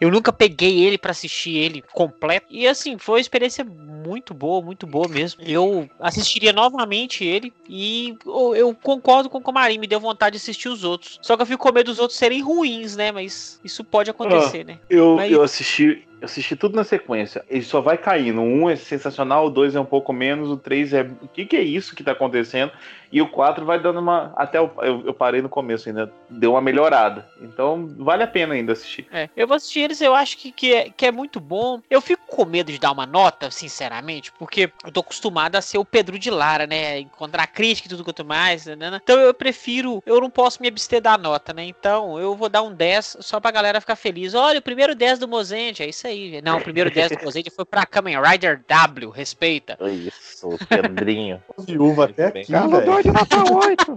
Eu 0.00 0.10
nunca 0.10 0.32
peguei 0.32 0.80
ele 0.84 0.96
pra 0.96 1.10
assistir 1.10 1.56
ele 1.56 1.82
completo. 1.92 2.46
E 2.50 2.66
assim, 2.66 2.98
foi 2.98 3.16
uma 3.16 3.20
experiência 3.20 3.64
muito 3.64 4.32
boa, 4.32 4.62
muito 4.62 4.86
boa 4.86 5.08
mesmo. 5.08 5.42
Eu 5.42 5.88
assistiria 6.00 6.52
novamente 6.52 7.24
ele 7.24 7.52
e 7.68 8.16
eu, 8.54 8.74
concordo 8.74 9.28
com 9.28 9.38
o 9.38 9.42
Comarim, 9.42 9.78
me 9.78 9.86
deu 9.86 10.00
vontade 10.00 10.36
de 10.36 10.42
assistir 10.42 10.68
os 10.68 10.84
outros. 10.84 11.18
Só 11.22 11.36
que 11.36 11.42
eu 11.42 11.46
fico 11.46 11.62
com 11.62 11.72
medo 11.72 11.86
dos 11.86 11.98
outros 11.98 12.18
serem 12.18 12.40
ruins, 12.40 12.96
né? 12.96 13.12
Mas 13.12 13.60
isso 13.62 13.84
pode 13.84 14.10
acontecer, 14.10 14.64
né? 14.64 14.78
Eu, 14.88 15.16
Mas- 15.16 15.32
eu 15.32 15.42
assisti. 15.42 16.06
Eu 16.20 16.26
assisti 16.26 16.54
tudo 16.54 16.76
na 16.76 16.84
sequência. 16.84 17.42
Ele 17.48 17.62
só 17.62 17.80
vai 17.80 17.96
caindo. 17.96 18.40
Um 18.42 18.68
é 18.68 18.76
sensacional, 18.76 19.46
o 19.46 19.50
dois 19.50 19.74
é 19.74 19.80
um 19.80 19.84
pouco 19.86 20.12
menos, 20.12 20.50
o 20.50 20.56
três 20.56 20.92
é. 20.92 21.02
O 21.22 21.28
que, 21.28 21.46
que 21.46 21.56
é 21.56 21.62
isso 21.62 21.94
que 21.96 22.04
tá 22.04 22.12
acontecendo? 22.12 22.70
E 23.12 23.20
o 23.20 23.28
quatro 23.28 23.64
vai 23.64 23.80
dando 23.80 23.98
uma. 24.00 24.32
Até 24.36 24.60
o- 24.60 24.70
eu, 24.82 25.02
eu 25.06 25.14
parei 25.14 25.40
no 25.42 25.48
começo 25.48 25.88
ainda. 25.88 26.12
Deu 26.28 26.52
uma 26.52 26.60
melhorada. 26.60 27.26
Então 27.40 27.88
vale 27.98 28.22
a 28.22 28.26
pena 28.26 28.54
ainda 28.54 28.72
assistir. 28.72 29.06
É, 29.10 29.28
eu 29.34 29.48
vou 29.48 29.56
assistir 29.56 29.80
eles, 29.80 30.00
eu 30.00 30.14
acho 30.14 30.36
que, 30.36 30.52
que, 30.52 30.72
é, 30.74 30.90
que 30.90 31.06
é 31.06 31.10
muito 31.10 31.40
bom. 31.40 31.80
Eu 31.90 32.00
fico 32.00 32.22
com 32.28 32.44
medo 32.44 32.70
de 32.70 32.78
dar 32.78 32.92
uma 32.92 33.06
nota, 33.06 33.50
sinceramente, 33.50 34.30
porque 34.38 34.70
eu 34.84 34.92
tô 34.92 35.00
acostumado 35.00 35.56
a 35.56 35.62
ser 35.62 35.78
o 35.78 35.84
Pedro 35.84 36.18
de 36.18 36.30
Lara, 36.30 36.66
né? 36.66 37.00
Encontrar 37.00 37.46
crítica 37.46 37.88
e 37.88 37.90
tudo 37.90 38.04
quanto 38.04 38.24
mais. 38.24 38.66
Né? 38.66 38.76
né? 38.76 39.00
Então 39.02 39.18
eu 39.18 39.32
prefiro, 39.32 40.02
eu 40.06 40.20
não 40.20 40.30
posso 40.30 40.60
me 40.60 40.68
abster 40.68 41.00
da 41.00 41.16
nota, 41.16 41.52
né? 41.54 41.64
Então 41.64 42.20
eu 42.20 42.36
vou 42.36 42.48
dar 42.50 42.62
um 42.62 42.72
10 42.72 43.16
só 43.20 43.40
pra 43.40 43.50
galera 43.50 43.80
ficar 43.80 43.96
feliz. 43.96 44.34
Olha, 44.34 44.58
o 44.58 44.62
primeiro 44.62 44.94
10 44.94 45.18
do 45.18 45.26
Mozente, 45.26 45.82
é 45.82 45.88
isso 45.88 46.06
aí. 46.06 46.09
Não, 46.42 46.58
o 46.58 46.62
primeiro 46.62 46.90
10 46.90 47.12
do 47.12 47.24
Mozente 47.24 47.50
foi 47.50 47.64
pra 47.64 47.86
Kamen 47.86 48.16
Rider 48.20 48.62
W, 48.66 49.10
respeita. 49.10 49.78
Isso, 49.88 50.48
o 50.48 50.66
Pedrinho. 50.66 51.42
Viúva 51.58 52.04
até 52.06 52.26
aqui, 52.26 52.50
velho. 52.52 52.84
doido 52.84 53.12
Natal 53.12 53.44
8. 53.52 53.94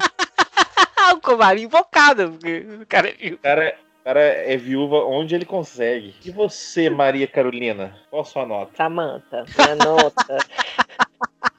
Ah, 0.97 1.13
o 1.13 1.21
Comarinho 1.21 1.65
invocado, 1.65 2.31
porque 2.31 2.65
o 2.81 2.85
cara 2.85 3.09
é. 3.09 3.33
O 3.33 3.37
cara, 3.37 3.75
o 3.99 4.03
cara 4.03 4.19
é 4.21 4.55
viúva 4.57 4.97
onde 5.05 5.35
ele 5.35 5.45
consegue. 5.45 6.15
E 6.23 6.31
você, 6.31 6.89
Maria 6.89 7.27
Carolina? 7.27 7.95
Qual 8.09 8.21
a 8.21 8.25
sua 8.25 8.45
nota? 8.45 8.71
Samanta, 8.75 9.45
minha 9.57 9.75
nota. 9.75 10.37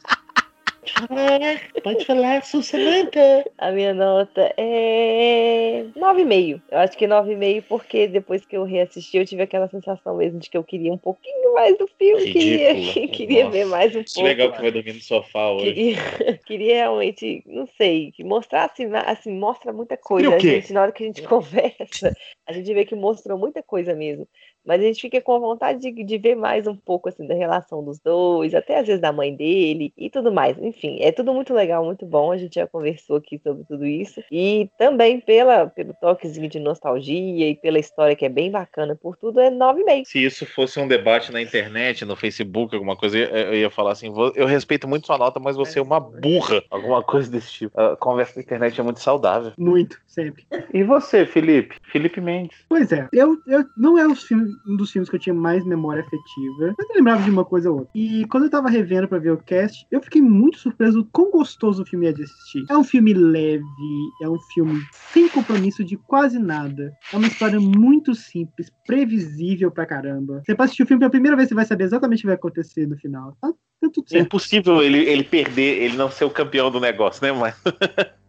Pode 1.83 2.05
falar, 2.05 2.43
Samanta. 2.45 3.45
A 3.59 3.71
minha 3.73 3.93
nota 3.93 4.53
é 4.57 5.87
9,5. 5.97 6.63
Eu 6.71 6.79
acho 6.79 6.97
que 6.97 7.07
9,5 7.07 7.65
porque 7.69 8.07
depois 8.07 8.45
que 8.47 8.57
eu 8.57 8.65
reassisti 8.65 9.17
eu 9.17 9.27
tive 9.27 9.43
aquela 9.43 9.69
sensação 9.69 10.17
mesmo 10.17 10.39
de 10.39 10.49
que 10.49 10.57
eu 10.57 10.63
queria 10.65 10.93
um 10.93 10.99
pouquinho 10.99 11.55
mais 11.55 11.77
do 11.77 11.89
filme. 11.99 12.33
Queria, 12.33 12.73
Ridícula. 12.73 13.09
queria 13.17 13.51
ver 13.51 13.65
Nossa, 13.65 13.77
mais 13.77 13.97
um 13.97 14.03
Que 14.05 14.15
pouco. 14.15 14.29
legal 14.29 14.53
que 14.53 14.63
vai 14.63 14.71
dormir 14.71 14.93
no 14.95 15.01
sofá 15.01 15.51
hoje. 15.51 15.75
Queria, 15.75 15.97
queria 16.47 16.75
realmente, 16.77 17.43
não 17.47 17.67
sei, 17.77 18.13
que 18.13 18.23
mostrasse, 18.25 18.87
ma- 18.87 19.01
assim, 19.01 19.33
mostra 19.33 19.73
muita 19.73 19.97
coisa. 19.97 20.31
Queria 20.37 20.53
A 20.53 20.57
gente, 20.61 20.73
na 20.73 20.83
hora 20.83 20.93
que 20.93 21.03
a 21.03 21.07
gente 21.07 21.23
conversa, 21.27 22.15
a 22.47 22.53
gente 22.53 22.73
vê 22.73 22.85
que 22.85 22.95
mostrou 22.95 23.39
muita 23.39 23.63
coisa 23.63 23.95
mesmo. 23.95 24.29
Mas 24.67 24.81
a 24.81 24.85
gente 24.85 25.01
fica 25.03 25.21
com 25.21 25.39
vontade 25.41 25.79
de, 25.79 26.05
de 26.05 26.17
ver 26.19 26.35
mais 26.35 26.67
um 26.67 26.75
pouco, 26.75 27.09
assim, 27.11 27.27
da 27.27 27.35
relação 27.35 27.85
dos 27.85 27.99
dois, 27.99 28.55
até 28.55 28.79
às 28.79 28.87
vezes 28.87 29.01
da 29.01 29.13
mãe 29.13 29.35
dele 29.37 29.93
e 29.95 30.09
tudo 30.09 30.33
mais. 30.33 30.57
Enfim, 30.59 30.97
é 31.01 31.13
tudo 31.13 31.35
muito 31.35 31.53
legal, 31.53 31.85
muito 31.85 32.07
bom. 32.07 32.33
A 32.33 32.39
gente 32.39 32.55
já 32.55 32.67
conversou 32.67 33.17
aqui 33.17 33.39
sobre 33.39 33.63
tudo 33.65 33.85
isso. 33.85 34.23
E 34.33 34.71
também 34.79 35.21
pela, 35.21 35.67
pelo 35.67 35.93
toquezinho 36.01 36.49
de 36.49 36.59
nostalgia 36.59 37.47
e 37.51 37.55
pela 37.55 37.79
história 37.79 38.17
que 38.17 38.25
é 38.25 38.29
bem 38.31 38.51
bacana 38.51 38.97
por 38.97 39.19
tudo, 39.19 39.39
é 39.39 39.51
9,5. 39.51 40.05
Se 40.07 40.25
isso 40.25 40.47
fosse 40.47 40.81
um 40.81 40.89
debate 40.89 41.31
na 41.31 41.43
internet, 41.43 42.05
no 42.07 42.17
Facebook, 42.17 42.75
alguma 42.75 42.97
coisa, 42.97 43.19
eu 43.19 43.55
ia 43.55 43.71
falar 43.71 43.93
assim: 43.93 44.11
"Vo- 44.11 44.33
eu 44.35 44.47
respeito 44.47 44.89
muito 44.89 45.07
sua 45.07 45.19
nota, 45.19 45.39
mas 45.39 45.57
você 45.57 45.79
é 45.79 45.83
uma 45.83 46.01
burra. 46.01 46.63
Alguma 46.71 47.03
coisa 47.03 47.31
desse 47.31 47.53
tipo. 47.53 47.79
A 47.79 47.97
conversa 47.99 48.33
na 48.37 48.43
internet 48.43 48.81
é 48.81 48.83
muito 48.83 49.01
saudável. 49.01 49.53
Muito, 49.59 49.99
sempre. 50.07 50.47
E 50.73 50.83
você, 50.83 51.27
Felipe? 51.27 51.77
Felipe 51.93 52.19
Mendes. 52.21 52.34
Pois 52.69 52.93
é, 52.93 53.09
eu, 53.13 53.39
eu 53.47 53.65
não 53.77 53.99
é 53.99 54.15
filmes- 54.15 54.57
um 54.67 54.77
dos 54.77 54.91
filmes 54.91 55.09
que 55.09 55.17
eu 55.17 55.21
tinha 55.21 55.35
mais 55.35 55.65
memória 55.65 56.03
afetiva, 56.03 56.75
mas 56.79 56.89
eu 56.91 56.97
lembrava 56.97 57.23
de 57.23 57.31
uma 57.31 57.45
coisa 57.45 57.71
ou 57.71 57.79
outra. 57.79 57.91
E 57.95 58.25
quando 58.27 58.45
eu 58.45 58.51
tava 58.51 58.69
revendo 58.69 59.09
pra 59.09 59.19
ver 59.19 59.33
o 59.33 59.37
cast, 59.39 59.87
eu 59.91 60.01
fiquei 60.03 60.21
muito 60.23 60.59
surpreso 60.59 61.03
do 61.03 61.09
quão 61.13 61.31
gostoso 61.31 61.83
o 61.83 61.87
filme 61.87 62.07
é 62.07 62.13
de 62.13 62.23
assistir. 62.23 62.65
É 62.69 62.77
um 62.77 62.85
filme 62.85 63.13
leve, 63.15 64.13
é 64.21 64.29
um 64.29 64.39
filme 64.39 64.81
sem 65.13 65.29
compromisso 65.29 65.85
de 65.85 65.97
quase 65.97 66.39
nada. 66.39 66.93
É 67.13 67.17
uma 67.17 67.27
história 67.27 67.61
muito 67.61 68.15
simples, 68.15 68.71
previsível 68.87 69.71
pra 69.71 69.87
caramba. 69.87 70.43
Você 70.45 70.55
pode 70.55 70.67
assistir 70.67 70.83
o 70.83 70.87
filme 70.87 71.01
pela 71.01 71.11
primeira 71.11 71.37
vez, 71.37 71.49
você 71.49 71.55
vai 71.55 71.65
saber 71.65 71.85
exatamente 71.85 72.19
o 72.19 72.23
que 72.23 72.27
vai 72.27 72.35
acontecer 72.37 72.87
no 72.87 72.97
final. 72.97 73.37
Tá, 73.41 73.49
tá 73.81 73.91
tudo 73.93 74.07
É 74.09 74.13
certo. 74.15 74.27
impossível 74.27 74.83
ele, 74.83 74.99
ele 74.99 75.25
perder, 75.25 75.83
ele 75.83 75.97
não 75.97 76.11
ser 76.11 76.25
o 76.25 76.31
campeão 76.31 76.71
do 76.71 76.81
negócio, 76.81 77.23
né, 77.25 77.33
mas 77.33 77.55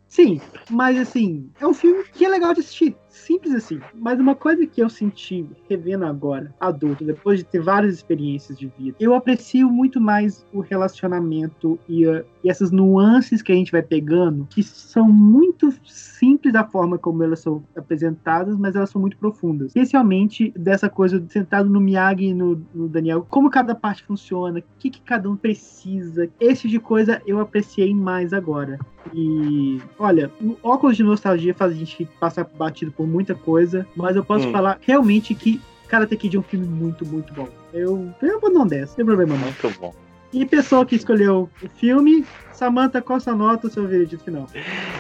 Sim, 0.07 0.39
mas 0.69 0.97
assim, 0.97 1.49
é 1.59 1.67
um 1.67 1.73
filme 1.73 2.03
que 2.13 2.23
é 2.23 2.29
legal 2.29 2.53
de 2.53 2.61
assistir. 2.61 2.95
Simples 3.15 3.55
assim. 3.55 3.79
Mas 3.93 4.19
uma 4.19 4.35
coisa 4.35 4.67
que 4.67 4.81
eu 4.81 4.89
senti 4.89 5.45
revendo 5.69 6.05
agora, 6.05 6.53
adulto, 6.59 7.05
depois 7.05 7.39
de 7.39 7.45
ter 7.45 7.61
várias 7.61 7.95
experiências 7.95 8.57
de 8.57 8.67
vida, 8.77 8.95
eu 8.99 9.15
aprecio 9.15 9.69
muito 9.69 10.01
mais 10.01 10.45
o 10.53 10.59
relacionamento 10.59 11.79
e, 11.87 12.05
a- 12.05 12.23
e 12.43 12.49
essas 12.49 12.71
nuances 12.71 13.41
que 13.41 13.51
a 13.51 13.55
gente 13.55 13.71
vai 13.71 13.81
pegando, 13.81 14.45
que 14.49 14.61
são 14.61 15.09
muito 15.09 15.73
simples 15.85 16.51
da 16.53 16.63
forma 16.65 16.97
como 16.97 17.23
elas 17.23 17.39
são 17.39 17.63
apresentadas, 17.75 18.57
mas 18.57 18.75
elas 18.75 18.89
são 18.89 18.99
muito 18.99 19.17
profundas. 19.17 19.67
Especialmente 19.67 20.51
dessa 20.55 20.89
coisa 20.89 21.23
sentado 21.29 21.69
no 21.69 21.79
Miyagi 21.79 22.25
e 22.25 22.33
no, 22.33 22.61
no 22.73 22.87
Daniel, 22.89 23.25
como 23.29 23.49
cada 23.49 23.73
parte 23.73 24.03
funciona, 24.03 24.59
o 24.59 24.63
que, 24.77 24.89
que 24.89 25.01
cada 25.01 25.29
um 25.29 25.35
precisa. 25.37 26.27
Esse 26.39 26.63
tipo 26.63 26.71
de 26.71 26.79
coisa 26.79 27.21
eu 27.25 27.39
apreciei 27.39 27.93
mais 27.95 28.33
agora. 28.33 28.77
E 29.13 29.79
olha, 29.99 30.31
o 30.41 30.57
óculos 30.63 30.97
de 30.97 31.03
nostalgia 31.03 31.53
faz 31.53 31.71
a 31.71 31.75
gente 31.75 32.05
passar 32.19 32.43
batido 32.57 32.91
por 32.91 33.04
muita 33.05 33.35
coisa, 33.35 33.87
mas 33.95 34.15
eu 34.15 34.23
posso 34.23 34.47
Hum. 34.47 34.51
falar 34.51 34.77
realmente 34.81 35.33
que 35.33 35.61
Karate 35.87 36.15
Kid 36.17 36.35
é 36.35 36.39
um 36.39 36.43
filme 36.43 36.65
muito, 36.67 37.05
muito 37.05 37.33
bom. 37.33 37.47
Eu, 37.73 38.09
eu 38.21 38.39
um 38.43 38.67
10, 38.67 38.89
não 38.89 38.95
tem 38.95 39.05
problema 39.05 39.35
não. 39.35 39.45
muito 39.45 39.69
bom. 39.79 39.93
E 40.33 40.45
pessoa 40.45 40.85
que 40.85 40.95
escolheu 40.95 41.49
o 41.61 41.69
filme, 41.69 42.25
Samantha, 42.51 43.01
qual 43.01 43.19
sua 43.19 43.33
nota, 43.33 43.69
seu 43.69 43.87
veredito 43.87 44.23
final? 44.23 44.47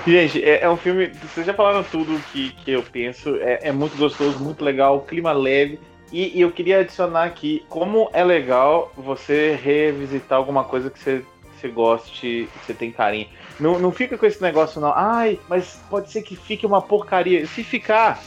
Gente, 0.05 0.41
é, 0.43 0.63
é 0.63 0.69
um 0.69 0.77
filme. 0.77 1.07
Vocês 1.07 1.45
já 1.45 1.53
falaram 1.53 1.83
tudo 1.83 2.19
que, 2.31 2.51
que 2.63 2.71
eu 2.71 2.83
penso. 2.83 3.35
É, 3.37 3.67
é 3.69 3.71
muito 3.71 3.97
gostoso, 3.97 4.39
muito 4.39 4.63
legal, 4.63 5.01
clima 5.01 5.33
leve. 5.33 5.79
E, 6.11 6.37
e 6.37 6.41
eu 6.41 6.51
queria 6.51 6.79
adicionar 6.79 7.23
aqui 7.23 7.65
como 7.67 8.09
é 8.13 8.23
legal 8.23 8.93
você 8.95 9.59
revisitar 9.61 10.37
alguma 10.37 10.63
coisa 10.63 10.89
que 10.89 10.99
você, 10.99 11.23
você 11.59 11.65
você 11.65 11.67
goste, 11.69 12.49
que 12.53 12.65
você 12.65 12.73
tem 12.73 12.91
carinho. 12.91 13.27
Não, 13.59 13.79
não 13.79 13.91
fica 13.91 14.17
com 14.17 14.25
esse 14.25 14.41
negócio, 14.41 14.81
não. 14.81 14.91
Ai, 14.95 15.39
mas 15.47 15.79
pode 15.89 16.11
ser 16.11 16.21
que 16.21 16.35
fique 16.35 16.65
uma 16.65 16.81
porcaria. 16.81 17.45
Se 17.47 17.63
ficar, 17.63 18.21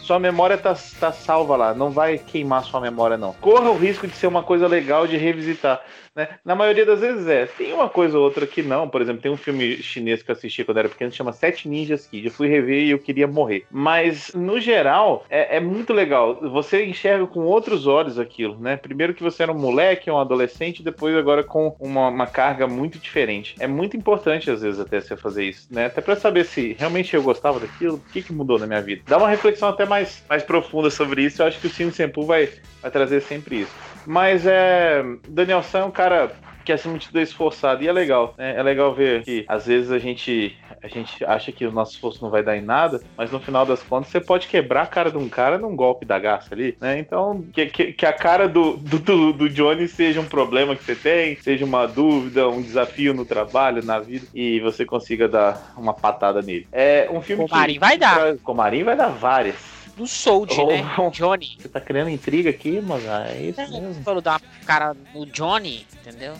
sua 0.00 0.18
memória 0.18 0.58
tá, 0.58 0.76
tá 0.98 1.12
salva 1.12 1.56
lá. 1.56 1.74
Não 1.74 1.90
vai 1.90 2.18
queimar 2.18 2.64
sua 2.64 2.80
memória, 2.80 3.16
não. 3.16 3.32
Corra 3.34 3.70
o 3.70 3.78
risco 3.78 4.06
de 4.06 4.14
ser 4.14 4.26
uma 4.26 4.42
coisa 4.42 4.66
legal 4.66 5.06
de 5.06 5.16
revisitar. 5.16 5.80
Né? 6.14 6.28
Na 6.44 6.54
maioria 6.54 6.84
das 6.84 7.00
vezes 7.00 7.26
é. 7.26 7.46
Tem 7.46 7.72
uma 7.72 7.88
coisa 7.88 8.18
ou 8.18 8.24
outra 8.24 8.46
que 8.46 8.62
não. 8.62 8.88
Por 8.88 9.00
exemplo, 9.00 9.22
tem 9.22 9.32
um 9.32 9.36
filme 9.36 9.76
chinês 9.78 10.22
que 10.22 10.30
eu 10.30 10.34
assisti 10.34 10.64
quando 10.64 10.78
era 10.78 10.88
pequeno 10.88 11.10
que 11.10 11.16
chama 11.16 11.32
Sete 11.32 11.68
Ninjas 11.68 12.06
Kid. 12.06 12.26
Eu 12.26 12.32
fui 12.32 12.48
rever 12.48 12.84
e 12.84 12.90
eu 12.90 12.98
queria 12.98 13.26
morrer. 13.26 13.64
Mas, 13.70 14.32
no 14.34 14.60
geral, 14.60 15.24
é, 15.30 15.56
é 15.56 15.60
muito 15.60 15.92
legal. 15.92 16.38
Você 16.50 16.84
enxerga 16.84 17.26
com 17.26 17.40
outros 17.40 17.86
olhos 17.86 18.18
aquilo, 18.18 18.58
né? 18.58 18.76
Primeiro 18.76 19.14
que 19.14 19.22
você 19.22 19.42
era 19.42 19.52
um 19.52 19.58
moleque, 19.58 20.10
um 20.10 20.18
adolescente, 20.18 20.82
depois 20.82 21.16
agora 21.16 21.42
com 21.42 21.74
uma, 21.80 22.08
uma 22.08 22.26
carga 22.26 22.66
muito 22.66 22.98
diferente. 22.98 23.54
É 23.58 23.66
muito 23.66 23.96
importante, 23.96 24.50
às 24.50 24.60
vezes, 24.60 24.78
até 24.78 25.00
você 25.00 25.16
fazer 25.16 25.44
isso, 25.44 25.66
né? 25.70 25.86
Até 25.86 26.00
pra 26.00 26.16
saber 26.16 26.44
se 26.44 26.76
realmente 26.78 27.14
eu 27.14 27.22
gostava 27.22 27.58
daquilo, 27.58 27.96
o 27.96 28.12
que, 28.12 28.22
que 28.22 28.32
mudou 28.32 28.58
na 28.58 28.66
minha 28.66 28.82
vida. 28.82 29.02
Dá 29.06 29.16
uma 29.16 29.28
reflexão 29.28 29.68
até 29.68 29.86
mais, 29.86 30.22
mais 30.28 30.42
profunda 30.42 30.90
sobre 30.90 31.22
isso. 31.22 31.40
Eu 31.40 31.46
acho 31.46 31.60
que 31.60 31.66
o 31.66 31.70
Cine 31.70 31.92
Sempu 31.92 32.24
vai, 32.24 32.50
vai 32.82 32.90
trazer 32.90 33.22
sempre 33.22 33.62
isso. 33.62 33.91
Mas 34.06 34.46
é. 34.46 35.02
Daniel 35.28 35.62
San 35.62 35.80
é 35.80 35.84
um 35.84 35.90
cara 35.90 36.32
que 36.64 36.72
acima 36.72 36.98
de 36.98 37.06
tudo 37.06 37.18
é 37.18 37.22
esforçado 37.22 37.82
e 37.82 37.88
é 37.88 37.92
legal. 37.92 38.34
né? 38.38 38.56
É 38.56 38.62
legal 38.62 38.94
ver 38.94 39.22
que 39.24 39.44
às 39.48 39.66
vezes 39.66 39.90
a 39.90 39.98
gente 39.98 40.56
a 40.82 40.88
gente 40.88 41.24
acha 41.24 41.52
que 41.52 41.64
o 41.64 41.70
nosso 41.70 41.92
esforço 41.92 42.22
não 42.22 42.30
vai 42.30 42.42
dar 42.42 42.56
em 42.56 42.60
nada, 42.60 43.00
mas 43.16 43.30
no 43.30 43.38
final 43.38 43.64
das 43.64 43.82
contas 43.82 44.10
você 44.10 44.20
pode 44.20 44.48
quebrar 44.48 44.82
a 44.82 44.86
cara 44.86 45.10
de 45.10 45.16
um 45.16 45.28
cara 45.28 45.56
num 45.56 45.76
golpe 45.76 46.04
da 46.04 46.18
garça 46.18 46.54
ali, 46.54 46.76
né? 46.80 46.98
Então 46.98 47.44
que, 47.52 47.66
que, 47.66 47.92
que 47.92 48.06
a 48.06 48.12
cara 48.12 48.48
do, 48.48 48.76
do, 48.76 48.98
do, 48.98 49.32
do 49.32 49.48
Johnny 49.48 49.86
seja 49.86 50.20
um 50.20 50.26
problema 50.26 50.74
que 50.74 50.82
você 50.82 50.96
tem, 50.96 51.36
seja 51.36 51.64
uma 51.64 51.86
dúvida, 51.86 52.48
um 52.48 52.60
desafio 52.60 53.14
no 53.14 53.24
trabalho, 53.24 53.84
na 53.84 54.00
vida, 54.00 54.26
e 54.34 54.60
você 54.60 54.84
consiga 54.84 55.28
dar 55.28 55.72
uma 55.76 55.94
patada 55.94 56.42
nele. 56.42 56.66
É 56.72 57.08
um 57.10 57.20
filme 57.20 57.48
Comarim 57.48 57.74
que. 57.74 57.78
vai 57.78 57.98
dar. 57.98 58.36
Comarim 58.38 58.82
vai 58.82 58.96
dar 58.96 59.08
várias. 59.08 59.71
Do 59.96 60.06
Sold, 60.06 60.54
Oh, 60.58 60.66
né? 60.68 60.82
Johnny. 61.12 61.56
Você 61.58 61.68
tá 61.68 61.80
criando 61.80 62.08
intriga 62.10 62.50
aqui, 62.50 62.80
mas 62.80 63.04
é 63.04 63.42
isso 63.42 63.60
mesmo. 63.60 64.02
Falou 64.02 64.22
dar 64.22 64.40
uma 64.40 64.64
cara 64.66 64.96
no 65.14 65.26
Johnny, 65.26 65.86
entendeu? 66.00 66.34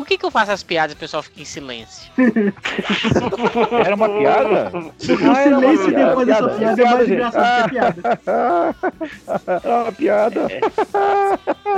Por 0.00 0.06
que, 0.06 0.16
que 0.16 0.24
eu 0.24 0.30
faço 0.30 0.50
as 0.50 0.62
piadas 0.62 0.94
e 0.94 0.96
o 0.96 0.98
pessoal 0.98 1.22
fica 1.22 1.42
em 1.42 1.44
silêncio? 1.44 2.10
Era 3.84 3.94
uma 3.94 4.08
piada? 4.08 4.72
O 4.74 4.94
silêncio 4.98 5.94
depois 5.94 6.26
da 6.26 6.36
sua 6.38 6.48
piada 6.48 6.82
é 6.82 6.84
mais 6.86 7.10
engraçado 7.10 7.68
que 7.70 7.78
a 7.78 7.92
piada. 7.92 8.20
Era 9.36 9.60
uma 9.82 9.92
piada. 9.92 10.46
É 10.50 10.60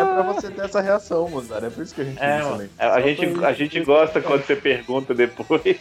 pra 0.05 0.23
você 0.23 0.51
ter 0.53 0.65
essa 0.65 0.81
reação, 0.81 1.28
Mozart. 1.28 1.65
É 1.65 1.70
por 1.70 1.82
isso 1.82 1.93
que 1.97 2.01
a 2.01 2.05
gente 2.05 2.23
É, 2.23 2.43
mano. 2.44 2.70
A, 2.78 3.01
gente, 3.01 3.44
a 3.44 3.53
gente 3.53 3.81
gosta 3.81 4.20
quando 4.20 4.47
você 4.47 4.55
pergunta 4.55 5.12
depois. 5.12 5.81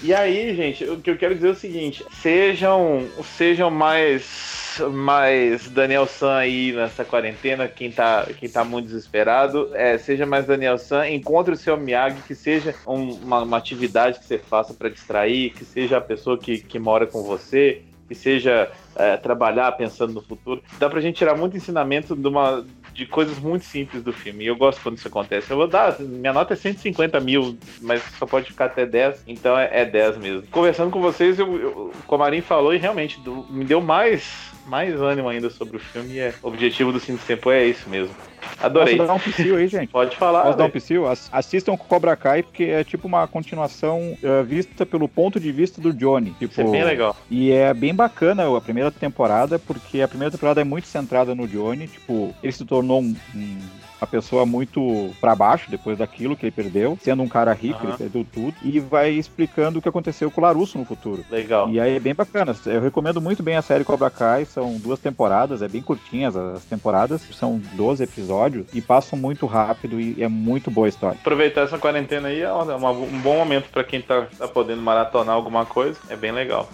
E 0.00 0.12
aí, 0.14 0.54
gente, 0.54 0.84
o 0.84 1.00
que 1.00 1.10
eu 1.10 1.16
quero 1.16 1.34
dizer 1.34 1.48
é 1.48 1.50
o 1.50 1.54
seguinte: 1.54 2.04
sejam, 2.12 3.06
sejam 3.36 3.70
mais, 3.70 4.80
mais 4.92 5.68
Daniel 5.68 6.06
San 6.06 6.34
aí 6.36 6.72
nessa 6.72 7.04
quarentena, 7.04 7.68
quem 7.68 7.90
tá, 7.90 8.26
quem 8.38 8.48
tá 8.48 8.64
muito 8.64 8.86
desesperado, 8.86 9.70
é, 9.74 9.98
seja 9.98 10.26
mais 10.26 10.46
Daniel 10.46 10.78
San, 10.78 11.08
encontre 11.08 11.54
o 11.54 11.56
seu 11.56 11.76
Miyagi, 11.76 12.22
que 12.22 12.34
seja 12.34 12.74
um- 12.86 13.12
uma, 13.14 13.42
uma 13.42 13.56
atividade 13.56 14.18
que 14.18 14.24
você 14.24 14.38
faça 14.38 14.74
para 14.74 14.88
distrair, 14.88 15.50
que 15.50 15.64
seja 15.64 15.98
a 15.98 16.00
pessoa 16.00 16.38
que, 16.38 16.58
que 16.58 16.78
mora 16.78 17.06
com 17.06 17.22
você, 17.22 17.82
que 18.08 18.14
seja 18.14 18.70
é, 18.96 19.16
trabalhar 19.16 19.72
pensando 19.72 20.12
no 20.12 20.20
futuro. 20.22 20.62
Dá 20.78 20.88
pra 20.90 21.00
gente 21.00 21.16
tirar 21.16 21.36
muito 21.36 21.56
ensinamento 21.56 22.14
de, 22.16 22.28
uma, 22.28 22.64
de 22.94 23.06
coisas 23.06 23.38
muito 23.38 23.64
simples 23.64 24.02
do 24.02 24.12
filme. 24.12 24.44
E 24.44 24.46
eu 24.46 24.56
gosto 24.56 24.80
quando 24.82 24.98
isso 24.98 25.08
acontece. 25.08 25.50
Eu 25.50 25.56
vou 25.56 25.66
dar, 25.66 25.98
minha 25.98 26.32
nota 26.32 26.52
é 26.52 26.56
150 26.56 27.18
mil, 27.20 27.56
mas 27.80 28.02
só 28.18 28.26
pode 28.26 28.46
ficar 28.46 28.66
até 28.66 28.84
10, 28.86 29.22
então 29.26 29.58
é, 29.58 29.68
é 29.72 29.84
10 29.84 30.18
mesmo. 30.18 30.42
Conversando 30.50 30.90
com 30.90 31.00
vocês, 31.00 31.38
eu, 31.38 31.58
eu- 31.60 31.70
o 31.98 32.02
Comarim 32.06 32.40
falou 32.40 32.74
e 32.74 32.78
realmente 32.78 33.18
do- 33.20 33.46
me 33.50 33.64
deu 33.64 33.80
mais, 33.80 34.51
mais 34.66 35.00
ânimo 35.00 35.28
ainda 35.28 35.50
sobre 35.50 35.76
o 35.76 35.80
filme. 35.80 36.14
E 36.14 36.18
é, 36.20 36.34
o 36.42 36.48
objetivo 36.48 36.92
do 36.92 37.00
Cine 37.00 37.18
Tempo 37.18 37.50
é 37.50 37.64
isso 37.66 37.88
mesmo. 37.88 38.14
Adorei. 38.60 38.96
Posso 38.96 39.06
dar 39.08 39.14
um 39.14 39.18
psiu 39.18 39.56
aí, 39.56 39.66
gente? 39.68 39.88
Pode 39.90 40.16
falar. 40.16 40.42
Posso 40.44 40.58
dar 40.58 40.64
um 40.64 40.70
psiu? 40.70 41.06
Ass- 41.08 41.28
Assistam 41.32 41.76
Cobra 41.76 42.16
Kai, 42.16 42.42
porque 42.42 42.64
é 42.64 42.82
tipo 42.84 43.06
uma 43.08 43.26
continuação 43.26 44.16
eh, 44.22 44.42
vista 44.42 44.84
pelo 44.84 45.08
ponto 45.08 45.38
de 45.38 45.50
vista 45.52 45.80
do 45.80 45.92
Johnny. 45.92 46.30
Tipo, 46.38 46.44
Isso 46.52 46.60
é 46.60 46.64
bem 46.64 46.84
legal. 46.84 47.16
E 47.30 47.50
é 47.52 47.72
bem 47.72 47.94
bacana 47.94 48.56
a 48.56 48.60
primeira 48.60 48.90
temporada, 48.90 49.58
porque 49.58 50.00
a 50.00 50.08
primeira 50.08 50.30
temporada 50.32 50.60
é 50.60 50.64
muito 50.64 50.86
centrada 50.86 51.34
no 51.34 51.46
Johnny. 51.46 51.86
Tipo, 51.88 52.34
ele 52.42 52.52
se 52.52 52.64
tornou 52.64 53.00
um- 53.00 53.14
um- 53.34 53.81
uma 54.02 54.06
pessoa 54.06 54.44
muito 54.44 55.10
pra 55.20 55.34
baixo 55.36 55.70
depois 55.70 55.96
daquilo 55.96 56.36
que 56.36 56.44
ele 56.46 56.50
perdeu, 56.50 56.98
sendo 57.00 57.22
um 57.22 57.28
cara 57.28 57.52
rico, 57.52 57.78
Aham. 57.80 57.88
ele 57.90 57.96
perdeu 57.98 58.26
tudo, 58.32 58.54
e 58.62 58.80
vai 58.80 59.10
explicando 59.10 59.78
o 59.78 59.82
que 59.82 59.88
aconteceu 59.88 60.28
com 60.30 60.40
o 60.40 60.44
Larusso 60.44 60.76
no 60.76 60.84
futuro. 60.84 61.24
Legal. 61.30 61.70
E 61.70 61.78
aí 61.78 61.96
é 61.96 62.00
bem 62.00 62.14
bacana. 62.14 62.54
Eu 62.66 62.80
recomendo 62.80 63.20
muito 63.20 63.42
bem 63.42 63.56
a 63.56 63.62
série 63.62 63.84
Cobra 63.84 64.10
Kai. 64.10 64.44
São 64.44 64.76
duas 64.78 64.98
temporadas, 64.98 65.62
é 65.62 65.68
bem 65.68 65.80
curtinhas 65.80 66.34
as 66.36 66.64
temporadas. 66.64 67.22
São 67.32 67.60
12 67.74 68.02
episódios 68.02 68.66
e 68.74 68.80
passam 68.80 69.16
muito 69.18 69.46
rápido 69.46 70.00
e 70.00 70.20
é 70.22 70.26
muito 70.28 70.70
boa 70.70 70.86
a 70.86 70.88
história. 70.88 71.18
Aproveitar 71.20 71.60
essa 71.62 71.78
quarentena 71.78 72.28
aí 72.28 72.40
é 72.40 72.52
uma- 72.52 72.90
um 72.90 73.20
bom 73.20 73.36
momento 73.36 73.68
pra 73.70 73.84
quem 73.84 74.02
tá, 74.02 74.26
tá 74.36 74.48
podendo 74.48 74.82
maratonar 74.82 75.34
alguma 75.36 75.64
coisa. 75.64 75.98
É 76.08 76.16
bem 76.16 76.32
legal. 76.32 76.68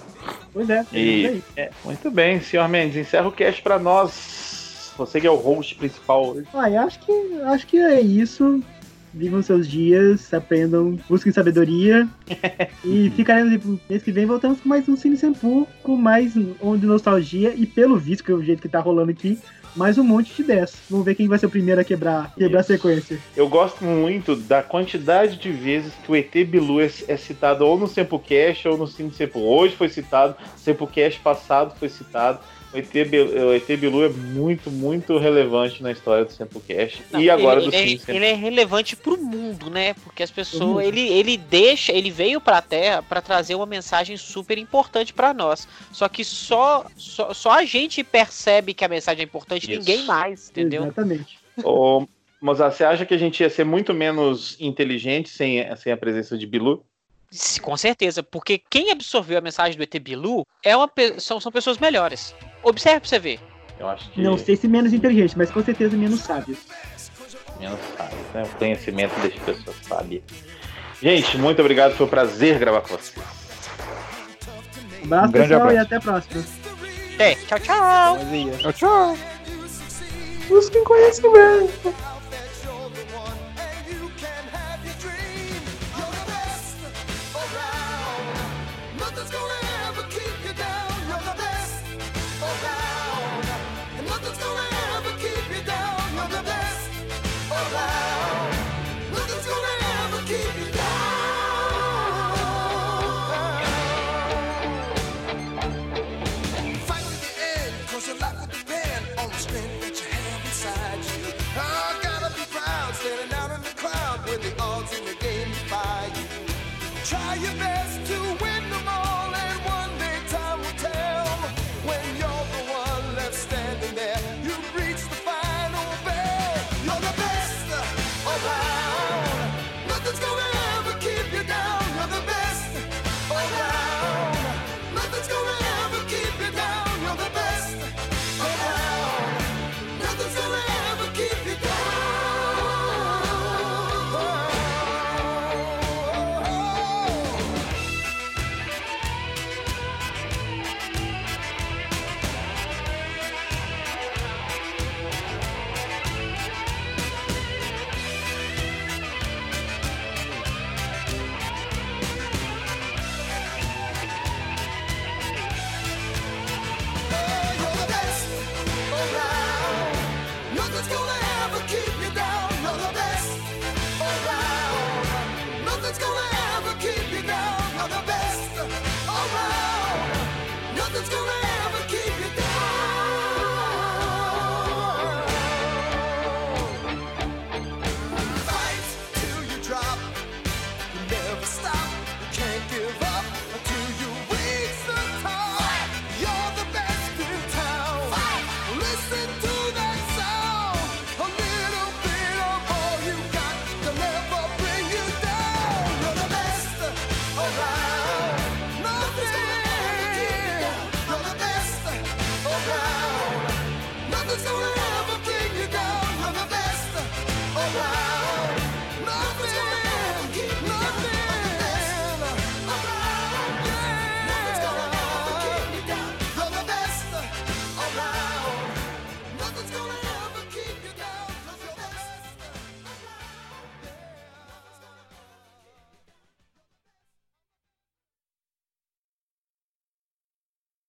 Pois 0.52 0.68
é, 0.70 0.78
é 0.78 0.80
isso 0.80 0.94
E 0.94 1.26
aí. 1.26 1.42
é, 1.56 1.70
muito 1.84 2.10
bem, 2.10 2.40
senhor 2.40 2.68
Mendes, 2.68 2.96
encerra 2.96 3.28
o 3.28 3.32
cast 3.32 3.60
pra 3.62 3.78
nós. 3.78 4.57
Você 4.98 5.20
que 5.20 5.26
é 5.28 5.30
o 5.30 5.36
host 5.36 5.76
principal 5.76 6.30
hoje. 6.30 6.48
Ah, 6.52 6.68
eu 6.68 6.80
acho 6.80 6.98
que, 6.98 7.12
acho 7.44 7.66
que 7.68 7.78
é 7.78 8.00
isso. 8.00 8.60
Vivam 9.14 9.40
seus 9.40 9.66
dias, 9.66 10.34
aprendam, 10.34 10.98
busquem 11.08 11.32
sabedoria. 11.32 12.06
e 12.84 13.08
ficaremos 13.10 13.80
mês 13.88 14.02
que 14.02 14.10
vem 14.10 14.26
voltamos 14.26 14.60
com 14.60 14.68
mais 14.68 14.88
um 14.88 14.96
Cine 14.96 15.16
Sempu, 15.16 15.66
com 15.84 15.96
mais 15.96 16.34
um 16.36 16.76
de 16.76 16.84
nostalgia 16.84 17.54
e 17.56 17.64
pelo 17.64 17.96
visto, 17.96 18.24
que 18.24 18.32
é 18.32 18.34
o 18.34 18.42
jeito 18.42 18.60
que 18.60 18.68
tá 18.68 18.80
rolando 18.80 19.12
aqui, 19.12 19.38
mais 19.74 19.96
um 19.96 20.04
monte 20.04 20.34
de 20.34 20.42
10. 20.42 20.72
Vamos 20.90 21.06
ver 21.06 21.14
quem 21.14 21.28
vai 21.28 21.38
ser 21.38 21.46
o 21.46 21.50
primeiro 21.50 21.80
a 21.80 21.84
quebrar, 21.84 22.34
quebrar 22.34 22.60
a 22.60 22.64
sequência. 22.64 23.18
Eu 23.36 23.48
gosto 23.48 23.84
muito 23.84 24.34
da 24.34 24.62
quantidade 24.62 25.36
de 25.36 25.52
vezes 25.52 25.92
que 26.04 26.10
o 26.10 26.16
ET 26.16 26.32
Bilu 26.44 26.80
é, 26.80 26.90
é 27.06 27.16
citado 27.16 27.64
ou 27.64 27.78
no 27.78 27.86
Sempocast 27.86 28.66
ou 28.66 28.76
no 28.76 28.86
Cine 28.86 29.12
Sempo. 29.12 29.38
Hoje 29.38 29.76
foi 29.76 29.88
citado, 29.88 30.36
Sempocast 30.56 31.20
passado 31.20 31.74
foi 31.78 31.88
citado. 31.88 32.40
O 32.72 32.76
ET, 32.76 32.94
o 32.94 33.52
ET 33.54 33.66
Bilu 33.78 34.04
é 34.04 34.08
muito, 34.10 34.70
muito 34.70 35.16
relevante 35.16 35.82
na 35.82 35.90
história 35.90 36.24
do 36.24 36.32
Sempocast. 36.32 37.02
Não, 37.10 37.20
e 37.20 37.30
agora 37.30 37.60
ele, 37.60 37.70
do 37.70 37.74
ele, 37.74 38.00
é, 38.06 38.14
ele 38.14 38.26
é 38.26 38.34
relevante 38.34 38.94
pro 38.94 39.16
mundo, 39.16 39.70
né? 39.70 39.94
Porque 39.94 40.22
as 40.22 40.30
pessoas, 40.30 40.86
ele, 40.86 41.00
ele 41.00 41.38
deixa, 41.38 41.92
ele 41.92 42.10
veio 42.10 42.40
pra 42.40 42.60
Terra 42.60 43.02
pra 43.02 43.22
trazer 43.22 43.54
uma 43.54 43.64
mensagem 43.64 44.18
super 44.18 44.58
importante 44.58 45.14
pra 45.14 45.32
nós. 45.32 45.66
Só 45.90 46.08
que 46.08 46.22
só, 46.24 46.84
só, 46.96 47.32
só 47.32 47.52
a 47.52 47.64
gente 47.64 48.04
percebe 48.04 48.74
que 48.74 48.84
a 48.84 48.88
mensagem 48.88 49.22
é 49.22 49.24
importante, 49.24 49.70
Isso. 49.70 49.78
ninguém 49.78 50.04
mais, 50.04 50.50
entendeu? 50.50 50.82
Exatamente. 50.82 51.38
Ô, 51.64 52.06
Mozart, 52.40 52.76
você 52.76 52.84
acha 52.84 53.06
que 53.06 53.14
a 53.14 53.18
gente 53.18 53.40
ia 53.40 53.48
ser 53.48 53.64
muito 53.64 53.94
menos 53.94 54.56
inteligente 54.60 55.30
sem, 55.30 55.64
sem 55.76 55.92
a 55.92 55.96
presença 55.96 56.36
de 56.36 56.46
Bilu? 56.46 56.84
Com 57.60 57.76
certeza, 57.76 58.22
porque 58.22 58.58
quem 58.70 58.90
absorveu 58.90 59.38
a 59.38 59.42
mensagem 59.42 59.76
do 59.76 59.82
ET 59.82 59.98
Bilu 59.98 60.46
é 60.64 60.74
uma, 60.74 60.90
são, 61.18 61.38
são 61.38 61.52
pessoas 61.52 61.78
melhores. 61.78 62.34
Observe 62.62 63.00
pra 63.00 63.08
você 63.08 63.18
ver. 63.18 63.40
Eu 63.78 63.88
acho 63.88 64.10
que 64.10 64.20
Não 64.20 64.36
sei 64.36 64.56
se 64.56 64.66
menos 64.66 64.92
inteligente, 64.92 65.36
mas 65.38 65.50
com 65.50 65.62
certeza 65.62 65.96
menos 65.96 66.20
sábio. 66.20 66.56
menos 67.60 67.78
sabe, 67.96 68.14
né? 68.34 68.42
O 68.42 68.58
conhecimento 68.58 69.12
deixa 69.20 69.38
as 69.38 69.44
pessoas 69.44 69.76
sábias. 69.88 70.22
Gente, 71.00 71.38
muito 71.38 71.60
obrigado, 71.60 71.94
foi 71.96 72.06
um 72.06 72.08
prazer 72.08 72.58
gravar 72.58 72.80
com 72.80 72.88
vocês. 72.96 73.24
Um 75.02 75.04
abraço, 75.06 75.28
Um 75.28 75.32
grande 75.32 75.48
pessoal, 75.48 75.72
e 75.72 75.78
abraço. 75.78 75.86
até 75.86 75.96
a 75.96 76.00
próxima. 76.00 76.44
É, 77.20 77.34
tchau, 77.34 77.58
tchau. 77.60 78.18
Tchau, 78.60 78.72
tchau. 78.72 79.18
Busquem 80.48 80.82
conhecimento. 80.84 81.94